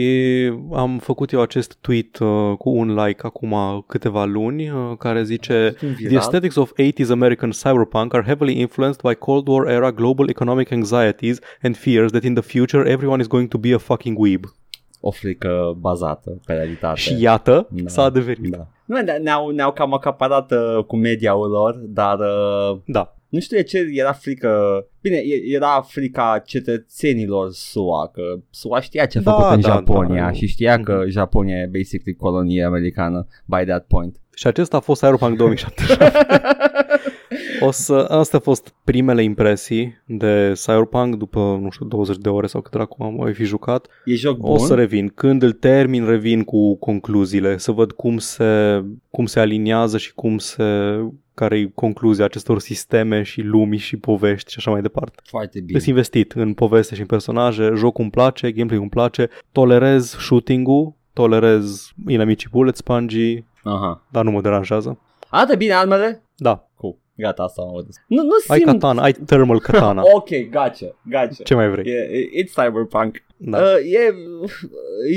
am 0.72 0.98
făcut 0.98 1.32
eu 1.32 1.40
acest 1.40 1.76
tweet 1.80 2.18
uh, 2.18 2.52
cu 2.58 2.70
un 2.70 2.94
like 2.94 3.20
acum 3.22 3.84
câteva 3.86 4.24
luni 4.24 4.70
uh, 4.70 4.92
care 4.98 5.22
zice 5.22 5.74
Un 5.82 5.88
The 5.88 5.94
viral. 5.96 6.16
aesthetics 6.16 6.54
of 6.56 6.70
80s 6.82 7.08
American 7.10 7.50
cyberpunk 7.50 8.14
are 8.14 8.24
heavily 8.26 8.60
influenced 8.60 9.00
by 9.08 9.14
Cold 9.14 9.48
War 9.48 9.66
era 9.68 9.90
global 9.92 10.28
economic 10.28 10.70
anxieties 10.72 11.38
and 11.62 11.76
fears 11.76 12.10
that 12.10 12.22
in 12.24 12.34
the 12.34 12.42
future 12.58 12.90
everyone 12.90 13.20
is 13.20 13.26
going 13.28 13.48
to 13.48 13.58
be 13.58 13.74
a 13.74 13.78
fucking 13.78 14.18
weeb. 14.18 14.44
O 15.00 15.10
frică 15.10 15.76
bazată 15.78 16.40
pe 16.46 16.52
realitate. 16.52 16.98
Și 17.00 17.20
iată, 17.20 17.68
Da. 17.70 17.88
s-a 17.88 18.02
adeverit. 18.02 18.50
Da. 18.50 18.68
Nu, 18.88 19.00
ne- 19.00 19.16
ne-au, 19.22 19.48
ne-au 19.50 19.72
cam 19.72 19.92
acaparat 19.94 20.52
uh, 20.52 20.84
cu 20.86 20.96
media-ul 20.96 21.48
lor, 21.50 21.74
dar 21.74 22.18
uh, 22.18 22.78
Da. 22.86 23.16
nu 23.28 23.40
știu 23.40 23.56
de 23.56 23.62
ce 23.62 23.86
era 23.92 24.12
frică... 24.12 24.50
Bine, 25.00 25.16
e- 25.16 25.54
era 25.54 25.80
frica 25.88 26.42
cetățenilor 26.46 27.48
SUA, 27.50 28.08
că 28.08 28.22
SUA 28.50 28.80
știa 28.80 29.06
ce 29.06 29.18
a 29.18 29.20
Da, 29.20 29.32
făcut 29.32 29.54
în 29.54 29.60
da, 29.60 29.68
Japonia 29.68 30.24
da. 30.24 30.32
și 30.32 30.46
știa 30.46 30.80
că 30.80 31.02
Japonia 31.08 31.56
e 31.56 31.70
basically 31.72 32.16
colonie 32.18 32.64
americană 32.64 33.26
by 33.44 33.64
that 33.66 33.84
point. 33.86 34.16
Și 34.34 34.46
acesta 34.46 34.76
a 34.76 34.80
fost 34.80 35.00
Cyberpunk 35.00 35.36
2077. 35.36 36.12
O 37.60 37.70
să, 37.70 37.94
astea 37.94 38.38
au 38.38 38.44
fost 38.44 38.74
primele 38.84 39.22
impresii 39.22 40.02
de 40.06 40.52
Cyberpunk 40.64 41.14
după, 41.14 41.58
nu 41.62 41.70
știu, 41.70 41.86
20 41.86 42.16
de 42.16 42.28
ore 42.28 42.46
sau 42.46 42.60
cât 42.60 42.72
dracu 42.72 43.02
am 43.02 43.14
mai 43.14 43.34
fi 43.34 43.44
jucat. 43.44 43.86
E 44.04 44.14
joc 44.14 44.38
bun? 44.38 44.50
O 44.50 44.58
să 44.58 44.74
revin. 44.74 45.08
Când 45.08 45.42
îl 45.42 45.52
termin, 45.52 46.06
revin 46.06 46.44
cu 46.44 46.76
concluziile, 46.76 47.58
să 47.58 47.72
văd 47.72 47.92
cum 47.92 48.18
se, 48.18 48.82
cum 49.10 49.26
se 49.26 49.40
aliniază 49.40 49.98
și 49.98 50.14
cum 50.14 50.38
se 50.38 50.64
care 51.34 51.58
e 51.58 51.70
concluzia 51.74 52.24
acestor 52.24 52.60
sisteme 52.60 53.22
și 53.22 53.40
lumi 53.40 53.76
și 53.76 53.96
povești 53.96 54.50
și 54.50 54.56
așa 54.58 54.70
mai 54.70 54.80
departe. 54.80 55.22
Foarte 55.24 55.60
bine. 55.60 55.78
Sunt 55.78 55.90
investit 55.90 56.32
în 56.32 56.54
poveste 56.54 56.94
și 56.94 57.00
în 57.00 57.06
personaje, 57.06 57.70
jocul 57.74 58.02
îmi 58.02 58.10
place, 58.10 58.52
gameplay 58.52 58.80
îmi 58.80 58.88
place, 58.88 59.28
tolerez 59.52 60.16
shooting-ul, 60.18 60.94
tolerez 61.12 61.92
inamicii 62.06 62.48
bullet 62.50 62.76
spongy, 62.76 63.44
Aha. 63.62 64.06
dar 64.10 64.24
nu 64.24 64.30
mă 64.30 64.40
deranjează. 64.40 64.98
Arată 65.28 65.56
bine 65.56 65.72
armele? 65.72 66.22
Da, 66.36 66.68
Cool. 66.74 66.96
Gata, 67.18 67.42
asta 67.42 67.62
am 67.62 67.68
auzit. 67.68 67.94
Nu, 68.06 68.22
nu 68.22 68.30
ai 68.48 68.58
simt... 68.58 68.70
katana, 68.70 69.02
ai 69.02 69.12
thermal 69.12 69.60
katana. 69.70 70.02
Ok, 70.14 70.28
gotcha, 70.28 70.96
gotcha. 71.04 71.42
Ce 71.44 71.54
mai 71.54 71.70
vrei? 71.70 71.84
E, 71.92 71.98
e, 71.98 72.42
it's 72.44 72.52
cyberpunk. 72.64 73.24
Da. 73.36 73.58
Uh, 73.58 73.92
e, 73.92 74.14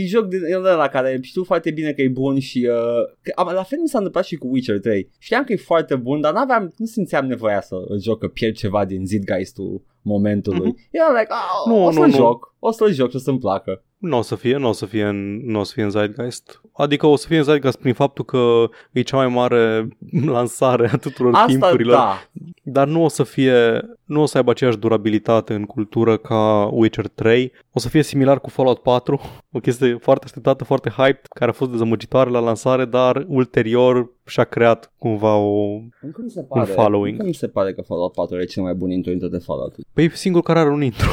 e 0.01 0.05
joc 0.05 0.25
din 0.27 0.39
el 0.51 0.61
la 0.61 0.87
care 0.87 1.19
știu 1.21 1.43
foarte 1.43 1.71
bine 1.71 1.91
că 1.93 2.01
e 2.01 2.07
bun 2.07 2.39
și 2.39 2.67
uh, 2.69 3.15
că, 3.21 3.31
am- 3.35 3.51
la 3.53 3.63
fel 3.63 3.79
mi 3.81 3.87
s-a 3.87 3.97
întâmplat 3.97 4.25
și 4.25 4.35
cu 4.35 4.47
Witcher 4.51 4.79
3. 4.79 5.09
Știam 5.19 5.43
că 5.43 5.51
e 5.51 5.55
foarte 5.55 5.95
bun, 5.95 6.21
dar 6.21 6.33
n-aveam, 6.33 6.73
nu 6.77 6.85
simțeam 6.85 7.25
nevoia 7.25 7.61
să 7.61 7.75
îl 7.87 8.01
joc, 8.01 8.19
că 8.19 8.27
pierd 8.27 8.55
ceva 8.55 8.85
din 8.85 9.05
Zeitgeist-ul 9.05 9.81
momentului. 10.01 10.67
Mhm. 10.67 10.77
Era 10.91 11.07
like, 11.19 11.27
ah, 11.29 11.71
Nu, 11.73 11.85
o 11.85 11.91
să 11.91 11.99
nu, 11.99 12.05
nu. 12.05 12.11
joc, 12.11 12.55
o 12.59 12.71
să 12.71 12.91
joc 12.91 13.09
și 13.09 13.15
o 13.15 13.19
să-mi 13.19 13.39
placă. 13.39 13.83
Nu 13.97 14.17
o 14.17 14.21
să 14.21 14.35
fie, 14.35 14.57
nu 14.57 14.67
o 14.67 14.71
să 14.71 14.85
fie 14.85 15.03
în, 15.03 15.45
nu 15.45 15.59
o 15.59 15.63
să 15.63 15.71
fie 15.73 15.83
în 15.83 15.89
Zeitgeist. 15.89 16.61
Adică 16.73 17.05
o 17.07 17.15
să 17.15 17.27
fie 17.27 17.37
în 17.37 17.43
Zeitgeist 17.43 17.77
prin 17.79 17.93
faptul 17.93 18.25
că 18.25 18.69
e 18.91 19.01
cea 19.01 19.17
mai 19.17 19.27
mare 19.27 19.87
lansare 20.25 20.89
a 20.93 20.97
tuturor 20.97 21.33
Asta 21.33 21.45
timpurilor. 21.45 21.95
da. 21.95 22.21
Dar 22.63 22.87
nu 22.87 23.03
o 23.03 23.07
să 23.07 23.23
fie, 23.23 23.81
nu 24.05 24.21
o 24.21 24.25
să 24.25 24.37
aibă 24.37 24.51
aceeași 24.51 24.77
durabilitate 24.77 25.53
în 25.53 25.63
cultură 25.65 26.17
ca 26.17 26.69
Witcher 26.71 27.07
3. 27.07 27.51
O 27.73 27.79
să 27.79 27.89
fie 27.89 28.03
similar 28.03 28.39
cu 28.39 28.49
Fallout 28.49 28.79
4, 28.79 29.21
o 29.51 29.59
chestie 29.59 29.97
foarte 30.01 30.25
așteptată, 30.25 30.63
foarte 30.63 30.89
hyped, 30.89 31.25
care 31.35 31.49
a 31.49 31.53
fost 31.53 31.71
dezamăgitoare 31.71 32.29
la 32.29 32.39
lansare, 32.39 32.85
dar 32.85 33.25
ulterior 33.27 34.09
și-a 34.25 34.43
creat 34.43 34.93
cumva 34.97 35.35
o... 35.37 35.79
Încă 36.01 36.21
mi 36.23 36.29
se 36.29 36.43
pare, 36.43 36.71
following. 36.71 37.13
Încă 37.13 37.25
mi 37.25 37.33
se 37.33 37.47
pare 37.47 37.73
că 37.73 37.81
Fallout 37.81 38.13
4 38.13 38.39
e 38.39 38.43
cel 38.43 38.63
mai 38.63 38.73
bun 38.73 38.91
intro 38.91 39.11
intro 39.11 39.27
de 39.27 39.37
Fallout. 39.37 39.75
Păi 39.93 40.03
e 40.03 40.09
singurul 40.09 40.45
care 40.45 40.59
are 40.59 40.69
un 40.69 40.81
intro. 40.81 41.09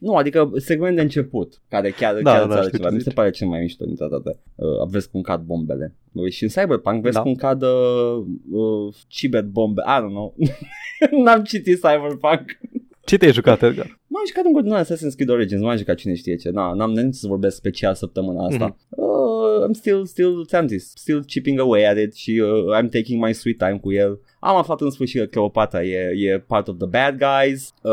Nu, 0.00 0.14
adică 0.14 0.50
segment 0.56 0.96
de 0.96 1.02
început, 1.02 1.60
care 1.68 1.90
chiar, 1.90 2.14
Da, 2.20 2.30
chiar 2.32 2.38
da, 2.38 2.44
îți 2.44 2.52
arată 2.52 2.66
știu 2.66 2.76
ceva. 2.78 2.88
ce 2.88 2.94
Mi 2.94 3.00
se 3.00 3.04
zici. 3.08 3.14
pare 3.18 3.30
cel 3.30 3.48
mai 3.48 3.60
mișto 3.60 3.84
dintre 3.84 4.06
toate. 4.08 4.38
Uh, 4.54 4.66
vezi 4.90 5.10
cum 5.10 5.20
cad 5.20 5.40
bombele. 5.42 5.94
Uh, 6.12 6.30
Și 6.30 6.42
în 6.42 6.48
Cyberpunk 6.48 7.02
vezi 7.02 7.14
Da. 7.14 7.22
cum 7.22 7.34
cad 7.34 7.62
uh, 7.62 8.24
uh, 8.50 8.94
cibet 9.08 9.44
bombe. 9.44 9.82
I 9.86 10.00
don't 10.00 10.08
know. 10.10 10.34
N-am 11.24 11.42
citit 11.42 11.74
Cyberpunk. 11.80 12.58
Ce 13.06 13.16
te-ai 13.16 13.32
jucat, 13.32 13.62
Edgar? 13.62 14.00
M-am 14.06 14.22
jucat 14.26 14.44
în 14.44 14.52
continuare 14.52 14.84
Assassin's 14.84 15.14
Creed 15.14 15.28
Origins, 15.30 15.62
m-am 15.62 15.76
jucat 15.76 15.96
cine 15.96 16.14
știe 16.14 16.36
ce. 16.36 16.50
Na, 16.50 16.72
n-am 16.72 16.92
nenit 16.92 17.14
să 17.14 17.26
vorbesc 17.26 17.56
special 17.56 17.94
săptămâna 17.94 18.46
asta. 18.46 18.64
Mhm. 18.64 18.76
Uh, 18.90 19.68
I'm 19.68 19.72
still, 19.72 20.04
still, 20.04 20.44
ți-am 20.46 20.66
zis, 20.68 20.92
still 20.94 21.24
chipping 21.24 21.58
away 21.60 21.84
at 21.84 21.98
it 21.98 22.14
și 22.14 22.30
uh, 22.44 22.76
I'm 22.78 22.88
taking 22.90 23.24
my 23.24 23.32
sweet 23.34 23.58
time 23.58 23.78
cu 23.82 23.92
el. 23.92 24.20
Am 24.40 24.56
aflat 24.56 24.80
în 24.80 24.90
sfârșit 24.90 25.20
că 25.20 25.26
Cleopatra 25.26 25.82
e, 25.82 26.12
e 26.16 26.38
part 26.38 26.68
of 26.68 26.76
the 26.78 26.86
bad 26.86 27.16
guys. 27.18 27.74
Uh, 27.82 27.92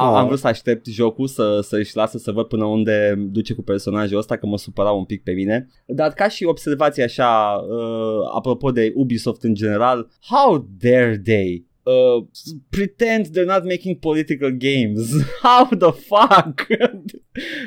am, 0.00 0.08
Oh. 0.10 0.16
am 0.16 0.26
vrut 0.26 0.38
să 0.38 0.46
aștept 0.46 0.86
jocul 0.86 1.26
să, 1.26 1.60
să-și 1.62 1.96
lasă 1.96 2.18
să 2.18 2.32
văd 2.32 2.46
până 2.46 2.64
unde 2.64 3.14
duce 3.30 3.54
cu 3.54 3.62
personajul 3.62 4.18
ăsta, 4.18 4.36
că 4.36 4.46
mă 4.46 4.58
supăra 4.58 4.90
un 4.90 5.04
pic 5.04 5.22
pe 5.22 5.32
mine. 5.32 5.68
Dar 5.86 6.12
ca 6.12 6.28
și 6.28 6.44
observație 6.44 7.02
așa, 7.02 7.64
uh, 7.70 8.30
apropo 8.34 8.70
de 8.70 8.92
Ubisoft 8.94 9.42
în 9.42 9.54
general, 9.54 10.08
how 10.28 10.66
dare 10.80 11.20
they 11.24 11.66
uh, 11.86 12.26
pretend 12.70 13.32
they're 13.32 13.52
not 13.54 13.64
making 13.64 13.98
political 13.98 14.50
games. 14.50 15.00
How 15.42 15.64
the 15.64 15.92
fuck? 15.92 16.66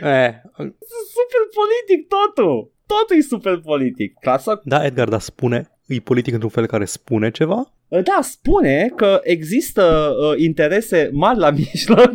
Eh, 0.01 0.33
super 1.15 1.43
politic 1.53 2.07
totul. 2.09 2.71
Totul 2.85 3.17
e 3.17 3.21
super 3.21 3.59
politic. 3.59 4.13
Clasa 4.21 4.61
da, 4.63 4.85
Edgar, 4.85 5.09
dar 5.09 5.19
spune, 5.19 5.69
e 5.87 5.99
politic 5.99 6.33
într-un 6.33 6.51
fel 6.51 6.65
care 6.65 6.85
spune 6.85 7.31
ceva? 7.31 7.73
Da, 7.89 8.19
spune 8.21 8.91
că 8.95 9.19
există 9.23 10.13
uh, 10.31 10.41
interese 10.43 11.09
mari 11.13 11.39
la 11.39 11.49
mijloc. 11.71 12.13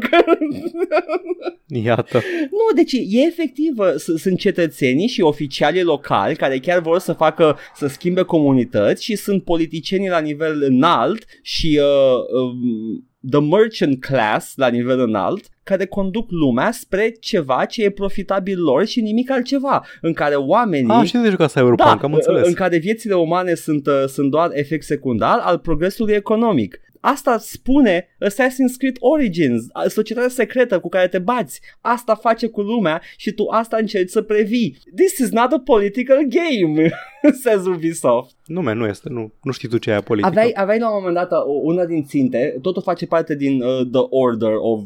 Iată. 1.67 2.23
nu, 2.51 2.75
deci 2.75 2.93
e 2.93 3.27
efectiv, 3.27 3.79
uh, 3.79 3.93
s- 3.97 4.21
sunt 4.21 4.39
cetățenii 4.39 5.09
și 5.09 5.21
oficialii 5.21 5.83
locali 5.83 6.37
care 6.37 6.59
chiar 6.59 6.81
vor 6.81 6.99
să 6.99 7.13
facă, 7.13 7.59
să 7.75 7.87
schimbe 7.87 8.23
comunități 8.23 9.05
și 9.05 9.17
sunt 9.17 9.45
politicienii 9.45 10.09
la 10.09 10.19
nivel 10.19 10.63
înalt 10.63 11.25
și 11.43 11.81
uh, 11.83 12.41
um, 12.43 13.09
the 13.31 13.41
merchant 13.41 14.01
class 14.01 14.53
la 14.57 14.69
nivel 14.69 15.01
înalt 15.01 15.45
care 15.63 15.87
conduc 15.87 16.31
lumea 16.31 16.71
spre 16.71 17.15
ceva 17.21 17.65
ce 17.65 17.85
e 17.85 17.91
profitabil 17.91 18.63
lor 18.63 18.85
și 18.87 19.01
nimic 19.01 19.31
altceva, 19.31 19.85
în 20.01 20.13
care 20.13 20.35
oamenii 20.35 20.91
Ah, 20.91 21.07
și 21.07 21.17
de 21.17 21.29
jucat 21.29 21.51
Cyberpunk, 21.53 22.03
am 22.03 22.13
înțeles. 22.15 22.47
în 22.47 22.53
care 22.55 22.77
viețile 22.77 23.15
umane 23.15 23.55
sunt, 23.55 23.87
uh, 23.87 24.05
sunt 24.07 24.31
doar 24.31 24.51
efect 24.53 24.85
secundar 24.85 25.39
al 25.43 25.59
progresului 25.59 26.15
economic. 26.15 26.81
Asta 27.07 27.39
spune 27.39 28.07
Assassin's 28.21 28.77
Creed 28.79 28.97
Origins, 28.99 29.67
a- 29.73 29.89
societatea 29.89 30.29
secretă 30.31 30.81
cu 30.81 30.89
care 30.89 31.09
te 31.09 31.19
bați. 31.19 31.61
Asta 31.81 32.15
face 32.15 32.47
cu 32.47 32.61
lumea 32.61 33.01
și 33.17 33.33
tu 33.33 33.47
asta 33.47 33.77
încerci 33.77 34.11
să 34.11 34.23
previi. 34.23 34.79
This 34.97 35.19
is 35.19 35.31
not 35.31 35.53
a 35.53 35.59
political 35.65 36.19
game, 36.29 36.91
says 37.43 37.67
Ubisoft. 37.67 38.37
Nu, 38.47 38.63
man, 38.63 38.79
nu 38.79 38.87
este, 38.87 39.09
nu, 39.09 39.33
nu 39.43 39.53
știi 39.53 39.69
tu 39.69 39.79
ce 39.79 39.89
e 39.89 39.93
aia 39.93 40.03
politică. 40.03 40.33
Aveai, 40.33 40.53
aveai 40.55 40.79
la 40.79 40.89
un 40.89 40.95
moment 40.97 41.15
dat 41.15 41.31
uh, 41.31 41.61
una 41.63 41.85
din 41.87 42.05
ținte, 42.05 42.59
totul 42.63 42.83
face 42.83 43.07
parte 43.07 43.35
din 43.37 43.63
uh, 43.63 43.81
The 43.93 44.03
Order 44.11 44.53
of 44.59 44.83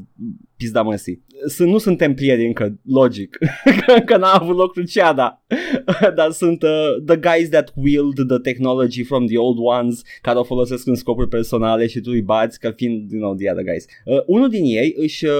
pizda 0.57 0.83
măsii. 0.83 1.25
Sunt, 1.47 1.71
nu 1.71 1.79
sunt 1.79 1.99
templieri 1.99 2.47
încă, 2.47 2.79
logic, 2.85 3.39
că 3.85 3.93
încă 3.99 4.17
n-a 4.17 4.33
avut 4.33 4.57
loc 4.57 4.73
Cruciada, 4.73 5.45
dar 6.17 6.31
sunt 6.31 6.63
uh, 6.63 7.03
the 7.07 7.17
guys 7.17 7.49
that 7.49 7.73
wield 7.77 8.15
the 8.29 8.39
technology 8.39 9.03
from 9.03 9.27
the 9.27 9.39
old 9.39 9.59
ones, 9.61 10.03
care 10.21 10.39
o 10.39 10.43
folosesc 10.43 10.87
în 10.87 10.95
scopuri 10.95 11.29
personale 11.29 11.87
și 11.87 12.01
tu 12.01 12.11
îi 12.11 12.23
bați 12.23 12.59
ca 12.59 12.73
fiind, 12.77 13.11
you 13.11 13.21
know, 13.21 13.35
the 13.35 13.51
other 13.51 13.65
guys. 13.65 13.85
Uh, 14.05 14.23
unul 14.27 14.49
din 14.49 14.65
ei 14.65 14.95
își 14.97 15.25
uh, 15.25 15.33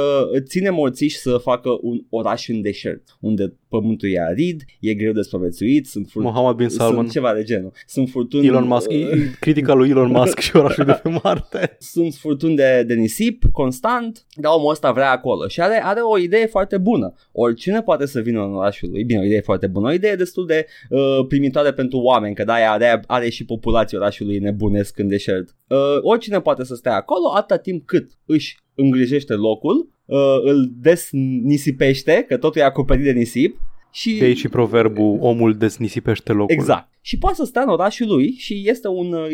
ține 0.43 0.71
morțiși 0.71 1.19
să 1.19 1.37
facă 1.37 1.79
un 1.81 2.01
oraș 2.09 2.49
în 2.49 2.63
deșert, 2.63 3.03
unde 3.21 3.55
pământul 3.69 4.09
e 4.13 4.21
arid, 4.21 4.65
e 4.81 4.95
greu 4.95 5.13
de 5.13 5.23
supraviețuit, 5.23 5.87
sunt 5.87 6.09
furtuni, 6.09 6.35
Mohammed 6.35 6.57
bin 6.57 6.69
Salman, 6.69 6.95
sunt 6.95 7.11
ceva 7.11 7.35
de 7.35 7.43
genul. 7.43 7.73
Sunt 7.87 8.09
furtuni, 8.09 8.47
Elon 8.47 8.67
Musk, 8.67 8.91
uh, 8.91 8.97
critica 9.41 9.75
lui 9.75 9.91
Elon 9.91 10.11
Musk 10.11 10.39
și 10.39 10.57
orașul 10.57 10.85
de 10.85 11.01
pe 11.03 11.21
Marte. 11.23 11.77
sunt 11.95 12.15
furtuni 12.15 12.57
de, 12.57 12.85
de 12.87 12.95
nisip 12.95 13.45
constant, 13.53 14.27
dar 14.37 14.53
omul 14.55 14.71
ăsta 14.71 14.93
vrea 14.93 15.11
acolo 15.11 15.49
și 15.49 15.61
are, 15.61 15.81
are 15.85 16.01
o 16.01 16.19
idee 16.19 16.47
foarte 16.47 16.79
bună. 16.79 17.15
Oricine 17.33 17.83
poate 17.83 18.07
să 18.07 18.21
vină 18.21 18.43
în 18.45 18.55
orașul 18.55 18.89
lui, 18.91 19.05
bine, 19.05 19.19
o 19.21 19.25
idee 19.25 19.41
foarte 19.41 19.67
bună, 19.67 19.89
o 19.89 19.93
idee 19.93 20.15
destul 20.15 20.47
de 20.47 20.67
uh, 20.91 21.27
primitoare 21.29 21.73
pentru 21.73 21.99
oameni, 21.99 22.35
că 22.35 22.45
de-aia 22.45 22.73
are, 22.73 23.03
are 23.07 23.29
și 23.29 23.45
populația 23.45 23.99
orașului 23.99 24.39
nebunesc 24.39 24.99
în 24.99 25.09
deșert. 25.09 25.57
Uh, 25.69 25.79
oricine 26.01 26.41
poate 26.41 26.65
să 26.65 26.75
stea 26.75 26.95
acolo 26.95 27.33
atâta 27.35 27.57
timp 27.57 27.87
cât 27.87 28.11
își 28.27 28.57
îngrijește 28.81 29.35
locul, 29.35 29.91
uh, 30.05 30.19
îl 30.43 30.73
desnisipește, 30.81 32.25
că 32.29 32.37
totul 32.37 32.61
e 32.61 32.65
acoperit 32.65 33.05
de 33.05 33.13
nisip, 33.13 33.61
și 33.91 34.17
De 34.19 34.25
aici 34.25 34.39
și 34.39 34.49
proverbul 34.49 35.17
omul 35.21 35.55
desnisipește 35.55 36.33
locul. 36.33 36.55
Exact. 36.55 36.89
Și 37.01 37.19
poate 37.19 37.37
să 37.37 37.45
stea 37.45 37.63
în 37.63 37.69
orașul 37.69 38.07
lui 38.07 38.35
și 38.39 38.63
este 38.67 38.89
un, 38.89 39.13
uh, 39.13 39.27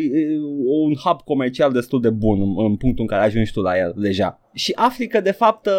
un 0.85 0.93
hub 0.93 1.21
comercial 1.21 1.71
destul 1.71 2.01
de 2.01 2.09
bun 2.09 2.41
în, 2.41 2.65
în 2.65 2.75
punctul 2.75 3.01
în 3.01 3.07
care 3.07 3.23
ajungi 3.23 3.51
tu 3.51 3.61
la 3.61 3.77
el 3.77 3.93
deja. 3.97 4.39
Și 4.53 4.71
afli 4.75 5.07
că 5.07 5.21
de 5.21 5.31
fapt 5.31 5.65
uh, 5.65 5.73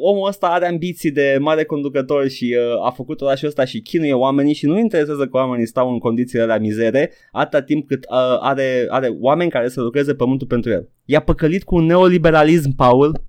omul 0.00 0.28
ăsta 0.28 0.46
are 0.46 0.66
ambiții 0.66 1.10
de 1.10 1.36
mare 1.40 1.64
conducător 1.64 2.28
și 2.28 2.56
uh, 2.58 2.86
a 2.86 2.90
făcut 2.90 3.20
orașul 3.20 3.48
ăsta 3.48 3.64
și 3.64 3.80
chinuie 3.80 4.12
oamenii 4.12 4.54
și 4.54 4.66
nu 4.66 4.78
interesează 4.78 5.26
că 5.26 5.36
oamenii 5.36 5.66
stau 5.66 5.92
în 5.92 5.98
condițiile 5.98 6.44
la 6.44 6.58
mizere 6.58 7.12
atâta 7.32 7.62
timp 7.62 7.86
cât 7.86 8.04
uh, 8.10 8.16
are, 8.40 8.86
are 8.88 9.16
oameni 9.20 9.50
care 9.50 9.68
să 9.68 9.80
lucreze 9.80 10.14
pământul 10.14 10.46
pentru 10.46 10.70
el. 10.70 10.88
I-a 11.04 11.20
păcălit 11.20 11.64
cu 11.64 11.74
un 11.74 11.84
neoliberalism, 11.84 12.74
Paul. 12.76 13.20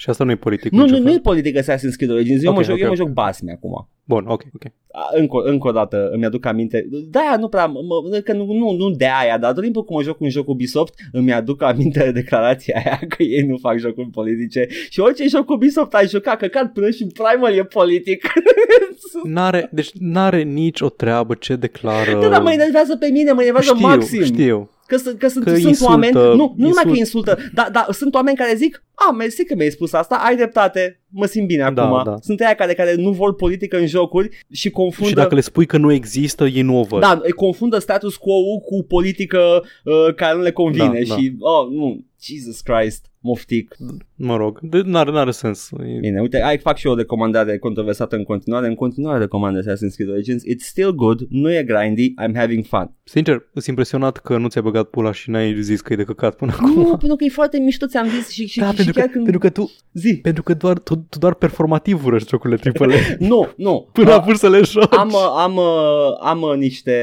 Și 0.00 0.10
asta 0.10 0.24
nu 0.24 0.30
e 0.30 0.36
politic. 0.36 0.72
Nu, 0.72 0.82
nicio 0.82 0.96
nu, 0.96 1.02
fel. 1.02 1.10
nu 1.10 1.16
e 1.16 1.20
politică 1.20 1.60
Assassin's 1.60 1.96
Creed 1.96 2.10
Origins, 2.10 2.42
eu, 2.42 2.50
Ok, 2.50 2.56
mă 2.56 2.62
joc, 2.62 2.74
ok, 2.74 2.80
eu 2.80 2.86
mă 2.86 2.92
ok. 2.92 2.98
joc 2.98 3.08
basme 3.08 3.52
acum. 3.52 3.88
Bun, 4.04 4.24
ok, 4.26 4.42
ok. 4.54 4.64
A, 4.92 5.08
Încă, 5.12 5.36
încă 5.44 5.68
o 5.68 5.70
dată 5.70 6.08
îmi 6.12 6.24
aduc 6.24 6.46
aminte 6.46 6.88
De-aia 7.10 7.36
nu 7.36 7.48
prea 7.48 7.66
mă, 7.66 8.20
Că 8.24 8.32
nu, 8.32 8.44
nu, 8.52 8.70
nu 8.72 8.90
de 8.90 9.08
aia 9.20 9.38
Dar 9.38 9.52
tot 9.52 9.62
timpul 9.62 9.84
cum 9.84 9.96
mă 9.96 10.02
joc 10.02 10.20
un 10.20 10.28
joc 10.28 10.48
Ubisoft 10.48 10.94
Îmi 11.12 11.32
aduc 11.32 11.62
aminte 11.62 11.98
de 12.04 12.10
declarația 12.10 12.82
aia 12.84 13.00
Că 13.16 13.22
ei 13.22 13.42
nu 13.42 13.56
fac 13.56 13.78
jocuri 13.78 14.08
politice 14.10 14.66
Și 14.88 15.00
orice 15.00 15.28
joc 15.28 15.50
Ubisoft 15.50 15.94
ai 15.94 16.06
jucat 16.06 16.38
Căcat 16.38 16.72
până 16.72 16.90
și 16.90 17.06
Primal 17.06 17.54
e 17.54 17.64
politic 17.64 18.32
N-are, 19.34 19.68
deci 19.72 19.90
n-are 19.98 20.42
nici 20.42 20.80
o 20.80 20.88
treabă 20.88 21.34
ce 21.34 21.56
declară... 21.56 22.20
Da, 22.20 22.28
dar 22.28 22.42
mă 22.42 22.52
enervează 22.52 22.96
pe 22.96 23.06
mine 23.06 23.32
Mă 23.32 23.40
enervează 23.40 23.72
știu, 23.74 23.86
maxim 23.86 24.24
știu. 24.24 24.70
Că, 24.90 24.96
sunt- 24.96 25.18
că, 25.18 25.28
sunt, 25.28 25.44
Că 25.44 25.50
sunt 25.50 25.64
insultă, 25.64 25.92
oameni 25.92 26.12
Nu, 26.12 26.20
nu 26.34 26.52
numai 26.56 26.68
insult- 26.68 26.92
că 26.92 26.98
insultă 26.98 27.38
Dar 27.54 27.68
da, 27.72 27.86
sunt 27.90 28.14
oameni 28.14 28.36
care 28.36 28.54
zic 28.54 28.84
A, 28.94 29.12
mersi 29.12 29.44
că 29.44 29.54
mi-ai 29.54 29.70
spus 29.70 29.92
asta 29.92 30.22
Ai 30.26 30.36
dreptate 30.36 31.00
Mă 31.08 31.26
simt 31.26 31.46
bine 31.46 31.70
Da, 31.74 31.82
acum 31.82 32.02
da. 32.04 32.16
Sunt 32.20 32.40
aia 32.40 32.54
care, 32.54 32.74
care 32.74 32.94
nu 32.94 33.10
vor 33.10 33.34
politică 33.34 33.78
în 33.78 33.86
jocuri 33.86 34.28
Și 34.52 34.70
confundă 34.70 35.08
Și 35.08 35.14
dacă 35.14 35.34
le 35.34 35.40
spui 35.40 35.66
că 35.66 35.76
nu 35.76 35.92
există, 35.92 36.44
ei 36.46 36.62
nu 36.62 36.78
o 36.78 36.82
văd. 36.82 37.00
Da, 37.00 37.20
îi 37.22 37.32
confundă 37.32 37.78
status 37.78 38.16
quo 38.16 38.32
cu 38.64 38.84
politică 38.88 39.62
uh, 39.84 40.14
care 40.14 40.36
nu 40.36 40.42
le 40.42 40.52
convine 40.52 41.02
Da, 41.08 41.14
și, 41.16 41.34
oh, 41.38 41.68
nu, 41.70 42.04
Jesus 42.22 42.60
Christ, 42.60 43.06
moftic. 43.20 43.76
Mă 44.14 44.36
rog, 44.36 44.58
de, 44.62 44.80
n-are, 44.84 45.10
n-are 45.10 45.30
sens. 45.30 45.70
E- 45.70 45.98
Bine, 46.00 46.20
uite, 46.20 46.42
ai 46.42 46.58
fac 46.58 46.76
și 46.76 46.86
eu 46.86 46.92
o 46.92 46.96
recomandare 46.96 47.58
controversată 47.58 48.16
în 48.16 48.24
continuare. 48.24 48.66
În 48.66 48.74
continuare 48.74 49.18
recomand 49.18 49.56
Assassin's 49.56 49.94
Creed 49.94 50.10
Origins. 50.10 50.42
It's 50.42 50.58
still 50.64 50.94
good, 50.94 51.20
nu 51.28 51.52
e 51.52 51.62
grindy, 51.62 52.10
I'm 52.22 52.34
having 52.34 52.64
fun. 52.64 52.94
Sincer, 53.04 53.48
sunt 53.52 53.66
impresionat 53.66 54.16
că 54.16 54.36
nu 54.38 54.48
ți-ai 54.48 54.64
băgat 54.64 54.88
pula 54.88 55.12
și 55.12 55.30
n-ai 55.30 55.62
zis 55.62 55.80
că 55.80 55.92
e 55.92 55.96
de 55.96 56.04
căcat 56.04 56.36
până 56.36 56.56
Nu, 56.60 56.66
acum. 56.66 56.84
pentru 56.98 57.16
că 57.16 57.24
e 57.24 57.28
foarte 57.28 57.58
mișto, 57.58 57.86
ți-am 57.86 58.08
zis 58.08 58.28
și, 58.30 58.46
și, 58.46 58.58
Da, 58.58 58.70
și 58.70 58.74
pentru 58.76 58.92
că, 58.94 59.00
chiar 59.00 59.08
când... 59.08 59.22
pentru 59.24 59.40
că 59.40 59.50
tu, 59.50 59.70
Zi. 59.92 60.16
pentru 60.22 60.42
că 60.42 60.54
doar, 60.54 60.78
tu, 60.78 60.96
tu 60.96 61.18
doar 61.18 61.34
performativ 61.34 62.04
urăști 62.04 62.28
jocurile 62.28 62.60
AAA 62.78 62.96
Nu, 63.28 63.48
nu. 63.56 63.88
până 63.92 64.08
Uh, 64.10 64.14
apuci 64.16 64.36
să 64.36 64.48
le 64.48 64.62
joci. 64.62 64.94
am, 64.96 65.08
uh, 65.08 65.32
am, 65.36 65.56
uh, 65.56 66.16
am 66.20 66.42
uh, 66.42 66.56
niște... 66.56 66.94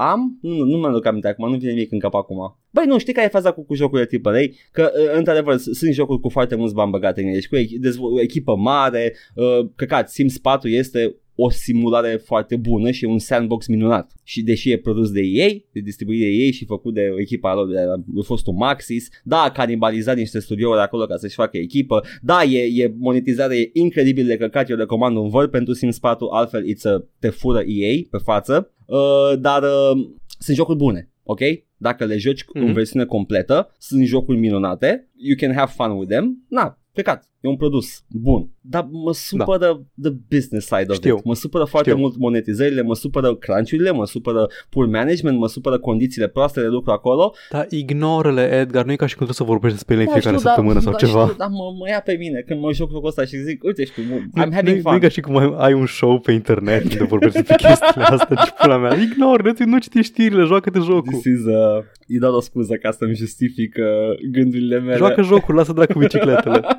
Am? 0.00 0.38
Nu, 0.42 0.64
nu 0.64 0.78
mă 0.78 0.86
aduc 0.86 1.06
aminte 1.06 1.28
acum, 1.28 1.50
nu 1.50 1.56
vine 1.56 1.70
nimic 1.72 1.92
în 1.92 1.98
cap 1.98 2.14
acum. 2.14 2.58
Băi, 2.70 2.84
nu, 2.86 2.98
știi 2.98 3.12
care 3.12 3.26
e 3.26 3.30
faza 3.30 3.52
cu, 3.52 3.64
cu 3.64 3.74
jocurile 3.74 4.08
AAA? 4.22 4.40
Că, 4.72 4.90
uh, 4.94 5.16
într-adevăr, 5.16 5.56
s- 5.56 5.70
sunt 5.78 5.92
jocuri 5.92 6.20
cu 6.20 6.28
foarte 6.28 6.54
mulți 6.54 6.74
bani 6.74 6.90
băgate 6.90 7.20
în 7.22 7.26
ele 7.28 7.40
și 7.40 7.48
cu 7.48 7.56
e- 7.56 7.66
dezvo- 7.80 8.12
o 8.16 8.20
echipă 8.20 8.56
mare, 8.56 9.14
uh, 9.34 9.68
căcat, 9.76 10.10
Sims 10.10 10.38
4 10.38 10.68
este 10.68 11.16
o 11.40 11.50
simulare 11.50 12.20
foarte 12.24 12.56
bună 12.56 12.90
și 12.90 13.04
un 13.04 13.18
sandbox 13.18 13.66
minunat. 13.66 14.12
Și 14.24 14.42
deși 14.42 14.70
e 14.70 14.78
produs 14.78 15.10
de 15.10 15.20
ei, 15.20 15.66
de 15.72 15.80
distribuit 15.80 16.20
de 16.20 16.26
ei 16.26 16.52
și 16.52 16.64
făcut 16.64 16.94
de 16.94 17.14
echipa 17.18 17.54
lor, 17.54 17.68
de 17.68 17.78
a 17.78 18.22
fost 18.22 18.46
un 18.46 18.56
Maxis, 18.56 19.08
da, 19.24 19.42
a 19.42 19.50
canibalizat 19.50 20.16
niște 20.16 20.38
studiouri 20.38 20.80
acolo 20.80 21.06
ca 21.06 21.16
să-și 21.16 21.34
facă 21.34 21.56
echipă, 21.56 22.04
da, 22.22 22.42
e, 22.42 22.82
e 22.82 22.94
monetizare 22.98 23.58
e 23.58 23.70
incredibil 23.72 24.26
de 24.26 24.36
căcat, 24.36 24.70
eu 24.70 24.76
recomand 24.76 25.16
un 25.16 25.30
Word 25.32 25.50
pentru 25.50 25.72
Sims 25.72 25.98
4, 25.98 26.28
altfel 26.28 26.64
it's 26.64 26.82
a, 26.82 27.04
te 27.18 27.28
fură 27.28 27.62
EA 27.66 27.94
pe 28.10 28.18
față, 28.18 28.72
uh, 28.86 29.38
dar 29.40 29.62
uh, 29.62 30.08
sunt 30.38 30.56
jocuri 30.56 30.78
bune, 30.78 31.10
ok? 31.22 31.40
Dacă 31.76 32.04
le 32.04 32.16
joci 32.16 32.42
mm-hmm. 32.42 32.48
în 32.52 32.62
Mhm. 32.64 32.72
versiune 32.72 33.04
completă, 33.04 33.74
sunt 33.78 34.06
jocuri 34.06 34.38
minunate, 34.38 35.08
you 35.16 35.36
can 35.36 35.56
have 35.56 35.72
fun 35.76 35.90
with 35.90 36.10
them, 36.10 36.44
na, 36.48 36.78
plecat, 36.92 37.28
e 37.48 37.50
un 37.50 37.56
produs 37.56 38.04
bun, 38.08 38.50
dar 38.60 38.88
mă 39.04 39.12
supără 39.12 39.80
da. 39.94 40.08
the 40.08 40.18
business 40.30 40.66
side 40.66 40.84
of 40.88 40.94
Știu. 40.94 41.16
it, 41.16 41.24
mă 41.24 41.34
supără 41.34 41.64
foarte 41.64 41.90
Știu. 41.90 42.02
mult 42.02 42.16
monetizările, 42.16 42.82
mă 42.82 42.94
supără 42.94 43.34
crunch-urile, 43.34 43.90
mă 43.90 44.06
supără 44.06 44.46
poor 44.70 44.86
management, 44.86 45.38
mă 45.38 45.48
supără 45.48 45.78
condițiile 45.78 46.28
proaste 46.28 46.60
de 46.60 46.66
lucru 46.66 46.90
acolo. 46.90 47.34
Dar 47.50 47.66
ignorele, 47.70 48.50
Edgar, 48.60 48.84
nu 48.84 48.92
e 48.92 48.96
ca 48.96 49.06
și 49.06 49.16
cum 49.16 49.26
trebuie 49.26 49.34
să 49.46 49.52
vorbești 49.52 49.76
despre 49.76 49.94
ele 49.94 50.02
în 50.02 50.08
Da, 50.08 50.12
fiecare 50.14 50.36
știu, 50.36 50.48
săptămână 50.48 50.74
da, 50.74 50.80
sau 50.80 50.92
da, 50.92 50.98
ceva. 50.98 51.22
Știu, 51.22 51.36
dar 51.38 51.48
mă, 51.48 51.64
mă 51.78 51.88
ia 51.88 52.00
pe 52.00 52.16
mine 52.18 52.42
când 52.46 52.60
mă 52.60 52.72
joc 52.72 52.90
jocul 52.90 53.08
ăsta 53.08 53.24
și 53.24 53.36
zic, 53.36 53.64
uite 53.64 53.84
știu, 53.84 54.02
I'm 54.02 54.30
Nu- 54.32 54.52
having 54.54 54.62
nu, 54.66 54.70
nu 54.70 54.76
e 54.76 54.80
fun. 54.80 54.98
ca 54.98 55.08
și 55.08 55.20
cum 55.20 55.36
ai, 55.36 55.54
ai 55.58 55.72
un 55.72 55.86
show 55.86 56.18
pe 56.18 56.32
internet 56.32 56.82
unde 56.82 57.04
vorbești 57.04 57.36
despre 57.36 57.56
chestiile 57.68 58.04
astea 58.04 58.36
și 58.44 58.52
pula 58.60 58.76
mea. 58.78 58.94
Ignor, 59.02 59.42
nu, 59.42 59.52
nu 59.64 59.78
citi 59.78 60.00
știrile, 60.02 60.44
joacă-te 60.44 60.78
jocul. 60.78 61.12
This 61.12 61.24
is, 61.24 61.44
uh, 61.44 61.84
e 62.06 62.18
doar 62.18 62.32
o 62.32 62.40
scuză 62.40 62.74
ca 62.74 62.90
să-mi 62.90 63.14
justific 63.14 63.76
uh, 63.78 64.30
gândurile 64.32 64.78
mele. 64.80 64.96
Joacă 64.96 65.22
jocul, 65.22 65.54
lasă 65.54 65.72
dracu 65.72 65.98
bicicletele. 65.98 66.60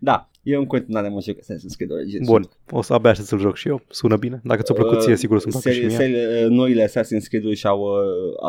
da, 0.00 0.28
eu 0.42 0.60
în 0.60 0.66
continuare 0.66 1.08
mă 1.08 1.20
joc 1.20 1.36
Assassin's 1.36 1.76
Creed 1.76 1.90
Origins. 1.90 2.26
Bun, 2.28 2.48
o 2.70 2.82
să 2.82 2.92
abia 2.92 3.14
să-l 3.14 3.38
joc 3.38 3.56
și 3.56 3.68
eu. 3.68 3.82
Sună 3.88 4.16
bine. 4.16 4.40
Dacă 4.44 4.62
ți-a 4.62 4.74
plăcut 4.74 5.00
ție, 5.02 5.16
sigur 5.16 5.36
o 5.36 5.38
să-mi 5.38 5.52
placă 5.52 5.68
și 5.70 5.74
serii, 5.74 5.88
mie. 5.88 5.96
serii, 5.96 6.44
uh, 6.44 6.50
noile 6.50 6.84
Assassin's 6.88 7.28
Creed-uri 7.28 7.54
și-au 7.56 7.80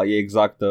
uh, 0.04 0.10
e 0.12 0.16
exact, 0.18 0.62
uh, 0.62 0.68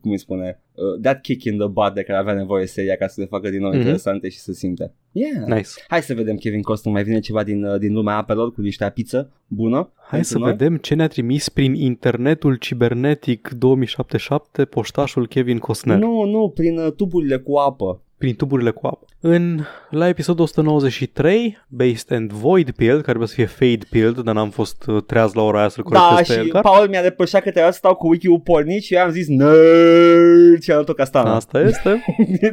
cum 0.00 0.10
îi 0.10 0.18
spune, 0.18 0.60
uh, 0.74 1.00
that 1.02 1.20
kick 1.20 1.44
in 1.44 1.58
the 1.58 1.66
butt 1.66 1.94
de 1.94 2.02
care 2.02 2.18
avea 2.18 2.34
nevoie 2.34 2.66
seria 2.66 2.96
ca 2.96 3.06
să 3.06 3.20
le 3.20 3.26
facă 3.26 3.50
din 3.50 3.60
nou 3.60 3.68
Mhm. 3.70 3.78
interesante 3.78 4.28
și 4.28 4.38
să 4.38 4.52
simte. 4.52 4.92
Yeah. 5.12 5.46
Nice. 5.46 5.68
Hai 5.88 6.02
să 6.02 6.14
vedem, 6.14 6.36
Kevin 6.36 6.62
Costner, 6.62 6.94
mai 6.94 7.02
vine 7.04 7.18
ceva 7.20 7.42
din, 7.42 7.64
uh, 7.64 7.78
din 7.78 7.92
lumea 7.92 8.16
apelor 8.16 8.52
cu 8.52 8.60
niște 8.60 8.84
apiță 8.84 9.30
bună? 9.46 9.90
Hai 9.96 10.08
pentru 10.10 10.28
să 10.28 10.38
noi? 10.38 10.50
vedem 10.50 10.76
ce 10.76 10.94
ne-a 10.94 11.08
trimis 11.08 11.48
prin 11.48 11.74
internetul 11.74 12.56
cibernetic 12.56 13.48
2077 13.58 14.64
poștașul 14.64 15.26
Kevin 15.26 15.58
Costner. 15.58 15.98
Nu, 15.98 16.22
nu, 16.24 16.48
prin 16.54 16.78
uh, 16.78 16.92
tuburile 16.92 17.36
cu 17.36 17.54
apă. 17.56 17.98
Prin 18.24 18.36
tuburile 18.36 18.70
cu 18.70 18.86
apă. 18.86 19.06
În, 19.20 19.60
la 19.90 20.08
episodul 20.08 20.44
193, 20.44 21.58
Based 21.68 22.12
and 22.12 22.32
Void 22.32 22.70
Build, 22.76 22.92
care 22.92 23.04
trebuie 23.04 23.28
să 23.28 23.34
fie 23.34 23.46
Fade 23.46 23.86
Build, 23.90 24.20
dar 24.20 24.34
n-am 24.34 24.50
fost 24.50 24.86
uh, 24.86 25.02
treaz 25.02 25.32
la 25.32 25.42
ora 25.42 25.58
aia 25.58 25.68
să-l 25.68 25.84
Da, 25.90 25.98
corectez 25.98 26.26
pe 26.26 26.32
și 26.32 26.46
Edgar. 26.46 26.62
Paul 26.62 26.88
mi-a 26.88 27.02
depășat 27.02 27.42
că 27.42 27.50
trebuia 27.50 27.72
să 27.72 27.78
stau 27.78 27.94
cu 27.94 28.08
wiki-ul 28.08 28.40
pornit 28.40 28.82
și 28.82 28.94
eu 28.94 29.02
am 29.02 29.10
zis 29.10 29.28
nerd 29.28 30.62
și 30.62 30.70
am 30.70 30.76
dat-o 30.76 30.92
castana. 30.92 31.34
Asta 31.34 31.60
este. 31.60 32.04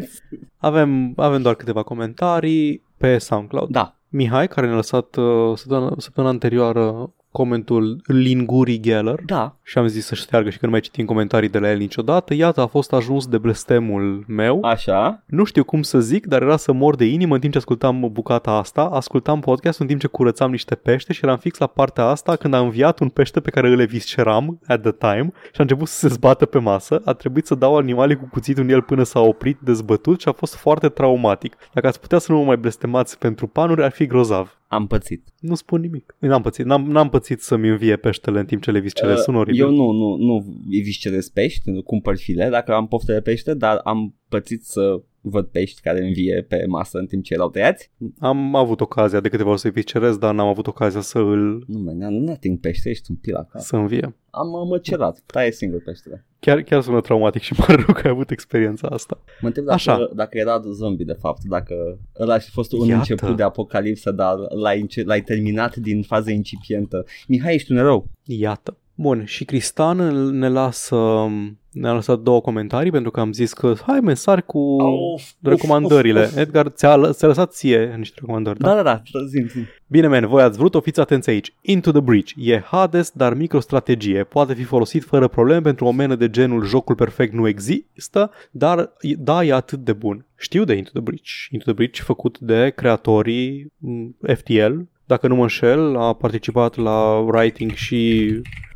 Avem, 0.57 1.13
avem 1.15 1.41
doar 1.41 1.55
câteva 1.55 1.83
comentarii 1.83 2.83
pe 2.97 3.17
SoundCloud. 3.17 3.69
da, 3.69 3.99
Mihai, 4.09 4.47
care 4.47 4.65
ne-a 4.67 4.75
lăsat 4.75 5.15
uh, 5.15 5.57
săptămâna, 5.57 5.93
săptămâna 5.97 6.33
anterioară 6.33 7.13
comentul 7.31 8.01
Linguri 8.05 8.79
Geller 8.79 9.19
da. 9.25 9.59
Și 9.71 9.77
am 9.77 9.87
zis 9.87 10.05
să 10.05 10.15
șteargă 10.15 10.49
și 10.49 10.57
că 10.57 10.65
nu 10.65 10.71
mai 10.71 10.79
citim 10.79 11.05
comentarii 11.05 11.49
de 11.49 11.59
la 11.59 11.71
el 11.71 11.77
niciodată. 11.77 12.33
Iată, 12.33 12.61
a 12.61 12.65
fost 12.65 12.93
ajuns 12.93 13.27
de 13.27 13.37
blestemul 13.37 14.23
meu. 14.27 14.63
Așa. 14.63 15.23
Nu 15.25 15.43
știu 15.43 15.63
cum 15.63 15.81
să 15.81 15.99
zic, 15.99 16.25
dar 16.25 16.41
era 16.41 16.57
să 16.57 16.71
mor 16.71 16.95
de 16.95 17.05
inimă 17.05 17.33
în 17.33 17.39
timp 17.39 17.51
ce 17.51 17.57
ascultam 17.57 18.09
bucata 18.11 18.51
asta. 18.51 18.81
Ascultam 18.81 19.39
podcast 19.39 19.79
în 19.79 19.87
timp 19.87 19.99
ce 19.99 20.07
curățam 20.07 20.51
niște 20.51 20.75
pește 20.75 21.13
și 21.13 21.19
eram 21.23 21.37
fix 21.37 21.57
la 21.57 21.67
partea 21.67 22.05
asta 22.05 22.35
când 22.35 22.53
a 22.53 22.59
înviat 22.59 22.99
un 22.99 23.09
pește 23.09 23.39
pe 23.39 23.49
care 23.49 23.69
îl 23.69 23.79
evisceram 23.79 24.59
at 24.67 24.81
the 24.81 24.91
time 24.91 25.31
și 25.43 25.57
a 25.57 25.61
început 25.61 25.87
să 25.87 25.97
se 25.97 26.07
zbată 26.07 26.45
pe 26.45 26.59
masă. 26.59 27.01
A 27.05 27.13
trebuit 27.13 27.45
să 27.45 27.55
dau 27.55 27.77
animalii 27.77 28.17
cu 28.17 28.27
cuțitul 28.31 28.63
în 28.63 28.69
el 28.69 28.81
până 28.81 29.03
s-a 29.03 29.19
oprit 29.19 29.57
dezbătut 29.59 30.21
și 30.21 30.27
a 30.27 30.31
fost 30.31 30.55
foarte 30.55 30.89
traumatic. 30.89 31.55
Dacă 31.73 31.87
ați 31.87 31.99
putea 31.99 32.17
să 32.17 32.31
nu 32.31 32.37
mă 32.37 32.43
mai 32.43 32.57
blestemați 32.57 33.17
pentru 33.17 33.47
panuri, 33.47 33.83
ar 33.83 33.91
fi 33.91 34.05
grozav. 34.05 34.55
Am 34.67 34.87
pățit. 34.87 35.27
Nu 35.39 35.55
spun 35.55 35.81
nimic. 35.81 36.15
N-am 36.19 36.41
pățit, 36.41 36.65
n-am, 36.65 36.83
n-am 36.83 37.09
pățit 37.09 37.41
să-mi 37.41 37.69
învie 37.69 37.95
peștele 37.95 38.39
în 38.39 38.45
timp 38.45 38.61
ce 38.61 38.71
le 38.71 38.79
viscerez. 38.79 39.19
Sună 39.19 39.37
oribil. 39.37 39.60
Uh, 39.63 39.69
Eu 39.69 39.75
nu, 39.75 39.91
nu, 39.91 40.15
nu 40.15 40.45
viscerez 40.67 41.29
pești, 41.29 41.69
nu 41.69 41.81
cumpăr 41.81 42.17
file 42.17 42.49
dacă 42.49 42.73
am 42.73 42.87
poftă 42.87 43.13
de 43.13 43.21
pește, 43.21 43.53
dar 43.53 43.79
am 43.83 44.15
pățit 44.29 44.63
să 44.63 45.01
văd 45.23 45.45
pești 45.45 45.81
care 45.81 46.05
învie 46.05 46.41
pe 46.47 46.65
masă 46.67 46.97
în 46.97 47.05
timp 47.05 47.23
ce 47.23 47.33
erau 47.33 47.49
tăiați. 47.49 47.91
Am 48.19 48.55
avut 48.55 48.81
ocazia 48.81 49.19
de 49.19 49.29
câteva 49.29 49.49
ori 49.49 49.59
să-i 49.59 49.71
viscerez, 49.71 50.17
dar 50.17 50.33
n-am 50.33 50.47
avut 50.47 50.67
ocazia 50.67 51.01
să 51.01 51.17
îl 51.19 51.63
Nu, 51.67 51.79
man, 51.79 51.97
nu 52.23 52.31
ating 52.31 52.59
pește, 52.59 52.89
ești 52.89 53.11
un 53.11 53.15
pila 53.15 53.43
ca. 53.43 53.59
să 53.59 53.75
învie. 53.75 54.15
Am 54.29 54.47
uh, 54.51 54.67
măcerat, 54.69 55.23
taie 55.25 55.51
singur 55.51 55.81
peștele. 55.83 56.25
Chiar, 56.39 56.61
chiar 56.61 56.81
sună 56.81 57.01
traumatic 57.01 57.41
și 57.41 57.53
pare 57.65 57.73
rău 57.73 57.93
că 57.93 58.01
ai 58.03 58.11
avut 58.11 58.29
experiența 58.31 58.87
asta. 58.87 59.23
Mă 59.41 59.47
întreb 59.47 59.65
dacă, 59.65 59.75
Așa. 59.77 60.09
dacă 60.15 60.37
era 60.37 60.61
zombie 60.71 61.05
de 61.05 61.13
fapt, 61.19 61.41
dacă 61.43 61.99
ăla 62.19 62.33
ar 62.33 62.41
fi 62.41 62.49
fost 62.49 62.71
un 62.73 62.87
Iată. 62.87 62.93
început 62.97 63.35
de 63.35 63.43
apocalipsă, 63.43 64.11
dar 64.11 64.35
l-ai, 64.61 64.79
înce- 64.81 65.03
l-ai 65.03 65.21
terminat 65.21 65.75
din 65.75 66.01
faza 66.01 66.31
incipientă. 66.31 67.05
Mihai, 67.27 67.53
ești 67.53 67.71
un 67.71 67.77
erou. 67.77 68.09
Iată. 68.25 68.77
Bun, 69.01 69.25
și 69.25 69.45
Cristan 69.45 69.97
ne 70.37 70.49
lasă 70.49 71.29
ne-a 71.71 71.93
lăsat 71.93 72.19
două 72.19 72.41
comentarii 72.41 72.91
pentru 72.91 73.11
că 73.11 73.19
am 73.19 73.31
zis 73.31 73.53
că 73.53 73.73
hai 73.85 73.99
mă, 73.99 74.13
sari 74.13 74.45
cu 74.45 74.59
Of, 74.81 75.31
recomandările. 75.41 76.19
Uf, 76.19 76.25
uf, 76.25 76.33
uf. 76.33 76.39
Edgar, 76.39 76.67
ți-a, 76.67 76.97
lă- 76.97 77.11
ți-a 77.11 77.27
lăsat 77.27 77.53
ție 77.53 77.95
niște 77.97 78.17
recomandări, 78.19 78.59
da? 78.59 78.67
Da, 78.67 78.75
da, 78.75 78.83
da, 78.83 79.01
zi, 79.27 79.45
zi. 79.47 79.59
Bine, 79.87 80.07
men, 80.07 80.27
voi 80.27 80.41
ați 80.41 80.57
vrut, 80.57 80.75
o 80.75 80.79
fiți 80.79 80.99
atenți 80.99 81.29
aici. 81.29 81.53
Into 81.61 81.91
the 81.91 82.01
Breach 82.01 82.31
e 82.35 82.59
Hades, 82.59 83.11
dar 83.13 83.33
microstrategie. 83.33 84.23
Poate 84.23 84.53
fi 84.53 84.63
folosit 84.63 85.03
fără 85.03 85.27
probleme 85.27 85.61
pentru 85.61 85.85
o 85.85 85.91
menă 85.91 86.15
de 86.15 86.29
genul 86.29 86.65
jocul 86.65 86.95
perfect 86.95 87.33
nu 87.33 87.47
există, 87.47 88.31
dar 88.51 88.93
da, 89.17 89.43
e 89.43 89.53
atât 89.53 89.79
de 89.79 89.93
bun. 89.93 90.25
Știu 90.37 90.63
de 90.63 90.73
Into 90.73 90.91
the 90.93 91.01
Breach. 91.01 91.47
Into 91.49 91.65
the 91.65 91.73
Breach 91.73 91.95
făcut 91.95 92.39
de 92.39 92.71
creatorii 92.75 93.71
m, 93.77 94.15
FTL. 94.35 94.73
Dacă 95.05 95.27
nu 95.27 95.35
mă 95.35 95.41
înșel, 95.41 95.97
a 95.97 96.13
participat 96.13 96.75
la 96.75 97.17
writing 97.17 97.71
și 97.71 98.31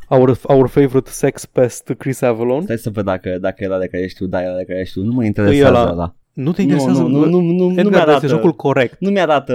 our, 0.09 0.37
our 0.43 0.67
favorite 0.67 1.09
sex 1.09 1.45
pest 1.45 1.93
Chris 1.97 2.21
Avalon. 2.21 2.61
Stai 2.61 2.77
să 2.77 2.89
văd 2.89 3.05
dacă, 3.05 3.37
dacă 3.39 3.63
era 3.63 3.79
de 3.79 3.87
care 3.87 4.07
știu, 4.07 4.25
da, 4.25 4.41
era 4.41 4.55
de 4.55 4.63
care 4.63 4.83
știu. 4.83 5.03
Nu 5.03 5.11
mă 5.11 5.23
E 5.23 5.27
interesează 5.27 5.89
ăla. 5.91 6.15
Ăla. 6.37 6.45
Nu 6.45 6.51
te 6.51 6.61
Nu, 6.63 6.67
interesează? 6.69 7.01
nu, 7.01 7.07
nu, 7.07 7.25
nu, 7.25 7.39
nu, 7.39 7.53
nu 7.67 7.69
Edgar, 7.69 7.85
mi-arată. 7.91 8.11
este 8.13 8.27
jocul 8.27 8.51
corect. 8.53 8.95
nu 8.99 9.09
mi-arată 9.09 9.53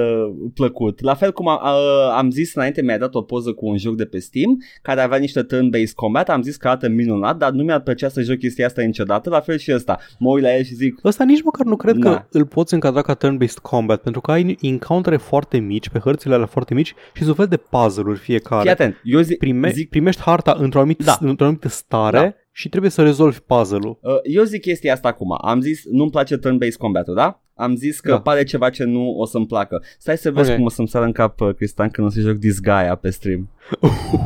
plăcut. 0.54 1.02
La 1.02 1.14
fel 1.14 1.32
cum 1.32 1.48
a, 1.48 1.56
a, 1.62 1.72
am 2.16 2.30
zis 2.30 2.54
înainte, 2.54 2.82
mi-a 2.82 2.98
dat 2.98 3.14
o 3.14 3.22
poză 3.22 3.52
cu 3.52 3.66
un 3.68 3.76
joc 3.78 3.96
de 3.96 4.04
pe 4.04 4.18
Steam 4.18 4.58
care 4.82 5.00
avea 5.00 5.18
niște 5.18 5.42
turn-based 5.46 5.94
combat, 5.94 6.28
am 6.28 6.42
zis 6.42 6.56
că 6.56 6.68
arată 6.68 6.88
minunat, 6.88 7.36
dar 7.36 7.50
nu 7.50 7.62
mi-ar 7.62 7.80
plăcea 7.80 8.08
să 8.08 8.22
joc 8.22 8.38
chestia 8.38 8.66
asta 8.66 8.82
niciodată, 8.82 9.30
la 9.30 9.40
fel 9.40 9.56
și 9.58 9.72
ăsta. 9.74 9.98
Mă 10.18 10.30
uit 10.30 10.42
la 10.42 10.56
el 10.56 10.62
și 10.62 10.74
zic, 10.74 10.98
Ăsta 11.04 11.24
nici 11.24 11.42
măcar 11.42 11.66
nu 11.66 11.76
cred 11.76 11.96
Da. 11.96 12.10
că 12.10 12.22
îl 12.30 12.46
poți 12.46 12.74
încadra 12.74 13.02
ca 13.02 13.14
turn-based 13.16 13.58
combat, 13.62 14.02
pentru 14.02 14.20
că 14.20 14.30
ai 14.30 14.56
encountere 14.60 15.16
foarte 15.16 15.58
mici, 15.58 15.88
pe 15.88 15.98
hărțile 15.98 16.34
alea 16.34 16.46
foarte 16.46 16.74
mici 16.74 16.86
și 17.12 17.22
sunt 17.22 17.28
un 17.28 17.34
fel 17.34 17.46
de 17.46 17.56
puzzle-uri 17.56 18.18
fiecare. 18.18 18.62
fii 18.62 18.70
atent, 18.70 19.00
eu 19.04 19.20
zic, 19.20 19.38
Prime, 19.38 19.70
zic 19.70 19.88
primești 19.90 20.20
harta 20.22 20.56
într-o 20.58 20.78
anumită, 20.78 21.04
Da. 21.04 21.16
într-o 21.20 21.44
anumită 21.44 21.68
stare 21.68 22.18
Da. 22.18 22.34
Și 22.52 22.68
trebuie 22.68 22.90
să 22.90 23.02
rezolvi 23.02 23.38
puzzle-ul. 23.46 23.98
Uh, 24.02 24.12
Eu 24.22 24.42
zic 24.42 24.60
chestia 24.60 24.92
asta 24.92 25.08
acum. 25.08 25.36
Am 25.40 25.60
zis 25.60 25.82
nu-mi 25.90 26.10
place 26.10 26.36
turn-based 26.38 26.76
combat-ul, 26.78 27.14
da? 27.14 27.42
Am 27.54 27.76
zis 27.76 28.00
că 28.00 28.10
Da. 28.10 28.20
pare 28.20 28.44
ceva 28.44 28.70
ce 28.70 28.84
nu 28.84 29.10
o 29.18 29.24
să-mi 29.26 29.46
placă. 29.46 29.82
Stai 29.98 30.16
să 30.18 30.30
vezi 30.30 30.50
Ok. 30.50 30.56
cum 30.56 30.64
o 30.64 30.68
să-mi 30.68 30.88
sară 30.88 31.04
în 31.04 31.12
cap, 31.12 31.40
uh, 31.40 31.54
Cristian, 31.54 31.88
când 31.90 32.06
o 32.06 32.10
să 32.10 32.20
joc 32.20 32.32
Disgaea 32.36 32.94
pe 32.94 33.10
stream. 33.10 33.48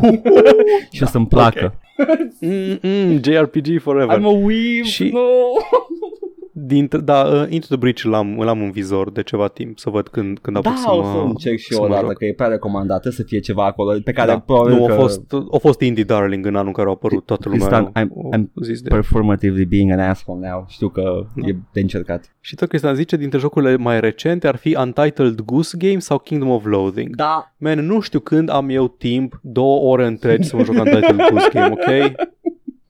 și 0.93 1.03
o 1.03 1.07
să-mi 1.07 1.27
placă. 1.27 1.75
Mm-mm, 2.41 3.21
JRPG 3.23 3.81
forever. 3.81 4.19
I'm 4.19 4.23
a 4.25 4.29
weeb, 4.29 4.85
Și- 4.85 5.11
no! 5.13 5.21
Dintre, 6.57 6.99
da, 6.99 7.23
uh, 7.25 7.47
Into 7.49 7.67
the 7.67 7.77
Breach 7.77 8.01
l-am, 8.03 8.37
l-am 8.39 8.61
în 8.63 8.71
vizor 8.71 9.11
de 9.11 9.23
ceva 9.23 9.49
timp 9.49 9.79
să 9.79 9.91
văd 9.91 10.09
când, 10.09 10.39
când 10.39 10.57
apuc 10.57 10.71
Da, 10.71 10.77
să 10.77 10.91
o 10.91 10.97
mă, 11.03 11.11
să 11.13 11.19
încerc 11.27 11.59
și 11.59 11.67
să 11.67 11.75
eu 11.75 11.85
o 11.85 11.89
mă 11.89 11.95
dată, 11.95 12.07
joc. 12.07 12.17
că 12.17 12.25
e 12.25 12.33
prea 12.33 12.47
recomandată 12.49 13.11
să 13.11 13.23
fie 13.23 13.39
ceva 13.41 13.65
acolo 13.65 13.99
pe 14.05 14.13
care 14.13 14.31
Da. 14.31 14.39
probabil 14.39 14.75
Nu, 14.75 14.87
că 14.87 14.93
a 14.93 14.97
fost, 14.97 15.21
a 15.53 15.57
fost 15.59 15.81
Indie 15.81 16.05
Darling 16.05 16.47
în 16.47 16.55
anul 16.55 16.67
în 16.67 16.73
care 16.73 16.87
au 16.87 16.93
apărut 16.93 17.25
toată 17.27 17.49
lumea. 17.49 17.67
Cristian, 17.67 17.91
I'm- 17.91 18.33
a 18.33 18.37
I'm 18.39 18.63
zis 18.63 18.81
de 18.81 18.89
performatively 18.89 19.65
being 19.65 19.91
an 19.91 19.99
asshole 20.01 20.49
now. 20.49 20.65
Știu 20.69 20.89
că 20.89 21.27
Da. 21.37 21.47
e 21.49 21.57
de 21.73 21.81
încercat. 21.81 22.37
Și 22.41 22.55
tot 22.55 22.69
Cristian 22.69 22.95
zice, 22.95 23.17
dintre 23.17 23.39
jocurile 23.39 23.77
mai 23.77 24.01
recente 24.01 24.49
ar 24.49 24.57
fi 24.57 24.77
Untitled 24.81 25.41
Goose 25.41 25.77
Game 25.79 25.99
sau 25.99 26.19
Kingdom 26.19 26.51
of 26.51 26.65
Loathing. 26.65 27.17
Da, 27.17 27.55
Man, 27.59 27.87
nu 27.87 28.01
știu 28.01 28.21
când 28.21 28.51
am 28.51 28.69
eu 28.69 28.89
timp, 28.89 29.39
două 29.43 29.93
ore 29.93 30.07
întregi 30.07 30.49
să 30.49 30.57
mă 30.57 30.65
joc 30.65 30.75
Untitled 30.75 31.17
Goose 31.31 31.49
Game, 31.53 31.71
ok? 31.73 32.13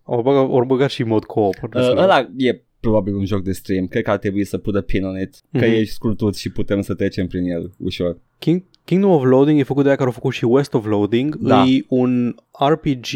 Ori 0.07 0.23
băga, 0.23 0.41
ori 0.51 0.67
băga 0.67 0.87
și 0.87 1.03
mod 1.03 1.25
co-op. 1.25 1.55
Or 1.63 1.69
uh, 1.75 2.03
ăla 2.03 2.29
e 2.37 2.61
probabil 2.85 3.15
un 3.15 3.25
joc 3.25 3.43
de 3.43 3.53
stream. 3.53 3.87
Cred 3.87 4.03
că 4.03 4.11
ar 4.11 4.19
trebui 4.19 4.45
să 4.45 4.59
put 4.59 4.75
a 4.77 4.81
pin 4.81 5.05
on 5.05 5.21
it. 5.21 5.35
Că 5.53 5.67
Mhm. 5.67 5.75
e 5.75 5.85
scurtut 5.85 6.37
și 6.37 6.51
putem 6.51 6.81
să 6.81 6.95
trecem 6.95 7.27
prin 7.27 7.45
el 7.51 7.73
ușor. 7.79 8.19
King, 8.39 8.63
Kingdom 8.85 9.11
of 9.11 9.25
Loading 9.25 9.59
e 9.59 9.63
făcut 9.63 9.83
de 9.83 9.89
aia 9.89 9.97
care 9.97 10.09
au 10.09 10.15
făcut 10.15 10.33
și 10.33 10.45
West 10.45 10.75
of 10.75 10.87
Loading. 10.87 11.37
Da. 11.37 11.63
E 11.65 11.85
un 11.89 12.35
RPG 12.69 13.07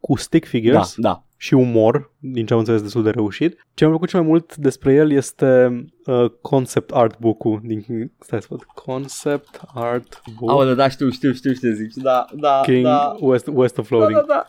cu 0.00 0.16
stick 0.16 0.44
Da, 0.44 0.50
figures 0.50 0.94
da. 0.96 1.24
Și 1.42 1.54
umor, 1.54 2.10
din 2.18 2.46
ce 2.46 2.52
am 2.52 2.58
înțeles 2.58 2.82
destul 2.82 3.02
de 3.02 3.10
reușit. 3.10 3.52
Ce 3.74 3.84
mi-a 3.84 3.88
plăcut 3.88 4.08
cel 4.08 4.20
mai 4.20 4.28
mult 4.28 4.56
despre 4.56 4.92
el 4.92 5.12
este 5.12 5.70
uh, 6.06 6.30
concept 6.40 6.90
art 6.90 7.18
book-ul. 7.18 7.60
Din, 7.62 8.12
stai 8.18 8.40
să 8.40 8.46
văd. 8.50 8.62
Concept 8.74 9.60
art 9.74 10.22
book. 10.38 10.50
Aoleu, 10.50 10.74
da, 10.74 10.88
știu, 10.88 11.10
știu, 11.10 11.32
știu 11.32 11.52
ce 11.52 11.72
zici. 11.72 11.94
Da, 11.94 12.24
da, 12.32 12.60
King 12.62 12.84
da. 12.84 13.14
West, 13.18 13.48
West 13.52 13.78
of 13.78 13.88
Da, 13.90 13.96
Loading. 13.96 14.18
da, 14.18 14.24
da. 14.34 14.46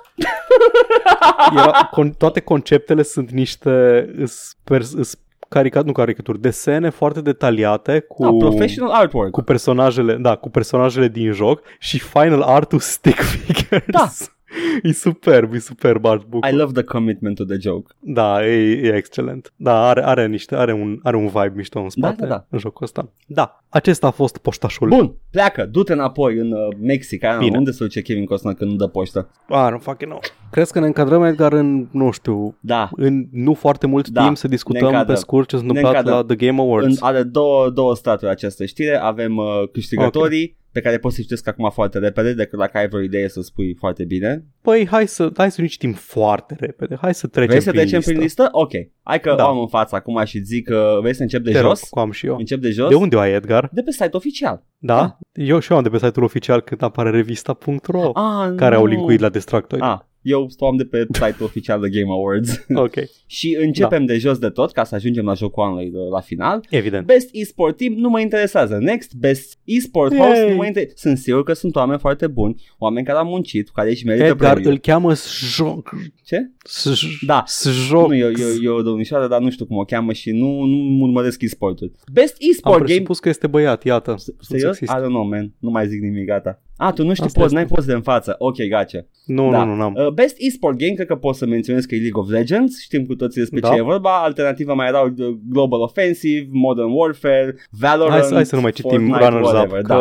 Era, 1.62 1.88
con, 1.92 2.12
toate 2.12 2.40
conceptele 2.40 3.02
sunt 3.02 3.32
niște 3.32 4.06
îs, 4.18 4.56
pers, 4.64 4.94
îs, 4.94 5.16
caricat, 5.50 5.86
nu 5.86 5.92
caricaturi, 5.92 6.42
desene 6.42 6.90
foarte 6.90 7.22
detaliate 7.22 8.00
cu, 8.00 8.24
Da, 8.24 8.30
professional 8.32 8.92
artwork. 8.92 9.32
cu 9.32 9.42
personajele, 9.42 10.16
da, 10.16 10.36
cu 10.36 10.50
personajele 10.50 11.08
din 11.08 11.32
joc 11.32 11.62
și 11.80 12.00
final 12.00 12.42
art-ul 12.42 12.80
stick 12.80 13.20
figures. 13.22 13.84
Da. 13.88 14.08
E 14.84 14.92
superb, 14.92 15.54
e 15.54 15.60
superb 15.60 16.06
artbook. 16.06 16.46
I 16.46 16.52
love 16.56 16.72
the 16.72 16.84
commitment 16.84 17.36
to 17.36 17.44
the 17.44 17.58
joke. 17.60 17.94
Da, 18.00 18.48
e, 18.48 18.72
e 18.72 18.96
excelent. 18.96 19.54
Da, 19.56 19.88
are, 19.88 20.06
are 20.06 20.28
niște, 20.28 20.56
are 20.56 20.74
un, 20.74 21.00
are 21.04 21.16
un 21.16 21.28
vibe 21.28 21.52
mișto 21.56 21.80
în 21.80 21.90
spate 21.90 22.16
Da, 22.20 22.28
da, 22.28 22.34
da. 22.34 22.46
în 22.50 22.60
jocul 22.60 22.84
ăsta. 22.86 23.10
Da, 23.28 23.64
acesta 23.70 24.08
a 24.08 24.12
fost 24.12 24.38
poștașul. 24.38 24.88
Bun, 24.90 25.14
pleacă, 25.32 25.66
du-te 25.66 25.94
înapoi 25.94 26.38
în 26.38 26.52
uh, 26.52 26.68
Mexic. 26.80 27.24
Aia, 27.24 27.38
Bine. 27.38 27.58
unde 27.58 27.72
se 27.72 27.84
duce 27.84 28.02
Kevin 28.02 28.26
Costner 28.26 28.54
când 28.54 28.72
nu 28.72 28.78
dă 28.78 28.88
poștă? 28.88 29.30
Ah, 29.48 29.68
nu 29.72 29.78
fucking 29.78 30.10
know. 30.10 30.20
Crezi 30.52 30.72
că 30.72 30.80
ne 30.80 30.86
încadrăm, 30.86 31.24
Edgar, 31.24 31.54
în, 31.54 31.88
nu 31.92 32.12
știu, 32.12 32.58
Da, 32.60 32.90
în 32.92 33.28
nu 33.32 33.54
foarte 33.54 33.88
mult 33.88 34.08
Da, 34.10 34.24
timp 34.24 34.38
să 34.38 34.48
ne 34.48 34.54
discutăm 34.54 34.82
pe 34.82 34.88
încadrăm. 34.88 35.16
scurt 35.16 35.48
ce 35.48 35.56
s-a 35.56 35.62
Ne 35.62 35.68
întâmplat 35.68 35.94
la 35.94 36.12
încadrăm. 36.12 36.38
The 36.38 36.46
Game 36.48 36.62
Awards. 36.62 36.88
în, 36.88 36.94
are 37.00 37.24
două, 37.24 37.70
două 37.70 37.96
staturi 37.96 38.32
această 38.32 38.66
știre. 38.66 38.96
Avem 39.02 39.36
uh, 39.38 39.46
câștigătorii 39.72 40.58
pe 40.72 40.82
care 40.82 40.98
poți 40.98 41.16
să 41.16 41.22
citesc 41.22 41.48
acum 41.48 41.70
foarte 41.74 41.98
repede, 42.00 42.34
decât 42.34 42.60
dacă 42.60 42.78
ai 42.78 42.88
vreo 42.88 43.02
idee 43.02 43.28
să 43.28 43.42
spui 43.42 43.76
foarte 43.80 44.04
bine. 44.04 44.44
Păi 44.62 44.88
hai 44.88 45.08
să, 45.08 45.32
hai 45.38 45.52
să 45.52 45.62
nu 45.62 45.68
citim 45.68 45.94
foarte 45.94 46.56
repede, 46.60 46.98
hai 47.02 47.14
să 47.14 47.28
trecem 47.28 47.50
Vrei 47.50 47.62
să 47.62 47.70
prin 47.70 47.82
trecem 47.82 47.98
listă. 47.98 48.12
prin 48.12 48.24
listă? 48.24 48.50
Ok. 48.52 48.72
Hai 49.04 49.20
că 49.20 49.34
Da. 49.38 49.46
o 49.46 49.48
am 49.50 49.60
în 49.60 49.68
față 49.68 49.96
acum 49.96 50.24
și 50.26 50.40
zic 50.44 50.66
că 50.66 50.98
vrei 51.02 51.16
să 51.16 51.22
încep 51.22 51.44
de 51.44 51.52
Te 51.52 51.60
rog, 51.60 51.70
jos? 51.70 51.90
cu 51.90 52.00
am 52.00 52.12
și 52.12 52.26
eu. 52.26 52.36
Încep 52.38 52.60
de 52.60 52.70
jos? 52.70 52.90
De 52.90 52.96
unde 52.96 53.16
o 53.16 53.20
ai, 53.20 53.34
Edgar? 53.34 53.70
De 53.72 53.82
pe 53.82 53.92
site 53.92 54.10
oficial. 54.12 54.64
Da? 54.78 55.18
Eu 55.34 55.60
și 55.60 55.72
eu 55.72 55.78
am 55.78 55.84
de 55.84 55.90
pe 55.90 55.98
site-ul 55.98 56.26
oficial 56.26 56.62
când 56.62 56.84
apare 56.84 57.10
revista.ro 57.10 58.12
Ah, 58.14 58.54
care 58.56 58.76
nu. 58.76 58.82
au 58.82 58.86
linkuit 58.86 59.20
la 59.20 59.30
Destructoid. 59.30 59.82
Ah, 59.82 60.00
eu 60.22 60.50
stau 60.50 60.68
am 60.68 60.78
de 60.78 60.84
pe 60.86 61.06
site-ul 61.12 61.44
oficial 61.44 61.82
de 61.82 61.90
Game 61.90 62.12
Awards. 62.12 62.66
Ok, 62.76 62.94
și 63.26 63.58
începem 63.62 64.06
de 64.06 64.18
jos 64.18 64.38
de 64.38 64.50
tot 64.50 64.72
ca 64.72 64.84
să 64.84 64.96
ajungem 64.96 65.26
la 65.26 65.34
jocul 65.34 65.64
anului 65.64 65.90
de, 65.92 65.98
la 66.12 66.20
final. 66.20 66.66
evident. 66.70 67.06
Best 67.06 67.30
eSport 67.34 67.78
Team 67.78 67.94
nu 67.94 68.10
mă 68.10 68.20
interesează. 68.20 68.78
Next, 68.82 69.14
Best 69.14 69.60
eSport 69.64 70.16
Host 70.18 70.36
Yay! 70.38 70.50
nu 70.50 70.56
mă 70.56 70.66
interesează. 70.66 71.00
Sunt 71.00 71.18
sigur 71.18 71.44
că 71.44 71.54
sunt 71.54 71.76
oameni 71.76 72.00
foarte 72.00 72.28
buni, 72.28 72.62
oameni 72.78 73.06
care 73.06 73.18
au 73.18 73.26
muncit, 73.26 73.70
care 73.70 73.90
își 73.90 74.06
merită 74.06 74.26
Edgar 74.26 74.52
premiul. 74.54 74.72
îl 74.72 74.78
cheamă 74.80 75.14
Sjoc. 75.14 75.90
Ce? 76.24 76.52
Sj- 76.70 77.26
Da. 77.26 77.44
Sjoc. 77.46 78.08
Nu, 78.08 78.16
eu, 78.16 78.30
eu, 78.30 78.48
eu 78.64 78.76
o 78.76 78.82
domnișoară, 78.82 79.28
dar 79.28 79.42
nu 79.42 79.50
știu 79.50 79.66
cum 79.66 79.78
o 79.78 79.84
cheamă 79.84 80.14
și 80.14 80.32
nu, 80.32 80.64
nu 80.64 81.04
urmăresc 81.04 81.42
e-sportul. 81.42 81.92
Best 82.14 82.36
Am 82.42 82.50
eSport 82.52 82.76
Game... 82.78 82.86
presupus 82.86 83.20
că 83.20 83.30
este 83.30 83.48
băiat, 83.48 83.84
iată. 83.84 84.16
Sunt 84.18 84.36
Serios? 84.40 84.76
I 84.76 84.80
sexist. 84.80 85.00
don't 85.04 85.06
know, 85.08 85.24
man. 85.28 85.54
Nu 85.60 85.70
mai 85.70 85.88
zic 85.88 86.02
nimic, 86.02 86.26
gata. 86.26 86.62
A, 86.84 86.92
tu 86.92 87.04
nu 87.04 87.14
știu 87.14 87.26
Asta 87.26 87.40
poți, 87.40 87.54
este. 87.54 87.56
n-ai 87.56 87.66
poți 87.76 87.88
de 87.88 87.94
în 87.94 88.02
față. 88.02 88.36
Ok, 88.38 88.56
gace. 88.70 89.08
Nu, 89.26 89.52
Da. 89.52 89.64
nu, 89.64 89.70
nu, 89.72 89.76
n-am. 89.78 89.94
Uh, 90.06 90.08
Best 90.14 90.36
eSport 90.40 90.78
Game, 90.78 90.92
cred 90.94 91.08
că 91.08 91.16
pot 91.16 91.36
să 91.36 91.46
menționez 91.46 91.86
că 91.86 91.96
e 91.96 92.00
League 92.00 92.22
of 92.22 92.30
Legends, 92.30 92.82
știm 92.82 93.06
cu 93.06 93.16
toții 93.16 93.40
despre 93.42 93.60
Da. 93.60 93.70
ce 93.70 93.76
e 93.78 93.82
vorba, 93.82 94.24
alternativa 94.24 94.74
mai 94.74 94.88
erau 94.88 95.06
uh, 95.18 95.28
Global 95.50 95.80
Offensive, 95.82 96.48
Modern 96.52 96.90
Warfare, 96.92 97.56
Valorant, 97.70 98.12
Hai, 98.20 98.22
să- 98.28 98.34
hai 98.34 98.46
să 98.46 98.56
nu 98.56 98.62
mai 98.62 98.72
citim 98.72 98.90
Fortnite, 98.90 99.18
runners-up, 99.26 99.54
whatever, 99.54 99.82
că 99.82 99.94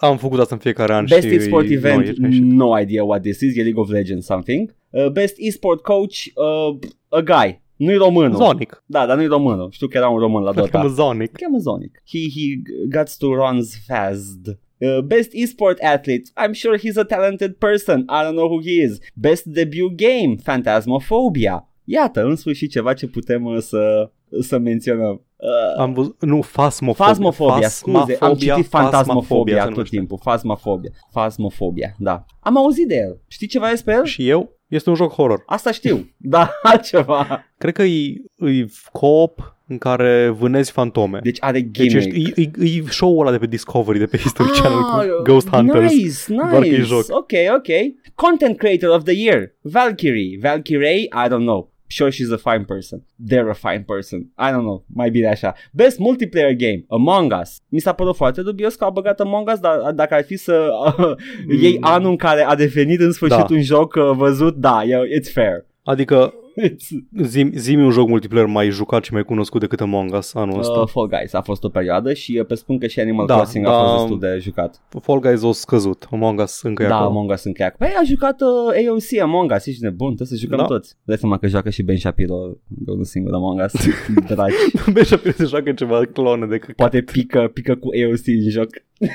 da. 0.00 0.06
am 0.08 0.16
făcut 0.16 0.38
asta 0.38 0.54
în 0.54 0.60
fiecare 0.60 0.92
an 0.94 1.04
Best 1.08 1.26
și 1.28 1.34
eSport 1.34 1.66
nu, 1.66 1.72
Event, 1.72 2.08
e 2.08 2.12
greșit. 2.20 2.42
no 2.42 2.78
idea 2.80 3.04
what 3.04 3.20
this 3.22 3.40
is, 3.40 3.56
e 3.56 3.62
League 3.62 3.80
of 3.82 3.90
Legends 3.90 4.24
something. 4.26 4.74
Uh, 4.90 5.06
Best 5.10 5.34
eSport 5.38 5.82
Coach, 5.82 6.16
uh, 6.34 6.78
a 7.08 7.20
guy, 7.20 7.62
nu-i 7.76 7.96
românul. 7.96 8.36
Zonic. 8.36 8.82
Da, 8.86 9.06
dar 9.06 9.16
nu-i 9.16 9.26
românul, 9.26 9.68
știu 9.70 9.86
că 9.86 9.96
era 9.96 10.08
un 10.08 10.18
român 10.18 10.42
la 10.42 10.48
Îl 10.54 10.54
cheamă 10.68 10.88
Dota. 10.88 11.02
Zonic. 11.02 11.32
cheamă 11.36 11.58
Zonic. 11.58 12.02
He, 12.10 12.18
he 12.18 12.62
gets 12.90 13.16
to 13.16 13.26
runs 13.34 13.78
fast. 13.86 14.58
Uh, 14.80 14.98
best 15.00 15.30
esport 15.32 15.78
athlete. 15.82 16.30
I'm 16.36 16.52
sure 16.52 16.78
he's 16.78 16.96
a 16.96 17.04
talented 17.04 17.52
person. 17.58 17.98
I 18.00 18.22
don't 18.24 18.34
know 18.34 18.48
who 18.48 18.60
he 18.62 18.82
is. 18.82 18.98
Best 19.14 19.44
debut 19.44 19.96
game. 19.96 20.34
Phantasmophobia. 20.44 21.68
Iată, 21.84 22.22
în 22.22 22.36
sfârșit 22.36 22.70
ceva 22.70 22.92
ce 22.92 23.06
putem 23.06 23.44
uh, 23.44 23.58
să, 23.60 24.10
să 24.40 24.58
menționăm. 24.58 25.22
Uh, 25.36 25.80
Am 25.80 25.92
văzut, 25.92 26.24
nu, 26.24 26.42
fasmofobia. 26.42 27.06
Fasmofobia, 27.12 27.68
scuze, 27.68 28.16
am 28.20 28.34
citit 28.34 28.66
fantasmofobia 28.66 29.54
se 29.56 29.60
tot 29.62 29.70
numește. 29.70 29.96
timpul. 29.96 30.18
Fasmofobia. 30.22 30.90
Fasmofobia, 31.10 31.94
da. 31.98 32.24
Am 32.40 32.56
auzit 32.56 32.88
de 32.88 32.96
el. 32.96 33.20
Știi 33.26 33.46
ceva 33.46 33.68
despre 33.68 33.94
el? 33.94 34.04
Și 34.04 34.28
eu? 34.28 34.56
Este 34.68 34.88
un 34.90 34.96
joc 34.96 35.12
horror. 35.12 35.42
Asta 35.46 35.72
știu. 35.72 36.14
Da, 36.16 36.50
altceva. 36.62 37.44
Cred 37.58 37.74
că 37.74 37.82
e, 37.82 38.08
e 38.36 38.66
co-op 38.92 39.56
în 39.68 39.78
care 39.78 40.28
vânezi 40.38 40.70
fantome. 40.72 41.18
Deci 41.22 41.36
are 41.40 41.60
Deci 41.60 41.70
gimmick. 41.88 42.16
ești, 42.16 42.40
e, 42.40 42.50
e, 42.64 42.78
e 42.78 42.82
show-ul 42.88 43.20
ăla 43.20 43.30
de 43.30 43.38
pe 43.38 43.46
Discovery, 43.46 43.98
de 43.98 44.06
pe 44.06 44.16
History 44.16 44.48
Channel 44.50 44.78
Ah, 44.78 45.06
cu 45.16 45.22
Ghost 45.22 45.48
Hunters. 45.48 45.92
Nice, 45.92 46.14
doar 46.48 46.60
că 46.60 46.66
e 46.66 46.70
nice. 46.70 46.82
joc. 46.82 47.04
Ok, 47.08 47.30
ok. 47.56 47.66
Content 48.14 48.56
creator 48.56 48.88
of 48.96 49.02
the 49.04 49.14
year. 49.14 49.54
Valkyrie. 49.60 50.38
Valkyrie, 50.42 50.94
I 51.00 51.26
don't 51.28 51.44
know. 51.50 51.72
Sure 51.90 52.10
she's 52.10 52.32
a 52.44 52.50
fine 52.50 52.64
person. 52.64 53.04
They're 53.30 53.48
a 53.50 53.68
fine 53.70 53.84
person. 53.86 54.18
I 54.20 54.48
don't 54.50 54.60
know. 54.68 54.84
Mai 54.94 55.10
bine 55.10 55.26
așa. 55.28 55.54
Best 55.72 55.98
multiplayer 55.98 56.52
game. 56.52 56.84
Among 56.88 57.34
Us. 57.42 57.56
Mi 57.68 57.78
s-a 57.78 57.92
părut 57.92 58.16
foarte 58.16 58.42
dubios 58.42 58.74
că 58.74 58.84
au 58.84 58.90
băgat 58.92 59.20
Among 59.20 59.48
Us, 59.48 59.58
dar 59.58 59.92
dacă 59.94 60.14
ar 60.14 60.24
fi 60.24 60.36
să 60.36 60.68
uh, 60.98 61.10
iei 61.62 61.76
Mm. 61.78 61.84
anul 61.84 62.10
în 62.10 62.16
care 62.16 62.42
a 62.42 62.54
devenit 62.54 63.00
în 63.00 63.12
sfârșit 63.12 63.38
Da. 63.38 63.46
un 63.50 63.62
joc 63.62 63.94
uh, 63.94 64.10
văzut, 64.16 64.54
da, 64.56 64.82
e- 64.84 65.20
it's 65.20 65.32
fair. 65.32 65.66
Adică 65.82 66.34
It's, 66.62 66.86
zi, 67.22 67.50
zi 67.54 67.74
un 67.74 67.90
joc 67.90 68.08
multiplayer 68.08 68.46
mai 68.46 68.70
jucat 68.70 69.04
și 69.04 69.12
mai 69.12 69.22
cunoscut 69.24 69.60
decât 69.60 69.80
Among 69.80 70.14
Us 70.14 70.34
anul 70.34 70.58
ăsta. 70.58 70.78
uh, 70.80 70.88
Fall 70.88 71.06
Guys 71.08 71.32
a 71.32 71.40
fost 71.40 71.64
o 71.64 71.68
perioadă 71.68 72.12
și 72.12 72.36
uh, 72.40 72.46
pe 72.46 72.54
spun 72.54 72.78
că 72.78 72.86
și 72.86 73.00
Animal 73.00 73.26
Da, 73.26 73.34
Crossing 73.34 73.66
a 73.66 73.70
da. 73.70 73.78
fost 73.78 73.98
destul 73.98 74.18
de 74.18 74.38
jucat. 74.40 74.82
Fall 75.02 75.20
Guys 75.20 75.42
o 75.42 75.52
scăzut, 75.52 76.06
Among 76.10 76.40
Us 76.40 76.62
încă 76.62 76.82
e 76.82 76.86
Da, 76.86 76.94
acolo. 76.94 77.10
Among 77.10 77.30
Us 77.30 77.44
încă 77.44 77.62
e 77.62 77.64
acolo. 77.64 77.90
Păi 77.90 78.00
a 78.00 78.04
jucat 78.04 78.40
uh, 78.40 78.86
AOC 78.88 79.20
Among 79.22 79.52
Us, 79.56 79.66
ești 79.66 79.82
nebun, 79.82 80.14
trebuie 80.14 80.38
să 80.38 80.44
jucăm 80.44 80.58
Da. 80.58 80.64
toți. 80.64 80.94
Dai 81.02 81.16
seama 81.16 81.38
că 81.38 81.46
joacă 81.46 81.70
și 81.70 81.82
Ben 81.82 81.96
Shapiro 81.96 82.56
de 82.66 82.90
unul 82.90 83.04
singur 83.04 83.34
Among 83.34 83.60
Us. 83.64 83.72
Dragi. 84.34 84.54
Beșa 84.92 85.16
Pire 85.16 85.32
se 85.38 85.44
joacă 85.44 85.72
ceva 85.72 86.04
clone 86.12 86.46
de 86.46 86.58
căcat. 86.58 86.74
Poate 86.76 87.00
pică, 87.02 87.50
pică 87.54 87.74
cu 87.74 87.88
AOC 88.04 88.26
în 88.26 88.50
joc. 88.50 88.68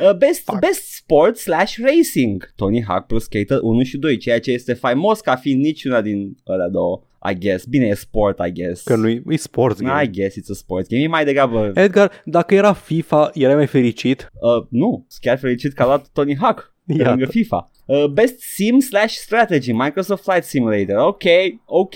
uh, 0.00 0.16
best, 0.18 0.50
best 0.60 0.94
sport 0.94 1.36
slash 1.36 1.76
racing. 1.82 2.52
Tony 2.56 2.84
Hawk 2.84 3.06
Pro 3.06 3.18
Skater 3.18 3.58
1 3.62 3.82
și 3.82 3.96
2, 3.98 4.16
ceea 4.16 4.40
ce 4.40 4.50
este 4.50 4.72
faimos 4.72 5.20
ca 5.20 5.36
fiind 5.36 5.62
niciuna 5.62 6.00
din 6.04 6.36
alea 6.44 6.68
două. 6.68 7.02
I 7.30 7.38
guess. 7.38 7.64
Bine, 7.64 7.86
e 7.86 7.94
sport, 7.94 8.38
I 8.46 8.52
guess. 8.52 8.82
Că 8.82 8.96
nu 8.96 9.08
e 9.08 9.36
sports 9.36 9.80
game. 9.80 10.02
I 10.02 10.10
guess 10.10 10.36
it's 10.36 10.50
a 10.50 10.54
sport 10.54 10.88
game. 10.88 11.02
E 11.02 11.06
mai 11.06 11.24
degrabă... 11.24 11.70
Edgar, 11.74 12.10
dacă 12.24 12.54
era 12.54 12.72
FIFA, 12.72 13.30
era 13.34 13.54
mai 13.54 13.66
fericit. 13.66 14.30
Uh, 14.40 14.66
nu, 14.68 15.04
sunt 15.08 15.22
chiar 15.22 15.38
fericit 15.38 15.72
că 15.72 15.82
a 15.82 15.86
luat 15.86 16.08
Tony 16.12 16.36
Hawk 16.36 16.74
pe 16.86 16.92
Iată. 16.92 17.08
lângă 17.10 17.26
FIFA. 17.26 17.70
Uh, 17.86 18.06
best 18.06 18.40
Sim 18.40 18.78
slash 18.80 19.14
Strategy, 19.14 19.72
Microsoft 19.72 20.22
Flight 20.22 20.44
Simulator. 20.44 20.96
Ok, 20.96 21.22
ok. 21.64 21.94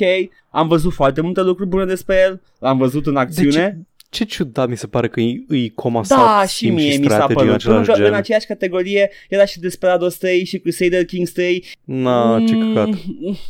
Am 0.50 0.68
văzut 0.68 0.92
foarte 0.92 1.20
multe 1.20 1.42
lucruri 1.42 1.68
bune 1.68 1.84
despre 1.84 2.16
el. 2.26 2.42
L-am 2.58 2.78
văzut 2.78 3.06
în 3.06 3.16
acțiune. 3.16 3.86
Ce 4.10 4.24
ciudat 4.24 4.68
mi 4.68 4.76
se 4.76 4.86
pare 4.86 5.08
că 5.08 5.20
e, 5.20 5.44
e 5.48 5.68
comasat 5.68 6.18
da, 6.18 6.46
și 6.46 6.56
sim 6.56 6.74
mie 6.74 6.90
și 6.90 6.98
mi 6.98 7.08
s-a 7.08 7.14
strategy 7.14 7.40
în 7.40 7.46
părut. 7.46 7.62
Pentru 7.62 7.74
același 7.78 8.00
că 8.00 8.04
în 8.04 8.10
gen. 8.10 8.18
aceeași 8.20 8.46
categorie 8.46 9.10
era 9.28 9.44
și 9.44 9.60
Desperados 9.60 10.16
3 10.16 10.44
și 10.44 10.58
Crusader 10.58 11.04
Kings 11.04 11.32
3. 11.32 11.64
Na, 11.84 12.44
ce 12.46 12.54
Mm, 12.54 12.74
căcat. 12.74 12.88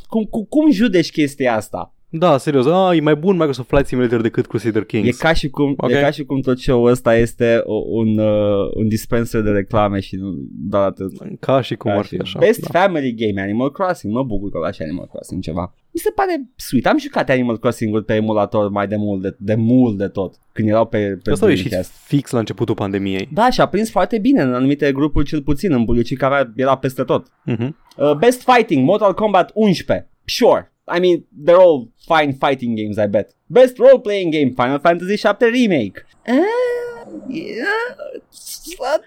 Cum, 0.08 0.24
cum, 0.24 0.46
cum 0.48 0.70
judeci 0.70 1.10
chestia 1.10 1.54
asta? 1.54 1.92
Da, 2.10 2.38
serios. 2.38 2.66
Ah, 2.66 2.96
e 2.96 3.00
mai 3.00 3.14
bun 3.16 3.36
Microsoft 3.36 3.68
Flight 3.68 3.86
Simulator 3.86 4.20
decât 4.20 4.46
Crusader 4.46 4.82
E 4.82 4.84
Kings. 4.84 5.16
ca, 5.18 5.32
și 5.32 5.48
cum, 5.48 5.74
Ok. 5.76 5.90
e 5.90 6.00
ca 6.00 6.10
și 6.10 6.24
cum 6.24 6.40
tot 6.40 6.58
show-ul 6.58 6.90
ăsta 6.90 7.16
este 7.16 7.60
o- 7.64 7.84
un, 7.88 8.18
uh, 8.18 8.70
un 8.74 8.88
dispenser 8.88 9.40
de 9.40 9.50
reclame 9.50 10.00
și 10.00 10.16
nu 10.16 10.34
doar 10.68 10.82
atât. 10.84 11.12
Ca 11.40 11.60
și 11.60 11.74
cum 11.76 11.90
Ca 11.90 11.96
ar 11.96 12.04
și- 12.04 12.14
fi 12.14 12.20
așa. 12.20 12.38
Best 12.38 12.60
da. 12.70 12.78
Family 12.80 13.14
Game 13.14 13.42
Animal 13.42 13.72
Crossing. 13.72 14.12
Mă 14.12 14.22
bucur 14.22 14.50
că 14.50 14.58
la 14.58 14.70
și 14.70 14.82
Animal 14.82 15.08
Crossing 15.12 15.42
ceva. 15.42 15.74
Mi 15.92 16.00
se 16.00 16.10
pare 16.10 16.48
sweet. 16.56 16.86
Am 16.86 16.98
jucat 16.98 17.28
Animal 17.30 17.58
Crossing-ul 17.58 18.02
pe 18.02 18.14
emulator 18.14 18.70
mai 18.70 18.86
de 18.88 18.96
mult 18.96 19.22
de, 19.22 19.36
de 19.38 19.54
mult 19.54 19.98
de 19.98 20.08
tot. 20.08 20.34
Când 20.52 20.68
erau 20.68 20.86
pe, 20.86 21.18
pe 21.22 21.30
Asta 21.30 21.46
a 21.46 21.48
ieșit 21.48 21.66
Dreamcast. 21.66 21.92
fix 22.06 22.30
la 22.30 22.38
începutul 22.38 22.74
pandemiei. 22.74 23.28
Da, 23.32 23.50
și 23.50 23.60
a 23.60 23.66
prins 23.68 23.90
foarte 23.90 24.18
bine 24.18 24.42
în 24.42 24.54
anumite 24.54 24.92
grupuri 24.92 25.24
cel 25.26 25.42
puțin. 25.42 25.72
În 25.72 25.84
Buliucic 25.84 26.22
avea, 26.22 26.52
era 26.56 26.76
peste 26.76 27.02
tot. 27.02 27.26
Mhm. 27.44 27.76
Uh, 27.96 28.14
best 28.16 28.42
Fighting, 28.50 28.84
Mortal 28.84 29.14
Kombat 29.14 29.50
11. 29.54 30.08
Sure. 30.24 30.72
I 30.96 31.00
mean, 31.00 31.24
they're 31.44 31.60
all 31.60 31.88
fine 32.06 32.32
fighting 32.32 32.76
games, 32.76 32.96
I 32.96 33.06
bet. 33.06 33.30
Best 33.46 33.76
Role-Playing 33.78 34.30
Game, 34.32 34.50
Final 34.50 34.78
Fantasy 34.78 35.16
7 35.16 35.50
Remake. 35.50 36.06
Uh, 36.28 36.34
yeah. 37.28 37.66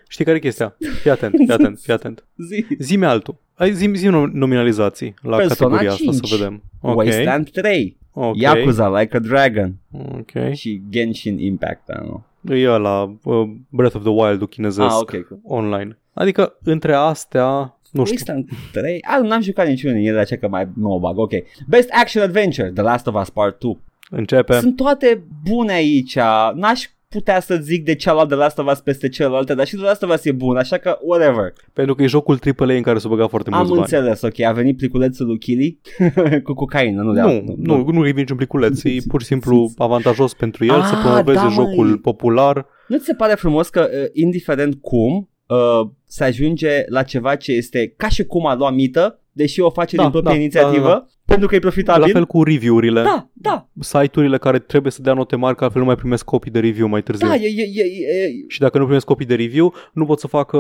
Știi 0.08 0.26
care 0.26 0.38
e 0.38 0.40
chestia? 0.40 0.76
Fii 1.02 1.12
atent, 1.12 1.34
fii 1.36 1.52
atent, 1.52 1.80
fii 1.80 1.94
atent. 1.94 2.26
Zi. 2.49 2.66
Zi-mi 2.80 3.06
altul. 3.06 3.36
Hai, 3.53 3.72
zi, 3.74 3.91
zi 3.95 4.08
nominalizații 4.08 5.14
la 5.22 5.38
Persona 5.38 5.70
categoria 5.78 5.91
asta 5.91 6.03
5. 6.12 6.28
să 6.28 6.36
vedem. 6.36 6.64
Ok, 6.82 6.95
Wasteland 6.95 7.49
3. 7.49 7.98
ok, 8.14 8.36
Yakuza 8.38 8.99
Like 8.99 9.16
a 9.18 9.20
Dragon. 9.20 9.76
ok. 9.91 10.53
Și 10.53 10.82
Genshin 10.90 11.40
Impact, 11.40 11.90
I 11.90 11.94
don't 11.94 12.03
know. 12.03 12.24
E 12.49 12.66
la 12.66 13.16
uh, 13.24 13.49
Breath 13.70 13.95
of 13.95 14.02
the 14.02 14.12
Wild-ul 14.12 14.48
chinezesc 14.48 14.90
Ah, 14.90 14.95
ok. 14.99 15.10
cool. 15.10 15.40
online. 15.44 15.98
Adică 16.14 16.58
între 16.64 16.94
astea, 16.94 17.80
nu 17.91 18.03
știu, 18.05 18.15
Wasteland 18.18 18.47
3? 18.72 18.99
Ah, 19.07 19.27
n-am 19.27 19.41
jucat 19.41 19.68
niciunul 19.68 19.95
din 19.97 20.07
ele, 20.07 20.19
așa 20.19 20.35
că 20.35 20.47
mai 20.47 20.68
nu 20.76 20.91
o 20.91 20.99
bag. 20.99 21.18
Ok. 21.18 21.31
Best 21.68 21.89
Action 22.01 22.23
Adventure, 22.23 22.72
The 22.73 22.84
Last 22.84 23.07
of 23.07 23.22
Us 23.22 23.30
Part 23.30 23.59
2. 23.59 23.77
începe. 24.09 24.53
Sunt 24.59 24.76
toate 24.76 25.23
bune 25.49 25.73
aici. 25.73 26.15
N-aș 26.55 26.84
putea 27.09 27.39
să 27.39 27.55
zic 27.61 27.84
de 27.85 27.95
ce 27.95 28.09
a 28.09 28.13
luat 28.13 28.27
The 28.27 28.35
Last 28.35 28.57
of 28.57 28.72
Us 28.72 28.80
peste 28.80 29.09
celelalte, 29.09 29.53
dar 29.55 29.65
și 29.68 29.76
The 29.76 29.84
Last 29.85 30.03
of 30.03 30.13
Us 30.13 30.26
e 30.26 30.31
bun, 30.31 30.57
așa 30.57 30.77
că 30.77 30.97
whatever. 31.01 31.53
Pentru 31.73 31.95
că 31.95 32.03
e 32.03 32.07
jocul 32.07 32.39
AAA 32.57 32.76
în 32.76 32.81
care 32.81 32.99
s-a 32.99 33.09
băgat 33.09 33.30
foarte 33.30 33.49
mulți 33.49 33.63
Am 33.72 33.77
bani. 33.77 33.81
înțeles, 33.91 34.22
ok, 34.22 34.39
a 34.39 34.51
venit 34.51 34.77
pliculețul 34.77 35.26
lui 35.26 35.38
Kili 35.38 35.80
cu 36.43 36.53
cocaină, 36.53 37.01
nu 37.01 37.13
de 37.13 37.22
Nu, 37.22 37.53
nu, 37.57 37.91
nu 37.91 38.05
e 38.07 38.11
niciun 38.11 38.35
pliculeț. 38.38 38.84
E 38.84 38.89
pur 39.11 39.22
și 39.22 39.27
simplu 39.27 39.72
avantajos 39.77 40.34
pentru 40.34 40.65
el 40.65 40.81
să 40.84 40.93
Ah, 40.95 40.99
promoveze 41.03 41.38
da, 41.38 41.43
măi. 41.43 41.53
jocul 41.53 41.97
popular. 41.97 42.65
Nu 42.88 42.97
ți 42.97 43.05
se 43.05 43.13
pare 43.13 43.34
frumos 43.34 43.69
că, 43.69 43.89
uh, 43.93 44.09
indiferent 44.13 44.76
cum, 44.81 45.30
uh, 45.56 45.90
se 46.06 46.23
ajunge 46.23 46.84
la 46.88 47.03
ceva 47.03 47.36
ce 47.36 47.52
este 47.52 47.94
ca 47.98 48.10
și 48.10 48.23
cum 48.26 48.45
a 48.48 48.56
luat 48.56 48.73
mită, 48.73 49.15
deși 49.32 49.60
o 49.60 49.69
face 49.69 49.95
Da, 49.95 50.02
din 50.02 50.11
propria 50.11 50.34
da, 50.34 50.40
inițiativă, 50.40 50.88
da, 50.88 50.94
da. 50.94 51.06
pentru 51.26 51.48
că 51.48 51.56
e 51.56 51.60
profitabil? 51.60 52.02
La 52.02 52.07
fel 52.07 52.26
cu 52.26 52.44
review-urile. 52.44 53.02
Da, 53.02 53.30
da, 53.34 53.69
Site-urile 53.80 54.38
care 54.38 54.60
trebuie 54.60 54.91
să 54.91 55.02
dea 55.02 55.14
note 55.14 55.36
mari, 55.36 55.56
că 55.56 55.64
altfel 55.64 55.82
nu 55.82 55.88
mai 55.88 55.95
primesc 55.95 56.26
copii 56.26 56.52
de 56.52 56.60
review 56.60 56.88
mai 56.88 57.03
târziu. 57.03 57.28
da, 57.28 57.36
e, 57.36 57.48
e, 57.48 57.61
e, 57.73 57.84
e, 58.23 58.30
Și 58.48 58.60
dacă 58.60 58.78
nu 58.78 58.84
primesc 58.84 59.06
copii 59.06 59.26
de 59.26 59.36
review, 59.36 59.73
nu 59.94 60.06
pot 60.06 60.19
să 60.19 60.28
facă 60.28 60.57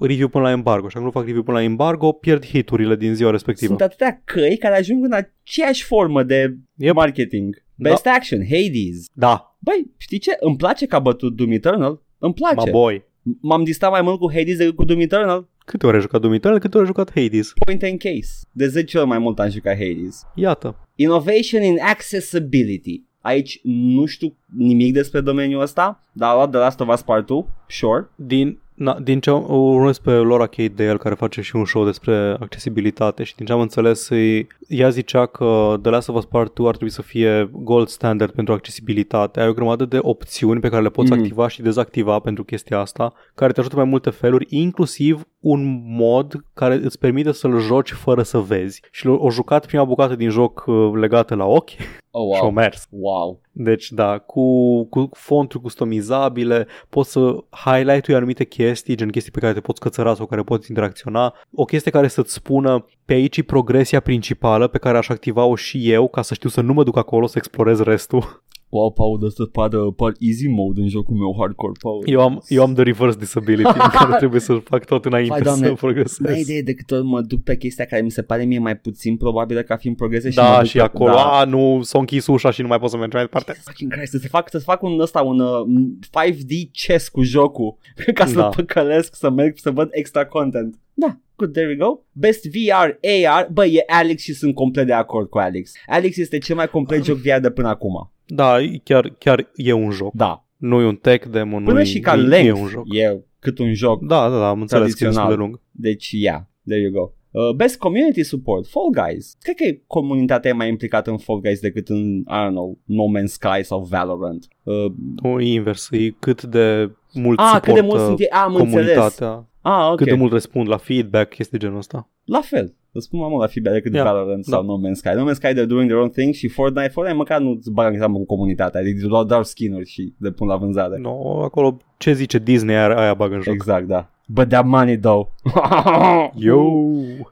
review 0.00 0.28
până 0.28 0.44
la 0.44 0.50
embargo. 0.50 0.88
Și 0.88 0.94
dacă 0.94 1.04
nu 1.06 1.10
fac 1.12 1.24
review 1.24 1.42
până 1.42 1.56
la 1.56 1.62
embargo, 1.62 2.12
pierd 2.12 2.46
hiturile 2.46 2.96
din 2.96 3.14
ziua 3.14 3.30
respectivă. 3.30 3.68
sunt 3.68 3.80
atâtea 3.82 4.22
căi 4.24 4.56
care 4.56 4.76
ajung 4.76 5.04
în 5.04 5.12
aceeași 5.12 5.84
formă 5.84 6.22
de 6.22 6.56
Yep. 6.76 6.94
marketing. 6.94 7.62
Best 7.74 8.06
Action, 8.06 8.38
Hades. 8.44 9.06
Da, 9.12 9.44
Băi, 9.58 9.90
știi 9.96 10.18
ce? 10.18 10.36
Îmi 10.40 10.56
place 10.56 10.86
că 10.86 10.96
a 10.96 10.98
bătut 10.98 11.36
Doom 11.36 11.50
Eternal. 11.50 12.02
Îmi 12.18 12.34
ma 12.40 12.52
place. 12.52 12.70
boy. 12.70 13.04
M-am 13.22 13.64
distrat 13.64 13.90
mai 13.90 14.02
mult 14.02 14.18
cu 14.18 14.32
Hades 14.32 14.56
decât 14.56 14.76
cu 14.76 14.84
Doom 14.84 15.00
Eternal. 15.00 15.48
Câte 15.64 15.86
ore 15.86 15.96
ai 15.96 16.02
jucat 16.02 16.20
Doom 16.20 16.32
Eternal, 16.32 16.58
câte 16.58 16.76
ore 16.76 16.86
ai 16.86 16.92
jucat 16.92 17.10
Hades? 17.14 17.52
Point 17.64 17.82
and 17.82 17.98
case. 17.98 18.46
De 18.52 18.66
10 18.66 18.98
ori 18.98 19.06
mai 19.06 19.18
mult 19.18 19.38
am 19.38 19.50
jucat 19.50 19.76
Hades. 19.76 20.26
Iată. 20.34 20.76
Innovation 20.94 21.62
in 21.62 21.78
Accessibility. 21.80 23.02
Aici 23.20 23.60
nu 23.62 24.06
știu 24.06 24.36
nimic 24.56 24.92
despre 24.92 25.20
domeniul 25.20 25.60
ăsta, 25.60 26.04
dar 26.12 26.30
a 26.30 26.34
luat 26.34 26.50
The 26.50 26.58
Last 26.58 26.80
of 26.80 26.88
Us 26.92 27.02
Part 27.02 27.26
2, 27.26 27.46
sure. 27.66 28.10
Din, 28.14 28.58
na, 28.80 28.98
din 29.02 29.20
ce 29.20 29.30
am- 29.30 29.44
o 29.48 29.54
urmăresc 29.56 30.00
pe 30.02 30.10
Laura 30.10 30.46
Kate 30.46 30.72
Dale, 30.76 30.96
care 30.96 31.14
face 31.14 31.40
și 31.40 31.56
un 31.56 31.64
show 31.64 31.84
despre 31.84 32.36
accesibilitate 32.40 33.22
și 33.22 33.34
din 33.36 33.46
ce 33.46 33.52
am 33.52 33.60
înțeles, 33.60 34.10
e- 34.10 34.46
ea 34.68 34.88
zicea 34.88 35.26
că 35.26 35.78
The 35.82 35.90
Last 35.90 36.08
of 36.08 36.16
Us 36.16 36.24
Part 36.24 36.54
2 36.54 36.66
ar 36.66 36.72
trebui 36.74 36.92
să 36.92 37.02
fie 37.02 37.50
gold 37.52 37.88
standard 37.88 38.30
pentru 38.32 38.52
accesibilitate. 38.54 39.40
Ai 39.40 39.48
o 39.48 39.52
grămadă 39.52 39.84
de 39.84 39.98
opțiuni 40.02 40.60
pe 40.60 40.68
care 40.68 40.82
le 40.82 40.88
poți 40.90 41.10
Mhm. 41.10 41.20
activa 41.20 41.48
și 41.48 41.62
dezactiva 41.62 42.18
pentru 42.18 42.44
chestia 42.44 42.78
asta, 42.78 43.12
care 43.34 43.52
te 43.52 43.60
ajută 43.60 43.76
mai 43.76 43.84
multe 43.84 44.10
feluri, 44.10 44.46
inclusiv 44.48 45.22
un 45.40 45.82
mod 45.96 46.44
care 46.54 46.74
îți 46.74 46.98
permite 46.98 47.32
să-l 47.32 47.58
joci 47.58 47.90
fără 47.92 48.22
să 48.22 48.38
vezi. 48.38 48.82
Și 48.90 49.06
l- 49.06 49.18
o 49.18 49.30
jucat 49.30 49.66
prima 49.66 49.84
bucată 49.84 50.16
din 50.16 50.28
joc 50.30 50.64
uh, 50.66 50.90
legată 50.94 51.34
la 51.34 51.44
ochi 51.44 51.70
Oh, 52.12 52.34
și 52.36 52.40
o 52.42 52.44
wow. 52.44 52.50
mers. 52.54 52.86
Wow. 52.90 53.40
Deci 53.62 53.90
da, 53.90 54.18
cu, 54.18 54.84
cu 54.84 55.08
fonturi 55.12 55.62
customizabile, 55.62 56.66
poți 56.88 57.10
să 57.10 57.36
highlight-ui 57.50 58.14
anumite 58.14 58.44
chestii, 58.44 58.96
gen 58.96 59.08
chestii 59.08 59.32
pe 59.32 59.40
care 59.40 59.52
te 59.52 59.60
poți 59.60 59.80
cățăra 59.80 60.14
sau 60.14 60.26
care 60.26 60.42
poți 60.42 60.68
interacționa. 60.68 61.34
O 61.54 61.64
chestie 61.64 61.90
care 61.90 62.08
să-ți 62.08 62.32
spună 62.32 62.86
pe 63.04 63.12
aici 63.12 63.36
e 63.36 63.42
progresia 63.42 64.00
principală 64.00 64.66
pe 64.66 64.78
care 64.78 64.98
aș 64.98 65.08
activa-o 65.08 65.56
și 65.56 65.90
eu 65.90 66.08
ca 66.08 66.22
să 66.22 66.34
știu 66.34 66.48
să 66.48 66.60
nu 66.60 66.72
mă 66.72 66.84
duc 66.84 66.96
acolo 66.96 67.26
să 67.26 67.34
explorez 67.36 67.80
restul. 67.80 68.42
Wow, 68.72 68.92
Paul, 68.92 69.18
dă 69.18 69.28
să 69.28 69.44
par, 69.44 69.68
par 69.96 70.12
easy 70.18 70.48
mode 70.48 70.80
în 70.80 70.88
jocul 70.88 71.16
meu 71.16 71.36
hardcore, 71.38 71.72
Paul. 71.82 72.02
Eu 72.06 72.20
am, 72.20 72.42
eu 72.48 72.62
am 72.62 72.74
the 72.74 72.82
reverse 72.82 73.18
disability 73.18 73.68
în 73.74 73.88
care 73.92 74.16
trebuie 74.18 74.40
să 74.40 74.54
fac 74.64 74.84
tot 74.84 75.04
înainte 75.04 75.30
Vai, 75.30 75.40
Doamne, 75.40 75.66
să 75.66 75.72
progresez. 75.72 76.18
N-ai 76.18 76.40
idee 76.40 76.62
de 76.62 76.74
câte 76.74 76.94
ori 76.94 77.04
mă 77.04 77.20
duc 77.20 77.42
pe 77.42 77.56
chestia 77.56 77.84
care 77.84 78.02
mi 78.02 78.10
se 78.10 78.22
pare 78.22 78.44
mie 78.44 78.58
mai 78.58 78.76
puțin 78.76 79.16
probabilă 79.16 79.62
ca 79.62 79.76
fiind 79.76 79.96
progrese 79.96 80.30
și 80.30 80.36
Da, 80.36 80.50
mă 80.50 80.56
duc 80.58 80.66
și 80.66 80.76
pe- 80.76 80.82
acolo, 80.82 81.12
Da. 81.12 81.38
a, 81.38 81.44
nu, 81.44 81.80
s-a 81.82 81.98
închis 81.98 82.26
ușa 82.26 82.50
și 82.50 82.60
nu 82.62 82.66
mai 82.68 82.78
pot 82.78 82.90
să 82.90 82.96
merg 82.96 83.12
mai 83.12 83.22
departe. 83.22 83.52
Fucking 83.64 83.92
Christ, 83.92 84.12
să 84.12 84.28
fac, 84.28 84.50
să 84.50 84.58
fac 84.58 84.82
un 84.82 85.00
ăsta, 85.00 85.20
un 85.22 85.40
uh, 85.40 85.66
5D 86.10 86.70
chess 86.86 87.08
cu 87.08 87.22
jocul 87.22 87.76
ca 88.14 88.26
să 88.26 88.34
Da. 88.34 88.48
păcălesc, 88.48 89.14
să 89.14 89.30
merg, 89.30 89.56
să 89.58 89.70
văd 89.70 89.88
extra 89.90 90.26
content. 90.26 90.78
Da, 90.94 91.18
good, 91.40 91.52
there 91.52 91.68
we 91.68 91.76
go. 91.76 92.00
Best 92.12 92.44
VR, 92.44 92.98
AR, 93.26 93.48
bă, 93.52 93.64
e 93.66 93.82
Alex 93.86 94.22
și 94.22 94.32
sunt 94.34 94.54
complet 94.54 94.86
de 94.86 94.92
acord 94.92 95.28
cu 95.28 95.38
Alex. 95.38 95.72
Alex 95.86 96.16
este 96.16 96.38
cel 96.38 96.56
mai 96.56 96.68
complet 96.68 97.04
joc 97.04 97.16
VR 97.16 97.38
de 97.40 97.50
până 97.50 97.68
acum. 97.68 98.12
Da, 98.26 98.56
chiar, 98.84 99.14
chiar 99.18 99.50
e 99.54 99.72
un 99.72 99.90
joc. 99.90 100.14
Da. 100.14 100.44
Nu 100.56 100.80
e 100.80 100.84
un 100.84 100.96
tech 100.96 101.26
demo, 101.28 101.58
nu 101.58 101.64
Până 101.64 101.80
e, 101.80 101.84
și 101.84 102.00
ca 102.00 102.12
e, 102.12 102.16
length 102.16 102.58
e 102.58 102.62
un 102.62 102.68
joc. 102.68 102.94
e 102.94 103.20
cât 103.38 103.58
un 103.58 103.74
joc. 103.74 104.06
Da, 104.06 104.28
da, 104.28 104.38
da, 104.38 104.48
am 104.48 104.60
înțeles 104.60 104.94
că 104.94 105.04
e 105.04 105.06
destul 105.06 105.28
de 105.28 105.34
lung. 105.34 105.60
Deci, 105.70 106.10
yeah, 106.12 106.40
there 106.66 106.80
you 106.80 106.92
go. 106.92 107.12
Uh, 107.32 107.54
best 107.54 107.78
community 107.78 108.22
support, 108.22 108.66
Fall 108.66 108.90
Guys. 108.90 109.36
Cred 109.40 109.54
că 109.54 109.64
e 109.64 109.82
comunitatea 109.86 110.50
e 110.50 110.54
mai 110.54 110.68
implicată 110.68 111.10
în 111.10 111.18
Fall 111.18 111.40
Guys 111.40 111.60
decât 111.60 111.88
în, 111.88 112.18
I 112.18 112.46
don't 112.46 112.50
know, 112.50 112.78
No 112.84 113.04
Man's 113.18 113.24
Sky 113.24 113.62
sau 113.62 113.82
Valorant. 113.90 114.48
Uh, 114.62 114.92
Nu, 115.22 115.40
e 115.40 115.52
invers, 115.52 115.88
e 115.90 116.08
cât 116.18 116.42
de 116.42 116.90
mult 117.12 117.38
ah, 117.38 117.58
cât 117.62 117.74
de 117.74 117.80
suportă 117.80 117.82
mult 117.82 118.00
sunt 118.00 118.20
ei, 118.20 118.28
am 118.28 118.54
înțeles. 118.54 119.18
Comunitatea, 119.62 119.70
Ah, 119.84 119.90
ok. 119.90 119.96
cât 119.96 120.06
de 120.06 120.14
mult 120.14 120.32
răspund 120.32 120.68
la 120.68 120.76
feedback, 120.76 121.28
chestii 121.34 121.58
genul 121.58 121.76
ăsta. 121.78 122.08
La 122.24 122.40
fel. 122.40 122.74
Răspund 122.92 123.20
mai 123.22 123.30
mult 123.30 123.42
la 123.42 123.48
feedback 123.48 123.74
decât 123.74 123.94
Yeah, 123.94 124.06
Valorant 124.06 124.46
da. 124.46 124.56
sau 124.56 124.64
No 124.64 124.88
Man's 124.88 124.92
Sky. 124.94 125.08
No 125.14 125.30
Man's 125.30 125.34
Sky 125.34 125.46
they're 125.52 125.66
doing 125.66 125.88
their 125.88 126.00
own 126.00 126.08
thing 126.10 126.34
și 126.34 126.48
Fortnite, 126.48 126.88
Fortnite 126.88 127.18
măcar 127.18 127.40
nu-ți 127.40 127.70
bagă 127.70 127.90
în 127.92 127.98
seamă 127.98 128.16
cu 128.16 128.26
comunitatea. 128.26 128.80
Adică 128.80 129.06
doar 129.06 129.24
dau 129.24 129.42
skin-uri 129.44 129.88
și 129.88 130.14
le 130.18 130.30
pun 130.30 130.46
la 130.48 130.56
vânzare. 130.56 130.98
No, 130.98 131.42
acolo 131.42 131.76
ce 131.96 132.12
zice 132.12 132.38
Disney 132.38 132.74
aia, 132.76 132.96
aia 132.98 133.14
bagă 133.14 133.34
în 133.34 133.40
joc. 133.40 133.54
Exact, 133.54 133.86
da. 133.86 134.10
But 134.26 134.48
that 134.48 134.64
money 134.66 134.98
though. 134.98 135.26
Yo! 136.34 136.62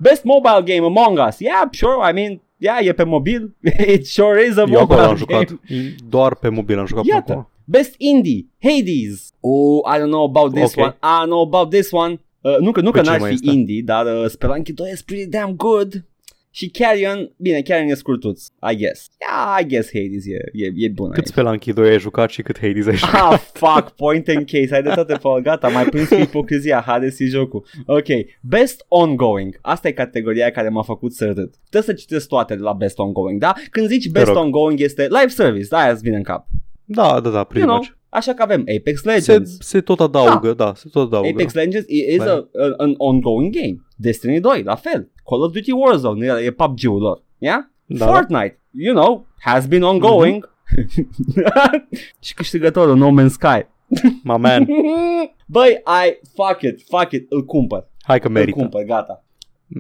Best 0.01 0.25
mobile 0.25 0.63
game 0.65 0.87
Among 0.87 1.19
Us. 1.29 1.39
Yeah, 1.41 1.69
sure. 1.71 2.11
I 2.11 2.13
mean, 2.13 2.41
yeah, 2.57 2.79
e 2.87 2.93
pe 2.93 3.05
mobil. 3.05 3.57
It 3.95 4.07
sure 4.07 4.43
is 4.51 4.57
a 4.57 4.65
Eu 4.69 4.79
acolo 4.81 4.81
mobile 4.81 5.01
am 5.07 5.17
jucat. 5.17 5.45
game. 5.69 5.95
Doar 6.09 6.35
pe 6.35 6.49
mobil 6.49 6.79
am 6.79 6.87
jucat 6.87 7.03
până 7.03 7.15
Iată. 7.17 7.51
Acolo. 7.69 7.79
Best 7.79 7.95
indie 7.99 8.47
Hades. 8.63 9.33
Oh, 9.41 9.81
I 9.95 9.99
don't 9.99 10.11
know 10.11 10.25
about 10.25 10.55
this 10.55 10.75
Ok. 10.77 10.85
one. 10.85 10.97
I 11.03 11.23
don't 11.23 11.27
know 11.29 11.43
about 11.53 11.71
this 11.71 11.91
one. 11.93 12.21
Uh, 12.41 12.57
nu 12.61 12.71
că, 12.71 12.81
nu 12.81 12.91
Pe 12.91 12.99
că 12.99 13.05
ce 13.05 13.11
n-ar 13.11 13.21
mai 13.21 13.29
fi 13.29 13.35
este? 13.35 13.51
indie, 13.51 13.83
dar 13.85 14.07
uh, 14.07 14.27
Spelunky 14.29 14.73
2 14.73 14.91
is 14.93 15.03
pretty 15.03 15.27
damn 15.29 15.57
good. 15.57 16.03
Și 16.51 16.69
Carrion, 16.69 17.33
bine, 17.37 17.61
Carrion 17.63 17.89
e 17.91 17.95
scurtuț, 17.95 18.47
I 18.73 18.77
guess. 18.77 19.09
Yeah, 19.21 19.59
I 19.61 19.67
guess 19.67 19.91
Hades 19.93 20.25
e, 20.27 20.65
e, 20.65 20.73
e 20.85 20.89
bun 20.89 21.09
Cât 21.11 21.17
aici. 21.19 21.27
Spelunky 21.27 21.73
2 21.73 21.89
ai 21.91 21.99
jucat 21.99 22.31
și 22.31 22.43
cât 22.43 22.59
Hades 22.59 22.87
ai 22.87 22.95
jucat? 23.05 23.33
Ah, 23.33 23.39
fuck, 23.53 23.91
point 23.91 24.29
and 24.29 24.51
case, 24.51 24.75
ai 24.75 24.83
dreptate, 24.83 25.15
Paul, 25.23 25.41
gata, 25.43 25.69
mai 25.69 25.85
prins 25.85 26.09
cu 26.09 26.15
ipocrizia, 26.15 26.83
Hades 26.87 27.17
și 27.17 27.27
jocul. 27.27 27.65
Ok, 27.87 28.07
best 28.41 28.85
ongoing, 28.89 29.59
asta 29.63 29.89
e 29.89 29.93
categoria 29.93 30.51
care 30.51 30.69
m-a 30.69 30.83
făcut 30.83 31.13
să 31.13 31.25
râd. 31.27 31.55
Trebuie 31.71 31.95
să 31.97 32.03
citesc 32.03 32.29
toate 32.29 32.55
de 32.57 32.63
la 32.63 32.73
best 32.73 32.99
ongoing, 32.99 33.41
da? 33.41 33.55
Când 33.71 33.87
zici 33.89 34.09
best 34.11 34.27
rog. 34.27 34.37
ongoing 34.37 34.81
este 34.81 35.03
live 35.03 35.29
service, 35.29 35.67
da, 35.69 35.79
aia 35.79 35.93
îți 35.93 36.03
vine 36.03 36.17
în 36.17 36.23
cap. 36.23 36.47
Da, 36.91 37.21
da, 37.21 37.31
da, 37.31 37.45
pretty 37.45 37.67
You 37.67 37.69
know, 37.69 37.77
much. 37.77 37.89
așa 38.09 38.33
că 38.35 38.43
avem 38.43 38.61
Apex 38.79 39.01
Se, 39.01 39.09
Legends. 39.11 39.57
se 39.61 39.81
tot 39.81 40.01
adaugă, 40.01 40.53
da, 40.55 40.73
se 40.75 40.89
tot 40.93 41.07
adaugă. 41.07 41.29
Apex 41.29 41.53
Legends 41.55 41.89
i- 41.89 42.07
is 42.15 42.25
Da. 42.25 42.33
a, 42.33 42.37
a, 42.37 42.75
an 42.77 42.95
ongoing 42.97 43.55
game. 43.55 43.77
Destiny 43.97 44.41
2, 44.41 44.63
la 44.63 44.75
fel. 44.75 45.11
Call 45.31 45.43
of 45.43 45.53
Duty 45.53 45.71
Warzone, 45.73 46.27
e, 46.27 46.45
e 46.45 46.51
PUBG-ul 46.51 47.01
lor. 47.01 47.23
Yeah? 47.39 47.59
Da. 47.87 48.07
Fortnite, 48.07 48.61
you 48.71 48.95
know, 48.95 49.27
has 49.39 49.67
been 49.67 49.83
ongoing. 49.83 50.49
și 52.21 52.35
câștigătorul 52.35 52.97
No 52.97 53.09
Man's 53.23 53.31
Sky. 53.33 53.67
My 54.23 54.37
man, 54.39 54.67
Băi, 55.47 55.71
I 55.87 56.19
fuck 56.35 56.63
it, 56.63 56.83
fuck 56.89 57.13
it, 57.13 57.27
îl 57.33 57.45
cumpăr. 57.45 57.89
hai 58.03 58.21
că 58.21 58.27
Îl 58.27 58.33
merită. 58.33 58.59
cumpăr, 58.59 58.83
gata. 58.85 59.25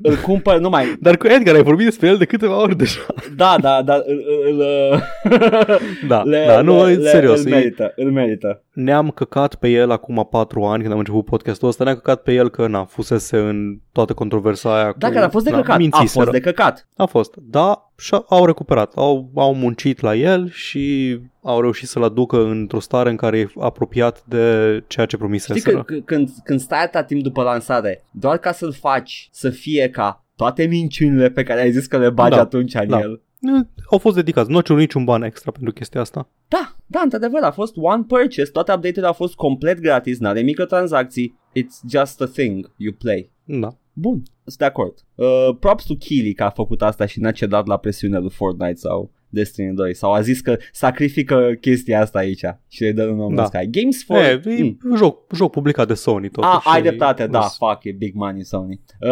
Îl 0.02 0.14
cumpăr, 0.16 0.58
nu 0.58 0.68
mai... 0.68 0.96
Dar 1.00 1.16
cu 1.16 1.26
Edgar 1.26 1.54
ai 1.54 1.62
vorbit 1.62 1.84
despre 1.84 2.08
el 2.08 2.16
de 2.16 2.24
câteva 2.24 2.60
ori 2.60 2.76
deja. 2.76 3.06
Da, 3.36 3.56
da, 3.60 3.82
da, 3.82 3.94
îl... 3.94 4.24
îl, 4.46 4.60
îl 4.60 5.02
Da, 6.08 6.22
da, 6.46 6.60
nu, 6.60 6.88
e 6.88 7.08
serios. 7.08 7.40
Îl 7.44 7.46
e- 7.46 7.54
merită, 7.54 7.92
îl 7.96 8.10
merită. 8.10 8.62
Ne-am 8.72 9.10
căcat 9.10 9.54
pe 9.54 9.68
el 9.68 9.90
acum 9.90 10.26
patru 10.30 10.64
ani 10.64 10.80
când 10.80 10.92
am 10.92 10.98
început 10.98 11.24
podcastul 11.24 11.68
ăsta, 11.68 11.84
ne-am 11.84 11.96
căcat 11.96 12.22
pe 12.22 12.32
el 12.32 12.50
că 12.50 12.66
na, 12.66 12.84
fusese 12.84 13.38
în 13.38 13.78
toată 13.92 14.12
controversa 14.14 14.76
aia 14.76 14.92
cu... 14.92 14.98
Da, 14.98 15.08
care 15.10 15.24
a 15.24 15.28
fost 15.28 15.44
de 15.44 15.50
na, 15.50 15.56
căcat. 15.56 15.74
A 15.74 15.78
mințiseră. 15.78 16.24
fost 16.24 16.30
de 16.30 16.40
căcat. 16.40 16.88
A 16.96 17.04
fost, 17.04 17.34
da, 17.36 17.87
și 17.98 18.14
au 18.28 18.46
recuperat, 18.46 18.92
au, 18.96 19.30
au 19.34 19.54
muncit 19.54 20.00
la 20.00 20.14
el 20.14 20.50
și 20.50 21.18
au 21.42 21.60
reușit 21.60 21.88
să-l 21.88 22.02
aducă 22.02 22.44
într-o 22.44 22.80
stare 22.80 23.10
în 23.10 23.16
care 23.16 23.38
e 23.38 23.48
apropiat 23.60 24.24
de 24.24 24.38
ceea 24.86 25.06
ce 25.06 25.16
Știi 25.16 25.18
promiseseră. 25.18 25.82
că, 25.82 25.94
că, 25.94 26.00
când, 26.00 26.30
când 26.44 26.60
stai 26.60 26.82
atâta 26.82 27.02
timp 27.02 27.22
după 27.22 27.42
lansare, 27.42 28.04
doar 28.12 28.38
ca 28.38 28.52
să-l 28.52 28.72
faci 28.72 29.28
să 29.32 29.50
fie 29.50 29.90
ca 29.90 30.24
toate 30.36 30.64
minciunile 30.66 31.30
pe 31.30 31.42
care 31.42 31.60
ai 31.60 31.70
zis 31.72 31.86
că 31.86 31.98
le 31.98 32.10
bagi 32.10 32.34
Da, 32.36 32.40
atunci 32.40 32.74
în 32.74 32.88
da. 32.88 32.98
el. 33.00 33.22
Nu, 33.38 33.68
Au 33.90 33.98
fost 33.98 34.16
dedicați, 34.16 34.50
nu 34.50 34.56
au 34.56 34.62
cerut 34.62 34.80
niciun 34.80 35.04
ban 35.04 35.22
extra 35.22 35.50
pentru 35.50 35.72
chestia 35.72 36.00
asta. 36.00 36.28
Da, 36.48 36.76
da, 36.86 37.00
într-adevăr, 37.00 37.42
a 37.42 37.50
fost 37.50 37.74
one 37.76 38.02
purchase, 38.08 38.50
toate 38.50 38.70
update-urile 38.72 39.06
au 39.06 39.12
fost 39.12 39.34
complet 39.34 39.80
gratis, 39.80 40.18
n-are 40.18 40.40
microtransacții, 40.40 41.38
it's 41.58 41.90
just 41.90 42.20
a 42.20 42.26
thing 42.26 42.72
you 42.76 42.92
play. 42.98 43.30
Da. 43.44 43.68
Bun, 43.92 44.22
sunt 44.48 44.58
de 44.58 44.64
acord. 44.64 44.94
Uh, 45.14 45.56
props 45.60 45.84
to 45.84 45.94
Kili 45.94 46.32
că 46.32 46.44
a 46.44 46.50
făcut 46.50 46.82
asta 46.82 47.06
și 47.06 47.20
n-a 47.20 47.30
cedat 47.30 47.66
la 47.66 47.76
presiunea 47.76 48.18
lui 48.18 48.30
Fortnite 48.30 48.74
sau 48.74 49.10
Destiny 49.28 49.74
2 49.74 49.94
sau 49.94 50.12
a 50.12 50.20
zis 50.20 50.40
că 50.40 50.56
sacrifică 50.72 51.50
chestia 51.60 52.00
asta 52.00 52.18
aici 52.18 52.44
și 52.68 52.82
le 52.82 52.92
dă 52.92 53.04
un 53.06 53.20
om 53.20 53.34
Da. 53.34 53.44
Sky. 53.44 53.66
Games 53.70 54.04
for... 54.04 54.16
E, 54.16 54.40
e 54.44 54.62
Mm. 54.82 54.96
joc, 54.96 55.32
joc 55.34 55.50
publicat 55.50 55.86
de 55.86 55.94
Sony 55.94 56.28
totuși. 56.28 56.52
Ah, 56.54 56.62
ai 56.64 56.76
și- 56.76 56.82
dreptate, 56.82 57.26
da, 57.26 57.40
fuck, 57.40 57.84
e 57.84 57.92
big 57.92 58.14
money 58.14 58.44
Sony. 58.44 58.80
Uh, 59.00 59.08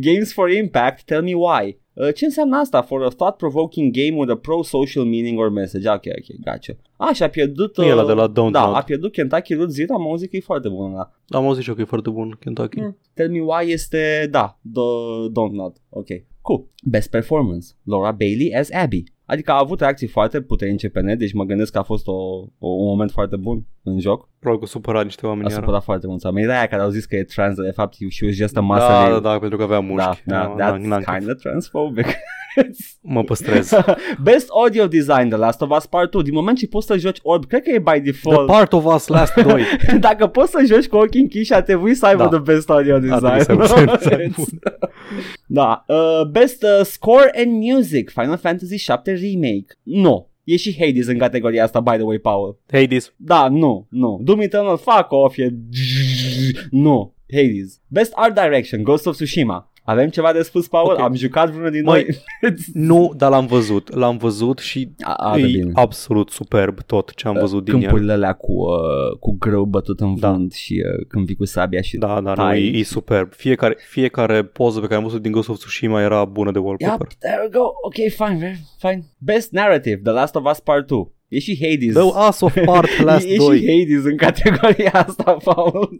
games 0.00 0.32
for 0.32 0.50
Impact, 0.50 1.04
tell 1.04 1.22
me 1.22 1.34
why. 1.34 1.78
Uh, 1.92 2.14
ce 2.14 2.24
înseamnă 2.24 2.56
asta? 2.56 2.82
For 2.82 3.02
a 3.02 3.08
thought-provoking 3.08 3.90
game 3.92 4.16
with 4.20 4.30
a 4.32 4.36
pro-social 4.36 5.04
meaning 5.04 5.38
or 5.38 5.50
message. 5.50 5.88
Ok, 5.88 5.94
ok, 6.06 6.36
gotcha. 6.44 6.72
Ah, 6.96 7.14
și 7.14 7.22
a 7.22 7.28
pierdut... 7.28 7.76
E 7.78 7.90
ăla 7.90 8.06
de 8.06 8.12
la 8.12 8.30
Don't 8.30 8.50
Da, 8.50 8.64
Nod. 8.66 8.74
a 8.76 8.82
pierdut 8.82 9.12
Kentucky 9.12 9.54
Route 9.54 9.70
Zero, 9.72 9.94
am 9.94 10.02
auzit 10.08 10.30
că 10.30 10.36
e 10.36 10.40
foarte 10.40 10.68
bun 10.68 10.90
ăla. 10.92 11.12
Am 11.28 11.44
auzit 11.46 11.62
și 11.62 11.68
eu 11.68 11.74
că 11.74 11.80
e 11.80 11.84
foarte 11.84 12.10
bun 12.10 12.36
Kentucky. 12.40 12.80
Mm. 12.80 12.96
Tell 13.14 13.30
me 13.30 13.40
why 13.40 13.72
este, 13.72 14.28
da, 14.30 14.58
the, 14.72 14.80
Don't 15.30 15.52
Nod. 15.52 15.76
Ok, 15.88 16.06
cool. 16.40 16.66
Best 16.84 17.10
performance, 17.10 17.66
Laura 17.84 18.10
Bailey 18.12 18.54
as 18.54 18.68
Abby. 18.72 19.04
Adică 19.30 19.50
a 19.50 19.58
avut 19.58 19.80
reacții 19.80 20.06
foarte 20.06 20.40
puternice 20.40 20.88
pe 20.88 21.00
net, 21.00 21.18
deci 21.18 21.32
mă 21.32 21.44
gândesc 21.44 21.72
că 21.72 21.78
a 21.78 21.82
fost 21.82 22.06
o, 22.06 22.12
o, 22.58 22.68
un 22.68 22.86
moment 22.86 23.10
foarte 23.10 23.36
bun 23.36 23.66
în 23.82 24.00
joc. 24.00 24.28
Probabil 24.38 24.64
că 24.64 24.70
supărat 24.70 25.04
niște 25.04 25.26
oameni 25.26 25.46
A 25.46 25.50
iară. 25.50 25.60
supărat 25.62 25.82
foarte 25.82 26.06
mult 26.06 26.24
oameni. 26.24 26.44
Era 26.46 26.56
aia 26.56 26.66
care 26.66 26.82
au 26.82 26.88
zis 26.88 27.04
că 27.04 27.16
e 27.16 27.22
trans, 27.24 27.56
dar 27.56 27.64
de 27.64 27.70
fapt 27.70 27.94
she 28.10 28.24
was 28.26 28.34
just 28.34 28.56
a 28.56 28.60
muscle. 28.60 28.84
Da, 28.86 29.08
da, 29.10 29.18
da, 29.20 29.38
pentru 29.38 29.56
că 29.58 29.62
avea 29.64 29.80
Da, 29.80 29.86
mușchi. 29.86 30.22
da, 30.24 30.42
N-am- 30.42 30.56
that's 30.78 30.82
n-am- 30.86 31.02
kind 31.18 31.30
of 31.30 31.36
transphobic. 31.42 32.06
Mă 33.14 33.22
păstrez. 33.24 33.70
Best 34.24 34.48
audio 34.48 34.86
design 34.86 35.28
The 35.28 35.36
Last 35.38 35.60
of 35.60 35.70
Us 35.76 35.86
Part 35.86 36.10
2. 36.10 36.22
Din 36.22 36.34
moment 36.34 36.58
ce 36.58 36.66
poți 36.66 36.86
să 36.86 36.96
joci 36.96 37.18
orb, 37.22 37.44
cred 37.46 37.62
că 37.62 37.70
e 37.70 37.78
by 37.78 37.90
The 37.90 38.00
default. 38.00 38.46
Part 38.46 38.72
of 38.72 38.94
Us 38.94 39.06
Last 39.06 39.34
2. 39.42 39.62
Dacă 40.00 40.26
poți 40.26 40.50
să 40.50 40.62
joci 40.66 40.86
cu 40.88 40.96
ochii 40.96 41.20
închiși, 41.20 41.52
ar 41.54 41.62
trebui 41.62 41.94
să 41.94 42.06
aibă 42.06 42.22
Da. 42.22 42.28
the 42.28 42.38
best 42.38 42.70
audio 42.70 42.98
design. 42.98 43.24
Ar 43.24 43.44
trebui 43.44 43.66
să 43.66 43.74
aibă 43.74 43.98
design 44.02 44.34
bun. 44.36 44.58
da. 45.46 45.84
Uh, 45.88 46.26
best 46.30 46.62
uh, 46.62 46.84
score 46.84 47.30
and 47.34 47.62
music 47.72 48.10
Final 48.10 48.36
Fantasy 48.36 48.76
7 48.76 49.10
Remake. 49.12 49.66
Nu. 49.82 50.28
E 50.44 50.56
și 50.56 50.76
Hades 50.78 51.06
în 51.06 51.18
categoria 51.18 51.64
asta, 51.64 51.80
by 51.80 51.90
the 51.90 52.02
way, 52.02 52.18
Paul. 52.18 52.58
Hades. 52.72 53.12
Da, 53.16 53.48
nu, 53.48 53.86
nu. 53.90 54.20
Doom 54.22 54.40
Eternal, 54.40 54.76
fuck 54.78 55.06
off, 55.08 55.36
e... 55.38 55.54
Nu. 56.70 57.14
Hades. 57.32 57.80
Best 57.86 58.12
Art 58.14 58.34
Direction, 58.42 58.82
Ghost 58.82 59.06
of 59.06 59.14
Tsushima. 59.14 59.72
Avem 59.90 60.08
ceva 60.08 60.32
de 60.32 60.42
spus, 60.42 60.68
Paul? 60.68 60.92
Ok. 60.92 60.98
Am 60.98 61.14
jucat 61.14 61.48
vreunul 61.48 61.70
din 61.70 61.82
Măi, 61.84 62.06
noi? 62.40 62.54
Nu, 62.72 63.12
dar 63.16 63.30
l-am 63.30 63.46
văzut. 63.46 63.94
L-am 63.94 64.16
văzut 64.16 64.58
și 64.58 64.90
A, 65.00 65.12
a, 65.12 65.34
de 65.36 65.42
e 65.42 65.46
bine. 65.46 65.70
absolut 65.74 66.30
superb 66.30 66.80
tot 66.82 67.14
ce 67.14 67.28
am 67.28 67.36
văzut 67.40 67.64
din 67.64 67.74
el. 67.74 67.80
Câmpurile 67.80 68.12
alea 68.12 68.32
cu, 68.32 68.52
uh, 68.52 69.18
cu 69.20 69.36
grâu 69.38 69.64
bătut 69.64 70.00
în 70.00 70.18
Da. 70.20 70.30
vânt 70.30 70.52
și 70.52 70.82
uh, 70.98 71.06
când 71.08 71.26
vii 71.26 71.36
cu 71.36 71.44
sabia 71.44 71.80
și 71.80 71.96
Da, 71.96 72.06
da, 72.20 72.20
nu, 72.20 72.34
tai. 72.34 72.62
e, 72.74 72.78
e 72.78 72.82
superb. 72.82 73.32
Fiecare, 73.32 73.76
fiecare 73.88 74.44
poză 74.44 74.80
pe 74.80 74.86
care 74.86 74.96
am 74.98 75.02
văzut 75.04 75.22
din 75.22 75.32
Ghost 75.32 75.48
of 75.48 75.56
Tsushima 75.56 76.00
era 76.02 76.24
bună 76.24 76.50
de 76.50 76.58
wallpaper. 76.58 77.06
Yep, 77.10 77.18
there 77.18 77.40
we 77.42 77.48
go. 77.58 77.64
Ok, 77.84 77.94
fine, 77.94 78.38
man. 78.40 78.54
fine. 78.90 79.04
Best 79.18 79.52
Narrative, 79.52 80.00
The 80.04 80.12
Last 80.12 80.34
of 80.34 80.50
Us 80.50 80.60
Part 80.60 80.86
2. 80.86 81.12
E 81.28 81.38
și 81.38 81.58
Hades. 81.60 81.94
The 81.94 82.18
Ass 82.26 82.40
of 82.40 82.56
Part 82.64 83.00
Last 83.08 83.26
e, 83.26 83.32
e 83.32 83.36
2. 83.36 83.58
și 83.58 83.66
Hades 83.66 84.04
în 84.04 84.16
categoria 84.16 84.90
asta, 84.92 85.36
Paul. 85.44 85.98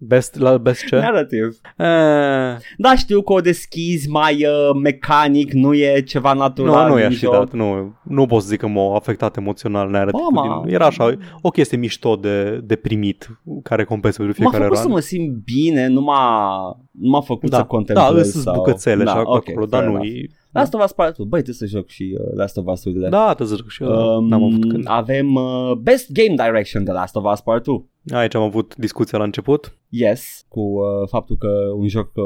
Best, 0.00 0.38
la 0.38 0.58
best 0.58 0.86
ce? 0.86 0.96
Narrative. 0.96 1.48
Eh, 1.76 2.56
Da, 2.76 2.96
știu 2.96 3.22
că 3.22 3.32
o 3.32 3.40
deschizi 3.40 4.08
mai 4.08 4.34
uh, 4.46 4.80
mecanic, 4.82 5.52
nu 5.52 5.74
e 5.74 6.00
ceva 6.00 6.32
natural 6.32 6.82
nu, 6.82 6.88
nu 6.88 6.94
din 6.94 7.02
i-aș 7.04 7.12
fi 7.14 7.18
joc. 7.24 7.32
dat. 7.32 7.52
Nu, 7.52 7.94
nu 8.02 8.26
pot 8.26 8.42
să 8.42 8.48
zic 8.48 8.58
că 8.60 8.66
m-a 8.66 8.94
afectat 8.96 9.36
emoțional 9.36 9.88
narrativul 9.90 10.30
Ba, 10.34 10.62
din... 10.64 10.74
Era 10.74 10.86
așa, 10.86 11.14
o 11.42 11.50
chestie 11.50 11.76
mișto 11.78 12.16
de, 12.16 12.60
de 12.64 12.76
primit 12.76 13.40
care 13.62 13.84
compensă 13.84 14.18
pentru 14.22 14.42
M-a 14.42 14.48
fiecare 14.48 14.64
făcut 14.64 14.76
să 14.78 14.84
run. 14.86 14.92
mă 14.92 15.00
simt 15.00 15.36
bine, 15.44 15.86
nu 15.86 16.00
m-a, 16.00 16.48
nu 16.90 17.10
m-a 17.10 17.20
făcut 17.20 17.48
să 17.48 17.56
Da, 17.56 17.56
da, 17.56 17.64
contemplez 17.66 18.34
îs 18.34 18.42
sau... 18.42 18.54
bucățele 18.54 19.04
da, 19.04 19.10
și 19.10 19.16
ok, 19.24 19.48
acolo, 19.48 19.66
dar 19.66 19.80
fair 19.80 19.92
nu 19.92 19.98
enough. 20.04 20.14
e... 20.22 20.26
Last 20.58 20.74
of 20.74 20.84
Us 20.84 20.92
Part 20.92 21.16
2. 21.16 21.26
Băi, 21.26 21.42
trebuie 21.42 21.68
să 21.68 21.76
joc 21.76 21.88
și 21.88 22.16
uh, 22.20 22.32
Last 22.34 22.56
of 22.56 22.66
Us-urile. 22.66 23.08
Da, 23.08 23.34
te 23.34 23.44
zic 23.44 23.68
și 23.68 23.82
eu 23.82 23.88
Um, 24.16 24.28
n-am 24.28 24.42
avut 24.44 24.68
când. 24.68 24.84
Avem 24.86 25.34
uh, 25.34 25.72
Best 25.82 26.12
Game 26.12 26.34
Direction 26.48 26.84
de 26.84 26.90
Last 26.92 27.16
of 27.16 27.32
Us 27.32 27.40
Part 27.40 27.64
2. 27.64 27.84
Aici 28.12 28.34
am 28.34 28.42
avut 28.42 28.74
discuția 28.76 29.18
la 29.18 29.24
început. 29.24 29.76
Yes, 29.88 30.44
cu 30.48 30.60
uh, 30.60 31.08
faptul 31.08 31.36
că 31.36 31.48
un 31.76 31.88
joc 31.88 32.12
uh, 32.14 32.24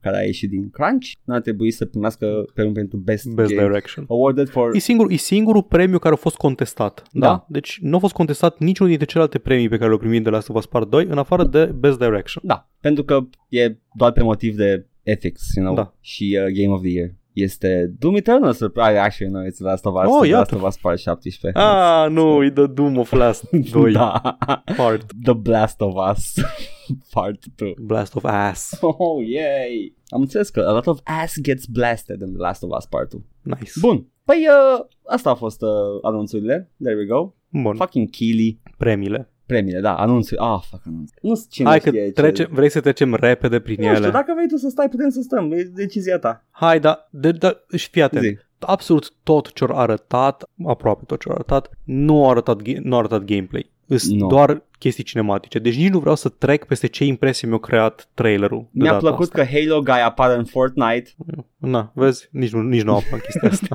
care 0.00 0.16
a 0.18 0.22
ieșit 0.22 0.50
din 0.50 0.70
Crunch 0.70 1.06
n-ar 1.24 1.40
trebui 1.40 1.70
să 1.70 1.84
primească 1.84 2.44
premiul 2.54 2.74
pentru 2.74 2.96
Best, 2.96 3.28
Best 3.28 3.52
Game. 3.54 3.66
Direction. 3.66 4.04
Awarded 4.08 4.48
for... 4.48 4.74
E, 4.74 4.78
singur, 4.78 5.10
e 5.10 5.16
singurul 5.16 5.62
premiu 5.62 5.98
care 5.98 6.14
a 6.14 6.16
fost 6.16 6.36
contestat. 6.36 7.02
Da? 7.12 7.26
Da. 7.26 7.46
Deci 7.48 7.78
nu 7.82 7.96
a 7.96 7.98
fost 7.98 8.12
contestat 8.14 8.58
niciunul 8.58 8.90
dintre 8.90 9.06
celelalte 9.10 9.38
premii 9.38 9.68
pe 9.68 9.74
care 9.76 9.86
le-au 9.86 9.98
primit 9.98 10.22
de 10.22 10.30
la 10.30 10.34
Last 10.36 10.48
of 10.48 10.56
Us 10.56 10.66
Part 10.66 10.90
2 10.90 11.06
în 11.08 11.18
afară 11.18 11.44
de 11.44 11.64
Best 11.64 11.98
Direction. 11.98 12.42
Da, 12.46 12.68
pentru 12.80 13.04
că 13.04 13.18
e 13.48 13.76
doar 13.94 14.12
pe 14.12 14.22
motiv 14.22 14.54
de 14.56 14.86
ethics, 15.02 15.42
you 15.54 15.64
know, 15.64 15.76
Da. 15.76 15.94
și 16.00 16.38
uh, 16.40 16.52
Game 16.62 16.74
of 16.74 16.80
the 16.80 16.90
Year. 16.90 17.14
Este 17.36 17.94
Doom 17.98 18.14
Eternal 18.16 18.52
Surprise, 18.52 18.96
actually, 18.98 19.32
no, 19.32 19.44
it's 19.46 19.56
The 19.56 19.64
Last 19.64 19.84
of 19.86 19.94
Us, 19.94 20.04
Oh, 20.06 20.20
The 20.20 20.28
iată. 20.28 20.36
Last 20.38 20.52
of 20.52 20.62
Us 20.62 20.76
Part 20.76 20.98
17. 20.98 21.50
Ah, 21.54 22.06
nu, 22.10 22.44
e 22.44 22.50
The 22.50 22.66
Doom 22.66 22.96
of 22.98 23.12
Last 23.12 23.44
2 23.72 23.90
da. 23.92 24.36
part. 24.76 25.04
The 25.22 25.32
Blast 25.32 25.80
of 25.80 25.94
Us 26.12 26.32
Part 27.14 27.38
2. 27.56 27.74
Blast 27.80 28.14
of 28.16 28.24
Ass. 28.24 28.78
Oh, 28.80 29.26
yay! 29.26 29.94
Am 30.08 30.20
înțeles 30.20 30.48
că 30.50 30.60
a 30.60 30.72
lot 30.72 30.86
of 30.86 30.98
ass 31.04 31.40
gets 31.40 31.66
blasted 31.66 32.20
in 32.20 32.26
The 32.32 32.36
Last 32.40 32.62
of 32.62 32.70
Us 32.78 32.84
Part 32.86 33.10
2. 33.10 33.24
Nice. 33.42 33.70
Bun. 33.80 34.06
Păi, 34.24 34.46
uh, 34.48 34.84
asta 35.06 35.30
a 35.30 35.34
fost 35.34 35.62
uh, 35.62 35.68
anunțurile. 36.02 36.70
There 36.82 36.96
we 36.96 37.04
go. 37.06 37.32
Bun. 37.62 37.74
Fucking 37.76 38.10
Keely. 38.10 38.60
Premiile. 38.78 39.30
Premiile, 39.46 39.80
da, 39.80 39.94
anunțuri. 39.96 40.40
Ah, 40.40 40.60
fuck 40.70 40.82
anunț. 40.86 41.10
Nu 41.22 41.34
știu 41.36 41.48
cine 41.50 41.68
Hai 41.68 41.80
că 41.80 41.88
știe 41.88 42.10
trece, 42.10 42.42
ce... 42.42 42.48
vrei 42.52 42.68
să 42.70 42.80
trecem 42.80 43.14
repede 43.14 43.60
prin 43.60 43.76
Nu 43.78 43.84
știu, 43.86 43.96
ele. 44.02 44.10
dacă 44.10 44.32
vrei 44.34 44.48
tu 44.48 44.56
să 44.56 44.68
stai, 44.68 44.88
putem 44.88 45.08
să 45.08 45.20
stăm. 45.20 45.52
E 45.52 45.62
decizia 45.62 46.18
ta. 46.18 46.44
Hai, 46.50 46.80
da, 46.80 47.08
de, 47.10 47.30
da, 47.32 47.60
și 47.76 47.88
fii 47.90 48.02
atent. 48.02 48.22
Zi. 48.24 48.38
Absolut 48.58 49.12
tot 49.22 49.52
ce 49.52 49.64
au 49.64 49.78
arătat, 49.78 50.44
aproape 50.66 51.02
tot 51.06 51.20
ce 51.20 51.28
au 51.28 51.34
arătat, 51.34 51.70
nu 51.84 52.26
a 52.26 52.30
arătat, 52.30 52.62
ga- 52.62 52.80
nu 52.82 52.94
a 52.94 52.98
arătat 52.98 53.24
gameplay. 53.24 53.70
Îs 53.88 54.10
Nu. 54.10 54.26
doar 54.26 54.62
chestii 54.78 55.04
cinematice. 55.04 55.58
Deci 55.58 55.76
nici 55.76 55.88
nu 55.90 55.98
vreau 55.98 56.14
să 56.14 56.28
trec 56.28 56.64
peste 56.64 56.86
ce 56.86 57.04
impresie 57.04 57.48
mi-a 57.48 57.58
creat 57.58 58.08
trailerul. 58.14 58.60
de 58.70 58.82
Mi-a 58.82 58.90
data 58.90 59.00
plăcut 59.02 59.22
asta. 59.22 59.38
că 59.38 59.46
Halo 59.58 59.80
Guy 59.80 60.02
apare 60.04 60.34
în 60.34 60.44
Fortnite. 60.44 61.10
Na, 61.56 61.90
vezi, 61.94 62.28
nici 62.30 62.52
nu, 62.52 62.62
nici 62.62 62.82
nu 62.82 62.90
am 62.90 62.96
aflat 62.96 63.20
chestia 63.20 63.48
asta. 63.48 63.68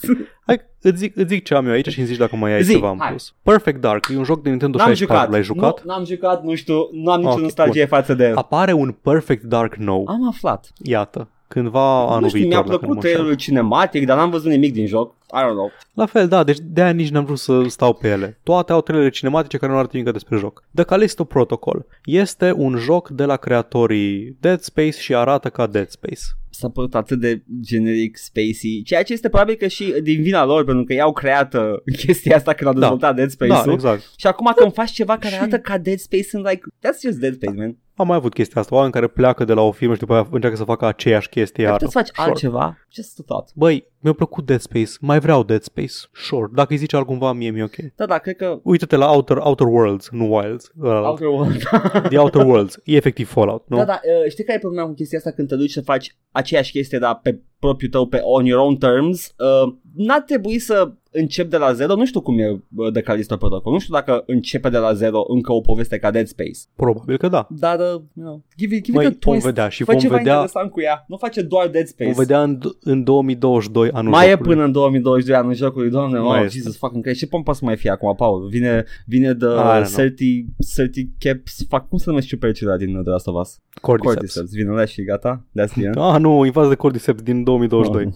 Hai, 0.46 0.60
îți 0.80 0.96
zic, 0.98 1.16
îți 1.16 1.34
zic 1.34 1.44
ce 1.44 1.54
am 1.54 1.66
eu 1.66 1.72
aici 1.72 1.88
și 1.88 1.98
îmi 1.98 2.06
zici 2.08 2.16
dacă 2.16 2.36
mai 2.36 2.52
ai 2.52 2.62
Zi, 2.62 2.72
ceva 2.72 2.90
în 2.90 2.96
hai. 2.98 3.08
plus. 3.08 3.34
Perfect 3.42 3.80
Dark 3.80 4.08
e 4.08 4.16
un 4.16 4.24
joc 4.24 4.42
de 4.42 4.48
Nintendo 4.48 4.78
N-am 4.78 4.86
64, 4.88 5.24
jucat. 5.24 5.32
l-ai 5.32 5.42
jucat? 5.42 5.84
Nu, 5.84 5.92
n-am 5.92 6.04
jucat, 6.04 6.42
nu 6.42 6.54
știu, 6.54 6.74
nu 6.92 7.10
am 7.10 7.20
nicio 7.20 7.32
Ok, 7.32 7.40
nostalgie 7.40 7.84
față 7.84 8.14
de 8.14 8.24
el. 8.24 8.36
Apare 8.36 8.72
un 8.72 8.94
Perfect 9.02 9.42
Dark 9.42 9.74
nou. 9.74 10.04
Am 10.08 10.28
aflat. 10.28 10.72
Iată, 10.82 11.28
cândva 11.52 12.00
anul 12.08 12.20
nu 12.20 12.28
știu, 12.28 12.40
viitor. 12.40 12.58
mi-a 12.58 12.62
dacă 12.62 12.70
nu 12.72 12.78
plăcut 12.78 12.88
mă 12.88 12.94
înșel. 12.94 13.10
trailerul 13.10 13.36
cinematic, 13.38 14.06
dar 14.06 14.16
n-am 14.16 14.30
văzut 14.30 14.50
nimic 14.50 14.72
din 14.72 14.86
joc. 14.86 15.14
I 15.34 15.38
don't 15.44 15.50
know. 15.52 15.70
La 15.94 16.06
fel, 16.06 16.28
da, 16.28 16.44
deci 16.44 16.58
de-aia 16.62 16.90
nici 16.92 17.08
n-am 17.10 17.24
vrut 17.24 17.38
să 17.38 17.62
stau 17.68 17.92
pe 17.94 18.08
ele. 18.08 18.38
Toate 18.42 18.72
au 18.72 18.80
trailere 18.80 19.10
cinematice 19.10 19.56
care 19.56 19.72
nu 19.72 19.78
arată 19.78 19.96
nimic 19.96 20.12
despre 20.12 20.36
joc. 20.38 20.64
The 20.74 20.84
Callisto 20.84 21.24
Protocol 21.24 21.86
este 22.04 22.52
un 22.56 22.76
joc 22.76 23.08
de 23.08 23.24
la 23.24 23.36
creatorii 23.36 24.36
Dead 24.40 24.60
Space 24.60 24.90
și 25.00 25.14
arată 25.14 25.48
ca 25.48 25.66
Dead 25.66 25.88
Space. 25.88 26.20
s-a 26.50 26.68
părut 26.68 26.94
atât 26.94 27.20
de 27.20 27.42
generic 27.60 28.16
spacey, 28.16 28.82
ceea 28.84 29.02
ce 29.02 29.12
este 29.12 29.28
probabil 29.28 29.54
că 29.54 29.66
și 29.66 29.94
din 30.02 30.22
vina 30.22 30.44
lor, 30.44 30.64
pentru 30.64 30.84
că 30.84 30.92
i-au 30.92 31.12
creat 31.12 31.54
uh, 31.54 31.60
chestia 32.06 32.36
asta 32.36 32.52
când 32.52 32.66
au 32.68 32.74
Da. 32.74 32.80
dezvoltat 32.80 33.14
Dead 33.14 33.30
Space-ul. 33.30 33.62
Da, 33.66 33.72
exact. 33.72 34.02
Și 34.16 34.26
acum 34.26 34.52
când 34.56 34.72
faci 34.72 34.90
ceva 34.90 35.16
care 35.18 35.34
Și- 35.34 35.40
arată 35.40 35.58
ca 35.58 35.78
Dead 35.78 35.98
Space, 35.98 36.22
sunt 36.22 36.48
like, 36.48 36.60
that's 36.78 37.00
just 37.02 37.18
Dead 37.18 37.34
Space, 37.34 37.56
man. 37.56 37.76
Am 38.02 38.08
mai 38.08 38.16
avut 38.16 38.32
chestia 38.32 38.60
asta, 38.60 38.74
oameni 38.74 38.92
care 38.92 39.06
pleacă 39.06 39.44
de 39.44 39.52
la 39.52 39.60
o 39.60 39.70
firmă 39.70 39.92
și 39.94 40.00
după 40.00 40.12
aia 40.12 40.28
încearcă 40.30 40.56
să 40.56 40.64
facă 40.64 40.86
aceeași 40.86 41.28
chestie 41.28 41.64
Dar 41.64 41.72
iară. 41.72 41.86
puteți 41.86 41.92
să 41.92 41.98
faci 41.98 42.16
Sure. 42.16 42.28
altceva, 42.28 42.78
just 42.92 43.18
a 43.18 43.22
thought. 43.26 43.48
Băi, 43.54 43.86
mi-a 44.00 44.12
plăcut 44.12 44.46
Dead 44.46 44.60
Space, 44.60 44.90
mai 45.00 45.18
vreau 45.20 45.42
Dead 45.42 45.62
Space. 45.62 45.92
Sure, 46.12 46.48
dacă 46.54 46.72
îi 46.72 46.78
zice 46.78 46.96
altcumva, 46.96 47.32
mie 47.32 47.50
mi-e 47.50 47.62
ok. 47.62 47.76
Da, 47.96 48.06
da, 48.06 48.18
cred 48.18 48.36
că 48.36 48.60
Uite-te 48.62 48.96
la 48.96 49.10
Outer, 49.10 49.36
Outer 49.36 49.66
Worlds, 49.66 50.08
nu 50.10 50.34
Wilds. 50.36 50.70
Uh, 50.76 50.90
Outer 51.04 51.26
World. 51.26 51.62
The 52.08 52.18
Outer 52.18 52.44
Worlds. 52.46 52.78
E 52.84 52.96
efectiv 52.96 53.28
Fallout, 53.28 53.64
nu? 53.68 53.76
Da, 53.76 53.84
da, 53.84 54.00
uh, 54.24 54.30
știi 54.30 54.44
care 54.44 54.56
e 54.56 54.60
problema 54.60 54.86
cu 54.86 54.94
chestia 54.94 55.18
asta 55.18 55.30
când 55.30 55.48
te 55.48 55.56
duci 55.56 55.70
să 55.70 55.80
faci 55.80 56.16
aceeași 56.30 56.72
chestie, 56.72 56.98
dar 56.98 57.18
pe 57.22 57.40
propriul 57.58 57.90
tău, 57.90 58.06
pe 58.06 58.20
on 58.22 58.44
your 58.44 58.60
own 58.60 58.76
terms, 58.76 59.34
uh, 59.38 59.74
n-ar 59.94 60.20
trebui 60.20 60.58
să 60.58 60.92
încep 61.12 61.50
de 61.50 61.56
la 61.56 61.72
zero, 61.72 61.94
nu 61.94 62.06
știu 62.06 62.20
cum 62.20 62.38
e 62.38 62.62
uh, 62.76 62.92
de 62.92 63.00
Callisto 63.00 63.36
Protocol, 63.36 63.72
nu 63.72 63.78
știu 63.78 63.94
dacă 63.94 64.22
începe 64.26 64.68
de 64.68 64.78
la 64.78 64.92
zero 64.92 65.24
încă 65.28 65.52
o 65.52 65.60
poveste 65.60 65.98
ca 65.98 66.10
Dead 66.10 66.26
Space, 66.26 66.58
Probabil 66.76 67.16
că 67.16 67.28
da. 67.28 67.46
dar, 67.50 67.78
uh, 67.78 67.86
you 68.14 68.26
know, 68.26 68.42
give 68.56 68.74
it, 68.74 68.84
give 68.84 68.96
Băi, 68.96 69.06
it 69.06 69.12
a 69.12 69.16
vom 69.20 69.32
twist, 69.32 69.46
vedea 69.46 69.68
și 69.68 69.84
fă 69.84 69.90
vom 69.92 70.00
ceva 70.00 70.16
vedea, 70.16 70.32
interesant 70.32 70.70
cu 70.70 70.80
ea, 70.80 71.04
nu 71.08 71.16
face 71.16 71.42
doar 71.42 71.68
Dead 71.68 71.86
Space. 71.86 72.10
vom 72.10 72.18
vedea 72.18 72.42
în, 72.42 72.58
în 72.80 73.04
2022 73.04 73.90
anul 73.90 74.10
mai 74.10 74.28
jocului. 74.28 74.50
e 74.50 74.54
până 74.54 74.64
în 74.64 74.72
2022 74.72 75.36
anul 75.36 75.54
jocului, 75.54 75.90
doamne, 75.90 76.18
Mai 76.18 76.38
oh, 76.38 76.44
este. 76.44 76.58
Jesus 76.58 76.76
fucking 76.76 77.02
Christ, 77.02 77.18
ce 77.18 77.26
pompă 77.26 77.52
să 77.52 77.64
mai 77.64 77.76
fie 77.76 77.90
acum, 77.90 78.14
Paul? 78.14 78.48
Vine, 78.48 78.84
vine 79.06 79.32
de 79.32 79.46
I 79.46 79.48
don't 79.48 79.84
know. 79.84 79.94
30, 79.94 80.46
30 80.74 81.08
caps, 81.18 81.64
fac, 81.68 81.88
cum 81.88 81.98
se 81.98 82.04
numește 82.06 82.28
ciupercile 82.28 82.76
din 82.76 82.92
The 83.02 83.10
Last 83.10 83.26
of 83.26 83.40
Us? 83.40 83.58
Cordyceps. 83.80 84.14
Cordyceps, 84.14 84.52
vine 84.52 84.70
ăla 84.70 84.84
și 84.84 85.04
gata, 85.04 85.46
that's 85.60 85.72
the 85.72 85.84
end. 85.84 85.96
Ah, 85.98 86.16
nu, 86.20 86.44
invaz 86.44 86.68
de 86.68 86.74
Cordyceps 86.74 87.22
din 87.22 87.44
2022. 87.44 88.04
Oh. 88.06 88.12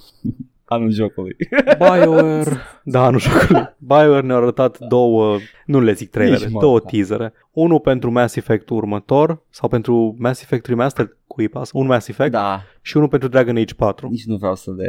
Anul 0.68 0.90
jocului. 0.90 1.36
BioWare, 1.78 2.56
da, 2.84 3.04
anul 3.04 3.20
jocului. 3.20 3.74
BioWare 3.78 4.26
ne-a 4.26 4.36
arătat 4.36 4.78
două, 4.78 5.36
nu 5.66 5.80
le 5.80 5.92
zic 5.92 6.10
trailere, 6.10 6.44
Nici 6.44 6.60
două 6.60 6.72
măcar. 6.72 6.90
teasere. 6.90 7.32
Unul 7.52 7.80
pentru 7.80 8.10
Mass 8.10 8.36
Effect 8.36 8.68
următor, 8.68 9.42
sau 9.50 9.68
pentru 9.68 10.14
Mass 10.18 10.42
Effect 10.42 10.66
Remastered, 10.66 11.16
cu 11.26 11.42
pas, 11.50 11.70
un 11.72 11.86
Mass 11.86 12.08
Effect, 12.08 12.30
Da, 12.30 12.62
și 12.82 12.96
unul 12.96 13.08
pentru 13.08 13.28
Dragon 13.28 13.56
Age 13.56 13.74
4. 13.74 14.08
nici 14.08 14.24
nu 14.24 14.36
vreau 14.36 14.54
să 14.54 14.70
le... 14.76 14.88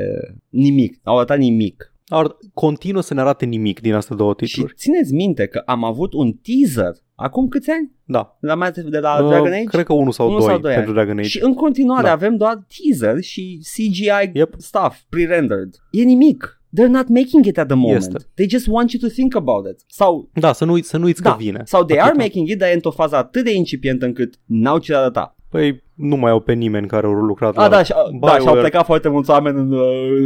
Nimic, 0.49 0.99
au 1.03 1.15
arătat 1.17 1.37
nimic. 1.37 1.91
Ar, 2.07 2.35
continuă 2.53 3.01
să 3.01 3.13
ne 3.13 3.19
arate 3.21 3.45
nimic 3.45 3.79
din 3.79 3.93
astea 3.93 4.15
două 4.15 4.33
Și 4.39 4.45
titluri. 4.45 4.73
țineți 4.75 5.13
minte 5.13 5.47
că 5.47 5.61
am 5.65 5.83
avut 5.83 6.13
un 6.13 6.31
teaser 6.33 6.91
acum 7.19 7.47
câți 7.47 7.69
ani? 7.69 7.91
Da. 8.03 8.37
De 8.41 8.47
la, 8.47 8.55
Mass 8.55 8.77
Effect- 8.77 8.89
de 8.91 8.99
la 8.99 9.19
Uh, 9.23 9.27
Dragon 9.29 9.51
Age? 9.51 9.63
Cred 9.63 9.85
că 9.85 9.93
unul 9.93 10.11
sau 10.11 10.27
Unul 10.27 10.39
doi 10.39 10.47
sau 10.49 10.57
doi 10.59 10.73
pentru 10.73 10.89
ani. 10.91 10.99
Dragon 10.99 11.17
Age. 11.19 11.27
Și 11.27 11.39
în 11.43 11.53
continuare 11.53 12.03
Da. 12.05 12.11
avem 12.11 12.35
doar 12.37 12.65
teaser 12.77 13.21
și 13.21 13.59
CGI 13.75 14.31
Yep. 14.33 14.53
stuff, 14.57 14.97
pre-rendered. 15.09 15.75
E 15.91 16.03
nimic. 16.03 16.51
They're 16.79 16.89
not 16.89 17.07
making 17.07 17.45
it 17.45 17.57
at 17.57 17.67
the 17.67 17.75
moment. 17.75 18.01
Este. 18.01 18.17
They 18.33 18.49
just 18.49 18.67
want 18.67 18.91
you 18.91 19.01
to 19.09 19.13
think 19.15 19.35
about 19.35 19.65
it. 19.71 19.79
Sau, 19.87 20.29
Da, 20.33 20.53
să 20.53 20.65
nu, 20.65 20.71
uit- 20.71 20.85
să 20.85 20.97
nu 20.97 21.03
uiți 21.05 21.21
da, 21.21 21.31
că 21.31 21.37
vine. 21.37 21.61
sau 21.65 21.83
they 21.83 21.97
are 21.99 22.07
Atâta. 22.09 22.23
making 22.23 22.49
it, 22.49 22.57
dar 22.59 22.69
e 22.69 22.73
într-o 22.73 22.91
fază 22.91 23.15
atât 23.15 23.43
de 23.43 23.53
incipientă 23.53 24.05
încât 24.05 24.33
n-au 24.45 24.77
ce 24.77 24.95
arăta. 24.95 25.35
Păi 25.57 25.83
nu 25.93 26.15
mai 26.15 26.31
au 26.31 26.39
pe 26.39 26.53
nimeni 26.53 26.87
care 26.87 27.05
au 27.05 27.11
lucrat 27.11 27.57
A, 27.57 27.61
la 27.61 27.69
da, 27.69 27.83
și, 27.83 27.91
da, 27.91 28.03
BioWare. 28.11 28.41
și 28.41 28.47
au 28.47 28.55
plecat 28.55 28.85
foarte 28.85 29.09
mulți 29.09 29.29
oameni 29.29 29.57
în 29.57 29.71
uh, 29.71 29.81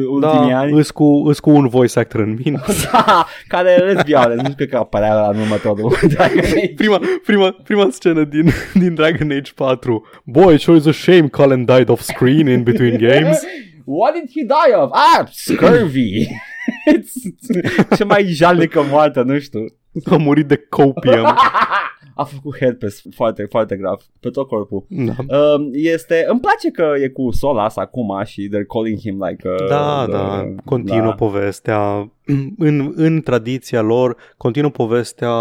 ultimii 0.10 0.50
da, 0.50 0.58
ani. 0.58 0.72
îs 0.72 0.92
cu, 0.92 1.24
îs 1.28 1.40
cu 1.40 1.50
un 1.50 1.68
voice 1.68 2.00
actor 2.00 2.22
în 2.22 2.38
mine. 2.44 2.62
Da, 2.92 3.26
care 3.48 3.76
râs 3.76 4.04
violent. 4.04 4.42
Nu 4.42 4.50
știu 4.50 4.66
că 4.66 4.78
apărea 4.78 5.14
la 5.14 5.30
în 5.34 5.40
următorul 5.40 5.98
Dragon 6.14 6.40
Age. 6.40 6.74
prima, 6.76 7.00
prima, 7.26 7.56
prima 7.64 7.88
scenă 7.92 8.24
din, 8.24 8.50
din 8.74 8.94
Dragon 8.94 9.32
Age 9.32 9.52
4. 9.56 10.06
Boy, 10.24 10.54
it 10.54 10.60
sure 10.60 10.78
is 10.78 10.86
a 10.86 10.92
shame 10.92 11.28
Colin 11.28 11.66
died 11.66 11.90
off 11.90 12.02
screen 12.02 12.48
in 12.48 12.64
between 12.64 12.98
games. 12.98 13.44
What 13.86 14.14
did 14.14 14.30
he 14.36 14.42
die 14.44 14.76
of? 14.76 14.90
Ah, 14.92 15.26
scurvy. 15.32 16.28
It's 16.94 17.14
ce 17.98 18.04
mai 18.04 18.24
jalnică 18.24 18.86
moartă, 18.90 19.22
nu 19.22 19.40
știu. 19.40 19.66
A 20.12 20.16
murit 20.18 20.48
de 20.48 20.66
copium. 20.70 21.26
A 22.22 22.24
făcut 22.24 22.58
herpes 22.58 23.02
foarte, 23.16 23.44
foarte 23.50 23.76
grav 23.76 24.02
pe 24.20 24.30
tot 24.30 24.48
corpul. 24.48 24.86
Da. 24.90 25.14
Um, 25.56 25.70
este, 25.74 26.26
îmi 26.30 26.40
place 26.40 26.70
că 26.72 26.94
e 27.04 27.08
cu 27.08 27.32
Solas 27.32 27.76
acum 27.76 28.22
și 28.26 28.48
they're 28.50 28.66
calling 28.74 29.00
him 29.00 29.24
like 29.24 29.48
uh, 29.50 29.68
Da, 29.70 30.04
the- 30.04 30.12
da, 30.12 30.46
continuă 30.66 31.02
da. 31.08 31.12
povestea 31.12 32.12
în, 32.58 32.92
în 32.96 33.22
tradiția 33.22 33.82
lor, 33.82 34.16
continuă 34.38 34.70
povestea 34.70 35.32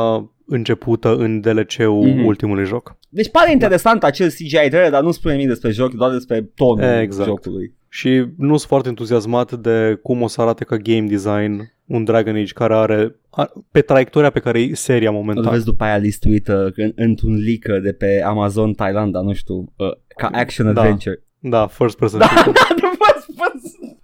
începută 0.46 1.16
în 1.16 1.40
DLC-ul 1.40 2.06
Mhm. 2.06 2.24
ultimului 2.24 2.64
joc. 2.64 2.96
Deci 3.08 3.30
pare 3.30 3.52
interesant 3.52 4.04
acel 4.04 4.28
CGI 4.28 4.50
trailer, 4.68 4.90
dar 4.90 5.02
nu 5.02 5.10
spune 5.10 5.34
nimic 5.34 5.48
despre 5.48 5.70
joc, 5.70 5.92
doar 5.92 6.10
despre 6.10 6.50
tonul 6.54 6.84
Exact. 7.00 7.28
jocului. 7.28 7.74
Și 7.92 8.24
nu 8.36 8.56
sunt 8.56 8.68
foarte 8.68 8.88
entuziasmat 8.88 9.52
de 9.52 9.98
cum 10.02 10.22
o 10.22 10.26
să 10.26 10.40
arate 10.40 10.64
ca 10.64 10.76
game 10.76 11.06
design 11.06 11.72
un 11.86 12.04
Dragon 12.04 12.34
Age 12.36 12.52
care 12.52 12.74
are 12.74 13.16
a- 13.30 13.52
pe 13.70 13.80
traiectoria 13.80 14.30
pe 14.30 14.40
care 14.40 14.60
e 14.60 14.74
seria 14.74 15.08
Îl 15.08 15.14
momentan. 15.14 15.52
vezi 15.52 15.64
după 15.64 15.84
aia 15.84 15.96
listuit 15.96 16.48
uh, 16.48 16.72
în, 16.76 16.92
într-un 16.96 17.34
leak 17.34 17.76
uh, 17.76 17.82
de 17.82 17.92
pe 17.92 18.22
Amazon 18.26 18.72
Thailanda, 18.72 19.20
nu 19.20 19.32
știu, 19.32 19.72
uh, 19.76 19.90
ca 20.16 20.26
action 20.32 20.72
Da. 20.74 20.80
adventure. 20.80 21.22
Da, 21.38 21.66
first 21.66 21.96
person 21.98 22.18
Da, 22.18 22.26
shooter. 22.26 22.52
da, 22.68 22.74
the 22.74 22.88
first 22.98 23.30
person. 23.36 23.98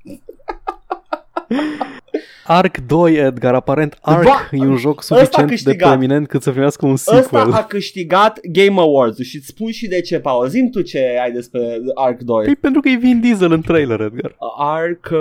Ark 2.44 2.78
2, 2.86 3.14
Edgar, 3.14 3.55
aparent 3.55 3.98
Ark 4.01 4.24
Ba, 4.24 4.48
e 4.52 4.59
un 4.59 4.76
joc 4.76 4.98
ăsta 4.98 5.14
a 5.14 5.18
suficient 5.18 5.48
de 5.48 5.55
câștigat. 5.55 5.88
preeminent 5.88 6.28
cât 6.28 6.43
să 6.43 6.51
primească 6.51 6.86
un 6.86 6.93
Ăsta 6.93 7.16
sequel. 7.22 7.52
a 7.52 7.64
câștigat 7.64 8.38
Game 8.43 8.80
Awards 8.80 9.18
și 9.18 9.36
îți 9.36 9.47
spun 9.47 9.70
și 9.70 9.88
de 9.88 10.01
ce, 10.01 10.18
Paul. 10.18 10.48
Zim 10.48 10.70
tu 10.70 10.80
ce 10.82 11.18
ai 11.22 11.32
despre 11.32 11.60
Ark 11.94 12.20
2. 12.20 12.44
Păi 12.44 12.56
pentru 12.56 12.80
că 12.80 12.88
e 12.88 12.97
Vin 12.97 13.20
Diesel 13.20 13.52
în 13.52 13.60
trailer, 13.60 14.01
Edgar. 14.01 14.36
Ark... 14.59 15.09
uh, 15.12 15.18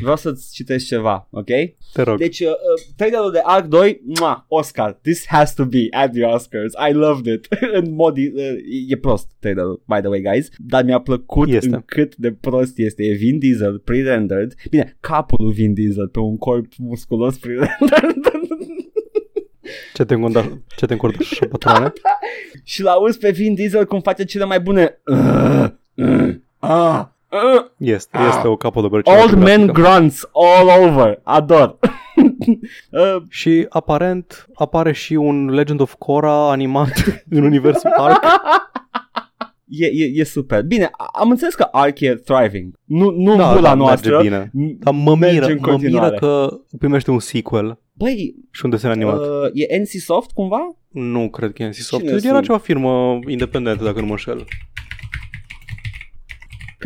Vreau 0.00 0.16
să-ți 0.16 0.52
citesc 0.52 0.86
ceva, 0.86 1.28
ok? 1.30 1.48
Te 1.96 2.02
rog. 2.02 2.18
Deci, 2.18 2.40
uh, 2.40 2.46
uh, 2.48 2.54
trailerul 2.96 3.30
de 3.32 3.40
Ark 3.42 3.66
2, 3.66 4.00
mua, 4.20 4.44
Oscar. 4.48 4.92
This 5.02 5.26
has 5.26 5.54
to 5.54 5.64
be 5.64 5.86
at 5.90 6.12
the 6.12 6.24
Oscars. 6.24 6.72
I 6.90 6.92
loved 6.92 7.26
it. 7.34 7.46
în 7.80 7.94
mod, 7.94 8.16
uh, 8.16 8.24
e 8.88 8.96
prost 8.96 9.28
trailerul, 9.38 9.82
by 9.86 9.98
the 10.00 10.08
way, 10.08 10.20
guys. 10.20 10.48
Dar 10.58 10.84
mi-a 10.84 11.00
plăcut 11.00 11.48
Este. 11.48 11.74
în 11.74 11.82
cât 11.86 12.16
de 12.16 12.32
prost 12.32 12.78
este. 12.78 13.04
E 13.04 13.12
Vin 13.12 13.38
Diesel, 13.38 13.78
pre-rendered. 13.78 14.54
Bine, 14.70 14.96
capul 15.00 15.44
lui 15.44 15.54
Vin 15.54 15.74
Diesel 15.74 16.08
pe 16.08 16.18
un 16.18 16.36
corp 16.36 16.66
musculos 16.78 17.38
pre-rendered. 17.38 18.14
Ce 19.94 20.04
te 20.04 20.14
înconda, 20.14 20.58
ce 20.76 20.86
te 20.86 20.92
încordă 20.92 21.22
și 21.34 21.44
patroane? 21.44 21.92
și 22.62 22.82
l-auzi 22.82 23.18
pe 23.18 23.30
Vin 23.30 23.54
Diesel 23.54 23.86
cum 23.86 24.00
face 24.00 24.24
cele 24.24 24.44
mai 24.44 24.60
bune 24.60 25.00
uh, 25.06 25.68
uh, 25.94 26.04
uh, 26.06 26.34
uh, 26.60 27.04
Este, 27.78 28.16
Ah. 28.18 28.26
este 28.28 28.46
o 28.48 28.56
capodă 28.56 29.00
Old 29.04 29.32
man 29.34 29.66
grunts 29.66 30.28
all 30.32 30.84
over. 30.88 31.20
Ador. 31.22 31.78
uh, 32.90 33.22
Și 33.28 33.66
aparent 33.68 34.46
apare 34.54 34.92
și 34.92 35.14
un 35.14 35.48
Legend 35.50 35.80
of 35.80 35.94
Korra 35.98 36.50
animat 36.50 36.92
în 37.30 37.42
universul 37.44 37.90
Ark. 37.96 38.22
E, 39.68 39.86
e, 39.86 40.10
e 40.14 40.24
super. 40.24 40.62
Bine, 40.62 40.88
a- 40.92 41.08
am 41.20 41.30
înțeles 41.30 41.54
că 41.54 41.68
Ark 41.72 42.00
e 42.00 42.14
thriving. 42.14 42.74
Nu, 42.84 43.10
nu 43.10 43.36
Da, 43.36 43.42
da, 43.42 43.52
bula 43.54 43.68
da, 43.68 43.74
noastră. 43.74 44.10
merge 44.16 44.28
bine. 44.28 44.44
M- 44.44 44.78
Dar 44.78 44.94
mă 44.94 45.14
merge 45.16 45.34
miră, 45.40 45.46
în 45.46 45.58
mă 45.60 45.66
miră 45.66 45.72
continuare. 45.72 46.16
că 46.16 46.48
primește 46.78 47.10
un 47.10 47.18
sequel 47.18 47.78
Băi, 47.92 48.34
și 48.50 48.64
un 48.64 48.70
desen 48.70 48.90
animat. 48.90 49.18
uh, 49.18 49.26
e 49.52 49.78
NC 49.78 49.88
Soft 49.88 50.30
cumva? 50.30 50.76
Nu 50.88 51.28
cred 51.30 51.52
că 51.52 51.62
e 51.62 51.66
NCSoft. 51.66 52.02
Cine 52.04 52.12
Era 52.16 52.28
sunt? 52.32 52.44
ceva 52.44 52.58
firmă 52.58 53.18
independentă, 53.28 53.84
dacă 53.84 53.98
nu 54.00 54.04
mă 54.06 54.10
înșel. 54.10 54.44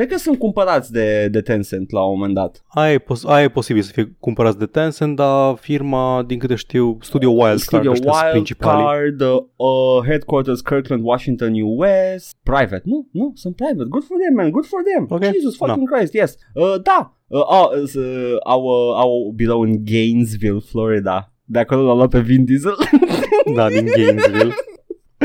Cred 0.01 0.13
că 0.13 0.19
sunt 0.19 0.39
cumpărați 0.39 0.93
de, 0.93 1.29
de 1.29 1.41
Tencent 1.41 1.91
la 1.91 2.01
un 2.05 2.13
moment 2.13 2.35
dat. 2.35 2.65
Aia 2.69 2.93
e, 2.93 2.99
pos- 2.99 3.25
aia 3.25 3.45
e 3.45 3.49
posibil 3.49 3.83
să 3.83 3.93
fie 3.93 4.17
cumpărați 4.21 4.59
de 4.59 4.67
Tencent, 4.67 5.17
dar 5.17 5.57
firma, 5.57 6.25
din 6.27 6.39
câte 6.39 6.55
știu, 6.55 6.99
Studio 7.01 7.31
Wildcard, 7.31 7.59
Studio 7.59 7.91
ăștia 7.91 8.13
sunt 8.13 8.31
principalii. 8.31 8.85
Wildcard, 8.85 9.21
uh, 9.21 9.43
uh, 9.57 10.07
Headquarters 10.07 10.61
Kirkland, 10.61 11.03
Washington, 11.05 11.53
US. 11.63 12.31
Private. 12.43 12.83
Nu, 12.85 13.09
nu, 13.13 13.33
sunt 13.35 13.57
private. 13.57 13.89
Good 13.89 14.05
for 14.05 14.17
them, 14.23 14.35
man. 14.35 14.51
Good 14.51 14.67
for 14.67 14.81
them. 14.83 15.07
Ok. 15.09 15.25
Jesus 15.35 15.57
fucking 15.57 15.91
Christ, 15.91 16.13
yes. 16.13 16.37
Uh, 16.55 16.75
da. 16.83 17.17
Uh, 17.27 17.41
au, 17.49 17.73
uh, 17.95 18.37
au, 18.45 18.63
uh, 18.63 18.97
au 18.97 19.33
birou 19.35 19.61
în 19.61 19.85
Gainesville, 19.85 20.61
Florida. 20.71 21.33
De 21.45 21.59
acolo 21.59 21.83
l-au 21.83 21.97
luat 21.97 22.11
pe 22.11 22.21
Vin 22.21 22.45
Diesel. 22.45 22.77
Da, 23.55 23.69
din 23.69 23.87
Gainesville. 23.97 24.55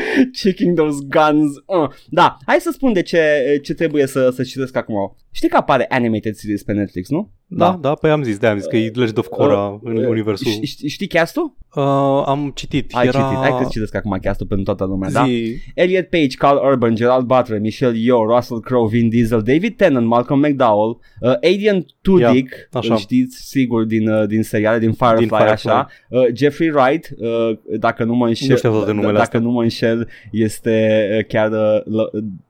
Checking 0.42 0.78
those 0.78 1.00
guns. 1.08 1.56
Uh. 1.66 1.90
Da, 2.10 2.38
hai 2.46 2.60
să 2.60 2.72
spun 2.72 2.94
de 2.94 3.02
ce, 3.02 3.60
ce 3.64 3.74
trebuie 3.74 4.06
să, 4.08 4.30
să 4.30 4.44
citesc 4.44 4.76
acum. 4.76 5.16
Știi 5.32 5.50
că 5.50 5.58
apare 5.58 5.86
animated 5.90 6.36
series 6.36 6.64
pe 6.64 6.74
Netflix, 6.74 7.10
nu? 7.10 7.32
Da, 7.48 7.78
da, 7.82 7.94
păi 7.94 8.10
am 8.12 8.24
zis, 8.24 8.38
de 8.38 8.48
am 8.48 8.58
zis 8.58 8.66
că 8.68 8.78
e 8.78 8.92
Legend 8.94 9.18
of 9.18 9.28
Korra 9.28 9.68
Uh, 9.68 9.80
în 9.84 9.98
uh, 9.98 10.08
universul. 10.08 10.52
ș- 10.52 10.60
ș- 10.64 10.86
Știi 10.88 11.08
castul? 11.08 11.56
Uh, 11.76 11.84
am 12.26 12.52
citit. 12.56 12.94
Ai 12.96 13.08
era... 13.08 13.20
citit. 13.22 13.38
Hai 13.38 13.58
că 13.62 13.68
citesc 13.70 13.96
acum 13.96 14.18
castul 14.22 14.46
pentru 14.48 14.66
toată 14.66 14.86
lumea, 14.86 15.10
da? 15.10 15.24
Zi, 15.26 15.56
Elliot 15.76 16.06
Page, 16.10 16.36
Carl 16.38 16.58
Urban, 16.68 16.96
Gerald 16.96 17.26
Butler, 17.26 17.60
Michelle 17.60 17.98
Yeoh, 17.98 18.26
Russell 18.36 18.60
Crowe, 18.60 18.88
Vin 18.88 19.10
Diesel, 19.10 19.42
David 19.42 19.76
Tennant, 19.76 20.08
Malcolm 20.08 20.40
McDowell, 20.40 20.98
uh, 21.22 21.30
Adrian 21.34 21.86
Tudyk, 22.02 22.50
așa. 22.72 22.94
îl 22.94 23.00
știți 23.00 23.38
sigur 23.48 23.84
din, 23.84 24.10
uh, 24.10 24.28
din 24.28 24.44
seriale, 24.44 24.80
din 24.80 24.92
Firefly, 24.94 25.18
Din 25.28 25.38
Firefly. 25.38 25.52
așa, 25.72 25.88
uh, 26.10 26.22
Jeffrey 26.34 26.70
Wright, 26.70 27.10
uh, 27.18 27.58
dacă 27.80 28.04
nu 28.04 28.16
mă 28.16 28.28
înșel, 28.28 28.50
Nu 28.50 28.56
știu 28.56 28.70
toate 28.72 28.92
numele 28.92 29.12
dacă 29.12 29.22
astea. 29.22 29.40
nu 29.40 29.50
mă 29.50 29.62
înșel, 29.62 30.08
este 30.32 31.08
uh, 31.20 31.26
chiar 31.28 31.52
uh, 31.52 31.84
La, 31.86 32.04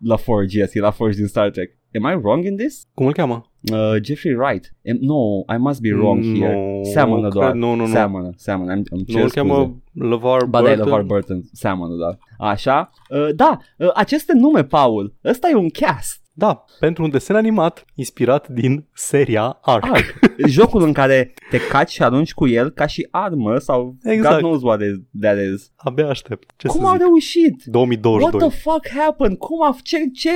La 0.04 0.16
Forge, 0.16 0.60
yes, 0.60 0.74
e 0.74 0.80
La 0.80 0.92
Forge 0.92 1.18
din 1.18 1.28
Star 1.28 1.50
Trek. 1.50 1.72
Am 2.04 2.12
I 2.12 2.20
wrong 2.22 2.46
in 2.46 2.56
this? 2.58 2.84
cum 2.94 3.06
îl 3.06 3.14
cheamă? 3.14 3.52
Uh, 3.74 3.96
Jeffrey 4.04 4.34
Wright. 4.36 4.74
Am, 4.90 4.98
no, 5.00 5.16
I 5.56 5.58
must 5.58 5.82
be 5.82 5.90
wrong 5.94 6.24
No, 6.24 6.36
here. 6.38 6.80
Seamănă 6.84 7.28
cred- 7.30 7.32
doar. 7.42 7.54
nu, 7.54 7.74
nu, 7.74 7.86
nu. 7.86 7.88
Seamănă, 7.92 8.30
seamănă. 8.36 8.72
Îmi, 8.74 8.84
îmi 8.90 9.04
Nu 9.08 9.14
cer 9.14 9.24
îl 9.24 9.30
scuze. 9.30 9.48
cheamă 9.48 9.76
LeVar 9.94 10.46
Ba 10.46 10.62
da, 10.62 10.72
e 10.72 10.76
Burton? 10.76 10.86
LeVar 10.92 11.02
Burton, 11.06 11.42
seamănă, 11.52 11.96
da. 11.96 12.18
Așa. 12.48 12.90
Uh, 13.10 13.36
da, 13.36 13.58
uh, 13.78 13.90
aceste 13.94 14.34
nume, 14.34 14.64
Paul, 14.64 15.14
ăsta 15.26 15.50
e 15.50 15.56
un 15.56 15.70
cast. 15.70 16.24
Da, 16.38 16.66
pentru 16.80 17.04
un 17.04 17.10
desen 17.10 17.36
animat 17.36 17.86
inspirat 17.94 18.48
din 18.48 18.86
seria 18.94 19.60
Ark. 19.62 19.86
Ark. 19.86 20.20
Jocul 20.48 20.84
în 20.84 20.94
care 20.94 21.34
te 21.50 21.58
caci 21.58 21.90
și 21.92 22.04
arunci 22.04 22.34
cu 22.34 22.48
el 22.48 22.70
ca 22.70 22.86
și 22.86 23.08
armă 23.12 23.58
sau 23.58 23.96
Exact. 24.04 24.34
God 24.34 24.44
knows 24.44 24.62
what 24.62 24.82
is, 24.82 25.22
that 25.22 25.38
is. 25.54 25.72
Abia 25.76 26.08
aștept. 26.10 26.52
Ce 26.56 26.68
Cum 26.68 26.80
să 26.80 26.86
au 26.86 26.92
zic? 26.92 27.02
reușit? 27.02 27.64
2022. 27.64 28.40
What 28.40 28.52
the 28.52 28.62
fuck 28.62 28.88
happened? 29.06 29.38
Cum 29.38 29.64
a, 29.64 29.76
ce, 29.84 29.98
ce 30.14 30.30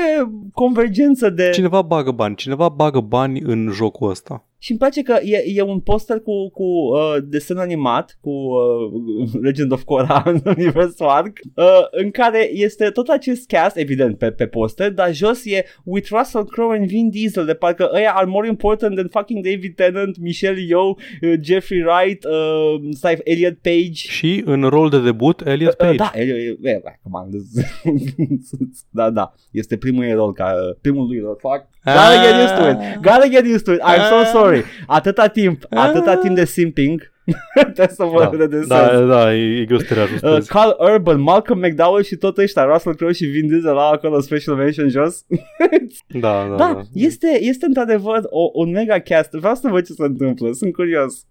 convergență 0.53 1.29
de... 1.29 1.49
Cineva 1.49 1.81
bagă 1.81 2.11
bani, 2.11 2.35
cineva 2.35 2.69
bagă 2.69 2.99
bani 2.99 3.39
în 3.39 3.69
jocul 3.73 4.09
ăsta. 4.09 4.43
Și 4.61 4.69
îmi 4.71 4.79
place 4.79 5.01
că 5.01 5.19
e, 5.23 5.43
e 5.55 5.61
un 5.61 5.79
poster 5.79 6.19
cu, 6.19 6.49
cu 6.49 6.63
uh, 6.63 7.15
desen 7.23 7.57
animat, 7.57 8.17
cu 8.21 8.29
uh, 8.29 9.31
Legend 9.47 9.71
of 9.71 9.83
Korra 9.83 10.23
în 10.25 10.41
universul 10.57 11.05
Ark, 11.07 11.37
uh, 11.55 11.65
în 11.91 12.11
care 12.11 12.49
este 12.53 12.89
tot 12.89 13.07
acest 13.07 13.47
cast, 13.47 13.77
evident, 13.77 14.17
pe, 14.17 14.31
pe 14.31 14.47
poster, 14.47 14.91
dar 14.91 15.13
jos 15.13 15.45
e 15.45 15.65
with 15.83 16.07
Russell 16.09 16.45
Crowe 16.45 16.77
and 16.77 16.87
Vin 16.87 17.09
Diesel, 17.09 17.45
de 17.45 17.53
parcă 17.53 17.89
ăia 17.93 18.11
are 18.15 18.25
more 18.25 18.47
important 18.47 18.95
than 18.95 19.07
fucking 19.11 19.43
David 19.45 19.75
Tennant, 19.75 20.17
Michelle 20.17 20.61
Yeoh, 20.67 20.95
uh, 21.21 21.33
Jeffrey 21.41 21.83
Wright, 21.83 22.23
uh, 22.23 22.89
stai, 22.91 23.17
Elliot 23.23 23.57
Page. 23.61 23.91
Și 23.93 24.41
în 24.45 24.61
rol 24.63 24.89
de 24.89 24.99
debut, 25.01 25.41
Elliot 25.47 25.71
Uh, 25.71 25.77
Page. 25.85 25.95
da, 25.95 26.11
e, 26.15 26.21
e, 26.21 26.57
e, 26.69 26.81
come 27.03 27.17
on, 27.23 27.29
this- 27.31 28.87
da, 28.89 29.09
da, 29.09 29.33
este 29.51 29.77
primul 29.77 30.03
ei 30.03 30.13
rol, 30.13 30.33
ca, 30.33 30.53
primul 30.81 31.05
lui 31.07 31.19
rol, 31.19 31.37
fuck, 31.39 31.67
gotta 31.83 32.15
get 32.25 32.33
used 32.43 32.57
to 32.57 32.69
it, 32.69 32.95
gotta 33.01 33.27
get 33.29 33.45
used 33.45 33.63
to 33.63 33.71
it, 33.71 33.79
I'm 33.79 34.07
so 34.09 34.15
Ah. 34.15 34.25
Sorry, 34.49 34.63
atâta 34.87 35.27
timp, 35.27 35.63
atâta 35.69 36.15
timp 36.15 36.35
de 36.35 36.45
simping, 36.45 37.11
trebuie 37.61 37.87
să 37.87 38.03
vă 38.03 38.19
da, 38.19 38.37
redesez. 38.37 38.67
da, 38.67 38.99
da, 39.01 39.35
e, 39.35 39.59
e 39.59 39.65
greu 39.65 39.77
să 39.77 39.85
te 39.85 39.93
Uh, 39.93 39.97
reajustezi. 39.97 40.49
Carl 40.49 40.69
Urban, 40.93 41.21
Malcolm 41.21 41.59
McDowell 41.59 42.03
și 42.03 42.15
tot 42.15 42.37
ăștia, 42.37 42.63
Russell 42.63 42.95
Crowe 42.95 43.11
și 43.13 43.25
Vin 43.25 43.47
Diesel 43.47 43.77
au 43.77 43.91
acolo 43.91 44.19
special 44.19 44.55
mention 44.55 44.89
jos. 44.89 45.25
da, 46.07 46.47
da, 46.49 46.55
da, 46.55 46.55
da. 46.73 46.81
este, 46.93 47.37
este 47.41 47.65
într-adevăr 47.65 48.19
o, 48.23 48.49
un 48.53 48.71
mega 48.71 48.99
cast. 48.99 49.31
Vreau 49.31 49.55
să 49.55 49.67
văd 49.67 49.85
ce 49.85 49.93
se 49.93 50.03
întâmplă, 50.03 50.51
sunt 50.51 50.73
curios. 50.73 51.25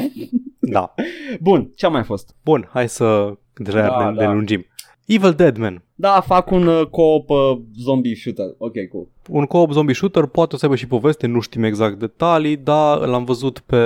da. 0.58 0.94
Bun, 1.40 1.72
ce 1.74 1.86
a 1.86 1.88
mai 1.88 2.04
fost? 2.04 2.34
Bun, 2.44 2.68
hai 2.72 2.88
să 2.88 3.32
deja 3.54 3.80
Da, 3.80 4.08
ne, 4.10 4.14
da. 4.16 4.26
ne 4.26 4.32
lungim. 4.34 4.66
Evil 5.06 5.32
Dead 5.32 5.56
Man. 5.56 5.82
Da, 6.00 6.20
fac 6.26 6.50
un 6.50 6.66
uh, 6.66 6.86
co-op 6.90 7.30
uh, 7.30 7.58
zombie 7.78 8.14
shooter. 8.14 8.44
Ok, 8.58 8.72
cool. 8.90 9.08
Un 9.28 9.44
co-op 9.44 9.70
zombie 9.72 9.94
shooter 9.94 10.24
poate 10.26 10.56
să 10.56 10.64
aibă 10.64 10.76
și 10.76 10.86
poveste, 10.86 11.26
nu 11.26 11.40
știm 11.40 11.62
exact 11.62 11.98
detalii, 11.98 12.56
dar 12.56 12.98
l-am 12.98 13.24
văzut 13.24 13.58
pe 13.58 13.76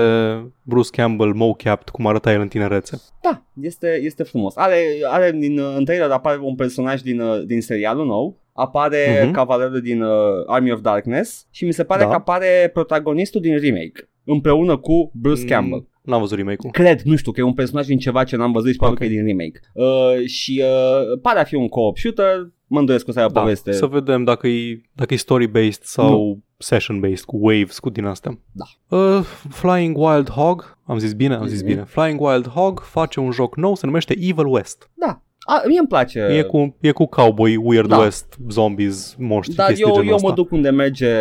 Bruce 0.62 0.89
Campbell 0.93 1.34
mocapped 1.34 1.89
cum 1.89 2.06
arăta 2.06 2.32
el 2.32 2.40
în 2.40 2.48
tinerețe. 2.48 3.01
Da, 3.22 3.43
este, 3.60 4.01
este 4.02 4.22
frumos. 4.22 4.56
Are, 4.56 4.82
are 5.10 5.30
din, 5.39 5.59
uh, 5.59 5.74
în 5.76 5.84
trailer 5.84 6.10
apare 6.10 6.39
un 6.43 6.55
personaj 6.55 7.01
din, 7.01 7.20
uh, 7.20 7.43
din 7.47 7.60
serialul 7.60 8.06
nou, 8.06 8.36
apare 8.52 9.18
Mhm. 9.20 9.28
uh-huh. 9.30 9.32
cavalerul 9.34 9.80
din 9.80 10.02
uh, 10.02 10.10
Army 10.47 10.72
of 10.72 10.80
Darkness 10.80 11.47
și 11.51 11.64
mi 11.64 11.72
se 11.72 11.84
pare 11.84 12.02
Da. 12.02 12.09
că 12.09 12.14
apare 12.14 12.70
protagonistul 12.72 13.40
din 13.40 13.52
remake 13.59 14.09
împreună 14.24 14.76
cu 14.76 15.10
Bruce 15.14 15.44
Campbell. 15.44 15.86
Mm, 16.04 16.12
N-am 16.12 16.20
văzut 16.20 16.36
remake-ul. 16.36 16.72
Cred, 16.72 17.00
nu 17.00 17.16
știu, 17.16 17.32
că 17.32 17.40
e 17.40 17.42
un 17.42 17.54
personaj 17.54 17.86
din 17.86 17.98
ceva 17.98 18.24
ce 18.24 18.36
n-am 18.36 18.52
văzut 18.52 18.70
și 18.70 18.76
probabil 18.76 19.02
Ok. 19.02 19.08
că 19.08 19.14
e 19.14 19.18
din 19.22 19.26
remake. 19.26 19.60
Uh, 19.74 20.26
și 20.26 20.62
uh, 20.64 21.18
pare 21.22 21.38
a 21.40 21.44
fi 21.44 21.54
un 21.54 21.68
co-op 21.68 21.98
shooter, 21.98 22.52
mă 22.66 22.78
îndoiesc 22.78 23.04
că 23.04 23.10
o 23.10 23.12
să 23.12 23.20
aibă 23.20 23.32
Da, 23.32 23.40
poveste. 23.40 23.72
să 23.72 23.86
vedem 23.86 24.24
dacă 24.24 24.46
e, 24.46 24.80
dacă 24.92 25.14
e 25.14 25.16
story-based 25.16 25.82
sau 25.82 26.38
session-based, 26.56 27.24
cu 27.26 27.36
waves, 27.40 27.78
cu 27.78 27.90
din 27.90 28.04
astea. 28.04 28.38
Da. 28.52 28.96
Uh, 28.96 29.20
Flying 29.50 29.96
Wild 29.98 30.30
Hog, 30.30 30.78
am 30.84 30.98
zis 30.98 31.12
bine, 31.12 31.34
am 31.34 31.46
zis 31.46 31.58
Mhm. 31.60 31.66
bine. 31.70 31.84
Flying 31.84 32.20
Wild 32.20 32.48
Hog 32.48 32.80
face 32.80 33.20
un 33.20 33.30
joc 33.30 33.56
nou, 33.56 33.74
se 33.74 33.86
numește 33.86 34.14
Evil 34.18 34.46
West. 34.46 34.90
Da, 34.94 35.22
a, 35.47 35.62
mie 35.66 35.78
îmi 35.78 35.89
place. 35.89 36.19
E 36.20 36.43
cu, 36.43 36.77
e 36.81 36.90
cu 36.90 37.06
cowboy, 37.06 37.56
Weird 37.56 37.89
Da. 37.89 37.98
West, 37.98 38.36
zombies, 38.48 39.14
monștri, 39.19 39.56
Dar 39.56 39.66
chestii 39.66 39.85
eu, 39.85 39.90
de 39.90 39.97
genul 39.97 40.09
eu 40.10 40.14
ăsta. 40.14 40.28
mă 40.28 40.35
duc 40.35 40.51
unde 40.51 40.70
merge 40.70 41.14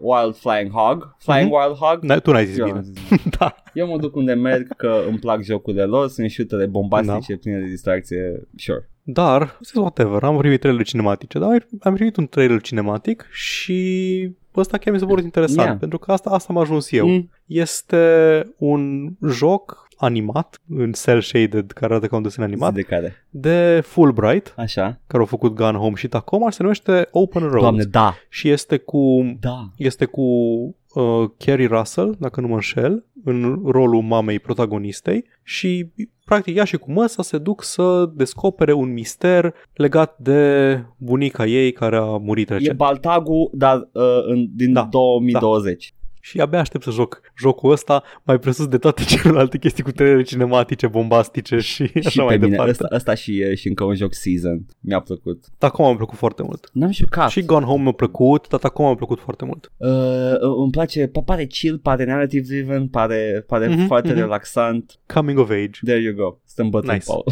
Wild 0.00 0.36
Flying 0.36 0.70
Hog. 0.70 1.14
Flying 1.18 1.50
Mhm. 1.50 1.60
Wild 1.60 1.76
Hog. 1.76 1.98
Da, 2.06 2.18
tu 2.18 2.30
n-ai 2.32 2.46
zis 2.46 2.58
Eu 2.58 2.64
bine. 2.64 2.76
am 2.76 2.82
zis. 2.84 2.98
da. 3.38 3.54
Eu 3.74 3.86
mă 3.88 3.96
duc 3.96 4.16
unde 4.16 4.32
merg 4.32 4.76
că 4.76 5.02
îmi 5.08 5.18
plac 5.18 5.42
jocurile 5.42 5.84
lor, 5.84 6.08
sunt 6.08 6.30
shootere 6.30 6.66
bombastice, 6.66 7.32
Da. 7.32 7.38
pline 7.42 7.58
de 7.58 7.66
distracție, 7.68 8.48
sure. 8.56 8.88
Dar, 9.06 9.58
zis 9.62 9.74
whatever, 9.74 10.22
am 10.22 10.36
primit 10.36 10.60
trailer 10.60 10.84
cinematice, 10.84 11.38
dar 11.38 11.66
am 11.80 11.94
primit 11.94 12.16
un 12.16 12.26
trailer 12.26 12.60
cinematic 12.60 13.26
și 13.32 14.30
ăsta 14.56 14.78
chiar 14.78 14.92
mi 14.94 15.00
s-a 15.00 15.06
părut 15.06 15.24
interesant, 15.24 15.66
Yeah. 15.66 15.78
pentru 15.78 15.98
că 15.98 16.12
asta, 16.12 16.30
asta 16.30 16.52
am 16.52 16.58
ajuns 16.60 16.92
eu. 16.92 17.06
Mm. 17.08 17.30
Este 17.46 18.42
un 18.58 19.08
joc 19.30 19.83
animat, 19.96 20.60
în 20.68 20.92
cel-shaded, 20.92 21.70
care 21.70 21.92
arată 21.92 22.06
ca 22.06 22.16
un 22.16 22.22
desen 22.22 22.44
animat, 22.44 22.74
De 22.74 22.82
care? 22.82 23.26
de 23.30 23.80
Fulbright, 23.84 24.54
Așa. 24.56 25.00
care 25.06 25.22
au 25.22 25.24
făcut 25.28 25.54
Gun 25.54 25.74
Home 25.74 25.94
și 25.96 26.08
Tacoma, 26.08 26.50
se 26.50 26.62
numește 26.62 27.08
Open 27.10 27.42
Road. 27.42 27.60
Doamne, 27.60 27.84
da. 27.84 28.14
Și 28.28 28.48
este 28.48 28.76
cu, 28.76 29.36
Da. 29.40 29.68
este 29.76 30.04
cu 30.04 30.22
uh, 30.22 31.30
Carrie 31.38 31.66
Russell, 31.66 32.16
dacă 32.18 32.40
nu 32.40 32.46
mă 32.46 32.54
înșel, 32.54 33.04
în 33.24 33.62
rolul 33.64 34.02
mamei 34.02 34.38
protagonistei 34.38 35.24
și 35.42 35.90
practic 36.24 36.56
ea 36.56 36.64
și 36.64 36.76
cu 36.76 36.92
măsa 36.92 37.22
se 37.22 37.38
duc 37.38 37.62
să 37.62 38.10
descopere 38.14 38.72
un 38.72 38.92
mister 38.92 39.54
legat 39.74 40.18
de 40.18 40.78
bunica 40.96 41.46
ei 41.46 41.72
care 41.72 41.96
a 41.96 42.04
murit 42.04 42.50
E 42.50 42.52
recent. 42.52 42.76
Baltagu, 42.76 43.50
dar 43.52 43.76
uh, 43.92 44.02
în, 44.26 44.46
din 44.54 44.72
Da, 44.72 44.88
2020. 44.90 45.94
Și 46.26 46.40
abia 46.40 46.58
aștept 46.60 46.84
să 46.84 46.90
joc 46.90 47.20
jocul 47.36 47.70
ăsta 47.72 48.02
mai 48.22 48.38
presus 48.38 48.66
de 48.66 48.78
toate 48.78 49.02
celelalte 49.14 49.58
chestii 49.58 49.82
cu 49.82 49.90
trailere 49.90 50.22
cinematice, 50.22 50.86
bombastice 50.86 51.56
și, 51.58 51.86
Și 51.86 52.02
așa 52.06 52.22
pe 52.22 52.26
mai 52.28 52.36
mine, 52.36 52.48
departe. 52.48 52.70
ăsta, 52.70 52.88
ăsta 52.92 53.14
și, 53.14 53.38
e 53.40 53.54
și 53.54 53.68
încă 53.68 53.84
un 53.84 53.94
joc 53.94 54.14
season. 54.14 54.66
Mi-a 54.80 55.00
plăcut. 55.00 55.44
Tacoma 55.58 55.88
mi-a 55.88 55.96
plăcut 55.96 56.18
foarte 56.18 56.42
mult. 56.42 56.68
N-am 56.72 56.90
jucat. 56.90 57.30
Și 57.30 57.42
Gone 57.44 57.64
Home 57.64 57.82
mi-a 57.82 57.92
plăcut, 57.92 58.48
dar 58.48 58.60
Tacoma 58.60 58.86
mi-a 58.88 58.96
plăcut 58.96 59.20
foarte 59.20 59.44
mult. 59.44 59.72
Uh, 59.76 60.58
îmi 60.62 60.70
place, 60.70 61.06
pa- 61.08 61.24
pare 61.24 61.44
chill, 61.46 61.78
pare 61.78 62.04
narrative 62.04 62.42
driven, 62.46 62.88
pare, 62.88 63.44
pare 63.46 63.66
Mhm, 63.68 63.86
foarte 63.86 64.08
mhm. 64.12 64.18
relaxant. 64.18 64.98
Coming 65.14 65.38
of 65.38 65.50
age. 65.50 65.78
There 65.84 66.00
you 66.00 66.14
go. 66.14 66.36
Suntem 66.46 66.70
bătrâni, 66.70 66.92
Nice. 66.94 67.06
Paul. 67.06 67.24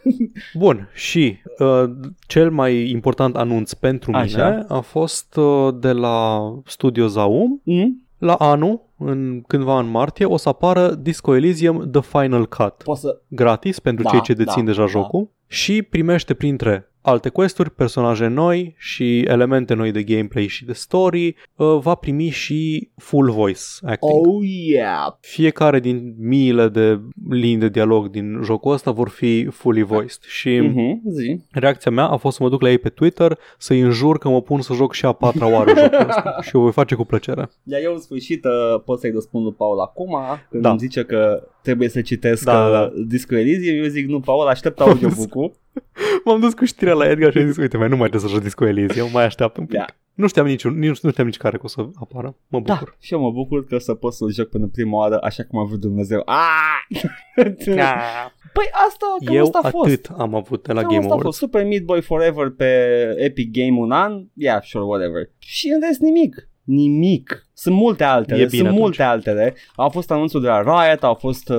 Bun, 0.64 0.88
și 0.94 1.36
uh, 1.58 1.84
cel 2.26 2.50
mai 2.50 2.90
important 2.90 3.36
anunț 3.36 3.72
pentru 3.72 4.10
mine 4.10 4.22
Așa. 4.22 4.64
a 4.68 4.80
fost 4.80 5.36
uh, 5.36 5.74
de 5.80 5.92
la 5.92 6.40
Studio 6.64 7.06
Zaum. 7.06 7.60
Mm? 7.64 8.00
La 8.18 8.34
anul, 8.34 8.80
în, 8.98 9.42
cândva 9.46 9.78
în 9.78 9.90
martie, 9.90 10.24
o 10.24 10.36
să 10.36 10.48
apară 10.48 10.94
Disco 10.94 11.34
Elysium 11.34 11.90
The 11.90 12.00
Final 12.00 12.46
Cut. 12.46 12.74
Poți 12.84 13.00
să... 13.00 13.20
Gratis 13.28 13.78
pentru 13.78 14.04
Da, 14.04 14.10
cei 14.10 14.20
ce 14.20 14.32
dețin 14.32 14.64
da, 14.64 14.70
deja 14.70 14.82
da. 14.82 14.88
jocul. 14.88 15.30
Și 15.46 15.82
primește 15.82 16.34
printre 16.34 16.90
alte 17.06 17.28
questuri, 17.28 17.70
personaje 17.70 18.26
noi 18.26 18.74
și 18.78 19.20
elemente 19.20 19.74
noi 19.74 19.90
de 19.92 20.02
gameplay 20.02 20.46
și 20.46 20.64
de 20.64 20.72
story, 20.72 21.36
uh, 21.56 21.78
va 21.80 21.94
primi 21.94 22.28
și 22.28 22.90
full 22.96 23.30
voice 23.30 23.60
acting. 23.82 24.26
Oh, 24.26 24.42
yeah! 24.72 25.16
Fiecare 25.20 25.80
din 25.80 26.14
miile 26.18 26.68
de 26.68 27.00
linii 27.30 27.56
de 27.56 27.68
dialog 27.68 28.08
din 28.10 28.40
jocul 28.44 28.72
ăsta 28.72 28.90
vor 28.90 29.08
fi 29.08 29.44
fully 29.50 29.82
voiced 29.82 30.20
și 30.26 30.60
Mm-hmm, 30.62 31.10
zi. 31.10 31.40
reacția 31.50 31.90
mea 31.90 32.04
a 32.08 32.16
fost 32.16 32.36
să 32.36 32.42
mă 32.42 32.48
duc 32.48 32.60
la 32.62 32.70
ei 32.70 32.78
pe 32.78 32.88
Twitter 32.88 33.38
să-i 33.58 33.80
înjur 33.80 34.18
că 34.18 34.28
mă 34.28 34.42
pun 34.42 34.60
să 34.60 34.74
joc 34.74 34.92
și 34.92 35.04
a 35.04 35.12
patra 35.12 35.50
oară 35.50 35.72
jocul 35.76 36.06
ăsta 36.08 36.36
și 36.46 36.56
o 36.56 36.60
voi 36.60 36.72
face 36.72 36.94
cu 36.94 37.04
plăcere. 37.04 37.50
Iar 37.62 37.80
eu 37.82 37.92
în 37.92 38.00
sfârșit 38.00 38.44
uh, 38.44 38.82
pot 38.84 39.00
să-i 39.00 39.10
răspund 39.10 39.44
lui 39.44 39.54
Paul 39.58 39.80
acum 39.80 40.16
când 40.50 40.62
Da. 40.62 40.70
îmi 40.70 40.78
zice 40.78 41.02
că 41.04 41.48
trebuie 41.66 41.88
să 41.88 42.00
citesc 42.00 42.44
Da, 42.44 42.52
da, 42.52 42.70
da. 42.70 42.80
da. 42.80 42.92
Disco 43.06 43.36
Elysium, 43.36 43.76
eu 43.82 43.84
zic 43.88 44.06
nu, 44.06 44.20
Paul, 44.20 44.46
aștept 44.46 44.80
audiobook-ul. 44.80 45.52
M-am 46.24 46.40
dus 46.40 46.54
cu 46.54 46.64
știrea 46.64 46.94
la 46.94 47.08
Edgar 47.08 47.32
și 47.32 47.38
am 47.38 47.46
zis, 47.46 47.56
uite, 47.56 47.76
mai 47.76 47.88
nu 47.88 47.96
mai 47.96 48.08
trebuie 48.08 48.28
să 48.30 48.34
joc 48.36 48.44
Disco 48.44 48.66
Elysium, 48.66 49.08
mai 49.12 49.24
așteaptă 49.24 49.60
un 49.60 49.66
pic. 49.66 49.76
Da. 49.78 49.84
Nu 50.14 50.28
știam 50.28 50.46
niciun, 50.46 50.78
nici, 50.78 51.00
nu 51.00 51.10
știam 51.10 51.26
nici 51.26 51.36
care 51.36 51.58
o 51.62 51.66
să 51.68 51.86
apară. 51.94 52.36
Mă 52.48 52.60
Da, 52.60 52.72
bucur. 52.74 52.96
și 53.00 53.12
eu 53.12 53.20
mă 53.20 53.30
bucur 53.30 53.66
că 53.66 53.74
o 53.74 53.78
să 53.78 53.94
pot 53.94 54.12
să-l 54.14 54.32
joc 54.32 54.48
până 54.48 54.66
prima 54.66 54.96
oară 54.98 55.18
așa 55.22 55.44
cum 55.44 55.58
a 55.58 55.64
vrut 55.64 55.80
Dumnezeu. 55.80 56.22
Ah! 56.24 57.02
păi 58.56 58.66
asta, 58.86 59.06
cam 59.24 59.34
Eu 59.36 59.42
asta 59.44 59.60
a 59.62 59.68
fost. 59.68 59.92
atât 59.92 60.10
am 60.18 60.34
avut 60.34 60.66
de 60.66 60.72
la 60.72 60.80
Cam 60.80 60.88
Game 60.90 61.00
asta 61.02 61.08
a 61.12 61.16
Awards. 61.16 61.24
fost. 61.24 61.38
Super 61.38 61.64
Meat 61.64 61.82
Boy 61.82 62.00
Forever 62.02 62.50
pe 62.50 62.70
Epic 63.18 63.50
Game 63.52 63.78
un 63.78 63.90
an. 63.90 64.24
Yeah, 64.34 64.62
sure, 64.62 64.84
whatever. 64.84 65.22
Și 65.38 65.68
în 65.68 65.80
rest 65.80 66.00
nimic. 66.00 66.48
Nimic. 66.66 67.46
Sunt 67.52 67.74
multe 67.74 68.04
altele. 68.04 68.40
E 68.40 68.44
bine 68.44 68.56
Sunt 68.56 68.66
atunci. 68.66 68.80
multe 68.82 69.02
altele. 69.02 69.54
Au 69.76 69.88
fost 69.88 70.10
anunțuri 70.10 70.42
de 70.42 70.48
la 70.48 70.60
Riot, 70.62 71.02
au 71.02 71.14
fost 71.14 71.48
uh, 71.48 71.56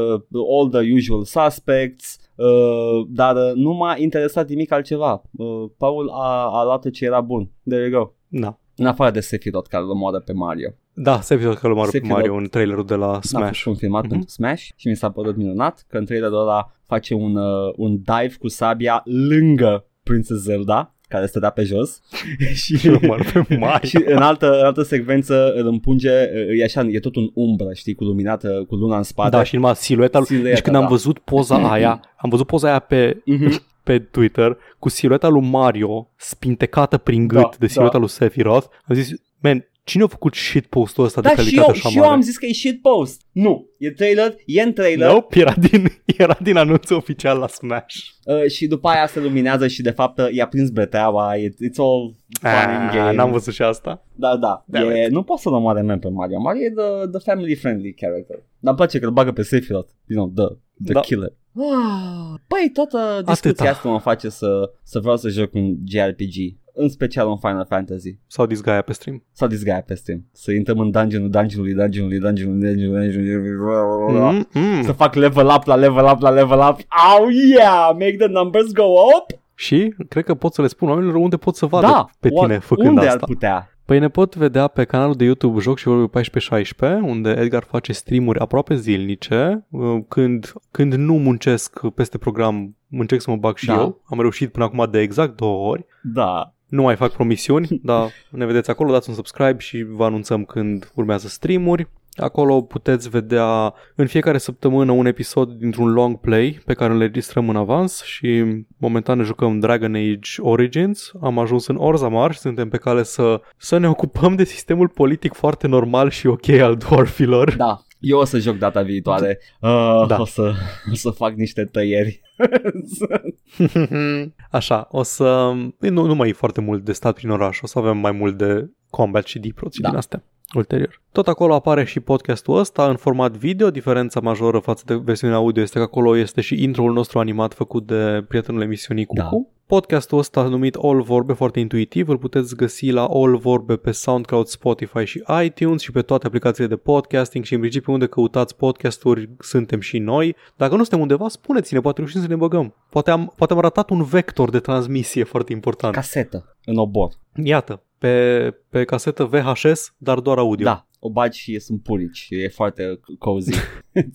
all 0.57 0.69
the 0.71 0.93
usual 0.93 1.23
suspects. 1.23 2.17
Uh, 2.35 3.07
dar 3.09 3.35
uh, 3.35 3.51
nu 3.55 3.71
m-a 3.73 3.95
interesat 3.97 4.49
nimic 4.49 4.71
altceva. 4.71 5.21
Uh, 5.37 5.69
Paul 5.77 6.09
a, 6.09 6.49
a 6.59 6.63
luat 6.63 6.89
ce 6.89 7.05
era 7.05 7.21
bun. 7.21 7.51
There 7.69 7.87
you 7.89 8.01
go. 8.03 8.11
Da. 8.27 8.59
În 8.75 8.85
afară 8.85 9.11
de 9.11 9.19
Sephiroth 9.19 9.69
care 9.69 9.83
îl 9.83 9.89
omoară 9.89 10.19
pe 10.19 10.33
Mario. 10.33 10.69
Da, 10.93 11.19
Sephiroth 11.21 11.59
că 11.59 11.67
pe 11.67 11.79
Sephiroth. 11.83 12.09
Mario 12.09 12.35
în 12.35 12.47
trailerul 12.47 12.85
de 12.85 12.95
la 12.95 13.05
N-a 13.07 13.13
fost 13.13 13.27
Smash. 13.27 13.63
confirmat 13.63 14.01
Mhm. 14.01 14.09
pentru 14.11 14.29
Smash 14.29 14.67
și 14.75 14.87
mi 14.87 14.95
s-a 14.95 15.11
părut 15.11 15.35
minunat 15.35 15.85
că 15.87 15.97
în 15.97 16.05
trailerul 16.05 16.39
ăla 16.39 16.71
face 16.85 17.13
un, 17.13 17.35
uh, 17.35 17.73
un 17.75 17.95
dive 17.95 18.33
cu 18.39 18.47
sabia 18.47 19.01
lângă 19.05 19.85
Princess 20.03 20.41
Zelda 20.41 20.95
care 21.07 21.25
stătea 21.25 21.49
pe 21.49 21.63
jos 21.63 22.01
și, 22.53 22.77
Și 22.77 22.87
număr 22.87 23.25
pe 23.47 23.55
Mario. 23.59 23.87
și 23.87 24.03
în 24.05 24.17
altă, 24.21 24.59
în 24.59 24.65
altă 24.65 24.81
secvență 24.81 25.51
îl 25.55 25.67
împunge, 25.67 26.09
e 26.57 26.63
așa, 26.63 26.81
e 26.89 26.99
tot 26.99 27.15
un 27.15 27.29
umbră, 27.33 27.69
știi, 27.73 27.95
cu 27.95 28.03
luminată, 28.03 28.65
cu 28.67 28.75
luna 28.75 28.97
în 28.97 29.03
spate. 29.03 29.29
Da, 29.29 29.43
și 29.43 29.55
numai 29.55 29.75
silueta 29.75 30.17
lui. 30.17 30.27
Silueta, 30.27 30.49
Deci 30.49 30.61
când 30.61 30.75
am 30.75 30.81
da. 30.81 30.87
văzut 30.87 31.19
poza 31.19 31.55
aia, 31.73 32.01
am 32.17 32.29
văzut 32.29 32.47
poza 32.47 32.67
aia 32.69 32.79
pe, 32.79 33.21
Mhm. 33.25 33.61
pe 33.83 33.99
Twitter 33.99 34.57
cu 34.79 34.89
silueta 34.89 35.27
lui 35.27 35.49
Mario 35.49 36.09
spintecată 36.15 36.97
prin 36.97 37.27
gât 37.27 37.41
Da, 37.41 37.49
de 37.59 37.67
silueta 37.67 37.93
da. 37.93 37.99
lui 37.99 38.09
Sephiroth. 38.09 38.65
Am 38.85 38.95
zis, 38.95 39.09
man, 39.39 39.65
cine 39.87 40.03
a 40.03 40.07
făcut 40.07 40.33
shitpost-ul 40.33 41.03
ăsta 41.05 41.21
Da, 41.21 41.29
de 41.29 41.41
și 41.41 41.41
calitate 41.55 41.67
eu, 41.67 41.73
așa 41.73 41.89
și 41.89 41.95
eu 41.97 42.01
mare? 42.01 42.13
am 42.15 42.21
zis 42.21 42.37
că 42.37 42.45
e 42.45 42.53
shitpost. 42.53 43.21
Nu, 43.31 43.67
e 43.77 43.91
trailer, 43.91 44.35
e 44.45 44.61
în 44.61 44.73
trailer 44.73 45.11
Nope, 45.11 45.39
era 45.39 45.53
din, 45.59 45.87
era 46.17 46.37
din 46.41 46.57
anunțul 46.57 46.95
oficial 46.95 47.37
la 47.37 47.47
Smash. 47.47 47.95
uh, 48.25 48.49
și 48.51 48.67
după 48.67 48.87
aia 48.87 49.07
se 49.07 49.19
luminează 49.19 49.67
și 49.67 49.81
de 49.81 49.89
fapt 49.91 50.19
uh, 50.19 50.27
i-a 50.31 50.47
prins 50.47 50.69
beteaua, 50.69 51.35
it, 51.35 51.53
it's 51.53 51.77
all 51.77 52.15
fun 52.41 52.49
in 52.73 52.87
Ah, 52.87 52.93
game. 52.95 53.13
n-am 53.13 53.31
văzut 53.31 53.53
și 53.53 53.61
asta. 53.61 54.05
Da, 54.15 54.37
da. 54.37 54.63
Damn 54.67 54.91
E, 54.91 55.07
nu 55.07 55.23
pot 55.23 55.37
să-l 55.39 55.53
omoare 55.53 55.81
man 55.81 55.99
pe 55.99 56.09
Mario. 56.09 56.39
Mario 56.39 56.63
e 56.63 56.69
the, 56.75 57.07
the 57.19 57.31
family 57.31 57.55
friendly 57.55 57.93
character. 57.93 58.35
Dar 58.35 58.45
îmi 58.59 58.75
place 58.75 58.99
că 58.99 59.05
îl 59.05 59.11
bagă 59.11 59.31
pe 59.31 59.41
Sephiroth. 59.41 59.89
You 60.07 60.25
know, 60.29 60.47
the, 60.47 60.55
the 60.83 60.93
Da. 60.93 60.99
killer. 60.99 61.33
Ah, 61.55 62.39
Păi, 62.47 62.69
toată 62.73 63.21
discuția 63.25 63.49
Atâta. 63.51 63.69
asta 63.69 63.89
mă 63.89 63.99
face 63.99 64.29
să, 64.29 64.71
să 64.83 64.99
vreau 64.99 65.17
să 65.17 65.29
joc 65.29 65.53
un 65.53 65.75
JRPG. 65.85 66.35
În 66.79 66.89
special 66.89 67.27
un 67.27 67.37
Final 67.37 67.65
Fantasy. 67.69 68.17
Sau 68.27 68.45
disgaia 68.45 68.81
pe 68.81 68.93
stream. 68.93 69.23
Sau 69.31 69.47
Disgaea 69.47 69.81
pe 69.81 69.93
Steam. 69.93 70.25
Să 70.31 70.51
intrăm 70.51 70.79
în 70.79 70.91
dungeonul, 70.91 71.29
dungeonului, 71.29 71.73
dungeonului, 71.73 72.19
dungeonului, 72.19 72.67
dungeonului, 72.67 73.07
dungeonului. 73.07 74.47
Mm, 74.53 74.61
mm. 74.61 74.81
Să 74.81 74.91
fac 74.91 75.13
level 75.15 75.45
up 75.57 75.63
la 75.65 75.75
level 75.75 76.05
up 76.13 76.21
la 76.21 76.29
level 76.29 76.57
up. 76.57 76.79
Oh 77.19 77.27
yeah! 77.55 77.89
Make 77.91 78.15
the 78.19 78.27
numbers 78.27 78.71
go 78.71 78.83
up! 78.83 79.39
Și 79.55 79.93
cred 80.09 80.23
că 80.23 80.33
pot 80.35 80.53
să 80.53 80.61
le 80.61 80.67
spun 80.67 80.89
oamenilor 80.89 81.15
unde 81.15 81.37
pot 81.37 81.55
să 81.55 81.65
vadă 81.65 81.85
Da! 81.87 82.09
pe 82.19 82.29
tine 82.29 82.57
What- 82.57 82.61
făcând 82.61 82.87
unde 82.87 82.99
asta. 83.01 83.11
ar 83.21 83.27
putea? 83.27 83.71
Păi 83.85 83.99
ne 83.99 84.07
pot 84.09 84.35
vedea 84.35 84.67
pe 84.67 84.83
canalul 84.83 85.13
de 85.15 85.23
YouTube 85.23 85.59
Joc 85.59 85.77
și 85.77 85.87
Vorbe 85.87 86.01
1416, 86.03 86.99
unde 87.11 87.29
Edgar 87.29 87.63
face 87.63 87.91
streamuri 87.93 88.39
aproape 88.39 88.75
zilnice. 88.75 89.65
Uh, 89.69 89.97
Când, 90.07 90.53
când 90.71 90.93
nu 90.93 91.13
muncesc 91.13 91.87
peste 91.87 92.17
program, 92.17 92.75
muncesc 92.87 93.23
să 93.23 93.29
mă 93.29 93.35
bag 93.35 93.57
și 93.57 93.65
Da. 93.65 93.73
eu. 93.73 94.01
Am 94.05 94.19
reușit 94.19 94.51
până 94.51 94.65
acum 94.65 94.87
de 94.91 94.99
exact 94.99 95.35
două 95.35 95.67
ori. 95.69 95.85
Da. 96.03 96.53
Nu 96.67 96.81
mai 96.81 96.95
fac 96.95 97.11
promisiuni, 97.11 97.67
dar 97.83 98.11
ne 98.29 98.45
vedeți 98.45 98.69
acolo, 98.69 98.91
dați 98.91 99.09
un 99.09 99.15
subscribe 99.15 99.57
și 99.57 99.85
vă 99.89 100.05
anunțăm 100.05 100.45
când 100.45 100.91
urmează 100.95 101.27
streamuri. 101.27 101.87
Acolo 102.15 102.61
puteți 102.61 103.09
vedea 103.09 103.73
în 103.95 104.07
fiecare 104.07 104.37
săptămână 104.37 104.91
un 104.91 105.05
episod 105.05 105.51
dintr-un 105.51 105.93
long 105.93 106.19
play 106.19 106.59
pe 106.65 106.73
care 106.73 106.93
îl 106.93 106.99
registrăm 106.99 107.49
în 107.49 107.55
avans 107.55 108.03
și 108.03 108.43
momentan 108.77 109.17
ne 109.17 109.23
jucăm 109.23 109.59
Dragon 109.59 109.95
Age 109.95 110.41
Origins. 110.41 111.11
Am 111.21 111.39
ajuns 111.39 111.67
în 111.67 111.75
Orzammar 111.75 112.33
și 112.33 112.39
suntem 112.39 112.69
pe 112.69 112.77
cale 112.77 113.03
să, 113.03 113.41
să 113.57 113.77
ne 113.77 113.89
ocupăm 113.89 114.35
de 114.35 114.43
sistemul 114.43 114.87
politic 114.87 115.33
foarte 115.33 115.67
normal 115.67 116.09
și 116.09 116.27
ok 116.27 116.49
al 116.49 116.75
dwarfilor. 116.75 117.55
Da, 117.55 117.86
eu 117.99 118.19
o 118.19 118.23
să 118.23 118.39
joc 118.39 118.57
data 118.57 118.81
viitoare. 118.81 119.39
Uh, 119.61 120.05
Da. 120.07 120.17
o, 120.19 120.25
să, 120.25 120.53
o 120.91 120.95
să 120.95 121.09
fac 121.09 121.35
niște 121.35 121.65
tăieri. 121.65 122.21
Așa, 124.51 124.87
o 124.91 125.03
să... 125.03 125.53
Nu, 125.79 126.05
nu 126.05 126.15
mai 126.15 126.29
e 126.29 126.33
foarte 126.33 126.61
mult 126.61 126.83
de 126.83 126.91
stat 126.91 127.15
prin 127.15 127.29
oraș, 127.29 127.61
o 127.61 127.67
să 127.67 127.79
avem 127.79 127.97
mai 127.97 128.11
mult 128.11 128.37
de 128.37 128.69
combat 128.89 129.25
și 129.25 129.39
deep 129.39 129.59
și 129.71 129.81
Da. 129.81 129.89
din 129.89 129.97
astea 129.97 130.23
ulterior. 130.55 131.01
Tot 131.11 131.27
acolo 131.27 131.53
apare 131.53 131.83
și 131.83 131.99
podcastul 131.99 132.57
ăsta 132.57 132.89
în 132.89 132.95
format 132.95 133.31
video. 133.31 133.69
Diferența 133.69 134.19
majoră 134.19 134.59
față 134.59 134.83
de 134.85 134.95
versiunea 134.95 135.35
audio 135.35 135.61
este 135.61 135.77
că 135.77 135.83
acolo 135.83 136.17
este 136.17 136.41
și 136.41 136.63
intro-ul 136.63 136.93
nostru 136.93 137.19
animat 137.19 137.53
făcut 137.53 137.85
de 137.85 138.25
prietenul 138.27 138.61
emisiunii 138.61 139.05
Cucu. 139.05 139.21
Da. 139.21 139.55
Podcastul 139.65 140.17
ăsta 140.17 140.43
numit 140.43 140.75
All 140.75 141.01
Vorbe, 141.01 141.33
foarte 141.33 141.59
intuitiv, 141.59 142.09
îl 142.09 142.17
puteți 142.17 142.55
găsi 142.55 142.89
la 142.89 143.05
All 143.05 143.37
Vorbe 143.37 143.75
pe 143.75 143.91
SoundCloud, 143.91 144.45
Spotify 144.45 145.03
și 145.03 145.23
iTunes 145.43 145.81
și 145.81 145.91
pe 145.91 146.01
toate 146.01 146.27
aplicațiile 146.27 146.67
de 146.69 146.75
podcasting 146.75 147.43
și 147.43 147.53
în 147.53 147.59
principiu 147.59 147.93
unde 147.93 148.05
căutați 148.05 148.55
podcasturi 148.55 149.29
suntem 149.39 149.79
și 149.79 149.97
noi. 149.97 150.35
Dacă 150.55 150.75
nu 150.75 150.81
suntem 150.81 150.99
undeva, 150.99 151.27
spuneți-ne, 151.27 151.79
poate 151.79 151.99
reușim 151.99 152.21
să 152.21 152.27
ne 152.27 152.35
băgăm. 152.35 152.75
Poate 152.89 153.11
am, 153.11 153.33
poate 153.37 153.53
am 153.53 153.59
ratat 153.59 153.89
un 153.89 154.03
vector 154.03 154.49
de 154.49 154.59
transmisie 154.59 155.23
foarte 155.23 155.53
important. 155.53 155.93
Casetă 155.93 156.55
în 156.65 156.77
obor. 156.77 157.11
Iată, 157.43 157.81
pe, 157.97 158.53
pe 158.69 158.83
casetă 158.83 159.23
VHS, 159.23 159.93
dar 159.97 160.19
doar 160.19 160.37
audio. 160.37 160.65
Da, 160.65 160.87
o 160.99 161.09
bagi 161.09 161.39
și 161.39 161.59
sunt 161.59 161.83
purici. 161.83 162.27
E 162.29 162.47
foarte 162.47 162.99
cozy. 163.19 163.51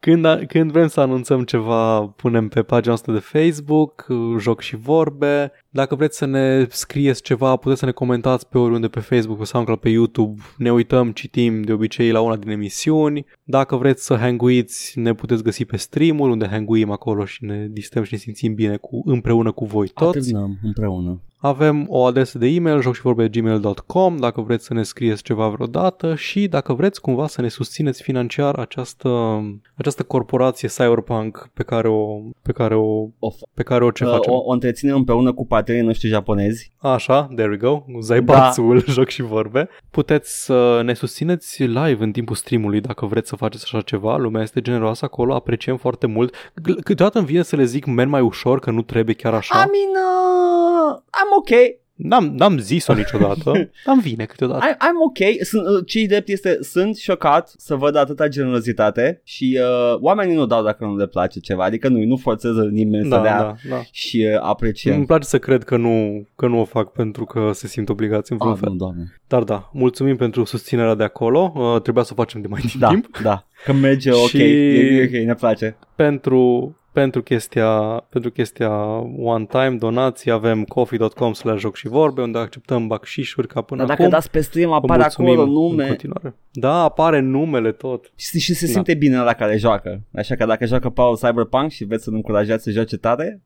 Când, 0.00 0.24
a- 0.24 0.38
când 0.46 0.70
vrem 0.70 0.86
să 0.86 1.00
anunțăm 1.00 1.44
ceva, 1.44 2.00
punem 2.00 2.48
pe 2.48 2.62
pagina 2.62 2.86
noastră 2.88 3.12
de 3.12 3.18
Facebook, 3.18 4.06
uh, 4.08 4.36
joc 4.38 4.60
și 4.60 4.76
vorbe. 4.76 5.52
Dacă 5.68 5.94
vreți 5.94 6.16
să 6.16 6.24
ne 6.24 6.66
scrieți 6.68 7.22
ceva, 7.22 7.56
puteți 7.56 7.80
să 7.80 7.84
ne 7.86 7.90
comentați 7.92 8.48
pe 8.48 8.58
oriunde 8.58 8.88
pe 8.88 9.00
Facebook, 9.00 9.38
pe 9.38 9.44
SoundCloud, 9.44 9.80
pe 9.80 9.88
YouTube. 9.88 10.42
Ne 10.56 10.72
uităm, 10.72 11.12
citim 11.12 11.62
de 11.62 11.72
obicei 11.72 12.10
la 12.10 12.20
una 12.20 12.36
din 12.36 12.50
emisiuni. 12.50 13.26
Dacă 13.44 13.76
vreți 13.76 14.04
să 14.04 14.14
hanguiți, 14.14 14.98
ne 14.98 15.14
puteți 15.14 15.42
găsi 15.42 15.64
pe 15.64 15.76
stream-uri, 15.76 16.32
unde 16.32 16.46
hanguim 16.46 16.90
acolo 16.90 17.24
și 17.24 17.44
ne 17.44 17.66
distrăm 17.70 18.02
și 18.02 18.12
ne 18.12 18.18
simțim 18.18 18.54
bine 18.54 18.76
cu, 18.76 19.02
împreună 19.04 19.52
cu 19.52 19.64
voi 19.64 19.88
toți. 19.88 20.18
Atârnăm 20.18 20.58
împreună. 20.62 21.20
Avem 21.40 21.84
o 21.88 22.04
adresă 22.04 22.38
de 22.38 22.46
e-mail, 22.46 22.80
jocșivorbe.gmail.com 22.80 24.16
dacă 24.16 24.40
vreți 24.40 24.64
să 24.64 24.74
ne 24.74 24.82
scrieți 24.82 25.22
ceva 25.22 25.48
vreodată 25.48 26.14
și 26.14 26.48
dacă 26.48 26.72
vreți 26.72 27.00
cumva 27.00 27.26
să 27.26 27.40
ne 27.40 27.48
susțineți 27.48 28.02
financiar 28.02 28.54
această, 28.54 29.40
această 29.74 30.02
corporație 30.02 30.68
cyberpunk 30.68 31.50
pe 31.54 31.62
care 31.62 31.88
o, 31.88 32.20
pe 32.42 32.52
care 32.52 32.74
o, 32.74 33.06
O, 33.18 33.30
pe 33.54 33.62
care 33.62 33.84
o 33.84 33.90
ce 33.90 34.04
uh, 34.04 34.10
facem. 34.10 34.32
o, 34.32 34.36
o 34.44 34.52
întreținem 34.52 34.96
împreună 34.96 35.32
cu 35.32 35.46
partenerii 35.46 35.86
noștri 35.86 36.08
japonezi. 36.08 36.70
Așa, 36.78 37.28
there 37.34 37.50
we 37.50 37.56
go, 37.56 37.82
Zaibatsul, 38.00 38.78
da. 38.86 38.92
joc 38.92 39.08
și 39.08 39.22
vorbe. 39.22 39.68
Puteți 39.90 40.44
să 40.44 40.80
ne 40.84 40.94
susțineți 40.94 41.62
live 41.62 41.96
în 42.04 42.12
timpul 42.12 42.36
streamului 42.36 42.80
dacă 42.80 43.06
vreți 43.06 43.28
să 43.28 43.36
faceți 43.36 43.64
așa 43.64 43.80
ceva. 43.80 44.16
Lumea 44.16 44.42
este 44.42 44.60
generoasă 44.60 45.04
acolo, 45.04 45.34
apreciem 45.34 45.76
foarte 45.76 46.06
mult. 46.06 46.34
G- 46.36 46.82
Câteodată 46.84 47.18
îmi 47.18 47.26
vine 47.26 47.42
să 47.42 47.56
le 47.56 47.64
zic 47.64 47.84
merg 47.86 48.08
mai 48.08 48.20
ușor, 48.20 48.58
că 48.58 48.70
nu 48.70 48.82
trebuie 48.82 49.14
chiar 49.14 49.34
așa. 49.34 49.54
I 49.54 49.58
mean, 49.70 50.04
uh, 50.04 50.57
I'm 50.96 51.30
okay. 51.38 51.80
N-am, 51.94 52.34
n-am 52.36 52.58
zis-o 52.58 52.94
niciodată, 52.94 53.42
dar 53.84 53.94
îmi 53.94 54.00
vine 54.02 54.24
câteodată. 54.24 54.64
I, 54.66 54.72
I'm 54.74 54.98
ok. 55.06 55.44
Sunt, 55.44 55.66
uh, 55.66 55.82
ce 55.86 56.06
drept 56.06 56.28
este, 56.28 56.58
sunt 56.62 56.96
șocat 56.96 57.52
să 57.56 57.74
văd 57.74 57.96
atâta 57.96 58.28
generozitate 58.28 59.20
și 59.24 59.58
uh, 59.62 59.98
oamenii 60.00 60.34
nu 60.34 60.46
dau 60.46 60.62
dacă 60.64 60.84
nu 60.84 60.96
le 60.96 61.06
place 61.06 61.40
ceva. 61.40 61.64
Adică 61.64 61.88
nu, 61.88 62.04
nu 62.04 62.16
forțează 62.16 62.62
nimeni 62.72 63.08
Da, 63.08 63.16
să 63.16 63.22
dea 63.22 63.38
da, 63.38 63.54
da. 63.68 63.80
și 63.90 64.26
uh, 64.34 64.40
apreciem. 64.40 64.96
Îmi 64.96 65.06
place 65.06 65.26
să 65.28 65.38
cred 65.38 65.64
că 65.64 65.76
nu, 65.76 66.26
că 66.36 66.46
nu 66.46 66.60
o 66.60 66.64
fac 66.64 66.92
pentru 66.92 67.24
că 67.24 67.50
se 67.54 67.66
simt 67.66 67.88
obligați 67.88 68.32
în 68.32 68.38
vreun 68.38 68.52
Ah, 68.52 68.58
fel. 68.60 68.70
nu, 68.70 68.76
doamne. 68.76 69.14
Dar 69.28 69.42
da, 69.42 69.70
mulțumim 69.72 70.16
pentru 70.16 70.44
susținerea 70.44 70.94
de 70.94 71.04
acolo. 71.04 71.52
Uh, 71.56 71.80
trebuia 71.82 72.02
să 72.04 72.10
o 72.12 72.20
facem 72.20 72.40
de 72.40 72.46
mai 72.48 72.60
din 72.60 72.70
Da, 72.80 72.88
timp. 72.88 73.18
da. 73.22 73.46
Că 73.64 73.72
merge 73.72 74.10
ok, 74.22 74.28
Și- 74.28 74.42
e, 74.42 75.00
e 75.00 75.04
ok, 75.04 75.26
ne 75.26 75.34
place. 75.34 75.76
Pentru, 75.96 76.76
pentru 77.00 77.22
chestia, 77.22 77.70
pentru 78.10 78.30
chestia 78.30 78.70
one 79.18 79.46
time 79.46 79.76
donații 79.78 80.30
avem 80.30 80.64
coffee.com 80.64 81.32
slash 81.32 81.60
joc 81.60 81.76
și 81.76 81.88
vorbe 81.88 82.22
unde 82.22 82.38
acceptăm 82.38 82.86
bacșișuri 82.86 83.46
ca 83.48 83.60
până 83.62 83.78
Dar 83.80 83.88
dacă 83.88 84.00
acum. 84.02 84.12
dați 84.14 84.30
pe 84.30 84.40
stream 84.40 84.68
Vă 84.68 84.74
apare 84.74 85.00
mulțumim 85.00 85.30
acolo 85.30 85.46
în 85.46 85.52
nume 85.52 85.86
continuare. 85.86 86.34
Da, 86.52 86.72
apare 86.82 87.20
numele 87.20 87.72
tot. 87.72 88.12
și, 88.16 88.38
și 88.38 88.54
se 88.54 88.66
Da. 88.66 88.72
simte 88.72 88.94
bine 88.94 89.18
la 89.18 89.32
care 89.32 89.56
joacă. 89.56 90.02
Așa 90.14 90.34
că 90.34 90.44
dacă 90.44 90.66
joacă 90.66 90.88
Paul 90.90 91.16
Cyberpunk 91.16 91.70
și 91.70 91.84
veți 91.84 92.04
să-l 92.04 92.14
încurajați 92.14 92.62
să 92.62 92.70
joace 92.70 92.96
tare, 92.96 93.42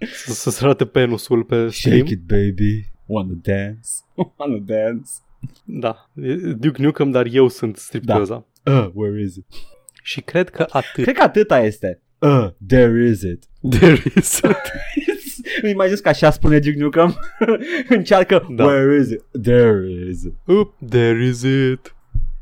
Să, 0.00 0.32
să-ți 0.32 0.64
arate 0.64 0.84
penusul 0.86 1.42
pe 1.44 1.68
stream. 1.68 1.96
shake 1.96 2.12
it 2.12 2.20
baby, 2.20 2.90
wanna 3.06 3.32
dance, 3.42 3.88
wanna 4.36 4.58
dance. 4.64 5.10
Da, 5.64 6.10
e 6.14 6.34
Duke 6.34 6.82
Nukem, 6.82 7.10
dar 7.10 7.26
eu 7.30 7.48
sunt 7.48 7.76
stripteoza. 7.76 8.46
Uh, 8.64 8.88
where 8.94 9.20
is 9.22 9.36
it? 9.36 9.44
Și 10.02 10.20
cred 10.20 10.50
că 10.50 10.66
atât. 10.70 11.02
Cred 11.04 11.16
că 11.16 11.22
atâta 11.22 11.60
este. 11.60 12.00
Uh, 12.18 12.48
there 12.66 13.04
is 13.08 13.22
it. 13.22 13.44
There 13.70 14.02
is. 14.16 14.40
Îmi 15.62 15.70
imaginez 15.70 16.00
că 16.00 16.08
așa 16.08 16.30
spune 16.30 16.58
Duke 16.58 16.78
Nukem. 16.78 17.18
Încearcă, 17.88 18.46
Da. 18.50 18.64
where 18.64 18.96
is 19.00 19.10
it? 19.10 19.22
There 19.42 19.86
is 20.10 20.22
it. 20.22 20.34
Up, 20.46 20.74
there 20.88 21.24
is 21.24 21.42
it. 21.42 21.94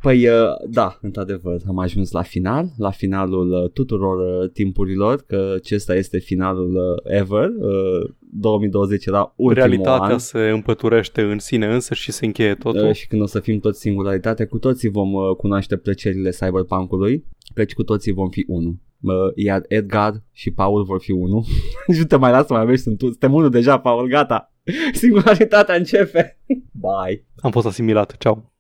Păi, 0.05 0.29
uh, 0.29 0.35
da, 0.71 0.99
într-adevăr, 1.01 1.61
am 1.69 1.79
ajuns 1.79 2.11
la 2.11 2.23
final, 2.23 2.73
la 2.77 2.91
finalul 2.91 3.51
uh, 3.51 3.71
tuturor 3.71 4.43
uh, 4.43 4.51
timpurilor, 4.51 5.23
că 5.27 5.53
acesta 5.57 5.95
este 5.95 6.19
finalul 6.19 6.75
uh, 6.75 7.13
ever. 7.17 7.49
Uh, 7.49 8.11
2020 8.19 9.07
era 9.07 9.33
ultimul 9.37 9.69
Realitatea 9.69 10.13
an. 10.13 10.19
se 10.19 10.39
împăturește 10.39 11.23
în 11.23 11.39
sine 11.39 11.67
însă 11.67 11.95
și 11.95 12.13
se 12.13 12.25
încheie 12.25 12.55
totul. 12.55 12.87
Uh, 12.87 12.95
și 12.95 13.07
când 13.07 13.23
o 13.23 13.27
să 13.27 13.41
fim 13.41 13.59
toți 13.59 13.81
singuralitate, 13.81 14.45
cu 14.45 14.59
toții 14.59 14.89
vom 14.89 15.13
uh, 15.13 15.37
cunoaște 15.37 15.77
plăcerile 15.77 16.31
cyberpunk-ului, 16.31 17.25
căci 17.55 17.75
cu 17.75 17.83
toții 17.83 18.13
vom 18.13 18.29
fi 18.29 18.45
unul. 18.49 18.77
Uh, 19.01 19.13
iar 19.35 19.63
Edgar 19.69 20.23
și 20.33 20.51
Paul 20.51 20.85
vor 20.85 21.01
fi 21.01 21.13
unul. 21.13 21.45
Nici 21.87 21.99
nu 22.03 22.05
te 22.05 22.17
mai 22.17 22.31
las 22.31 22.47
să 22.47 22.53
mai 22.53 22.63
aveți, 22.63 22.83
sunt 22.83 22.99
tu. 22.99 23.07
Suntem 23.07 23.33
unul 23.33 23.51
deja, 23.51 23.79
Paul, 23.79 24.09
gata. 24.09 24.53
Singularitatea 24.93 25.75
începe. 25.75 26.39
Bye. 26.73 27.27
Am 27.37 27.51
fost 27.51 27.67
asimilat. 27.67 28.17
Ceau. 28.17 28.54